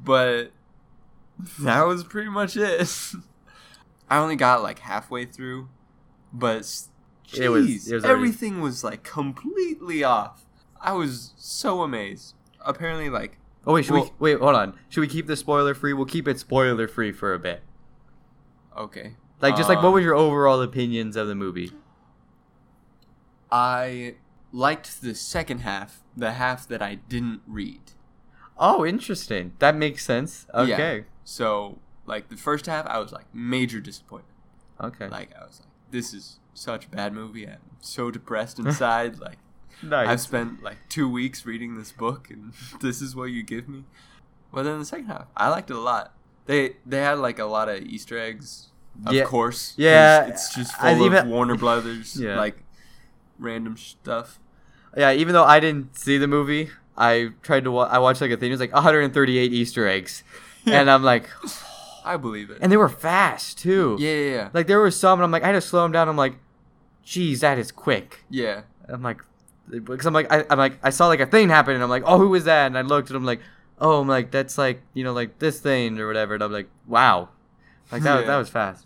but 0.03 0.51
that 1.59 1.83
was 1.83 2.03
pretty 2.03 2.29
much 2.29 2.57
it. 2.57 2.89
I 4.09 4.17
only 4.17 4.35
got 4.35 4.61
like 4.63 4.79
halfway 4.79 5.25
through, 5.25 5.67
but 6.39 6.59
s- 6.59 6.89
It 7.33 7.49
was- 7.49 7.65
jeez, 7.67 7.89
it 7.89 7.95
was 7.95 8.03
already- 8.05 8.19
everything 8.19 8.61
was 8.61 8.83
like 8.83 9.03
completely 9.03 10.03
off. 10.03 10.45
I 10.81 10.93
was 10.93 11.33
so 11.37 11.81
amazed. 11.81 12.35
Apparently, 12.61 13.09
like 13.09 13.37
Oh 13.67 13.73
wait, 13.73 13.85
should 13.85 13.93
Well- 13.95 14.03
we 14.19 14.33
wait? 14.33 14.39
Hold 14.41 14.55
on. 14.55 14.77
Should 14.89 15.01
we 15.01 15.07
keep 15.07 15.25
this 15.25 15.39
spoiler 15.39 15.73
free? 15.73 15.91
We'll 15.93 16.05
keep 16.05 16.27
it 16.27 16.39
spoiler 16.39 16.87
free 16.87 17.11
for 17.11 17.33
a 17.33 17.39
bit. 17.39 17.63
okay, 18.77 19.15
Like, 19.41 19.55
just 19.55 19.69
like, 19.69 19.77
what 19.79 19.87
Um, 19.89 19.93
was 19.95 20.03
your 20.03 20.13
overall 20.15 20.61
opinions 20.61 21.15
of 21.15 21.27
the 21.27 21.35
movie? 21.35 21.71
I 23.51 24.15
liked 24.51 25.01
the 25.01 25.15
second 25.15 25.59
half, 25.59 26.03
the 26.15 26.33
half 26.33 26.67
that 26.67 26.81
I 26.81 26.95
didn't 26.95 27.41
read. 27.47 27.91
Oh, 28.57 28.85
interesting. 28.85 29.53
That 29.59 29.75
makes 29.75 30.03
sense. 30.05 30.45
Yeah. 30.53 30.61
Okay. 30.61 31.05
So, 31.23 31.79
like 32.05 32.29
the 32.29 32.37
first 32.37 32.65
half, 32.65 32.85
I 32.87 32.99
was 32.99 33.11
like 33.11 33.25
major 33.33 33.79
disappointment. 33.79 34.33
Okay. 34.79 35.07
Like 35.09 35.33
I 35.35 35.45
was 35.45 35.59
like, 35.61 35.69
this 35.91 36.13
is 36.13 36.39
such 36.53 36.85
a 36.85 36.89
bad 36.89 37.13
movie. 37.13 37.45
I'm 37.47 37.57
so 37.79 38.11
depressed 38.11 38.59
inside. 38.65 39.19
like 39.19 39.37
nice. 39.83 40.07
I've 40.07 40.21
spent 40.21 40.63
like 40.63 40.77
two 40.89 41.09
weeks 41.09 41.45
reading 41.45 41.77
this 41.77 41.91
book, 41.91 42.29
and 42.29 42.53
this 42.81 43.01
is 43.01 43.15
what 43.15 43.25
you 43.25 43.43
give 43.43 43.67
me. 43.69 43.83
But 44.53 44.63
then 44.63 44.79
the 44.79 44.85
second 44.85 45.07
half, 45.07 45.27
I 45.35 45.49
liked 45.49 45.69
it 45.69 45.75
a 45.75 45.79
lot. 45.79 46.13
They 46.45 46.77
they 46.85 46.99
had 46.99 47.19
like 47.19 47.39
a 47.39 47.45
lot 47.45 47.67
of 47.69 47.81
Easter 47.81 48.17
eggs, 48.17 48.69
of 49.05 49.13
Yeah. 49.13 49.23
course. 49.25 49.73
Yeah, 49.77 50.25
it's 50.27 50.53
just 50.55 50.73
I 50.81 50.95
full 50.95 51.07
of 51.07 51.13
even- 51.13 51.29
Warner 51.29 51.55
Brothers, 51.55 52.15
Yeah. 52.19 52.37
like 52.37 52.63
random 53.39 53.75
stuff. 53.77 54.39
yeah, 54.95 55.11
even 55.11 55.33
though 55.33 55.43
I 55.43 55.59
didn't 55.59 55.97
see 55.97 56.17
the 56.17 56.27
movie, 56.27 56.69
I 56.97 57.31
tried 57.41 57.63
to. 57.65 57.71
Wa- 57.71 57.89
I 57.91 57.97
watched 57.99 58.21
like 58.21 58.31
a 58.31 58.37
thing. 58.37 58.49
It 58.49 58.53
was 58.53 58.59
like 58.61 58.73
138 58.73 59.51
Easter 59.51 59.87
eggs, 59.87 60.23
Yeah. 60.63 60.79
and 60.79 60.89
I'm 60.89 61.03
like, 61.03 61.27
I 62.05 62.17
believe 62.17 62.49
it. 62.49 62.59
and 62.61 62.71
they 62.71 62.77
were 62.77 62.89
fast 62.89 63.57
too. 63.59 63.97
yeah, 63.99 64.11
yeah, 64.11 64.29
yeah. 64.35 64.49
Like 64.53 64.67
there 64.67 64.79
were 64.79 64.91
some, 64.91 65.19
and 65.19 65.23
I'm 65.25 65.31
like, 65.31 65.43
I 65.43 65.47
had 65.47 65.53
to 65.53 65.61
slow 65.61 65.83
them 65.83 65.91
down. 65.91 66.07
I'm 66.07 66.15
like, 66.17 66.35
geez, 67.03 67.41
that 67.41 67.57
is 67.57 67.71
quick. 67.71 68.23
yeah. 68.29 68.61
I'm 68.87 69.01
like, 69.01 69.19
because 69.67 70.05
I'm 70.05 70.13
like, 70.13 70.31
I, 70.31 70.45
I'm 70.49 70.59
like, 70.59 70.77
I 70.83 70.91
saw 70.91 71.07
like 71.07 71.19
a 71.19 71.25
thing 71.25 71.49
happen, 71.49 71.73
and 71.73 71.83
I'm 71.83 71.89
like, 71.89 72.03
oh, 72.05 72.19
who 72.19 72.29
was 72.29 72.43
that? 72.45 72.67
And 72.67 72.77
I 72.77 72.81
looked, 72.81 73.09
and 73.09 73.17
I'm 73.17 73.25
like, 73.25 73.41
oh, 73.79 73.99
I'm 73.99 74.07
like, 74.07 74.29
that's 74.29 74.57
like, 74.59 74.81
you 74.93 75.03
know, 75.03 75.11
like 75.13 75.39
this 75.39 75.59
thing 75.59 75.99
or 75.99 76.05
whatever. 76.07 76.35
And 76.35 76.43
I'm 76.43 76.51
like, 76.51 76.69
wow, 76.87 77.29
like 77.91 78.03
that, 78.03 78.19
Yeah. 78.21 78.27
that 78.27 78.37
was 78.37 78.49
fast. 78.49 78.85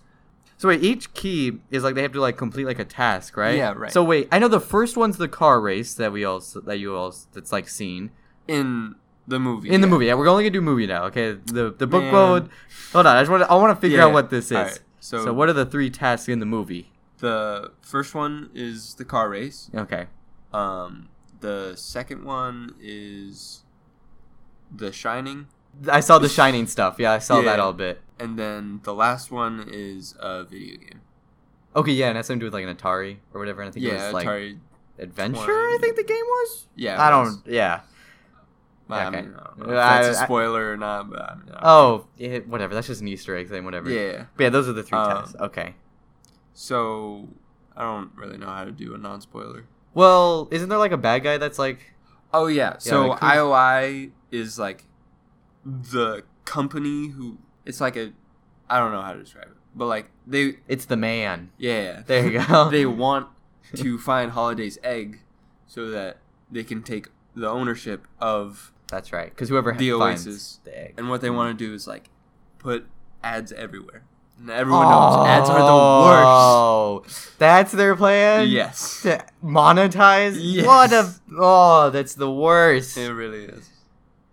So 0.57 0.67
wait, 0.70 0.84
each 0.84 1.13
key 1.13 1.59
is 1.72 1.84
like 1.84 1.95
they 1.95 2.01
have 2.01 2.11
to 2.13 2.22
like 2.22 2.36
complete 2.38 2.65
like 2.65 2.80
a 2.80 2.86
task, 2.86 3.36
right? 3.38 3.55
Yeah, 3.57 3.74
right. 3.76 3.91
So 3.91 4.03
wait, 4.03 4.28
I 4.32 4.39
know 4.39 4.47
the 4.49 4.59
first 4.59 4.97
one's 4.97 5.17
the 5.17 5.28
car 5.30 5.59
race 5.61 5.93
that 5.93 6.11
we 6.11 6.24
all 6.26 6.39
that 6.65 6.80
you 6.80 6.95
all 6.95 7.13
that's 7.34 7.51
like 7.53 7.70
seen 7.70 8.11
In 8.47 8.95
the 9.30 9.40
movie. 9.40 9.70
in 9.70 9.82
the 9.82 9.88
yeah. 9.88 9.92
movie. 9.92 10.06
Yeah, 10.08 10.16
we're 10.16 10.28
only 10.28 10.44
gonna 10.44 10.52
do 10.52 10.62
movie 10.62 10.88
now. 10.88 11.06
Okay, 11.06 11.34
the 11.46 11.74
the 11.78 11.88
book 11.88 12.04
Man. 12.04 12.12
mode. 12.12 12.50
Hold 12.94 13.06
on, 13.08 13.16
I 13.16 13.22
just 13.22 13.32
want 13.32 13.44
to 13.44 13.52
I 13.52 13.56
want 13.56 13.76
to 13.76 13.80
figure 13.82 13.98
Yeah, 14.00 14.06
out 14.06 14.14
what 14.14 14.30
this 14.30 14.46
is. 14.48 14.58
alright, 14.58 14.80
So, 15.00 15.26
so- 15.26 15.34
what 15.34 15.50
are 15.50 15.54
the 15.54 15.66
three 15.66 15.90
tasks 15.90 16.28
in 16.28 16.40
the 16.40 16.46
movie? 16.46 16.92
The 17.20 17.72
first 17.82 18.16
one 18.16 18.50
is 18.54 18.96
the 18.96 19.06
car 19.06 19.30
race. 19.30 19.70
Okay. 19.76 20.08
Um, 20.54 21.10
the 21.42 21.74
second 21.76 22.24
one 22.24 22.74
is 22.82 23.64
The 24.76 24.92
Shining, 24.92 25.48
I 25.90 26.00
saw 26.00 26.20
the 26.20 26.30
shining 26.30 26.68
stuff. 26.68 26.96
Yeah, 27.00 27.12
I 27.12 27.20
saw 27.20 27.42
that 27.42 27.58
Yeah. 27.58 27.64
all 27.64 27.74
bit. 27.74 28.02
and 28.20 28.38
then 28.38 28.82
the 28.84 28.94
last 28.94 29.32
one 29.32 29.66
is 29.72 30.14
a 30.20 30.44
video 30.44 30.78
game. 30.78 31.02
Okay, 31.76 31.92
yeah, 31.94 32.08
and 32.08 32.18
that's 32.18 32.28
something 32.28 32.40
to 32.40 32.44
do 32.44 32.48
with 32.48 32.54
like 32.54 32.66
an 32.66 32.76
Atari 32.76 33.18
or 33.34 33.40
whatever. 33.40 33.62
And 33.62 33.70
I 33.70 33.72
think 33.72 33.86
it 33.86 33.90
yeah, 33.94 34.06
was 34.06 34.14
like 34.14 34.28
Atari. 34.28 34.60
Adventure. 34.98 35.46
20. 35.46 35.52
I 35.54 35.78
think 35.80 35.96
the 35.96 36.04
game 36.04 36.26
was. 36.26 36.68
Yeah, 36.76 37.02
I 37.02 37.18
was. 37.18 37.38
don't. 37.38 37.54
Yeah. 37.54 37.82
I 38.90 39.06
okay. 39.08 39.22
mean, 39.22 39.36
I 39.38 39.44
don't 39.44 39.60
know 39.70 39.78
I- 39.80 40.02
that's 40.04 40.20
a 40.20 40.24
spoiler 40.24 40.72
or 40.74 40.78
not, 40.78 41.10
but 41.10 41.22
I 41.22 41.36
mean, 41.36 41.54
Oh, 41.62 42.08
yeah, 42.18 42.40
whatever. 42.40 42.74
That's 42.74 42.88
just 42.88 43.02
an 43.02 43.08
Easter 43.08 43.36
egg 43.36 43.50
thing. 43.50 43.64
Whatever. 43.66 43.90
yeah. 43.90 44.26
But 44.36 44.44
yeah, 44.46 44.50
those 44.50 44.68
are 44.68 44.74
the 44.74 44.84
three 44.84 44.98
Um, 44.98 45.10
tasks. 45.10 45.36
Okay. 45.40 45.76
So 46.54 47.28
I 47.76 47.84
don't 47.84 48.12
really 48.16 48.38
know 48.38 48.48
how 48.48 48.66
to 48.66 48.72
do 48.72 48.94
a 48.96 48.98
non-spoiler. 48.98 49.66
Well, 49.94 50.48
isn't 50.52 50.70
there 50.70 50.78
like 50.78 50.92
a 50.92 50.98
bad 50.98 51.24
guy 51.24 51.38
that's 51.38 51.60
like? 51.60 51.94
Oh 52.34 52.48
yeah, 52.48 52.78
so 52.78 53.08
like, 53.08 53.20
IOI 53.22 54.12
is 54.32 54.60
like 54.60 54.86
the 55.66 56.24
company 56.46 57.08
who 57.10 57.38
it's 57.66 57.82
like 57.82 57.96
a 57.96 58.12
I 58.70 58.80
don't 58.80 58.92
know 58.92 59.02
how 59.02 59.14
to 59.14 59.20
describe 59.20 59.48
it, 59.48 59.58
but 59.76 59.86
like 59.88 60.10
they 60.28 60.58
It's 60.68 60.86
the 60.86 60.96
man. 60.98 61.52
yeah 61.58 62.04
There 62.06 62.30
you 62.30 62.44
go. 62.48 62.70
they 62.70 62.86
want 62.86 63.28
to 63.76 63.98
find 63.98 64.32
Halliday's 64.32 64.78
egg 64.84 65.22
so 65.66 65.90
that 65.90 66.18
they 66.52 66.64
can 66.64 66.84
take 66.84 67.08
the 67.36 67.50
ownership 67.50 68.08
of 68.20 68.72
That's 68.90 69.12
right. 69.14 69.30
Because 69.30 69.50
whoever 69.50 69.72
The 69.74 69.92
finds 69.92 70.26
Oasis. 70.28 70.60
the 70.64 70.78
egg. 70.78 70.96
and 70.98 71.10
what 71.10 71.22
they 71.22 71.30
want 71.30 71.58
to 71.58 71.66
do 71.68 71.74
is 71.74 71.88
like 71.88 72.10
put 72.58 72.88
ads 73.24 73.52
everywhere. 73.52 74.04
And 74.40 74.50
everyone 74.50 74.88
knows 74.90 75.28
ads 75.28 75.50
are 75.50 75.60
the 75.60 76.06
worst. 76.06 76.28
Oh, 76.28 77.04
that's 77.38 77.72
their 77.74 77.96
plan. 77.96 78.48
Yes. 78.48 79.02
To 79.04 79.24
monetize. 79.44 80.38
Yes. 80.40 80.66
What 80.66 80.92
a. 80.94 81.14
Oh, 81.38 81.90
that's 81.90 82.16
the 82.16 82.32
worst. 82.32 82.98
It 82.98 83.12
really 83.14 83.46
is. 83.46 83.70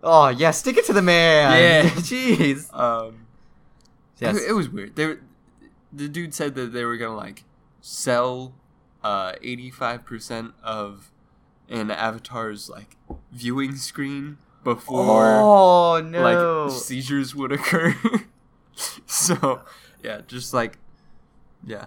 Oh 0.01 0.29
yeah, 0.29 0.51
stick 0.51 0.77
it 0.77 0.85
to 0.85 0.93
the 0.93 1.01
man. 1.01 1.59
Yeah. 1.85 1.89
Jeez. 1.95 2.73
Um 2.73 3.25
Yes. 4.19 4.37
It, 4.37 4.49
it 4.49 4.53
was 4.53 4.69
weird. 4.69 4.95
They 4.95 5.05
were, 5.05 5.19
the 5.93 6.07
dude 6.09 6.33
said 6.33 6.55
that 6.55 6.73
they 6.73 6.85
were 6.85 6.97
gonna 6.97 7.15
like 7.15 7.43
sell 7.81 8.53
uh 9.03 9.33
eighty 9.43 9.69
five 9.69 10.05
percent 10.05 10.53
of 10.63 11.11
an 11.69 11.91
avatar's 11.91 12.69
like 12.69 12.95
viewing 13.31 13.75
screen 13.75 14.37
before 14.75 15.25
oh 15.39 16.01
no. 16.01 16.65
like 16.67 16.71
seizures 16.71 17.33
would 17.33 17.53
occur. 17.53 17.95
so 19.05 19.61
yeah, 20.03 20.21
just 20.27 20.53
like 20.53 20.77
yeah. 21.65 21.85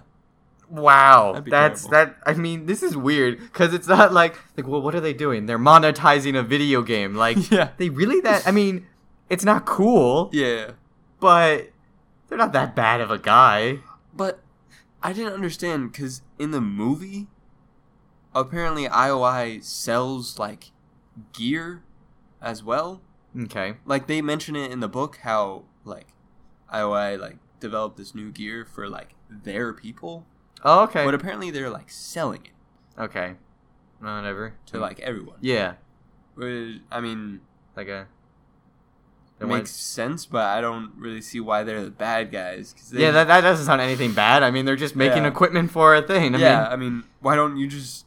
Wow, 0.70 1.42
that's 1.46 1.84
terrible. 1.86 2.14
that. 2.24 2.30
I 2.30 2.34
mean, 2.34 2.66
this 2.66 2.82
is 2.82 2.96
weird 2.96 3.38
because 3.40 3.74
it's 3.74 3.86
not 3.88 4.12
like 4.14 4.36
like 4.56 4.66
well, 4.66 4.80
what 4.80 4.94
are 4.94 5.00
they 5.00 5.12
doing? 5.12 5.44
They're 5.46 5.58
monetizing 5.58 6.38
a 6.38 6.42
video 6.42 6.80
game. 6.82 7.14
Like, 7.14 7.50
Yeah. 7.50 7.70
they 7.76 7.88
really 7.90 8.20
that? 8.22 8.46
I 8.46 8.50
mean, 8.52 8.86
it's 9.28 9.44
not 9.44 9.66
cool, 9.66 10.30
Yeah. 10.32 10.70
but 11.18 11.70
they're 12.28 12.38
not 12.38 12.52
that 12.54 12.74
bad 12.74 13.00
of 13.02 13.10
a 13.10 13.18
guy. 13.18 13.80
But 14.14 14.38
I 15.02 15.12
didn't 15.12 15.32
understand 15.34 15.92
because 15.92 16.22
in 16.38 16.52
the 16.52 16.60
movie, 16.60 17.26
apparently 18.34 18.86
IOI 18.88 19.62
sells 19.64 20.38
like 20.38 20.70
gear 21.32 21.82
as 22.42 22.62
well. 22.64 23.00
Okay, 23.44 23.74
like 23.84 24.06
they 24.06 24.20
mention 24.22 24.56
it 24.56 24.70
in 24.72 24.80
the 24.80 24.88
book 24.88 25.18
how 25.22 25.64
like 25.84 26.08
IOI 26.72 27.18
like 27.18 27.36
developed 27.60 27.96
this 27.96 28.14
new 28.14 28.30
gear 28.32 28.64
for 28.64 28.88
like 28.88 29.14
their 29.28 29.72
people, 29.72 30.26
oh, 30.64 30.82
okay, 30.84 31.04
but 31.04 31.14
apparently 31.14 31.50
they're 31.50 31.70
like 31.70 31.90
selling 31.90 32.44
it 32.46 33.00
okay, 33.00 33.34
whatever. 34.00 34.54
to 34.66 34.78
like 34.78 34.98
everyone. 35.00 35.36
yeah, 35.40 35.74
Which, 36.34 36.78
I 36.90 37.00
mean, 37.00 37.40
like 37.76 37.86
a. 37.88 38.08
it 39.40 39.46
makes 39.46 39.70
sense, 39.70 40.26
but 40.26 40.44
I 40.46 40.60
don't 40.60 40.92
really 40.96 41.20
see 41.22 41.38
why 41.40 41.62
they're 41.62 41.84
the 41.84 41.90
bad 41.90 42.32
guys. 42.32 42.74
'cause 42.76 42.90
they 42.90 43.02
yeah, 43.02 43.10
that, 43.12 43.28
that 43.28 43.42
doesn't 43.42 43.64
sound 43.66 43.80
anything 43.80 44.12
bad. 44.12 44.42
I 44.42 44.50
mean, 44.50 44.64
they're 44.64 44.74
just 44.76 44.96
making 44.96 45.22
Yeah. 45.22 45.28
equipment 45.28 45.70
for 45.70 45.94
a 45.94 46.02
thing. 46.02 46.34
I 46.34 46.38
yeah, 46.38 46.58
mean, 46.62 46.72
I 46.72 46.76
mean, 46.76 47.04
why 47.20 47.36
don't 47.36 47.56
you 47.56 47.68
just 47.68 48.06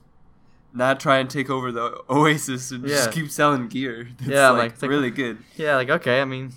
not 0.73 0.99
try 0.99 1.17
and 1.19 1.29
take 1.29 1.49
over 1.49 1.71
the 1.71 2.01
Oasis 2.09 2.71
and 2.71 2.85
just 2.87 3.11
keep 3.11 3.29
selling 3.29 3.67
gear? 3.67 4.09
That's 4.19 4.31
Yeah, 4.31 4.49
like, 4.49 4.81
like, 4.81 4.89
really 4.89 5.11
good. 5.11 5.37
yeah, 5.55 5.75
like 5.75 5.89
okay. 5.89 6.21
I 6.21 6.25
mean, 6.25 6.51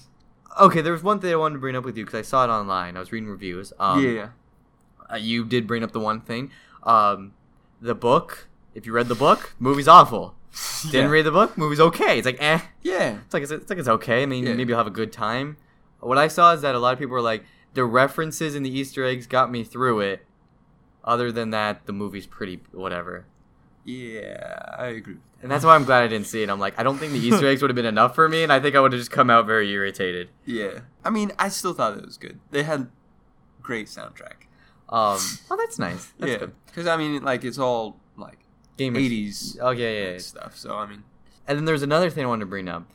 okay. 0.60 0.80
There 0.80 0.92
was 0.92 1.02
one 1.02 1.20
thing 1.20 1.32
I 1.32 1.36
wanted 1.36 1.54
to 1.54 1.60
bring 1.60 1.76
up 1.76 1.84
with 1.84 1.96
you 1.96 2.04
because 2.04 2.18
I 2.18 2.22
saw 2.22 2.44
it 2.44 2.48
online. 2.48 2.96
I 2.96 3.00
was 3.00 3.12
reading 3.12 3.28
reviews. 3.28 3.72
Um, 3.78 4.02
yeah, 4.04 4.28
uh, 5.12 5.16
you 5.16 5.44
did 5.44 5.66
bring 5.66 5.82
up 5.82 5.92
the 5.92 6.00
one 6.00 6.20
thing. 6.20 6.50
Um, 6.82 7.32
the 7.80 7.94
book. 7.94 8.48
If 8.74 8.84
you 8.84 8.92
read 8.92 9.08
the 9.08 9.14
book, 9.14 9.54
movie's 9.58 9.88
awful. 9.88 10.34
Didn't 10.90 11.06
yeah. 11.06 11.10
read 11.10 11.22
the 11.22 11.30
book, 11.30 11.56
movie's 11.56 11.80
okay. 11.80 12.18
It's 12.18 12.26
like 12.26 12.36
eh. 12.40 12.60
yeah, 12.82 13.18
It's 13.24 13.32
like 13.34 13.42
it's, 13.42 13.52
it's 13.52 13.70
like 13.70 13.78
it's 13.78 13.88
okay. 13.88 14.22
I 14.22 14.26
mean, 14.26 14.44
Yeah. 14.46 14.54
maybe 14.54 14.70
you'll 14.70 14.78
have 14.78 14.86
a 14.86 14.90
good 14.90 15.12
time. 15.12 15.56
What 16.00 16.18
I 16.18 16.28
saw 16.28 16.52
is 16.52 16.60
that 16.60 16.74
a 16.74 16.78
lot 16.78 16.92
of 16.92 16.98
people 16.98 17.12
were 17.14 17.22
like, 17.22 17.44
the 17.74 17.84
references 17.84 18.54
and 18.54 18.64
the 18.66 18.70
Easter 18.70 19.02
eggs 19.04 19.26
got 19.26 19.50
me 19.50 19.64
through 19.64 20.00
it. 20.00 20.26
Other 21.04 21.32
than 21.32 21.50
that, 21.50 21.86
the 21.86 21.92
movie's 21.92 22.26
pretty 22.26 22.60
whatever. 22.72 23.24
Yeah, 23.86 24.58
I 24.76 24.86
agree. 24.88 25.16
And 25.42 25.50
that's 25.50 25.64
why 25.64 25.74
I'm 25.74 25.84
glad 25.84 26.02
I 26.02 26.08
didn't 26.08 26.26
see 26.26 26.42
it. 26.42 26.50
I'm 26.50 26.58
like, 26.58 26.78
I 26.78 26.82
don't 26.82 26.98
think 26.98 27.12
the 27.12 27.18
Easter 27.20 27.46
eggs 27.46 27.62
would 27.62 27.70
have 27.70 27.76
been 27.76 27.84
enough 27.86 28.14
for 28.14 28.28
me, 28.28 28.42
and 28.42 28.52
I 28.52 28.58
think 28.58 28.74
I 28.74 28.80
would 28.80 28.92
have 28.92 29.00
just 29.00 29.10
come 29.12 29.30
out 29.30 29.46
very 29.46 29.70
irritated. 29.70 30.28
Yeah. 30.44 30.80
I 31.04 31.10
mean, 31.10 31.30
I 31.38 31.48
still 31.48 31.72
thought 31.72 31.96
it 31.96 32.04
was 32.04 32.16
good. 32.18 32.40
They 32.50 32.64
had 32.64 32.88
great 33.62 33.86
soundtrack. 33.86 34.44
Um, 34.88 35.18
oh, 35.50 35.56
that's 35.56 35.78
nice. 35.78 36.12
That's 36.18 36.42
yeah, 36.42 36.46
because 36.66 36.86
I 36.86 36.96
mean, 36.96 37.22
like 37.22 37.44
it's 37.44 37.58
all 37.58 38.00
like 38.16 38.38
Game 38.76 38.94
of- 38.96 39.02
eighties 39.02 39.56
Oh 39.60 39.70
yeah, 39.70 39.88
yeah, 39.90 40.10
yeah. 40.12 40.18
stuff. 40.18 40.56
So 40.56 40.76
I 40.76 40.86
mean, 40.86 41.04
And 41.46 41.56
then 41.58 41.64
there's 41.64 41.82
another 41.82 42.10
thing 42.10 42.24
I 42.24 42.28
wanted 42.28 42.40
to 42.40 42.46
bring 42.46 42.68
up. 42.68 42.90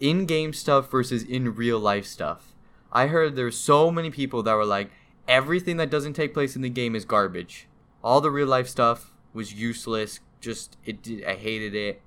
In-game 0.00 0.52
stuff 0.52 0.90
versus 0.90 1.22
in 1.22 1.54
real 1.54 1.78
life 1.78 2.06
stuff. 2.06 2.52
I 2.92 3.06
heard 3.06 3.36
there's 3.36 3.56
so 3.56 3.90
many 3.90 4.10
people 4.10 4.42
that 4.42 4.54
were 4.54 4.64
like, 4.66 4.90
everything 5.28 5.76
that 5.78 5.90
doesn't 5.90 6.12
take 6.14 6.34
place 6.34 6.54
in 6.56 6.62
the 6.62 6.68
game 6.68 6.94
is 6.94 7.04
garbage. 7.04 7.66
All 8.02 8.20
the 8.20 8.30
real 8.30 8.46
life 8.48 8.68
stuff 8.68 9.12
was 9.34 9.52
useless. 9.52 10.20
Just 10.40 10.76
it 10.86 11.02
did, 11.02 11.24
I 11.24 11.34
hated 11.34 11.74
it. 11.74 12.00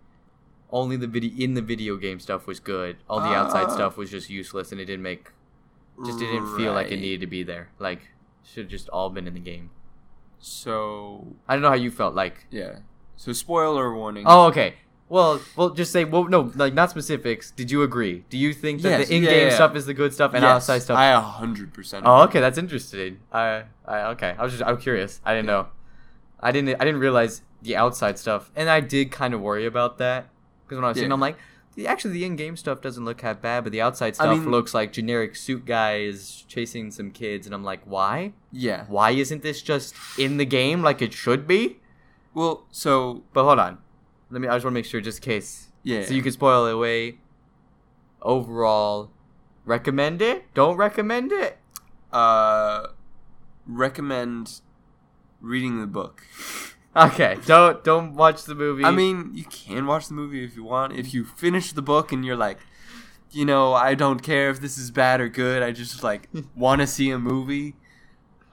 Only 0.71 0.97
the 0.97 1.07
video 1.07 1.31
in 1.43 1.53
the 1.53 1.61
video 1.61 1.95
game 1.97 2.19
stuff 2.19 2.45
was 2.47 2.59
good. 2.59 2.97
All 3.09 3.19
the 3.21 3.33
outside 3.35 3.65
Ah. 3.67 3.73
stuff 3.75 3.97
was 3.97 4.09
just 4.11 4.29
useless, 4.29 4.71
and 4.71 4.81
it 4.81 4.85
didn't 4.85 5.03
make 5.03 5.31
just 6.05 6.19
didn't 6.19 6.55
feel 6.57 6.73
like 6.73 6.91
it 6.91 6.97
needed 6.99 7.21
to 7.21 7.27
be 7.27 7.43
there. 7.43 7.69
Like 7.79 8.09
should 8.43 8.63
have 8.65 8.71
just 8.71 8.87
all 8.89 9.09
been 9.09 9.27
in 9.27 9.33
the 9.33 9.39
game. 9.39 9.69
So 10.39 11.35
I 11.47 11.53
don't 11.55 11.61
know 11.61 11.69
how 11.69 11.75
you 11.75 11.91
felt 11.91 12.15
like. 12.15 12.45
yeah. 12.51 12.79
So 13.19 13.33
spoiler 13.33 13.95
warning. 13.95 14.25
Oh, 14.27 14.45
okay. 14.47 14.75
Well, 15.09 15.41
well, 15.55 15.69
just 15.71 15.91
say 15.91 16.03
well, 16.03 16.25
no, 16.25 16.51
like 16.55 16.73
not 16.75 16.89
specifics. 16.91 17.49
Did 17.51 17.71
you 17.71 17.81
agree? 17.81 18.25
Do 18.29 18.37
you 18.37 18.53
think 18.53 18.81
that 18.83 18.99
Yes, 18.99 19.07
the 19.07 19.15
in-game 19.15 19.47
yeah. 19.47 19.55
stuff 19.55 19.75
is 19.75 19.85
the 19.87 19.93
good 19.93 20.13
stuff 20.13 20.33
and 20.35 20.43
Yes, 20.43 20.51
outside 20.51 20.79
stuff? 20.83 20.97
I 20.99 21.07
a 21.07 21.19
hundred 21.21 21.73
percent. 21.73 22.03
oh, 22.05 22.23
okay, 22.23 22.39
that's 22.41 22.57
interesting. 22.59 23.19
I, 23.31 23.63
I, 23.87 24.01
okay, 24.11 24.35
I 24.37 24.43
was 24.43 24.51
just, 24.51 24.63
I'm 24.63 24.77
curious. 24.77 25.19
I 25.25 25.33
didn't 25.33 25.47
Yeah. 25.47 25.51
know. 25.53 25.67
I 26.39 26.51
didn't, 26.51 26.69
I 26.81 26.85
didn't 26.85 26.99
realize 26.99 27.41
the 27.61 27.75
outside 27.75 28.19
stuff, 28.19 28.51
and 28.55 28.69
I 28.69 28.79
did 28.79 29.11
kind 29.11 29.33
of 29.33 29.41
worry 29.41 29.65
about 29.65 29.97
that 29.97 30.27
because 30.63 30.77
when 30.77 30.85
I 30.85 30.89
was 30.89 30.97
seeing, 30.97 31.11
I'm 31.11 31.19
like, 31.19 31.37
the, 31.75 31.87
actually, 31.87 32.13
the 32.13 32.25
in-game 32.25 32.57
stuff 32.57 32.81
doesn't 32.81 33.05
look 33.05 33.21
half 33.21 33.41
bad, 33.41 33.63
but 33.63 33.71
the 33.71 33.81
outside 33.81 34.13
I 34.13 34.23
stuff 34.25 34.37
mean- 34.39 34.51
looks 34.51 34.73
like 34.73 34.91
generic 34.93 35.35
suit 35.35 35.65
guys 35.65 36.43
chasing 36.47 36.91
some 36.91 37.11
kids, 37.11 37.45
and 37.47 37.53
I'm 37.55 37.63
like, 37.63 37.81
why? 37.85 38.33
Yeah. 38.51 38.85
Why 38.87 39.11
isn't 39.11 39.41
this 39.43 39.61
just 39.61 39.95
in 40.17 40.37
the 40.37 40.45
game 40.45 40.81
like 40.81 41.01
it 41.01 41.13
should 41.13 41.47
be? 41.47 41.79
Well, 42.33 42.65
so 42.71 43.23
But 43.33 43.43
hold 43.45 43.59
on, 43.59 43.79
let 44.29 44.41
me. 44.41 44.47
I 44.47 44.55
just 44.55 44.65
want 44.65 44.73
to 44.73 44.77
make 44.77 44.85
sure, 44.85 45.01
just 45.01 45.19
in 45.19 45.23
case. 45.23 45.69
yeah. 45.83 46.03
So 46.05 46.13
you 46.13 46.21
can 46.21 46.31
spoil 46.31 46.65
it 46.67 46.73
away. 46.73 47.17
Overall, 48.21 49.11
recommend 49.65 50.21
it? 50.21 50.51
Don't 50.53 50.77
recommend 50.77 51.31
it? 51.31 51.57
uh 52.13 52.87
recommend 53.67 54.61
reading 55.41 55.79
the 55.79 55.87
book. 55.87 56.23
Okay, 56.95 57.37
don't 57.45 57.83
don't 57.83 58.15
watch 58.15 58.43
the 58.45 58.55
movie. 58.55 58.83
I 58.83 58.91
mean, 58.91 59.31
you 59.33 59.43
can 59.45 59.85
watch 59.85 60.07
the 60.07 60.13
movie 60.15 60.43
if 60.43 60.55
you 60.55 60.63
want. 60.63 60.93
If 60.93 61.13
you 61.13 61.25
finish 61.25 61.71
the 61.73 61.81
book 61.83 62.11
and 62.11 62.25
you're 62.25 62.35
like, 62.35 62.57
you 63.31 63.45
know, 63.45 63.73
I 63.73 63.93
don't 63.93 64.23
care 64.23 64.49
if 64.49 64.61
this 64.61 64.77
is 64.77 64.89
bad 64.89 65.21
or 65.21 65.29
good. 65.29 65.61
I 65.61 65.71
just 65.71 66.01
like 66.03 66.27
want 66.55 66.81
to 66.81 66.87
see 66.87 67.11
a 67.11 67.19
movie. 67.19 67.75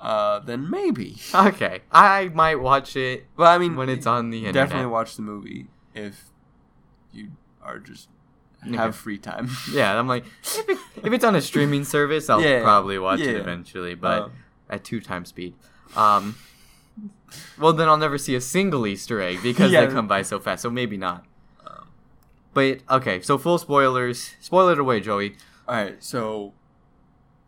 Uh, 0.01 0.41
then 0.41 0.69
maybe. 0.71 1.17
okay, 1.35 1.81
I 1.91 2.29
might 2.35 2.57
watch 2.61 2.95
it 2.95 3.25
Well, 3.39 3.51
I 3.51 3.57
mean, 3.57 3.75
when 3.75 3.89
it's 3.89 4.07
on 4.07 4.29
the 4.29 4.39
internet. 4.45 4.55
definitely 4.55 4.89
watch 4.91 5.17
the 5.17 5.23
movie 5.23 5.69
if 5.95 6.25
you 7.11 7.31
are 7.63 7.79
just 7.79 8.09
have 8.75 8.95
free 8.95 9.17
time. 9.17 9.49
Yeah, 9.73 9.99
I'm 9.99 10.07
like, 10.07 10.27
if, 10.43 10.69
it, 10.69 10.79
if 11.05 11.11
it's 11.15 11.25
on 11.25 11.35
a 11.35 11.41
streaming 11.41 11.85
service, 11.97 12.29
I'll 12.29 12.43
Yeah, 12.43 12.61
probably 12.63 12.99
watch 12.99 13.21
it 13.21 13.35
eventually, 13.35 13.95
but 13.95 14.25
Um, 14.25 14.33
at 14.69 14.85
two 14.85 15.01
times 15.01 15.31
speed. 15.31 15.55
Um, 15.97 16.37
well, 17.59 17.73
then 17.73 17.89
I'll 17.89 17.97
never 17.97 18.19
see 18.19 18.35
a 18.35 18.41
single 18.41 18.87
Easter 18.87 19.21
egg 19.21 19.43
because 19.43 19.71
Yeah. 19.73 19.85
they 19.87 19.93
come 19.93 20.07
by 20.09 20.23
so 20.23 20.39
fast. 20.41 20.63
So 20.63 20.71
maybe 20.71 20.97
not. 20.97 21.25
Um, 21.67 21.89
But 22.53 22.81
okay, 22.91 23.21
so 23.23 23.39
full 23.39 23.59
spoilers. 23.59 24.35
Spoil 24.41 24.69
it 24.69 24.79
away, 24.79 25.01
Joey. 25.01 25.37
all 25.69 25.75
right, 25.77 26.03
so 26.03 26.53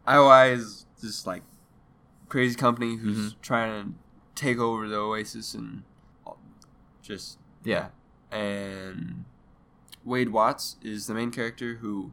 IOI 0.07 0.53
is 0.55 0.87
this 1.03 1.26
like 1.26 1.43
crazy 2.28 2.57
company 2.57 2.97
who's 2.97 3.18
Mm-hmm. 3.32 3.41
trying 3.43 3.84
to 3.84 3.95
take 4.34 4.59
over 4.59 4.89
the 4.89 4.97
Oasis 4.97 5.55
and 5.55 5.82
just 7.03 7.39
Yeah. 7.64 7.89
and 8.30 9.24
Wade 10.05 10.30
Watts 10.30 10.76
is 10.82 11.07
the 11.07 11.14
main 11.14 11.30
character 11.30 11.76
who 11.76 12.12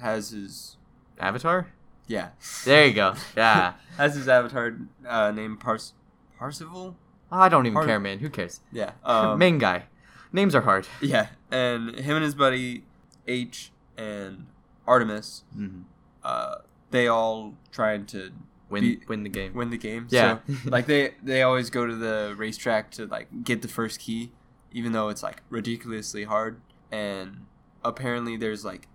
has 0.00 0.30
his 0.30 0.76
Avatar. 1.18 1.68
yeah 2.06 2.30
There 2.64 2.86
you 2.86 2.94
go. 2.94 3.14
Yeah. 3.36 3.74
has 3.96 4.14
his 4.14 4.28
avatar 4.28 4.76
uh, 5.06 5.30
named 5.30 5.60
Pars 5.60 5.94
Parzival 6.38 6.96
I 7.40 7.48
don't 7.48 7.66
even 7.66 7.74
Part- 7.74 7.86
care, 7.86 8.00
man. 8.00 8.18
Who 8.20 8.30
cares? 8.30 8.60
yeah 8.72 8.92
um, 9.04 9.38
Main 9.38 9.58
guy. 9.58 9.84
Names 10.32 10.54
are 10.54 10.62
hard. 10.62 10.86
yeah 11.00 11.28
and 11.50 11.94
him 11.96 12.16
and 12.16 12.24
his 12.24 12.34
buddy 12.34 12.84
H 13.26 13.70
and 13.96 14.46
Artemis 14.86 15.44
Mm-hmm. 15.56 15.82
uh, 16.24 16.56
they 16.90 17.06
all 17.08 17.54
trying 17.72 18.06
to 18.06 18.30
Win, 18.70 18.82
Be- 18.82 19.00
win 19.06 19.22
the 19.22 19.28
game. 19.28 19.54
win 19.54 19.70
the 19.70 19.76
game 19.78 20.06
Yeah. 20.10 20.38
so, 20.48 20.54
like 20.70 20.86
they 20.86 21.14
they 21.22 21.42
always 21.42 21.70
go 21.70 21.86
to 21.86 21.94
the 21.94 22.34
racetrack 22.36 22.90
to 22.92 23.06
like 23.06 23.28
get 23.44 23.62
the 23.62 23.68
first 23.68 24.00
key 24.00 24.32
even 24.72 24.90
though 24.92 25.08
it's 25.10 25.22
like 25.22 25.42
ridiculously 25.50 26.24
hard 26.24 26.60
and 26.90 27.46
apparently 27.84 28.36
there's 28.36 28.64
like 28.64 28.88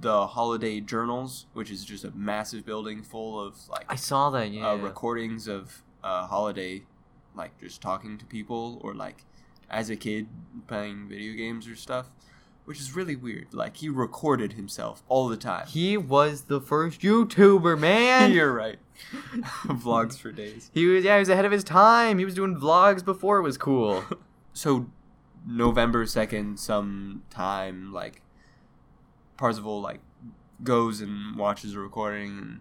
the 0.00 0.26
Halliday 0.28 0.80
journals 0.80 1.46
which 1.52 1.70
is 1.70 1.84
just 1.84 2.04
a 2.04 2.10
massive 2.12 2.64
building 2.64 3.02
full 3.02 3.38
of 3.40 3.68
like 3.68 3.84
I 3.88 3.94
saw 3.96 4.30
that. 4.30 4.50
Yeah. 4.50 4.70
uh, 4.70 4.76
recordings 4.76 5.46
of 5.46 5.82
uh, 6.02 6.26
Halliday 6.28 6.84
like 7.34 7.58
just 7.60 7.80
talking 7.80 8.18
to 8.18 8.24
people 8.24 8.80
or 8.82 8.94
like 8.94 9.24
as 9.70 9.90
a 9.90 9.96
kid 9.96 10.26
playing 10.66 11.08
video 11.08 11.34
games 11.34 11.68
or 11.68 11.76
stuff 11.76 12.10
which 12.64 12.80
is 12.80 12.94
really 12.94 13.16
weird 13.16 13.46
like 13.52 13.76
he 13.78 13.88
recorded 13.88 14.54
himself 14.54 15.02
all 15.08 15.28
the 15.28 15.36
time 15.36 15.66
he 15.66 15.96
was 15.96 16.42
the 16.42 16.60
first 16.60 17.00
YouTuber, 17.00 17.78
man. 17.78 18.32
you're 18.34 18.52
right 18.52 18.78
vlogs 19.66 20.18
for 20.18 20.30
days 20.30 20.70
He 20.74 20.86
was 20.86 21.04
yeah, 21.04 21.16
he 21.16 21.20
was 21.20 21.28
ahead 21.28 21.44
of 21.44 21.52
his 21.52 21.64
time. 21.64 22.18
He 22.18 22.24
was 22.24 22.34
doing 22.34 22.56
vlogs 22.56 23.04
before 23.04 23.38
it 23.38 23.42
was 23.42 23.56
cool. 23.56 24.04
so 24.52 24.86
November 25.46 26.06
second, 26.06 26.58
sometime 26.58 27.92
like 27.92 28.22
Parzival 29.36 29.80
like 29.80 30.00
goes 30.62 31.00
and 31.00 31.36
watches 31.36 31.74
a 31.74 31.80
recording, 31.80 32.38
and 32.38 32.60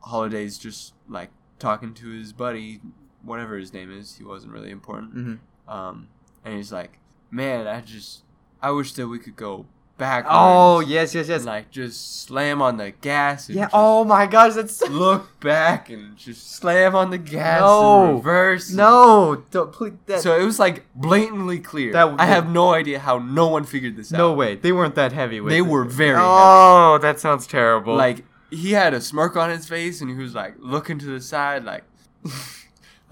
Halliday's 0.00 0.58
just 0.58 0.94
like 1.08 1.30
talking 1.58 1.92
to 1.94 2.10
his 2.10 2.32
buddy, 2.32 2.80
whatever 3.24 3.56
his 3.56 3.72
name 3.72 3.90
is. 3.96 4.16
He 4.16 4.24
wasn't 4.24 4.52
really 4.52 4.70
important. 4.70 5.12
hmm 5.12 5.34
Um, 5.68 6.08
and 6.44 6.54
he's 6.56 6.72
like, 6.72 6.98
"Man, 7.30 7.66
I 7.66 7.80
just 7.80 8.22
I 8.62 8.70
wish 8.70 8.92
that 8.94 9.08
we 9.08 9.18
could 9.18 9.36
go 9.36 9.66
back." 9.96 10.26
Oh 10.28 10.80
yes, 10.80 11.14
yes, 11.14 11.28
yes. 11.28 11.44
like 11.44 11.70
just 11.70 12.22
slam 12.22 12.60
on 12.60 12.76
the 12.76 12.90
gas. 12.90 13.48
And 13.48 13.56
Yeah. 13.58 13.68
Oh 13.72 14.04
my 14.04 14.26
gosh, 14.26 14.54
that's 14.54 14.76
so... 14.76 14.86
Look 14.90 15.40
back 15.40 15.88
and 15.88 16.16
just 16.16 16.50
slam 16.52 16.94
on 16.94 17.10
the 17.10 17.18
gas. 17.18 17.60
No. 17.60 18.04
and 18.04 18.14
reverse. 18.16 18.68
and- 18.68 18.78
no. 18.78 19.44
Don't, 19.50 19.72
please, 19.72 19.92
that, 20.06 20.20
so 20.20 20.38
it 20.38 20.44
was 20.44 20.58
like 20.58 20.84
blatantly 20.94 21.60
clear. 21.60 21.92
That- 21.92 22.14
I 22.18 22.26
have 22.26 22.48
no 22.50 22.74
idea 22.74 22.98
how 22.98 23.18
no 23.18 23.48
one 23.48 23.64
figured 23.64 23.96
this 23.96 24.12
out. 24.12 24.18
no 24.18 24.32
way. 24.34 24.56
They 24.56 24.72
weren't 24.72 24.96
that 24.96 25.12
heavy. 25.12 25.40
With 25.40 25.50
They 25.52 25.62
were 25.62 25.84
very 25.84 26.18
Oh, 26.20 26.98
that 27.00 27.20
sounds 27.20 27.46
terrible. 27.46 27.94
Like 27.96 28.24
he 28.50 28.72
had 28.72 28.92
a 28.94 29.00
smirk 29.00 29.34
on 29.36 29.50
his 29.50 29.66
face 29.66 30.00
and 30.00 30.10
he 30.10 30.16
was 30.16 30.34
like 30.34 30.54
looking 30.58 30.98
to 30.98 31.06
the 31.06 31.20
side 31.20 31.64
like 31.64 31.84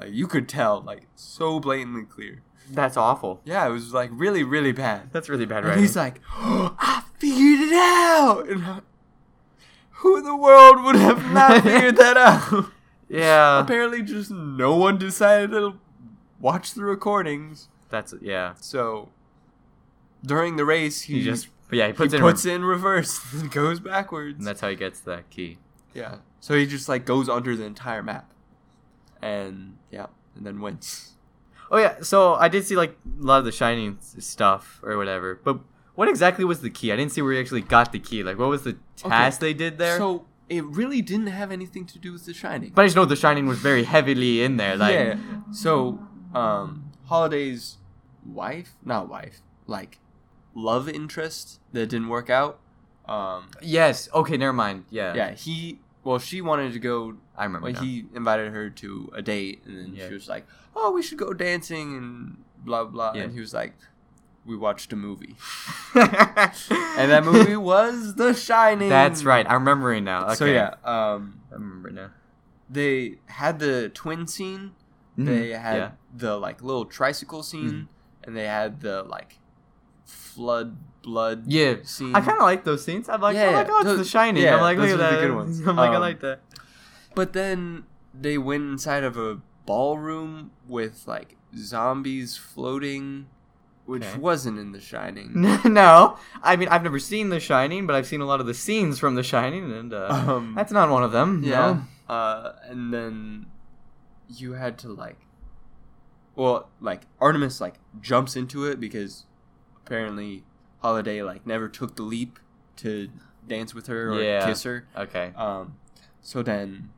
like 0.04 0.12
you 0.12 0.26
could 0.26 0.48
tell 0.48 0.80
like 0.80 1.06
so 1.16 1.58
blatantly 1.60 2.04
clear. 2.04 2.42
that's 2.70 2.96
awful. 2.96 3.40
Yeah, 3.44 3.66
it 3.66 3.70
was 3.70 3.92
like 3.92 4.10
really 4.12 4.42
really 4.44 4.72
bad. 4.72 5.12
That's 5.12 5.28
really 5.28 5.46
bad, 5.46 5.58
And 5.58 5.68
right? 5.68 5.78
he's 5.78 5.96
like, 5.96 6.20
oh, 6.36 6.76
I 6.80 7.02
figured 7.18 7.60
it 7.68 7.72
out. 7.74 8.48
And 8.48 8.64
I- 8.64 8.80
who 9.96 10.16
in 10.18 10.24
the 10.24 10.36
world 10.36 10.82
would 10.82 10.96
have 10.96 11.32
not 11.32 11.62
figured 11.62 11.96
that 11.96 12.16
out? 12.16 12.66
yeah. 13.08 13.60
Apparently, 13.60 14.02
just 14.02 14.30
no 14.30 14.74
one 14.76 14.98
decided 14.98 15.50
to 15.52 15.78
watch 16.40 16.74
the 16.74 16.82
recordings. 16.84 17.68
That's 17.88 18.12
yeah. 18.20 18.54
So 18.60 19.10
during 20.24 20.56
the 20.56 20.64
race, 20.64 21.02
he, 21.02 21.14
He 21.18 21.24
just 21.24 21.48
yeah 21.70 21.86
he 21.86 21.92
he 21.92 21.96
puts 21.96 22.14
puts, 22.14 22.44
it 22.44 22.50
in, 22.50 22.56
in 22.56 22.64
reverse 22.64 23.20
and 23.40 23.50
goes 23.50 23.80
backwards. 23.80 24.38
and 24.38 24.46
that's 24.46 24.60
how 24.60 24.68
he 24.70 24.76
gets 24.76 25.00
that 25.00 25.30
key. 25.30 25.58
yeah. 25.94 26.16
So 26.40 26.54
he 26.54 26.66
just 26.66 26.88
like 26.88 27.04
goes 27.06 27.28
under 27.28 27.54
the 27.54 27.64
entire 27.64 28.02
map, 28.02 28.32
and 29.20 29.76
yeah, 29.92 30.06
and 30.34 30.44
then 30.44 30.60
wins. 30.60 31.12
Oh 31.70 31.78
yeah, 31.78 31.96
so 32.02 32.34
I 32.34 32.48
did 32.48 32.64
see 32.66 32.74
like 32.76 32.96
a 33.20 33.22
lot 33.24 33.38
of 33.38 33.44
the 33.44 33.52
shining 33.52 33.98
stuff 34.00 34.80
or 34.82 34.96
whatever, 34.96 35.40
but 35.44 35.60
what 35.94 36.08
exactly 36.08 36.44
was 36.44 36.60
the 36.60 36.70
key? 36.70 36.90
I 36.92 36.96
didn't 36.96 37.12
see 37.12 37.22
where 37.22 37.32
he 37.34 37.38
actually 37.40 37.60
got 37.62 37.92
the 37.92 37.98
key. 37.98 38.22
Like, 38.22 38.38
what 38.38 38.48
was 38.48 38.62
the 38.62 38.76
task 38.96 39.40
they 39.40 39.54
did 39.54 39.78
there? 39.78 39.98
So 39.98 40.26
it 40.48 40.64
really 40.64 41.00
didn't 41.02 41.28
have 41.28 41.52
anything 41.52 41.86
to 41.86 41.98
do 41.98 42.12
with 42.12 42.24
The 42.26 42.34
Shining. 42.34 42.72
but 42.74 42.82
I 42.82 42.86
just 42.86 42.96
know 42.96 43.04
the 43.04 43.16
shining 43.16 43.46
was 43.46 43.58
very 43.58 43.84
heavily 43.84 44.42
in 44.42 44.56
there. 44.56 44.76
Like, 44.76 44.94
yeah. 44.94 45.16
So 45.52 45.98
um, 46.34 46.92
Halliday's 47.08 47.78
wife, 48.24 48.74
not 48.84 49.08
wife, 49.08 49.40
like 49.66 49.98
love 50.54 50.88
interest 50.88 51.60
that 51.72 51.86
didn't 51.86 52.08
work 52.08 52.28
out. 52.30 52.58
Um, 53.06 53.48
yes. 53.60 54.08
Okay, 54.14 54.36
never 54.36 54.52
mind. 54.52 54.84
Yeah. 54.90 55.14
yeah, 55.14 55.30
he. 55.32 55.78
Well, 56.04 56.18
she 56.18 56.40
wanted 56.40 56.72
to 56.72 56.78
go 56.78 57.14
I 57.36 57.44
remember. 57.44 57.72
Now. 57.72 57.80
he 57.80 58.04
invited 58.14 58.52
her 58.52 58.68
to 58.70 59.10
a 59.14 59.22
date, 59.22 59.62
and 59.64 59.76
then 59.78 59.94
Yeah. 59.94 60.08
she 60.08 60.14
was 60.14 60.28
like, 60.28 60.46
"Oh, 60.76 60.90
we 60.92 61.02
should 61.02 61.18
go 61.18 61.32
dancing 61.32 61.96
and 61.96 62.44
blah 62.64 62.84
blah." 62.84 63.12
Yeah. 63.14 63.22
And 63.22 63.32
he 63.32 63.40
was 63.40 63.54
like, 63.54 63.74
"We 64.44 64.56
watched 64.56 64.92
a 64.92 64.96
movie, 64.96 65.36
and 65.94 67.10
that 67.10 67.24
movie 67.24 67.56
was 67.56 68.14
The 68.16 68.34
Shining." 68.34 68.88
That's 68.88 69.24
right. 69.24 69.46
I'm 69.46 69.60
remembering 69.66 70.04
now. 70.04 70.26
Okay. 70.26 70.34
So 70.34 70.44
yeah, 70.44 70.74
um, 70.84 71.40
I 71.50 71.54
remember 71.54 71.90
now. 71.90 72.10
they 72.68 73.18
had 73.26 73.58
the 73.58 73.88
twin 73.90 74.26
scene. 74.26 74.72
They 75.16 75.50
Mhm, 75.50 75.60
had 75.60 75.76
yeah. 75.76 75.90
the 76.16 76.36
like 76.38 76.62
little 76.62 76.84
tricycle 76.86 77.42
scene, 77.42 77.88
and 78.24 78.36
they 78.36 78.46
had 78.46 78.80
the 78.80 79.02
like 79.04 79.38
flood 80.04 80.76
blood 81.02 81.44
Yeah. 81.46 81.76
scene. 81.82 82.14
I 82.14 82.20
kind 82.20 82.38
of 82.38 82.42
like 82.44 82.64
those 82.64 82.84
scenes. 82.84 83.08
I'm 83.08 83.20
like, 83.20 83.34
Yeah, 83.36 83.48
oh 83.48 83.52
my 83.52 83.64
god, 83.64 83.84
those- 83.86 84.00
it's 84.00 84.08
The 84.08 84.12
Shining. 84.12 84.46
I'm 84.48 84.60
like, 84.60 84.78
look 84.78 84.88
at 84.88 84.94
are 84.94 84.96
the 84.98 85.02
that. 85.02 85.20
good 85.20 85.34
ones. 85.34 85.60
I'm 85.66 85.76
like, 85.76 85.90
I 85.90 85.94
Um, 85.96 86.00
like 86.00 86.20
that. 86.20 86.40
But 87.14 87.32
then 87.32 87.84
they 88.18 88.38
went 88.38 88.62
inside 88.64 89.04
of 89.04 89.16
a 89.16 89.40
ballroom 89.66 90.50
with 90.66 91.04
like 91.06 91.36
zombies 91.56 92.36
floating, 92.36 93.28
which 93.86 94.04
Okay. 94.04 94.18
wasn't 94.18 94.58
in 94.58 94.72
The 94.72 94.80
Shining. 94.80 95.32
no, 95.64 96.16
I 96.42 96.56
mean, 96.56 96.68
I've 96.68 96.82
never 96.82 96.98
seen 96.98 97.28
The 97.28 97.40
Shining, 97.40 97.86
but 97.86 97.94
I've 97.96 98.06
seen 98.06 98.20
a 98.20 98.26
lot 98.26 98.40
of 98.40 98.46
the 98.46 98.54
scenes 98.54 98.98
from 98.98 99.14
The 99.14 99.22
Shining, 99.22 99.70
and 99.72 99.92
uh, 99.94 100.08
Um, 100.08 100.54
that's 100.56 100.72
not 100.72 100.90
one 100.90 101.02
of 101.02 101.12
them. 101.12 101.42
yeah. 101.44 101.82
Uh, 102.08 102.52
and 102.64 102.92
then 102.92 103.46
you 104.28 104.52
had 104.54 104.78
to 104.78 104.88
like, 104.88 105.18
well, 106.34 106.68
like 106.80 107.02
Artemis 107.20 107.60
like 107.60 107.74
jumps 108.00 108.36
into 108.36 108.64
it 108.66 108.80
because 108.80 109.24
apparently 109.84 110.44
Halliday 110.82 111.22
like 111.22 111.46
never 111.46 111.68
took 111.68 111.96
the 111.96 112.02
leap 112.02 112.38
to 112.76 113.08
dance 113.46 113.74
with 113.74 113.86
her 113.86 114.12
or 114.12 114.22
Yeah. 114.22 114.46
kiss 114.46 114.62
her. 114.64 114.86
Okay. 114.96 115.32
Um, 115.36 115.76
so 116.20 116.42
then 116.42 116.90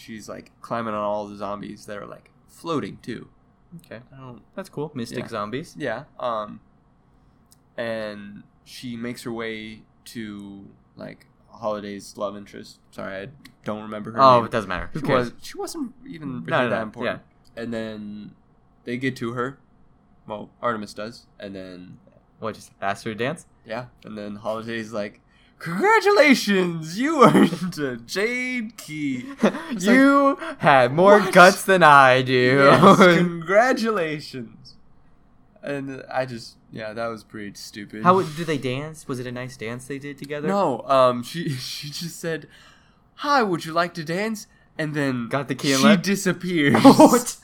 she's 0.00 0.28
like 0.28 0.50
climbing 0.62 0.94
on 0.94 1.00
all 1.02 1.26
the 1.28 1.36
zombies 1.36 1.86
that 1.86 1.96
are 1.98 2.06
like 2.06 2.30
floating 2.48 2.98
too. 3.02 3.28
Okay. 3.84 4.00
I 4.12 4.16
don't. 4.16 4.42
That's 4.54 4.68
cool. 4.68 4.90
Mystic 4.94 5.20
Yeah. 5.20 5.28
zombies. 5.28 5.74
Yeah. 5.78 6.04
Um, 6.18 6.60
and 7.76 8.42
she 8.64 8.96
makes 8.96 9.22
her 9.24 9.32
way 9.32 9.82
to 10.06 10.66
like 10.96 11.26
Halliday's 11.60 12.16
love 12.16 12.36
interest. 12.36 12.78
Sorry, 12.90 13.22
I 13.24 13.28
don't 13.64 13.82
remember 13.82 14.12
her 14.12 14.20
Oh, 14.20 14.36
name. 14.38 14.46
it 14.46 14.50
doesn't 14.50 14.68
matter. 14.68 14.90
Who 14.92 15.00
She 15.00 15.06
cares? 15.06 15.32
was 15.32 15.42
she 15.42 15.58
wasn't 15.58 15.92
even 16.06 16.28
really 16.44 16.50
No, 16.50 16.62
no, 16.64 16.70
that 16.70 16.76
no, 16.76 16.82
important. 16.82 17.22
And 17.56 17.72
then 17.74 18.34
they 18.84 18.96
get 18.96 19.16
to 19.16 19.32
her. 19.32 19.58
Well, 20.26 20.50
Artemis 20.62 20.94
does, 20.94 21.26
and 21.38 21.54
then 21.54 21.98
What? 22.38 22.54
Just 22.54 22.72
ask 22.80 23.04
her 23.04 23.10
to 23.12 23.14
dance? 23.18 23.46
yeah, 23.66 23.86
and 24.04 24.16
then 24.16 24.36
Halliday's 24.36 24.92
like, 24.92 25.20
"Congratulations, 25.60 26.98
you 26.98 27.22
earned 27.24 27.78
a 27.78 27.96
jade 27.96 28.76
key." 28.76 29.26
It's 29.70 29.84
you 29.86 30.36
had 30.58 30.92
more 30.92 31.20
what? 31.20 31.32
guts 31.32 31.64
than 31.64 31.82
I 31.82 32.22
do. 32.22 32.64
Yes, 32.64 32.96
congratulations. 33.18 34.74
And 35.62 36.02
I 36.12 36.26
just 36.26 36.56
yeah, 36.72 36.92
that 36.92 37.06
was 37.06 37.22
pretty 37.24 37.54
stupid. 37.54 38.02
How 38.02 38.20
did 38.22 38.46
they 38.46 38.58
dance? 38.58 39.06
Was 39.06 39.20
it 39.20 39.26
a 39.26 39.32
nice 39.32 39.56
dance 39.56 39.84
they 39.86 39.98
did 39.98 40.18
together? 40.18 40.48
No, 40.48 40.82
um, 40.88 41.22
she 41.30 41.50
she 41.50 41.88
just 41.90 42.18
said, 42.18 42.48
"Hi, 43.16 43.42
would 43.42 43.64
you 43.64 43.72
like 43.72 43.94
to 43.94 44.04
dance?" 44.04 44.46
And 44.78 44.94
then 44.94 45.28
Got 45.28 45.48
the 45.48 45.54
key 45.54 45.72
and 45.72 45.80
she 45.80 45.86
left? 45.88 46.04
disappears. 46.04 46.82
What? 46.82 47.36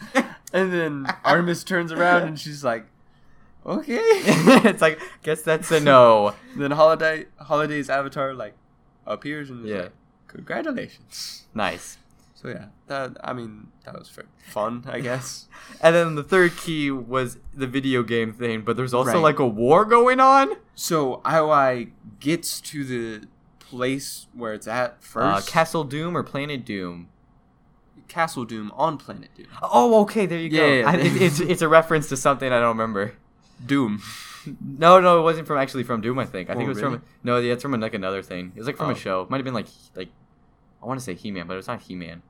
and 0.53 0.73
then 0.73 1.07
Artemis 1.23 1.65
turns 1.65 1.93
around 1.93 2.23
and 2.23 2.41
she's 2.41 2.65
like, 2.65 2.87
"Okay." 3.67 3.95
it's 4.01 4.81
like, 4.83 5.01
guess 5.23 5.43
that's 5.43 5.71
a 5.71 5.81
no. 5.81 6.35
then 6.57 6.71
Halliday 6.71 7.27
Halliday's 7.47 7.91
avatar 7.91 8.33
like 8.35 8.55
appears 9.07 9.51
and 9.51 9.65
is 9.65 9.71
Yeah. 9.71 9.77
like, 9.83 9.93
"Congratulations." 10.29 11.47
Nice. 11.55 11.99
So 12.35 12.49
yeah, 12.49 12.67
that 12.87 13.17
I 13.25 13.33
mean 13.33 13.69
that 13.85 13.99
was 13.99 14.11
fun, 14.49 14.85
I 14.87 15.01
guess. 15.01 15.49
And 15.81 15.95
then 15.97 16.15
the 16.15 16.23
third 16.23 16.57
key 16.57 16.91
was 16.91 17.39
the 17.53 17.67
video 17.67 18.03
game 18.03 18.33
thing, 18.33 18.61
but 18.63 18.77
there's 18.77 18.95
also 18.95 19.15
Right. 19.15 19.23
like 19.23 19.39
a 19.41 19.47
war 19.47 19.85
going 19.85 20.21
on. 20.21 20.57
so 20.75 21.21
IOI 21.25 21.91
gets 22.21 22.61
to 22.61 22.85
the 22.85 23.27
place 23.59 24.27
where 24.35 24.53
it's 24.53 24.69
at 24.69 24.91
Uh, 24.91 24.95
first. 25.01 25.49
Castle 25.49 25.83
Doom 25.85 26.17
or 26.17 26.23
Planet 26.23 26.65
Doom? 26.65 27.09
Castle 28.07 28.45
Doom 28.45 28.71
on 28.77 28.97
Planet 28.99 29.31
Doom. 29.35 29.47
Oh, 29.63 30.01
okay, 30.03 30.27
there 30.27 30.39
you 30.39 30.49
go. 30.51 30.65
Yeah, 30.65 30.81
yeah, 30.81 30.89
I, 30.91 30.95
it, 30.97 31.21
it's 31.21 31.41
it's 31.41 31.63
a 31.63 31.69
reference 31.69 32.09
to 32.11 32.17
something 32.17 32.53
I 32.53 32.61
don't 32.61 32.77
remember. 32.77 33.15
Doom. 33.65 34.03
No, 34.61 35.01
no, 35.01 35.19
it 35.19 35.23
wasn't 35.23 35.45
from 35.49 35.59
actually 35.59 35.83
from 35.83 36.01
Doom. 36.01 36.21
I 36.21 36.25
think. 36.25 36.51
I 36.51 36.53
think 36.55 36.63
Oh, 36.69 36.71
it 36.71 36.75
was 36.75 36.81
really? 36.81 36.99
from 36.99 37.05
no, 37.25 37.39
yeah, 37.39 37.55
it's 37.55 37.63
from 37.63 37.73
like 37.81 37.95
another 37.95 38.23
thing. 38.23 38.53
It 38.55 38.59
was 38.61 38.69
like 38.69 38.77
from 38.77 38.91
Oh. 38.91 38.93
a 38.93 38.95
show. 38.95 39.27
Might 39.29 39.39
have 39.39 39.45
been 39.45 39.55
like 39.55 39.67
like 39.97 40.09
I 40.81 40.87
want 40.87 41.01
to 41.01 41.05
say 41.05 41.15
He 41.15 41.33
Man, 41.33 41.49
but 41.49 41.57
it's 41.57 41.67
not 41.67 41.83
He 41.83 41.97
Man. 41.97 42.23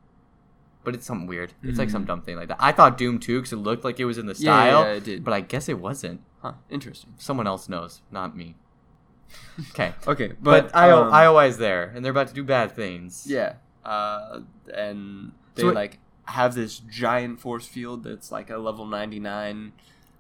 But 0.83 0.95
it's 0.95 1.05
something 1.05 1.27
weird. 1.27 1.53
It's 1.63 1.79
like 1.79 1.91
some 1.91 2.05
Mm. 2.05 2.07
dumb 2.07 2.23
thing 2.23 2.37
like 2.37 2.49
that. 2.49 2.57
I 2.59 2.73
thought 2.73 2.97
Doom 2.97 3.19
too 3.19 3.39
because 3.41 3.53
it 3.53 3.57
looked 3.57 3.85
like 3.85 4.01
it 4.01 4.07
was 4.07 4.17
in 4.17 4.25
the 4.25 4.33
Yeah, 4.39 4.51
yeah, 4.65 4.71
style, 4.71 4.81
yeah, 4.85 4.93
it 4.95 5.05
did. 5.05 5.25
but 5.25 5.35
I 5.35 5.41
guess 5.43 5.69
it 5.69 5.79
wasn't. 5.79 6.23
Huh. 6.41 6.53
Interesting. 6.71 7.13
Someone 7.19 7.47
else 7.47 7.69
knows, 7.69 8.01
not 8.11 8.35
me. 8.35 8.55
Okay, 9.71 9.93
Okay, 10.07 10.29
but, 10.41 10.73
but, 10.73 10.75
IO, 10.77 11.05
um, 11.05 11.13
IOI 11.13 11.49
is 11.49 11.59
there, 11.59 11.93
and 11.95 12.03
they're 12.03 12.13
about 12.13 12.29
to 12.29 12.35
do 12.35 12.45
bad 12.45 12.73
things. 12.73 13.27
Yeah. 13.29 13.55
Uh, 13.85 14.41
and 14.73 15.33
they 15.55 15.63
So 15.63 15.69
it- 15.69 15.75
like 15.75 15.99
have 16.29 16.55
this 16.55 16.79
giant 16.79 17.41
force 17.41 17.67
field 17.67 18.05
that's 18.05 18.33
like 18.33 18.49
a 18.49 18.57
level 18.57 18.87
99, 18.87 19.73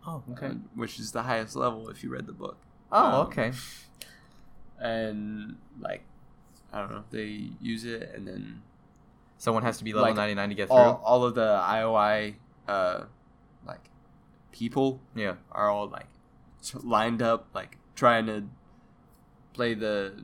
Oh, 0.06 0.22
okay. 0.32 0.46
uh, 0.46 0.54
which 0.74 0.98
is 1.00 1.12
the 1.12 1.22
highest 1.22 1.56
level 1.56 1.88
if 1.88 2.02
you 2.04 2.10
read 2.10 2.26
the 2.26 2.32
book. 2.32 2.56
oh, 2.92 3.04
um, 3.22 3.26
okay. 3.26 3.52
And 4.78 5.56
like, 5.80 6.02
I 6.72 6.80
don't 6.80 6.90
know, 6.90 7.04
they 7.10 7.50
use 7.60 7.84
it 7.84 8.12
and 8.14 8.26
then 8.26 8.62
Someone 9.38 9.62
has 9.64 9.78
to 9.78 9.84
be 9.84 9.92
level 9.92 10.08
like, 10.08 10.16
99 10.16 10.48
to 10.48 10.54
get 10.54 10.68
through. 10.68 10.76
all, 10.76 11.02
all 11.04 11.24
of 11.24 11.34
the 11.34 11.60
IOI, 11.62 12.34
uh, 12.68 13.02
like 13.66 13.90
people 14.50 14.98
yeah. 15.14 15.34
are 15.52 15.68
all 15.68 15.88
like 15.88 16.06
s- 16.60 16.74
lined 16.82 17.20
up, 17.20 17.46
like 17.54 17.76
trying 17.94 18.26
to 18.26 18.44
play 19.52 19.74
the. 19.74 20.14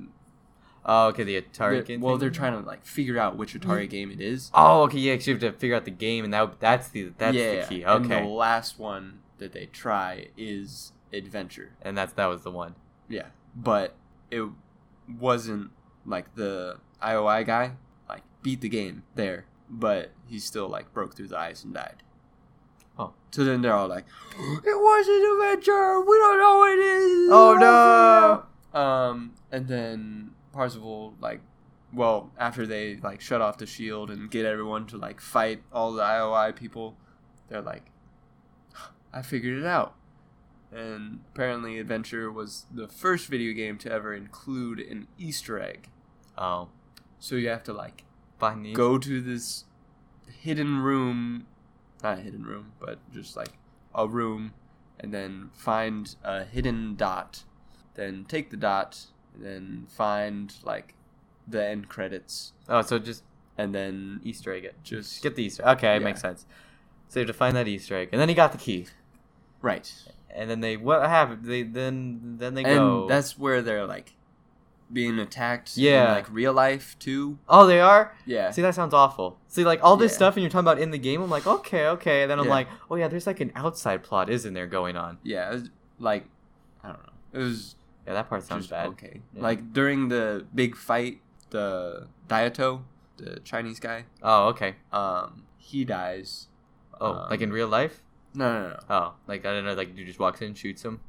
Oh, 0.87 1.09
okay. 1.09 1.25
The 1.25 1.41
Atari 1.43 1.81
the- 1.81 1.83
game. 1.85 2.01
well, 2.01 2.15
thing? 2.15 2.21
they're 2.21 2.31
trying 2.31 2.59
to 2.61 2.67
like 2.67 2.87
figure 2.87 3.19
out 3.19 3.37
which 3.37 3.53
Atari 3.53 3.89
game 3.89 4.11
it 4.11 4.21
is. 4.21 4.51
Oh, 4.55 4.85
okay. 4.85 4.99
Yeah, 4.99 5.15
'cause 5.17 5.27
you 5.27 5.35
have 5.35 5.43
to 5.43 5.53
figure 5.53 5.77
out 5.77 5.85
the 5.85 5.91
game, 5.91 6.25
and 6.25 6.33
that 6.33 6.59
that's 6.59 6.89
the 6.89 7.13
that's 7.19 7.37
yeah, 7.37 7.61
the 7.61 7.67
key. 7.69 7.85
Okay, 7.85 7.95
And 7.95 8.07
Okay, 8.13 8.23
the 8.23 8.29
last 8.29 8.79
one 8.79 9.21
that 9.43 9.53
they 9.53 9.67
try 9.67 10.29
is 10.37 10.93
adventure. 11.13 11.77
and 11.83 11.97
that's 11.97 12.13
that 12.15 12.27
was 12.27 12.43
the 12.43 12.51
one. 12.51 12.75
Yeah, 13.09 13.27
but 13.55 13.95
it 14.31 14.45
wasn't 15.21 15.71
like 16.07 16.35
the 16.35 16.79
IOI 17.03 17.45
guy 17.47 17.73
like 18.09 18.23
beat 18.43 18.61
the 18.61 18.69
game 18.69 19.03
there, 19.15 19.45
but 19.69 20.13
he 20.27 20.39
still 20.39 20.69
like 20.69 20.93
broke 20.93 21.15
through 21.15 21.29
the 21.29 21.39
ice 21.39 21.65
and 21.65 21.75
died. 21.75 22.03
Oh. 22.99 23.13
So 23.31 23.45
then 23.45 23.63
they're 23.63 23.75
all 23.75 23.89
like, 23.89 24.05
"It 24.39 24.79
was 24.79 25.09
an 25.09 25.23
adventure. 25.33 26.01
We 26.01 26.19
don't 26.19 26.39
know 26.39 26.59
what 26.59 26.73
it 26.73 26.79
is." 26.79 27.31
Oh, 27.31 28.47
no! 28.75 28.79
Um, 28.79 29.33
and 29.51 29.67
then 29.69 30.31
Parzival 30.53 31.15
like, 31.21 31.41
well, 31.93 32.31
after 32.39 32.67
they 32.67 32.97
like 32.97 33.21
shut 33.21 33.41
off 33.41 33.59
the 33.59 33.67
shield 33.67 34.11
and 34.11 34.31
get 34.31 34.47
everyone 34.47 34.87
to 34.89 34.97
like 34.97 35.21
fight 35.21 35.63
all 35.73 35.93
the 35.93 36.03
IOI 36.03 36.55
people, 36.55 36.97
they're 37.49 37.63
like, 37.63 37.85
I 39.13 39.23
figured 39.23 39.59
it 39.59 39.67
out. 39.67 39.95
And 40.75 41.21
apparently, 41.35 41.79
Adventure 41.79 42.31
was 42.33 42.65
the 42.73 42.89
first 42.89 43.29
video 43.29 43.53
game 43.53 43.77
to 43.79 43.93
ever 43.93 44.15
include 44.15 44.81
an 44.81 45.07
Easter 45.19 45.61
egg. 45.61 45.89
Oh, 46.39 46.69
So 47.19 47.35
you 47.37 47.49
have 47.51 47.63
to 47.65 47.73
like 47.75 48.05
find 48.39 48.65
these. 48.65 48.75
go 48.77 48.97
to 48.99 49.21
this 49.21 49.65
hidden 50.41 50.79
room, 50.79 51.47
not 52.03 52.19
a 52.19 52.21
hidden 52.23 52.45
room, 52.45 52.73
but 52.81 52.99
just 53.13 53.37
like 53.37 53.51
a 53.95 54.09
room, 54.09 54.55
and 54.99 55.13
then 55.13 55.51
find 55.53 56.17
a 56.25 56.45
hidden 56.45 56.97
dot. 56.97 57.45
Then 57.95 58.25
take 58.27 58.49
the 58.51 58.57
dot, 58.57 59.07
and 59.35 59.45
then 59.45 59.87
find 59.91 60.55
like 60.65 60.95
the 61.47 61.63
end 61.63 61.89
credits, 61.91 62.53
Oh, 62.69 62.81
so 62.83 62.99
just 62.99 63.25
and 63.59 63.75
then 63.75 64.21
Easter 64.25 64.53
egg 64.55 64.65
it. 64.65 64.77
just 64.83 65.23
Get 65.23 65.35
the 65.37 65.43
Easter. 65.45 65.67
Okay, 65.69 65.97
it 65.97 65.99
Yeah. 66.01 66.05
makes 66.05 66.21
sense. 66.23 66.47
So 67.09 67.21
you 67.21 67.27
have 67.27 67.35
to 67.35 67.39
find 67.39 67.55
that 67.57 67.69
Easter 67.69 67.95
egg, 67.97 68.09
and 68.13 68.21
then 68.21 68.29
he 68.31 68.35
got 68.35 68.53
the 68.53 68.59
key, 68.59 68.87
right. 69.63 69.91
and 70.31 70.51
then 70.51 70.61
they 70.61 70.77
what 70.77 71.09
happened? 71.09 71.45
They 71.45 71.63
then 71.63 72.37
then 72.39 72.55
they 72.55 72.63
go 72.65 72.71
and 72.71 72.79
go. 72.79 73.09
that's 73.09 73.39
where 73.39 73.63
they're 73.63 73.87
like 73.87 74.15
being 74.93 75.19
attacked. 75.19 75.77
Yeah. 75.79 76.09
in, 76.09 76.15
like 76.17 76.31
real 76.31 76.53
life 76.53 76.97
too. 76.99 77.39
oh, 77.49 77.67
they 77.67 77.81
are. 77.81 78.15
Yeah, 78.27 78.51
See, 78.51 78.61
that 78.63 78.75
sounds 78.75 78.93
awful. 78.93 79.39
See, 79.49 79.65
like 79.65 79.83
all 79.83 79.97
this 79.97 80.13
Yeah. 80.13 80.17
stuff, 80.17 80.37
and 80.37 80.43
you're 80.43 80.51
talking 80.51 80.67
about 80.67 80.79
in 80.79 80.91
the 80.91 80.99
game. 80.99 81.23
I'm 81.23 81.31
like, 81.31 81.47
okay, 81.47 81.87
okay, 81.89 82.23
and 82.23 82.31
then 82.31 82.39
I'm 82.39 82.45
Yeah. 82.47 82.51
like, 82.51 82.69
oh 82.91 82.97
yeah, 82.97 83.09
there's 83.09 83.27
like 83.27 83.41
an 83.41 83.53
outside 83.55 84.03
plot, 84.03 84.29
isn't 84.29 84.53
there, 84.53 84.67
going 84.67 84.97
on? 84.97 85.19
yeah. 85.23 85.51
Was, 85.51 85.71
like 85.99 86.27
I 86.85 86.89
don't 86.89 87.03
know. 87.03 87.13
It 87.33 87.39
was 87.39 87.77
Yeah, 88.07 88.15
that 88.15 88.29
part 88.29 88.43
sounds 88.43 88.67
bad. 88.67 88.89
okay. 88.89 89.21
Yeah. 89.35 89.43
Like 89.43 89.73
during 89.73 90.09
the 90.09 90.45
big 90.55 90.77
fight, 90.77 91.21
the 91.51 92.09
Daito, 92.29 92.83
the 93.17 93.41
Chinese 93.45 93.79
guy, 93.81 94.05
Oh, 94.23 94.49
okay. 94.49 94.75
um, 94.93 95.45
he 95.57 95.85
dies. 95.85 96.49
Oh, 97.01 97.13
Um, 97.13 97.27
like 97.31 97.41
in 97.41 97.51
real 97.53 97.69
life? 97.69 98.03
No, 98.35 98.53
no, 98.63 98.69
no. 98.71 98.79
Oh, 98.89 99.15
like 99.27 99.45
I 99.47 99.53
don't 99.53 99.65
know, 99.65 99.75
like 99.75 99.97
you 99.97 100.05
just 100.05 100.19
walks 100.19 100.41
in, 100.43 100.55
shoots 100.55 100.83
him. 100.85 101.01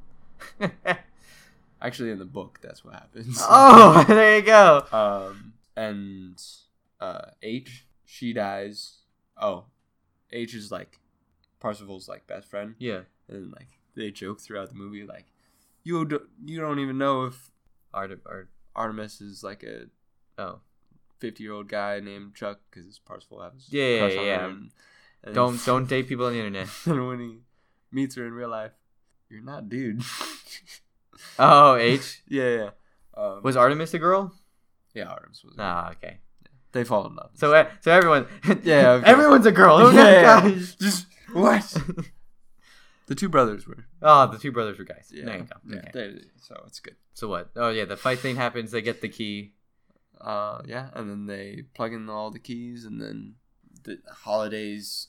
Actually, 1.82 2.12
in 2.12 2.20
the 2.20 2.26
book, 2.26 2.60
that's 2.62 2.84
what 2.86 2.94
happens. 2.94 3.38
oh, 3.50 4.04
there 4.08 4.38
you 4.38 4.42
go. 4.42 4.86
um, 4.92 5.54
and 5.76 6.42
uh, 7.02 7.26
H, 7.42 7.86
she 8.06 8.32
dies. 8.34 8.98
Oh, 9.42 9.66
H 10.32 10.54
is 10.54 10.72
like 10.72 11.00
Parzival's 11.60 12.08
like 12.08 12.26
best 12.28 12.48
friend, 12.48 12.76
Yeah. 12.80 13.02
and 13.28 13.52
like 13.52 13.68
they 13.96 14.12
joke 14.12 14.40
throughout 14.42 14.70
the 14.70 14.76
movie 14.76 15.04
like, 15.06 15.26
you 15.84 16.06
do, 16.06 16.22
you 16.46 16.60
don't 16.62 16.80
even 16.80 16.98
know 16.98 17.26
if 17.26 17.52
Art, 17.94 18.12
art. 18.26 18.50
Artemis 18.76 19.22
is 19.22 19.44
like 19.44 19.64
a 19.64 19.86
Oh, 20.42 20.62
fifty 21.20 21.44
year 21.44 21.54
old 21.54 21.68
guy 21.68 22.00
named 22.00 22.34
Chuck 22.34 22.60
because 22.72 22.98
Parzival 23.00 23.42
has 23.42 23.68
Yeah, 23.72 24.08
yeah, 24.08 24.22
yeah. 24.22 24.54
Her, 25.24 25.30
and- 25.30 25.30
and 25.30 25.36
Don't 25.36 25.66
don't 25.66 25.88
date 25.90 26.08
people 26.08 26.26
on 26.26 26.34
the 26.34 26.40
internet. 26.40 26.68
And 26.86 27.08
when 27.08 27.20
he 27.20 27.38
meets 27.92 28.16
her 28.16 28.26
in 28.28 28.34
real 28.34 28.50
life, 28.50 28.72
you're 29.30 29.42
not 29.42 29.70
dude. 29.70 30.02
Oh, 31.40 31.76
H 31.80 32.22
yeah, 32.28 32.50
yeah. 32.50 32.70
Um, 33.16 33.42
was 33.44 33.56
Artemis 33.56 33.94
a 33.94 34.00
girl? 34.00 34.34
yeah, 34.94 35.06
Artemis 35.06 35.44
was. 35.44 35.56
Ah, 35.58 35.92
okay. 35.92 36.18
They 36.72 36.84
fall 36.84 37.06
in 37.08 37.16
love. 37.16 37.32
So 37.36 37.54
uh, 37.54 37.70
so 37.82 37.92
everyone, 37.92 38.26
Yeah, 38.64 38.92
okay. 38.94 39.06
everyone's 39.10 39.46
a 39.46 39.52
girl. 39.52 39.78
Oh 39.78 39.92
Yeah, 39.92 40.42
gosh. 40.42 40.76
just 40.76 41.08
what? 41.32 41.64
the 43.08 43.16
two 43.16 43.30
brothers 43.30 43.68
were. 43.68 43.86
oh, 44.02 44.28
the 44.32 44.38
two 44.38 44.52
brothers 44.52 44.78
were 44.80 44.86
guys. 44.86 45.12
Yeah, 45.14 45.26
There 45.26 45.38
you 45.38 45.44
go. 45.44 45.56
yeah. 45.70 45.78
Okay. 45.80 45.92
they- 45.94 46.22
so 46.42 46.62
it's 46.68 46.80
good. 46.80 46.96
So 47.14 47.28
what? 47.28 47.52
Oh 47.56 47.70
yeah, 47.70 47.86
the 47.86 47.98
fight 47.98 48.20
thing 48.20 48.36
happens. 48.36 48.72
They 48.72 48.82
get 48.82 49.02
the 49.02 49.10
key. 49.10 49.54
Uh, 50.20 50.62
yeah, 50.66 50.90
and 50.94 51.10
then 51.10 51.26
they 51.28 51.64
plug 51.76 51.94
in 51.94 52.10
all 52.10 52.32
the 52.32 52.40
keys, 52.40 52.86
and 52.86 53.00
then 53.02 53.36
the 53.84 54.00
Halliday's 54.24 55.08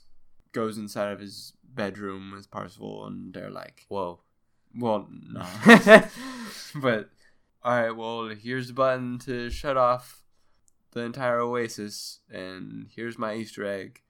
goes 0.55 0.79
inside 0.79 1.13
of 1.13 1.21
his 1.21 1.53
bedroom 1.63 2.33
with 2.33 2.51
Parzival, 2.51 3.07
and 3.07 3.35
they're 3.35 3.51
like, 3.51 3.85
Whoa. 3.89 4.21
"Well, 4.75 5.09
no." 5.11 5.45
but 6.77 7.11
all 7.63 7.73
right, 7.81 7.91
well, 7.91 8.29
here's 8.29 8.69
the 8.69 8.73
button 8.75 9.19
to 9.21 9.51
shut 9.51 9.77
off 9.77 10.23
the 10.93 11.01
entire 11.01 11.41
oasis, 11.41 12.21
and 12.31 12.89
here's 12.95 13.19
my 13.19 13.35
Easter 13.35 13.67
egg. 13.67 14.01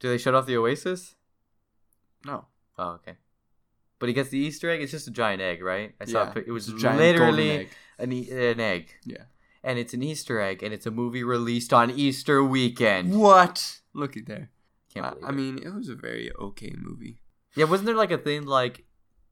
Do 0.00 0.08
they 0.08 0.18
shut 0.18 0.34
off 0.34 0.46
the 0.46 0.56
Oasis? 0.56 1.14
No, 2.24 2.46
Oh, 2.78 2.90
okay. 2.92 3.16
But 3.98 4.08
he 4.08 4.12
gets 4.12 4.28
the 4.28 4.38
Easter 4.38 4.70
egg. 4.70 4.80
It's 4.80 4.92
just 4.92 5.08
a 5.08 5.10
giant 5.10 5.42
egg, 5.42 5.60
right? 5.62 5.94
I 6.00 6.04
saw 6.04 6.22
Yeah, 6.24 6.30
pic- 6.30 6.46
it 6.46 6.52
was 6.52 6.68
a 6.68 6.76
giant 6.76 6.98
literally 7.00 7.50
egg. 7.50 7.68
an 7.98 8.12
e- 8.12 8.30
an 8.30 8.60
egg, 8.60 8.94
Yeah. 9.04 9.24
and 9.64 9.76
it's 9.78 9.92
an 9.94 10.02
Easter 10.04 10.40
egg, 10.40 10.62
and 10.62 10.72
it's 10.72 10.86
a 10.86 10.90
movie 10.92 11.24
released 11.24 11.72
on 11.72 11.90
Easter 11.90 12.42
weekend. 12.44 13.18
What? 13.18 13.80
Looky 13.92 14.20
there. 14.20 14.50
Can't 14.92 15.06
I, 15.22 15.28
I 15.28 15.30
mean, 15.32 15.58
it 15.58 15.72
was 15.74 15.88
a 15.88 15.94
very 15.94 16.30
okay 16.38 16.72
movie. 16.76 17.20
Yeah, 17.54 17.64
wasn't 17.64 17.86
there 17.86 17.96
like 17.96 18.10
a 18.10 18.18
thing 18.18 18.44
like 18.46 18.84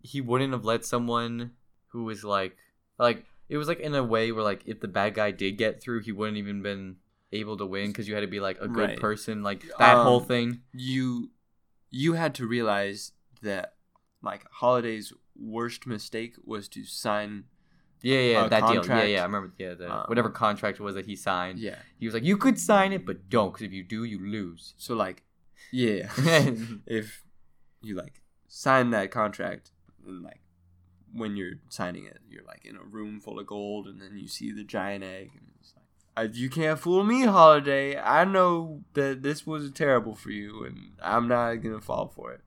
he 0.02 0.20
wouldn't 0.20 0.52
have 0.52 0.64
let 0.64 0.84
someone 0.84 1.52
who 1.88 2.04
was 2.04 2.24
like 2.24 2.56
like 2.98 3.24
it 3.48 3.56
was 3.56 3.68
like 3.68 3.80
in 3.80 3.94
a 3.94 4.02
way 4.04 4.32
where 4.32 4.44
like 4.44 4.62
if 4.66 4.80
the 4.80 4.88
bad 4.88 5.14
guy 5.14 5.30
did 5.30 5.52
get 5.58 5.80
through, 5.82 6.00
he 6.00 6.12
wouldn't 6.12 6.36
even 6.38 6.62
been 6.62 6.96
able 7.32 7.56
to 7.56 7.66
win 7.66 7.88
because 7.88 8.08
you 8.08 8.14
had 8.14 8.20
to 8.20 8.26
be 8.26 8.40
like 8.40 8.58
a 8.60 8.68
good 8.68 8.90
Right. 8.90 9.00
person, 9.00 9.42
like 9.42 9.64
that 9.78 9.98
whole 9.98 10.20
Um, 10.20 10.26
thing. 10.26 10.60
you 10.72 11.30
you 11.90 12.14
had 12.14 12.34
to 12.34 12.46
realize 12.46 13.12
that 13.42 13.74
like 14.22 14.44
Halliday's 14.60 15.12
worst 15.38 15.86
mistake 15.86 16.34
was 16.44 16.68
to 16.68 16.84
sign 16.84 17.44
Yeah, 18.02 18.20
yeah, 18.20 18.48
that 18.48 18.66
deal. 18.68 18.86
Yeah, 18.86 19.04
yeah, 19.04 19.20
I 19.20 19.24
remember. 19.24 19.52
Yeah, 19.58 19.74
the, 19.74 19.92
um, 19.92 20.04
whatever 20.08 20.30
contract 20.30 20.78
it 20.80 20.82
was 20.82 20.94
that 20.94 21.06
he 21.06 21.16
signed. 21.16 21.58
yeah 21.58 21.76
He 21.98 22.06
was 22.06 22.14
like, 22.14 22.24
you 22.24 22.36
could 22.36 22.58
sign 22.58 22.92
it, 22.92 23.06
but 23.06 23.28
don't, 23.28 23.52
because 23.52 23.66
if 23.66 23.72
you 23.72 23.82
do, 23.84 24.04
you 24.04 24.18
lose. 24.18 24.74
so 24.76 24.94
like 24.94 25.22
yeah. 25.72 26.10
If 26.86 27.24
you 27.82 27.94
like 27.94 28.20
sign 28.48 28.90
that 28.90 29.10
contract 29.10 29.70
and 30.06 30.22
like 30.22 30.40
when 31.12 31.36
you're 31.36 31.54
signing 31.68 32.04
it 32.04 32.18
you're 32.28 32.44
like 32.44 32.64
in 32.64 32.76
a 32.76 32.82
room 32.82 33.20
full 33.20 33.38
of 33.38 33.46
gold 33.46 33.86
and 33.86 34.00
then 34.00 34.16
you 34.16 34.28
see 34.28 34.50
the 34.50 34.64
giant 34.64 35.04
egg 35.04 35.30
and 35.34 35.50
it's 35.60 35.72
like 36.16 36.34
you 36.34 36.48
can't 36.50 36.78
fool 36.78 37.04
me 37.04 37.20
Halliday 37.20 37.98
i 37.98 38.24
know 38.24 38.82
that 38.94 39.22
this 39.22 39.46
was 39.46 39.70
terrible 39.72 40.14
for 40.14 40.30
you 40.30 40.64
and 40.64 40.92
i'm 41.02 41.28
not 41.28 41.54
gonna 41.56 41.80
fall 41.80 42.08
for 42.08 42.32
it. 42.32 42.40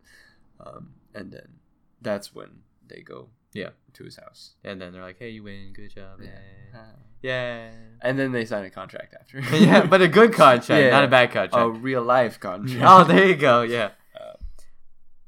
Um, 0.60 0.96
and 1.16 1.32
then 1.32 1.60
that's 2.02 2.36
when 2.36 2.64
they 2.88 3.02
go 3.02 3.30
Yeah. 3.54 3.70
to 3.94 4.04
his 4.04 4.16
house 4.18 4.54
and 4.64 4.80
then 4.80 4.94
they're 4.94 5.02
like, 5.02 5.18
hey, 5.20 5.30
you 5.30 5.44
win. 5.44 5.74
Good 5.74 5.90
job. 5.96 6.20
Yeah. 6.22 6.30
Uh, 6.74 6.84
Yeah. 7.22 7.72
and 8.02 8.18
then 8.20 8.32
they 8.32 8.46
sign 8.46 8.64
a 8.66 8.70
contract 8.70 9.16
after 9.20 9.40
yeah, 9.58 9.86
but 9.86 10.02
a 10.02 10.08
good 10.08 10.34
contract, 10.34 10.82
Yeah. 10.84 10.92
not 10.92 11.04
a 11.04 11.08
bad 11.08 11.32
contract. 11.32 11.56
a 11.56 11.70
real 11.70 12.04
life 12.04 12.40
contract 12.40 12.84
oh, 12.86 13.04
there 13.04 13.28
you 13.28 13.36
go. 13.36 13.62
Yeah. 13.64 13.90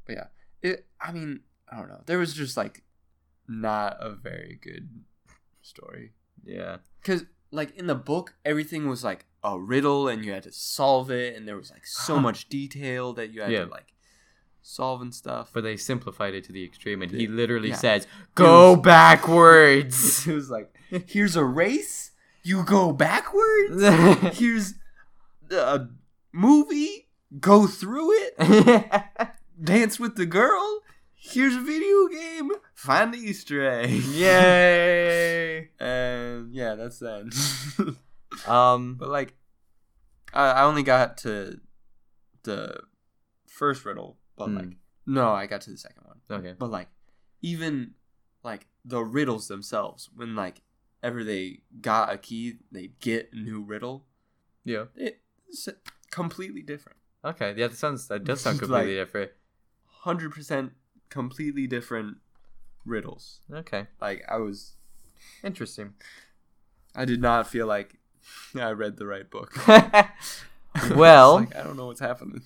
But 0.06 0.16
yeah, 0.16 0.26
it. 0.62 0.86
I 1.00 1.12
mean, 1.12 1.40
I 1.70 1.76
don't 1.78 1.88
know. 1.88 2.02
There 2.06 2.18
was 2.18 2.34
just 2.34 2.56
like 2.56 2.82
not 3.48 3.96
a 4.00 4.10
very 4.10 4.58
good 4.60 4.88
story 5.62 6.12
Yeah. 6.44 6.78
because, 7.00 7.24
like, 7.50 7.76
in 7.76 7.86
the 7.86 7.94
book, 7.94 8.34
everything 8.44 8.88
was 8.88 9.04
like 9.04 9.26
a 9.44 9.58
riddle, 9.58 10.08
and 10.08 10.24
you 10.24 10.32
had 10.32 10.42
to 10.44 10.52
solve 10.52 11.10
it, 11.10 11.36
and 11.36 11.46
there 11.46 11.56
was 11.56 11.70
like 11.70 11.86
so 11.86 12.18
much 12.28 12.48
detail 12.48 13.12
that 13.14 13.30
you 13.32 13.42
had 13.42 13.52
Yeah. 13.52 13.64
to 13.64 13.70
like 13.70 13.92
solve 14.62 15.02
and 15.02 15.14
stuff. 15.14 15.50
But 15.52 15.62
they 15.64 15.76
simplified 15.76 16.34
it 16.34 16.44
to 16.44 16.52
the 16.52 16.64
extreme, 16.64 17.02
and 17.02 17.10
he 17.10 17.26
literally 17.26 17.70
Yeah. 17.70 17.76
says, 17.76 18.06
"Go 18.34 18.76
backwards." 18.92 20.26
it 20.26 20.34
was 20.34 20.50
like, 20.50 20.74
here's 21.06 21.36
a 21.36 21.44
race, 21.44 22.12
you 22.42 22.64
go 22.64 22.92
backwards. 22.92 23.82
Here's 24.38 24.74
a 25.50 25.86
movie, 26.32 27.08
go 27.40 27.66
through 27.66 28.10
it. 28.12 29.04
Dance 29.62 30.00
with 30.00 30.16
the 30.16 30.26
girl. 30.26 30.80
Here's 31.14 31.54
a 31.54 31.60
video 31.60 32.08
game. 32.08 32.50
Find 32.74 33.14
the 33.14 33.18
Easter 33.18 33.64
egg. 33.68 33.90
Yay! 33.90 35.70
And 35.78 36.52
yeah, 36.52 36.74
that's 36.74 36.98
that. 36.98 37.96
Um. 38.46 38.96
but 38.98 39.08
like, 39.08 39.34
I, 40.34 40.50
I 40.50 40.62
only 40.64 40.82
got 40.82 41.16
to 41.18 41.60
the 42.42 42.80
first 43.46 43.84
riddle, 43.84 44.16
but 44.36 44.46
Hmm. 44.48 44.56
like, 44.56 44.76
no, 45.06 45.32
I 45.32 45.46
got 45.46 45.60
to 45.62 45.70
the 45.70 45.76
second 45.78 46.04
one. 46.04 46.20
Okay. 46.30 46.54
But 46.58 46.70
like, 46.70 46.88
even 47.42 47.94
like 48.42 48.66
the 48.84 49.02
riddles 49.04 49.48
themselves, 49.48 50.08
when 50.14 50.34
like 50.36 50.62
ever 51.02 51.24
they 51.24 51.60
got 51.80 52.12
a 52.12 52.18
key, 52.18 52.58
they 52.70 52.92
get 53.00 53.30
a 53.32 53.36
new 53.36 53.60
riddle. 53.62 54.06
Yeah. 54.64 54.84
It's 54.94 55.68
completely 56.10 56.62
different. 56.62 56.98
Okay. 57.24 57.54
Yeah. 57.56 57.68
That 57.68 57.76
sounds. 57.76 58.08
That 58.08 58.24
does 58.24 58.40
sound 58.40 58.56
Like- 58.60 58.68
completely 58.68 58.94
different. 58.94 59.30
Hundred 59.86 60.32
percent, 60.32 60.72
completely 61.10 61.66
different 61.68 62.16
riddles. 62.84 63.40
Okay. 63.52 63.86
Like 64.00 64.24
I 64.28 64.38
was, 64.38 64.74
Interesting. 65.44 65.94
I 66.94 67.04
did 67.04 67.20
not 67.20 67.46
feel 67.46 67.66
like 67.68 68.00
I 68.56 68.70
read 68.70 68.96
the 68.96 69.06
right 69.06 69.28
book. 69.30 69.56
well, 70.94 71.36
like, 71.36 71.54
I 71.56 71.62
don't 71.62 71.76
know 71.76 71.86
what's 71.86 72.00
happening. 72.00 72.42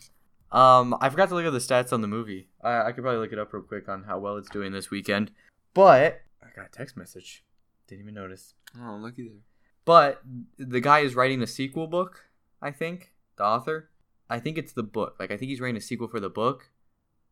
Um, 0.53 0.97
I 1.01 1.09
forgot 1.11 1.29
to 1.31 1.35
look 1.35 1.45
at 1.45 1.53
the 1.53 1.59
stats 1.59 1.93
on 1.93 2.01
the 2.03 2.09
movie. 2.09 2.49
I, 2.63 2.83
I 2.89 2.93
could 2.93 3.03
probably 3.03 3.21
look 3.21 3.33
it 3.33 3.39
up 3.39 3.53
real 3.53 3.63
quick 3.63 3.89
on 3.89 4.05
how 4.05 4.19
well 4.19 4.37
it's 4.37 4.49
doing 4.49 4.73
this 4.73 4.91
weekend. 4.91 5.33
But 5.75 6.23
I 6.43 6.47
got 6.55 6.67
a 6.67 6.71
text 6.71 6.97
message. 6.97 7.45
Didn't 7.89 8.03
even 8.03 8.15
notice. 8.15 8.55
Oh, 8.81 8.99
looky 9.01 9.25
there. 9.25 9.41
But 9.85 10.23
the 10.59 10.81
guy 10.81 11.01
is 11.01 11.15
writing 11.15 11.41
the 11.41 11.47
sequel 11.47 11.87
book. 11.87 12.25
I 12.61 12.71
think 12.71 13.13
the 13.37 13.45
author. 13.45 13.91
I 14.29 14.41
think 14.41 14.59
it's 14.59 14.73
the 14.73 14.83
book. 14.83 15.17
Like 15.21 15.31
I 15.31 15.37
think 15.37 15.51
he's 15.51 15.61
writing 15.61 15.77
a 15.77 15.81
sequel 15.81 16.09
for 16.09 16.19
the 16.19 16.29
book, 16.31 16.71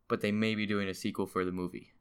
but 0.08 0.20
they 0.20 0.30
may 0.30 0.54
be 0.54 0.66
doing 0.66 0.88
a 0.88 0.94
sequel 0.94 1.26
for 1.26 1.44
the 1.44 1.50
movie. 1.52 1.92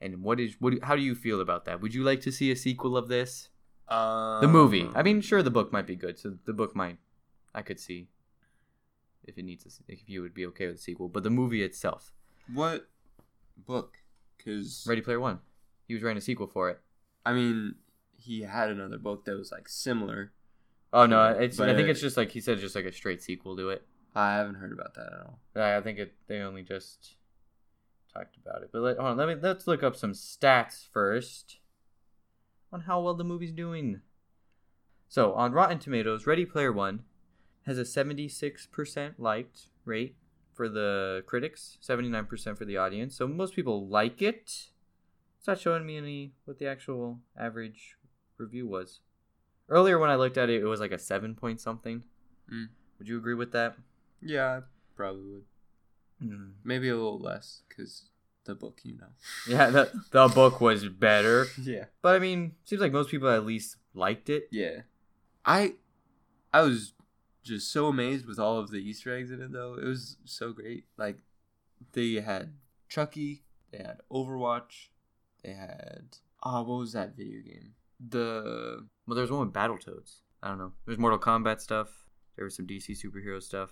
And 0.00 0.22
what 0.22 0.38
is 0.38 0.56
what? 0.60 0.74
How 0.82 0.94
do 0.94 1.02
you 1.02 1.14
feel 1.14 1.40
about 1.40 1.64
that? 1.64 1.80
Would 1.80 1.94
you 1.94 2.04
like 2.04 2.20
to 2.22 2.32
see 2.32 2.50
a 2.52 2.56
sequel 2.56 2.96
of 2.96 3.08
this? 3.08 3.48
Um, 3.88 4.40
The 4.40 4.48
movie. 4.48 4.88
I 4.94 5.02
mean, 5.02 5.20
sure, 5.20 5.42
the 5.42 5.50
book 5.50 5.72
might 5.72 5.86
be 5.86 5.96
good. 5.96 6.18
So 6.18 6.34
the 6.44 6.52
book 6.52 6.76
might, 6.76 6.98
I 7.54 7.62
could 7.62 7.80
see 7.80 8.08
if 9.24 9.38
it 9.38 9.44
needs, 9.44 9.64
a, 9.66 9.92
if 9.92 10.08
you 10.08 10.22
would 10.22 10.34
be 10.34 10.46
okay 10.46 10.66
with 10.66 10.76
the 10.76 10.82
sequel. 10.82 11.08
But 11.08 11.22
the 11.22 11.30
movie 11.30 11.62
itself, 11.62 12.12
what 12.52 12.88
book? 13.56 13.98
Because 14.36 14.84
Ready 14.88 15.00
Player 15.00 15.20
One, 15.20 15.38
he 15.86 15.94
was 15.94 16.02
writing 16.02 16.18
a 16.18 16.22
sequel 16.22 16.46
for 16.46 16.70
it. 16.70 16.80
I 17.24 17.32
mean, 17.32 17.76
he 18.18 18.42
had 18.42 18.70
another 18.70 18.98
book 18.98 19.24
that 19.24 19.36
was 19.36 19.52
like 19.52 19.68
similar. 19.68 20.32
Oh 20.92 21.06
no, 21.06 21.28
it's. 21.28 21.58
I 21.60 21.74
think 21.74 21.88
it's 21.88 22.00
just 22.00 22.16
like 22.16 22.30
he 22.30 22.40
said, 22.40 22.58
just 22.58 22.74
like 22.74 22.84
a 22.84 22.92
straight 22.92 23.22
sequel 23.22 23.56
to 23.56 23.70
it. 23.70 23.86
I 24.14 24.34
haven't 24.34 24.56
heard 24.56 24.72
about 24.72 24.94
that 24.94 25.12
at 25.12 25.20
all. 25.20 25.38
I 25.56 25.76
I 25.76 25.80
think 25.80 25.98
it. 25.98 26.14
They 26.26 26.40
only 26.40 26.62
just 26.62 27.14
talked 28.12 28.36
about 28.36 28.62
it. 28.62 28.70
But 28.72 28.82
let, 28.82 28.96
hold 28.98 29.10
on, 29.10 29.16
let 29.16 29.28
me 29.28 29.36
let's 29.40 29.66
look 29.66 29.82
up 29.82 29.96
some 29.96 30.12
stats 30.12 30.86
first 30.92 31.58
on 32.72 32.82
how 32.82 33.00
well 33.00 33.14
the 33.14 33.24
movie's 33.24 33.52
doing. 33.52 34.00
So 35.08 35.34
on 35.34 35.52
Rotten 35.52 35.78
Tomatoes, 35.78 36.26
Ready 36.26 36.44
Player 36.44 36.72
One 36.72 37.04
has 37.66 37.78
a 37.78 37.84
seventy-six 37.84 38.66
percent 38.66 39.20
liked 39.20 39.68
rate 39.84 40.16
for 40.52 40.68
the 40.68 41.22
critics, 41.26 41.78
seventy-nine 41.80 42.26
percent 42.26 42.58
for 42.58 42.64
the 42.64 42.76
audience. 42.76 43.16
So 43.16 43.26
most 43.26 43.54
people 43.54 43.88
like 43.88 44.20
it. 44.22 44.44
It's 45.38 45.46
not 45.46 45.58
showing 45.58 45.84
me 45.84 45.96
any 45.98 46.34
what 46.44 46.58
the 46.58 46.66
actual 46.68 47.20
average 47.36 47.96
review 48.38 48.66
was. 48.68 49.00
Earlier 49.68 49.98
when 49.98 50.10
I 50.10 50.16
looked 50.16 50.38
at 50.38 50.50
it, 50.50 50.62
it 50.62 50.66
was 50.66 50.80
like 50.80 50.92
a 50.92 50.98
seven 50.98 51.34
point 51.34 51.60
something. 51.60 52.04
Mm. 52.52 52.68
Would 52.98 53.08
you 53.08 53.18
agree 53.18 53.34
with 53.34 53.52
that? 53.52 53.76
Yeah, 54.20 54.46
I 54.46 54.60
probably 54.94 55.24
would. 55.24 55.44
Mm. 56.22 56.52
Maybe 56.62 56.88
a 56.88 56.94
little 56.94 57.18
less 57.18 57.62
because 57.68 58.10
the 58.44 58.54
book, 58.54 58.80
you 58.84 58.98
know. 58.98 59.06
Yeah, 59.48 59.70
the, 59.70 59.90
the 60.10 60.28
book 60.28 60.60
was 60.60 60.88
better. 60.88 61.46
Yeah. 61.62 61.86
But 62.02 62.16
I 62.16 62.18
mean, 62.18 62.52
seems 62.64 62.80
like 62.80 62.92
most 62.92 63.10
people 63.10 63.28
at 63.28 63.46
least 63.46 63.76
liked 63.94 64.30
it. 64.30 64.48
Yeah. 64.50 64.82
I 65.44 65.74
I 66.52 66.62
was 66.62 66.92
just 67.42 67.72
so 67.72 67.86
amazed 67.88 68.26
with 68.26 68.38
all 68.38 68.58
of 68.58 68.70
the 68.70 68.78
Easter 68.78 69.14
eggs 69.14 69.30
in 69.30 69.40
it 69.40 69.52
though. 69.52 69.74
It 69.74 69.84
was 69.84 70.16
so 70.24 70.52
great. 70.52 70.84
Like 70.96 71.18
they 71.92 72.14
had 72.14 72.54
Chucky, 72.88 73.44
they 73.70 73.78
had 73.78 74.00
Overwatch, 74.10 74.88
they 75.42 75.52
had 75.52 76.18
oh 76.42 76.62
what 76.62 76.78
was 76.78 76.92
that 76.92 77.16
video 77.16 77.40
game? 77.40 77.74
The 78.00 78.86
Well, 79.06 79.14
there 79.14 79.22
was 79.22 79.30
one 79.30 79.46
with 79.46 79.54
Battletoads. 79.54 80.20
I 80.42 80.48
don't 80.48 80.58
know. 80.58 80.72
There's 80.86 80.98
Mortal 80.98 81.18
Kombat 81.18 81.60
stuff. 81.60 81.88
There 82.36 82.44
was 82.44 82.56
some 82.56 82.66
DC 82.66 82.90
superhero 82.90 83.42
stuff. 83.42 83.70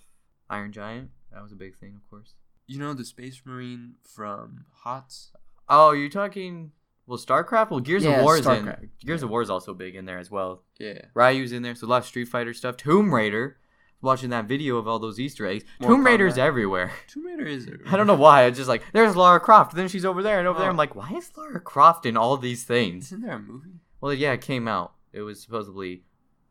Iron 0.48 0.72
Giant. 0.72 1.10
That 1.32 1.42
was 1.42 1.52
a 1.52 1.56
big 1.56 1.76
thing, 1.76 1.94
of 1.96 2.08
course. 2.08 2.34
You 2.66 2.78
know 2.78 2.94
the 2.94 3.04
Space 3.04 3.42
Marine 3.44 3.94
from 4.04 4.66
HOTS? 4.84 5.32
Oh, 5.68 5.92
you're 5.92 6.08
talking. 6.08 6.72
Well, 7.10 7.18
StarCraft. 7.18 7.70
Well, 7.70 7.80
Gears 7.80 8.04
Yeah, 8.04 8.18
of 8.18 8.22
War 8.24 8.38
is 8.38 8.46
StarCraft. 8.46 8.82
in. 8.84 8.90
Gears 9.04 9.22
of 9.24 9.30
War 9.30 9.42
is 9.42 9.50
also 9.50 9.74
big 9.74 9.96
in 9.96 10.04
there 10.04 10.18
as 10.18 10.30
well. 10.30 10.62
Yeah. 10.78 11.02
Ryu's 11.12 11.50
in 11.52 11.62
there, 11.62 11.74
so 11.74 11.86
a 11.86 11.88
lot 11.88 11.98
of 11.98 12.06
Street 12.06 12.26
Fighter 12.28 12.54
stuff. 12.54 12.76
Tomb 12.76 13.12
Raider. 13.12 13.56
Watching 14.02 14.30
that 14.30 14.46
video 14.46 14.76
of 14.78 14.88
all 14.88 14.98
those 14.98 15.18
Easter 15.20 15.44
eggs. 15.46 15.64
Mortal 15.80 15.96
Tomb 15.98 16.06
Raider's 16.06 16.34
Kombat. 16.34 16.38
everywhere. 16.38 16.92
Tomb 17.08 17.26
Raider 17.26 17.44
is 17.44 17.66
a 17.66 17.72
I 17.88 17.96
don't 17.98 18.06
know 18.06 18.14
why. 18.14 18.44
It's 18.44 18.56
just 18.56 18.68
like 18.68 18.82
there's 18.94 19.14
Lara 19.16 19.40
Croft, 19.40 19.74
then 19.74 19.88
she's 19.88 20.04
over 20.06 20.22
there 20.22 20.38
and 20.38 20.48
over 20.48 20.58
there. 20.58 20.68
Oh. 20.68 20.70
I'm 20.70 20.76
like, 20.78 20.94
why 20.94 21.10
is 21.10 21.30
Lara 21.36 21.60
Croft 21.60 22.06
in 22.06 22.16
all 22.16 22.36
these 22.38 22.64
things? 22.64 23.06
Isn't 23.06 23.20
there 23.22 23.34
a 23.36 23.38
movie? 23.40 23.80
Well, 24.00 24.14
yeah, 24.14 24.32
it 24.32 24.40
came 24.40 24.66
out. 24.68 24.94
It 25.12 25.20
was 25.22 25.42
supposedly 25.42 26.04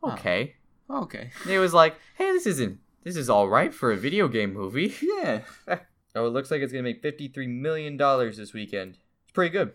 okay. 0.04 0.54
Oh, 0.88 1.02
okay. 1.04 1.30
It 1.48 1.58
was 1.58 1.72
like, 1.74 1.96
hey, 2.16 2.30
this 2.30 2.46
isn't. 2.46 2.78
This 3.02 3.16
is 3.16 3.28
all 3.30 3.48
right 3.48 3.72
for 3.74 3.90
a 3.90 3.96
video 3.96 4.28
game 4.28 4.52
movie. 4.54 4.94
Yeah. 5.02 5.40
Oh, 6.12 6.26
it 6.26 6.30
looks 6.30 6.50
like 6.50 6.60
it's 6.60 6.72
gonna 6.72 6.82
make 6.82 7.02
fifty-three 7.02 7.46
million 7.46 7.96
dollars 7.96 8.36
this 8.36 8.52
weekend. 8.52 8.98
It's 9.22 9.30
pretty 9.32 9.50
good. 9.52 9.74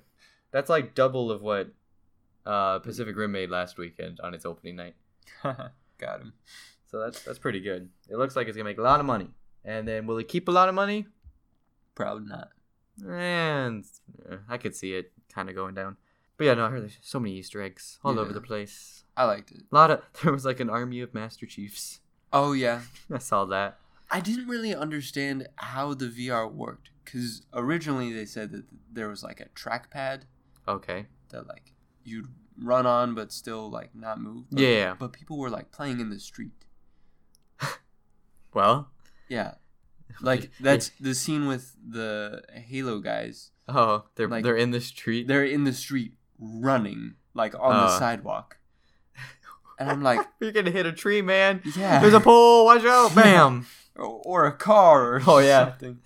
That's 0.52 0.70
like 0.70 0.96
double 0.96 1.32
of 1.32 1.42
what 1.42 1.74
uh, 2.46 2.80
Pacific 2.80 3.16
Rim 3.16 3.32
made 3.32 3.50
last 3.50 3.78
weekend 3.78 4.20
on 4.22 4.34
its 4.34 4.46
opening 4.46 4.76
night. 4.76 4.96
Got 5.44 6.22
him. 6.22 6.34
So 6.88 7.00
that's 7.00 7.24
that's 7.24 7.40
pretty 7.40 7.60
good. 7.60 7.90
It 8.10 8.18
looks 8.18 8.36
like 8.36 8.48
it's 8.48 8.56
gonna 8.56 8.70
make 8.70 8.78
a 8.78 8.84
lot 8.84 9.00
of 9.00 9.06
money. 9.06 9.30
And 9.64 9.88
then 9.88 10.06
will 10.06 10.18
it 10.18 10.28
keep 10.28 10.48
a 10.48 10.52
lot 10.52 10.70
of 10.70 10.76
money? 10.76 11.08
Probably 11.96 12.28
not. 12.28 12.50
And 13.06 13.84
eh, 14.32 14.38
I 14.48 14.58
could 14.58 14.76
see 14.76 14.94
it 14.94 15.12
kind 15.34 15.50
of 15.50 15.56
going 15.56 15.74
down. 15.74 15.98
But 16.38 16.46
yeah, 16.46 16.54
no, 16.54 16.66
I 16.66 16.70
heard 16.70 16.84
there's 16.84 16.98
so 17.02 17.20
many 17.20 17.36
Easter 17.36 17.62
eggs 17.62 18.00
all 18.04 18.20
over 18.20 18.34
the 18.34 18.42
place. 18.42 19.04
I 19.18 19.26
liked 19.26 19.52
it. 19.52 19.64
A 19.72 19.76
lot 19.76 19.92
of 19.92 20.02
there 20.24 20.32
was 20.32 20.46
like 20.46 20.60
an 20.60 20.70
army 20.70 21.02
of 21.02 21.14
Master 21.14 21.46
Chiefs. 21.46 22.02
Oh 22.32 22.54
yeah. 22.54 22.82
I 23.12 23.18
saw 23.18 23.46
that. 23.46 23.78
I 24.12 24.20
didn't 24.20 24.48
really 24.48 24.76
understand 24.76 25.48
how 25.56 25.94
the 25.94 26.06
VR 26.06 26.52
worked 26.52 26.92
because 27.04 27.42
originally 27.54 28.14
they 28.14 28.26
said 28.26 28.52
that 28.52 28.66
there 28.92 29.10
was 29.10 29.24
like 29.24 29.40
a 29.40 29.50
trackpad 29.60 30.22
Okay. 30.68 31.08
that 31.30 31.48
like 31.48 31.74
you'd 32.04 32.28
run 32.62 32.86
on 32.86 33.14
but 33.16 33.32
still 33.32 33.70
like 33.70 33.94
not 33.96 34.20
move. 34.20 34.46
But, 34.52 34.60
Yeah, 34.62 34.70
yeah. 34.70 34.94
But 34.98 35.12
people 35.14 35.38
were 35.38 35.50
like 35.50 35.72
playing 35.72 36.00
in 36.00 36.10
the 36.10 36.20
street. 36.20 36.66
Well. 38.54 38.90
Yeah. 39.30 39.56
Like 40.22 40.52
that's 40.62 40.92
the 41.00 41.14
scene 41.16 41.46
with 41.48 41.76
the 41.86 42.42
Halo 42.54 43.00
guys. 43.00 43.52
Oh, 43.68 44.06
they're 44.16 44.28
Like- 44.30 44.44
they're 44.44 44.56
in 44.56 44.72
the 44.72 44.80
street. 44.80 45.28
They're 45.28 45.44
in 45.44 45.64
the 45.66 45.74
street 45.74 46.14
running 46.40 47.16
like 47.34 47.54
on 47.60 47.76
the 47.76 47.92
Uh. 47.94 48.00
sidewalk. 48.00 48.58
And 49.80 49.90
I'm 49.90 50.02
like, 50.04 50.26
You're 50.40 50.54
gonna 50.54 50.72
hit 50.72 50.86
a 50.86 50.94
tree, 50.94 51.22
man. 51.22 51.62
yeah. 51.76 52.00
There's 52.00 52.14
a 52.14 52.22
pole. 52.22 52.64
Watch 52.66 52.86
out! 52.86 53.14
Bam. 53.14 53.66
or, 53.98 54.22
or 54.26 54.46
a 54.46 54.54
car 54.56 55.16
or 55.16 55.22
Oh, 55.28 55.40
yeah. 55.40 55.72
something. 55.72 56.00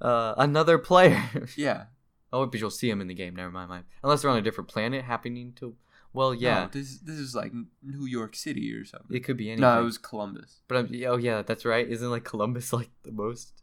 uh, 0.00 0.34
another 0.36 0.78
player. 0.78 1.20
Yeah. 1.56 1.86
Oh, 2.32 2.46
but 2.46 2.60
you'll 2.60 2.70
see 2.70 2.88
him 2.90 3.00
in 3.00 3.06
the 3.08 3.14
game. 3.14 3.34
Never 3.36 3.50
mind. 3.50 3.68
mind. 3.68 3.84
Unless 4.02 4.22
they're 4.22 4.30
on 4.30 4.36
a 4.38 4.42
different 4.42 4.68
planet, 4.68 5.04
happening 5.04 5.52
to. 5.56 5.74
Well, 6.12 6.34
yeah, 6.34 6.62
No, 6.64 6.68
this 6.72 6.98
this 6.98 7.16
is 7.18 7.34
like 7.36 7.52
New 7.82 8.04
York 8.06 8.34
City 8.34 8.72
or 8.74 8.84
something. 8.84 9.16
it 9.16 9.20
could 9.20 9.36
be 9.36 9.48
anything. 9.50 9.60
No, 9.62 9.80
it 9.80 9.84
was 9.84 9.96
Columbus. 9.98 10.62
But 10.66 10.76
I'm, 10.78 11.02
oh 11.06 11.16
yeah, 11.16 11.42
that's 11.42 11.64
right. 11.64 11.88
Isn't 11.88 12.10
like 12.10 12.24
Columbus 12.24 12.72
like 12.80 12.90
the 13.04 13.12
most 13.12 13.62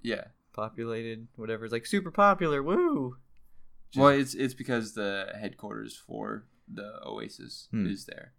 Yeah. 0.00 0.24
populated? 0.54 1.28
Whatever. 1.36 1.64
It's 1.66 1.72
like 1.72 1.84
super 1.86 2.10
popular. 2.10 2.62
Woo. 2.62 3.16
Just- 3.90 4.00
Well, 4.00 4.08
it's 4.08 4.32
it's 4.34 4.54
because 4.54 4.94
the 4.94 5.34
headquarters 5.38 5.94
for 5.96 6.46
the 6.66 6.98
Oasis 7.04 7.68
Hmm. 7.70 7.86
is 7.86 8.06
there, 8.06 8.32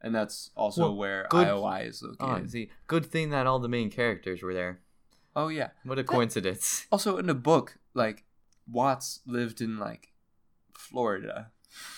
and 0.00 0.14
that's 0.14 0.50
also 0.56 0.82
Well, 0.84 0.96
where 0.96 1.26
good- 1.28 1.46
IOI 1.46 1.86
is 1.88 2.00
located. 2.02 2.16
Oh, 2.20 2.26
located. 2.28 2.50
see, 2.52 2.70
good 2.86 3.04
thing 3.04 3.28
that 3.30 3.46
all 3.46 3.58
the 3.58 3.68
main 3.68 3.90
characters 3.90 4.42
were 4.42 4.54
there. 4.54 4.80
Oh 5.36 5.48
yeah. 5.48 5.70
What 5.84 5.98
a 5.98 6.04
coincidence. 6.04 6.86
Also 6.90 7.18
in 7.18 7.26
the 7.26 7.34
book, 7.34 7.76
like 7.92 8.24
Watts 8.70 9.20
lived 9.26 9.60
in 9.60 9.78
like 9.78 10.12
Florida. 10.76 11.50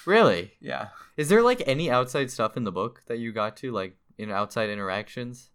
really? 0.07 0.53
Yeah. 0.61 0.89
Is 1.17 1.29
there 1.29 1.43
like 1.43 1.63
any 1.67 1.91
outside 1.91 2.31
stuff 2.31 2.57
in 2.57 2.65
the 2.65 2.73
book 2.73 3.03
that 3.09 3.19
you 3.19 3.33
got 3.33 3.57
to 3.59 3.73
like 3.73 3.97
in 4.19 4.31
outside 4.31 4.69
interactions 4.71 5.51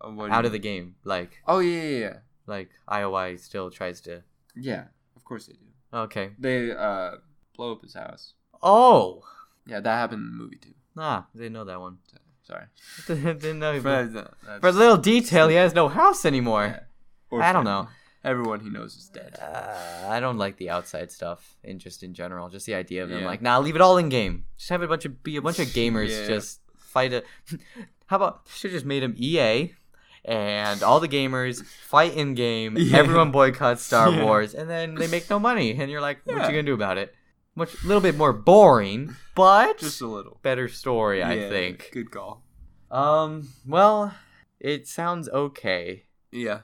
Uh, 0.00 0.10
what 0.10 0.30
out 0.30 0.44
you 0.44 0.46
of 0.46 0.52
the 0.52 0.58
game? 0.58 0.94
Like 1.04 1.38
Oh 1.46 1.58
yeah, 1.60 1.82
yeah, 1.82 1.98
yeah. 1.98 2.16
like 2.46 2.70
IOI 2.88 3.38
still 3.38 3.70
tries 3.70 4.00
to. 4.02 4.22
Yeah. 4.56 4.84
Of 5.16 5.24
course 5.24 5.46
they 5.46 5.54
do. 5.54 5.66
Okay. 5.92 6.30
They 6.38 6.72
uh 6.72 7.16
blow 7.56 7.72
up 7.72 7.82
his 7.82 7.94
house. 7.94 8.34
Oh. 8.62 9.22
Yeah, 9.66 9.80
that 9.80 9.90
happened 9.96 10.22
in 10.22 10.30
the 10.30 10.36
movie 10.44 10.56
too. 10.56 10.74
Ah, 10.96 11.26
didn't 11.34 11.52
know 11.52 11.64
that 11.64 11.80
one. 11.80 11.98
So, 12.10 12.16
sorry. 12.42 12.66
didn't 13.38 13.58
know. 13.60 13.80
But, 13.82 14.10
For, 14.12 14.18
uh, 14.50 14.58
for 14.60 14.68
a 14.68 14.72
little 14.72 14.96
detail, 14.96 15.48
he 15.48 15.54
has 15.56 15.74
no 15.74 15.88
house 15.88 16.24
anymore. 16.24 16.66
yeah. 17.32 17.38
I 17.40 17.52
don't 17.52 17.64
know. 17.64 17.88
Everyone 18.22 18.60
he 18.60 18.68
knows 18.68 18.96
is 18.96 19.08
dead. 19.08 19.36
Uh, 19.40 20.08
I 20.10 20.20
don't 20.20 20.36
like 20.36 20.56
the 20.58 20.68
outside 20.70 21.10
stuff, 21.10 21.56
and 21.64 21.80
just 21.80 22.02
in 22.02 22.12
general, 22.12 22.50
just 22.50 22.66
the 22.66 22.74
idea 22.74 23.02
of 23.02 23.10
him 23.10 23.20
Yeah. 23.20 23.26
like, 23.26 23.40
nah, 23.40 23.58
leave 23.58 23.76
it 23.76 23.80
all 23.80 23.96
in 23.96 24.08
game. 24.10 24.44
Just 24.58 24.68
have 24.70 24.82
a 24.82 24.86
bunch 24.88 25.06
of 25.06 25.22
be 25.22 25.36
a 25.36 25.42
bunch 25.42 25.58
of 25.58 25.68
gamers 25.78 26.10
Yeah. 26.10 26.26
just 26.26 26.60
fight 26.78 27.12
a. 27.14 27.22
How 28.06 28.16
about 28.16 28.42
should 28.54 28.72
just 28.72 28.84
made 28.84 29.02
him 29.02 29.14
EA, 29.16 29.72
and 30.24 30.82
all 30.82 31.00
the 31.00 31.08
gamers 31.08 31.64
fight 31.64 32.14
in 32.14 32.34
game. 32.34 32.76
Yeah. 32.78 32.98
Everyone 32.98 33.30
boycotts 33.30 33.82
Star 33.82 34.10
Yeah. 34.10 34.24
Wars, 34.24 34.54
and 34.54 34.68
then 34.68 34.96
they 34.96 35.06
make 35.06 35.30
no 35.30 35.38
money, 35.38 35.70
and 35.80 35.90
you're 35.90 36.02
like, 36.02 36.20
what 36.24 36.36
Yeah. 36.36 36.42
you 36.46 36.52
gonna 36.52 36.62
do 36.64 36.74
about 36.74 36.98
it? 36.98 37.14
Much 37.54 37.72
a 37.82 37.86
little 37.86 38.02
bit 38.02 38.16
more 38.16 38.32
boring, 38.34 39.16
but 39.34 39.78
Just 39.78 40.00
a 40.02 40.06
little. 40.06 40.38
better 40.42 40.68
story, 40.68 41.22
I 41.22 41.48
think. 41.48 41.88
Good 41.92 42.10
call. 42.10 42.44
Um, 42.90 43.48
well, 43.66 44.14
it 44.60 44.86
sounds 44.86 45.28
okay. 45.30 46.04
Yeah. 46.30 46.60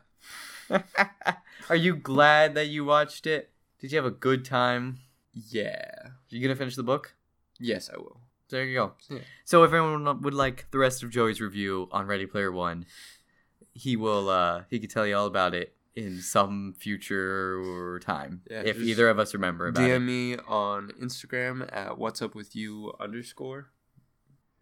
Are 1.69 1.77
you 1.77 1.97
glad 1.97 2.55
that 2.55 2.67
you 2.67 2.85
watched 2.85 3.27
it? 3.27 3.51
Did 3.81 3.93
you 3.93 3.99
have 3.99 4.07
a 4.07 4.11
good 4.11 4.45
time? 4.45 4.99
Yeah. 5.33 5.91
Are 6.05 6.15
you 6.29 6.41
gonna 6.41 6.57
finish 6.57 6.77
the 6.77 6.83
book? 6.83 7.15
Yes, 7.59 7.91
I 7.93 7.99
will. 7.99 8.21
There 8.49 8.65
you 8.65 8.75
go. 8.75 8.93
Yeah. 9.11 9.19
So 9.45 9.65
if 9.65 9.73
anyone 9.73 10.23
would 10.23 10.35
like 10.35 10.67
the 10.71 10.79
rest 10.79 11.03
of 11.03 11.11
Joey's 11.11 11.41
review 11.41 11.89
on 11.91 12.07
Ready 12.07 12.27
Player 12.27 12.53
One, 12.53 12.87
he 13.73 13.97
will 13.97 14.29
uh 14.29 14.63
he 14.71 14.79
could 14.79 14.91
tell 14.91 15.07
you 15.07 15.17
all 15.17 15.27
about 15.27 15.55
it 15.55 15.75
in 15.95 16.21
some 16.21 16.75
future 16.79 17.99
time. 18.01 18.43
Yeah, 18.51 18.63
if 18.65 18.79
either 18.79 19.09
of 19.09 19.19
us 19.19 19.35
remember 19.35 19.69
about 19.69 19.83
DM 19.83 19.97
it. 19.97 20.01
me 20.01 20.37
on 20.47 20.93
Instagram 21.03 21.69
at 21.75 21.99
what's 21.99 22.23
up 22.23 22.35
with 22.35 22.55
you 22.55 22.93
underscore. 23.01 23.71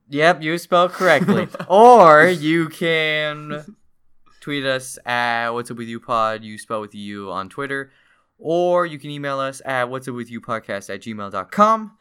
Yep, 0.09 0.43
you 0.43 0.57
spelled 0.59 0.93
correctly. 0.93 1.49
or 1.69 2.27
you 2.27 2.69
can 2.69 3.65
tweet 4.45 4.67
us 4.67 4.99
at 5.07 5.49
what's 5.49 5.71
up 5.71 5.79
with 5.79 5.89
you 5.89 5.99
pod, 5.99 6.45
you 6.45 6.59
spell 6.59 6.83
with 6.83 6.95
you 6.95 7.31
on 7.31 7.49
Twitter. 7.49 7.91
Or 8.39 8.85
you 8.85 8.99
can 8.99 9.09
email 9.09 9.39
us 9.39 9.63
at 9.65 9.89
what's 9.89 10.07
up 10.07 10.15
with 10.15 10.31
you 10.31 10.39
podcast 10.39 10.93
at 10.95 11.01
gmail.com. 11.01 11.97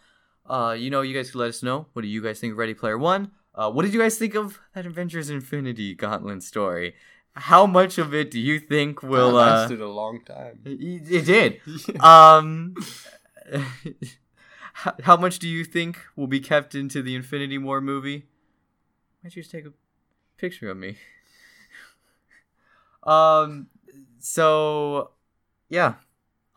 Uh, 0.45 0.75
you 0.77 0.89
know, 0.89 1.01
you 1.01 1.15
guys 1.15 1.31
can 1.31 1.39
let 1.39 1.49
us 1.49 1.63
know. 1.63 1.85
What 1.93 2.01
do 2.01 2.09
you 2.09 2.21
guys 2.21 2.41
think 2.41 2.51
of 2.51 2.57
Ready 2.57 2.73
Player 2.73 2.97
One? 2.97 3.31
Uh, 3.55 3.71
what 3.71 3.83
did 3.83 3.93
you 3.93 4.01
guys 4.01 4.17
think 4.17 4.35
of 4.35 4.59
that 4.75 4.85
Avengers 4.85 5.29
Infinity 5.29 5.95
Gauntlet 5.95 6.43
story? 6.43 6.95
How 7.35 7.65
much 7.65 7.97
of 7.97 8.13
it 8.13 8.29
do 8.29 8.41
you 8.41 8.59
think 8.59 9.01
will 9.01 9.31
that 9.37 9.37
uh 9.37 9.55
lasted 9.59 9.81
a 9.81 9.87
long 9.87 10.19
time. 10.25 10.59
it 10.65 11.09
it 11.09 11.25
did. 11.25 11.61
Um 12.01 12.75
how, 14.73 14.95
how 15.03 15.15
much 15.15 15.39
do 15.39 15.47
you 15.47 15.63
think 15.63 15.97
will 16.17 16.27
be 16.27 16.41
kept 16.41 16.75
into 16.75 17.01
the 17.01 17.15
Infinity 17.15 17.57
War 17.57 17.79
movie? 17.79 18.25
Why 19.21 19.29
don't 19.29 19.35
you 19.37 19.43
just 19.43 19.51
take 19.51 19.65
a 19.65 19.71
picture 20.37 20.69
of 20.69 20.75
me? 20.75 20.97
Um 23.03 23.67
so 24.19 25.11
yeah. 25.69 25.95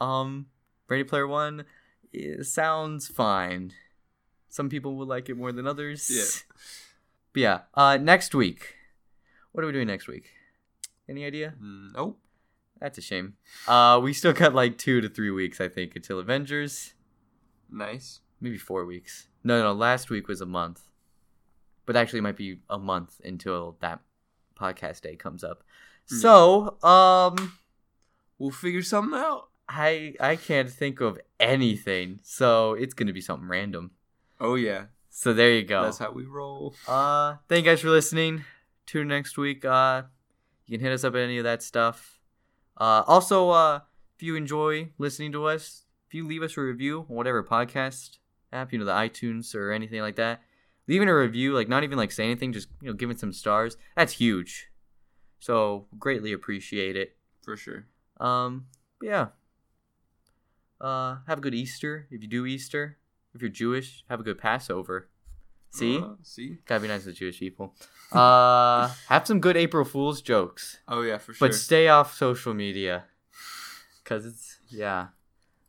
Um 0.01 0.47
Ready 0.89 1.05
Player 1.05 1.27
One 1.27 1.65
sounds 2.43 3.09
fine. 3.09 3.73
Some 4.49 4.69
people 4.69 4.97
will 4.97 5.07
like 5.07 5.29
it 5.29 5.37
more 5.37 5.53
than 5.53 5.67
others. 5.67 6.11
Yeah. 6.11 6.57
But 7.33 7.41
yeah, 7.41 7.61
uh 7.75 7.97
next 7.99 8.35
week. 8.35 8.75
What 9.53 9.63
are 9.63 9.67
we 9.67 9.73
doing 9.73 9.87
next 9.87 10.07
week? 10.07 10.31
Any 11.09 11.25
idea? 11.25 11.55
nope. 11.61 12.19
That's 12.81 12.99
a 12.99 13.03
shame. 13.03 13.35
Uh, 13.67 14.01
we 14.03 14.13
still 14.13 14.33
got 14.33 14.55
like 14.55 14.77
two 14.77 15.01
to 15.01 15.09
three 15.09 15.31
weeks, 15.31 15.61
I 15.61 15.69
think, 15.69 15.97
until 15.97 16.19
Avengers. 16.19 16.95
Nice. 17.71 18.21
Maybe 18.41 18.59
four 18.59 18.85
weeks. 18.85 19.29
No, 19.43 19.63
no, 19.63 19.73
last 19.73 20.11
week 20.11 20.29
was 20.29 20.41
a 20.41 20.47
month. 20.47 20.83
But 21.87 21.97
actually, 21.97 22.19
it 22.19 22.23
might 22.23 22.37
be 22.37 22.59
a 22.69 22.79
month 22.79 23.21
until 23.25 23.77
that 23.81 24.01
podcast 24.61 25.03
day 25.03 25.17
comes 25.17 25.43
up. 25.43 25.63
Yeah. 26.11 26.19
So, 26.19 26.83
um, 26.83 27.53
We'll 28.39 28.51
figure 28.51 28.83
something 28.83 29.19
out. 29.19 29.49
I 29.69 30.15
I 30.21 30.37
can't 30.37 30.71
think 30.71 31.01
of 31.01 31.19
anything. 31.41 32.21
So 32.23 32.75
it's 32.75 32.95
gonna 32.95 33.13
be 33.13 33.21
something 33.21 33.49
random. 33.49 33.93
Oh 34.41 34.55
yeah. 34.55 34.87
So 35.11 35.33
there 35.33 35.53
you 35.53 35.65
go. 35.65 35.83
That's 35.83 35.99
how 35.99 36.13
we 36.13 36.25
roll. 36.25 36.75
Uh, 36.87 37.37
thank 37.49 37.65
you 37.65 37.71
guys 37.73 37.81
for 37.81 37.89
listening. 37.89 38.45
Tune 38.85 39.03
in 39.03 39.09
next 39.09 39.39
week. 39.39 39.65
Uh, 39.65 40.03
you 40.67 40.77
can 40.77 40.85
hit 40.85 40.93
us 40.93 41.05
up 41.05 41.15
at 41.15 41.21
any 41.21 41.39
of 41.39 41.45
that 41.45 41.63
stuff. 41.63 42.21
Uh, 42.77 43.03
also, 43.07 43.49
uh, 43.49 43.81
if 44.15 44.23
you 44.23 44.37
enjoy 44.37 44.91
listening 44.99 45.33
to 45.33 45.47
us, 45.47 45.85
if 46.07 46.15
you 46.15 46.27
leave 46.27 46.43
us 46.43 46.57
a 46.59 46.61
review 46.61 47.07
on 47.09 47.17
whatever 47.17 47.43
podcast 47.43 48.19
app, 48.53 48.73
you 48.73 48.79
know, 48.79 48.85
the 48.85 48.93
iTunes 48.93 49.55
or 49.55 49.73
anything 49.73 50.03
like 50.03 50.17
that, 50.17 50.43
leaving 50.87 51.09
a 51.09 51.17
review, 51.17 51.55
like 51.55 51.69
not 51.69 51.83
even 51.83 51.97
like 51.97 52.13
say 52.13 52.25
anything, 52.25 52.53
just 52.53 52.69
you 52.83 52.89
know 52.89 52.95
giving 52.95 53.17
some 53.17 53.33
stars. 53.33 53.79
That's 53.97 54.13
huge. 54.13 54.69
So 55.39 55.87
greatly 55.99 56.33
appreciate 56.33 56.97
it. 56.97 57.17
For 57.45 57.57
sure. 57.57 57.87
Um, 58.19 58.67
yeah. 59.03 59.29
Uh, 60.81 61.17
have 61.27 61.39
a 61.39 61.41
good 61.41 61.55
Easter 61.55 62.07
if 62.11 62.23
you 62.23 62.29
do 62.29 62.47
Easter. 62.47 62.99
If 63.35 63.43
you're 63.43 63.51
Jewish, 63.51 64.05
have 64.09 64.21
a 64.21 64.23
good 64.23 64.39
Passover. 64.39 65.09
See, 65.71 65.99
Uh, 65.99 66.15
see. 66.23 66.59
gotta 66.65 66.81
be 66.81 66.89
nice 66.89 67.03
to 67.03 67.09
the 67.09 67.13
Jewish 67.15 67.39
people. 67.39 67.75
Uh, 68.13 68.89
have 69.09 69.27
some 69.27 69.41
good 69.41 69.57
April 69.57 69.85
Fool's 69.85 70.23
jokes, 70.23 70.79
Oh 70.87 71.03
yeah, 71.03 71.19
for 71.19 71.35
sure. 71.35 71.49
but 71.49 71.55
stay 71.57 71.89
off 71.89 72.15
social 72.17 72.55
media, 72.55 73.03
cause 74.05 74.25
it's 74.25 74.61
yeah. 74.69 75.09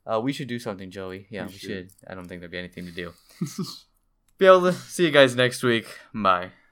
Uh, 0.06 0.19
we 0.22 0.31
should 0.31 0.48
do 0.48 0.60
something, 0.60 0.91
Joey. 0.91 1.26
Yeah, 1.31 1.48
We 1.48 1.53
we, 1.53 1.57
should. 1.57 1.68
should. 1.68 1.89
I 2.07 2.14
don't 2.14 2.27
think 2.27 2.41
there'd 2.41 2.52
be 2.52 2.60
anything 2.60 2.85
to 2.85 2.91
do. 2.91 3.11
Be 4.38 4.45
able 4.45 4.61
to 4.61 4.73
see 4.73 5.03
you 5.06 5.11
guys 5.11 5.35
next 5.35 5.64
week. 5.64 5.88
Bye. 6.14 6.52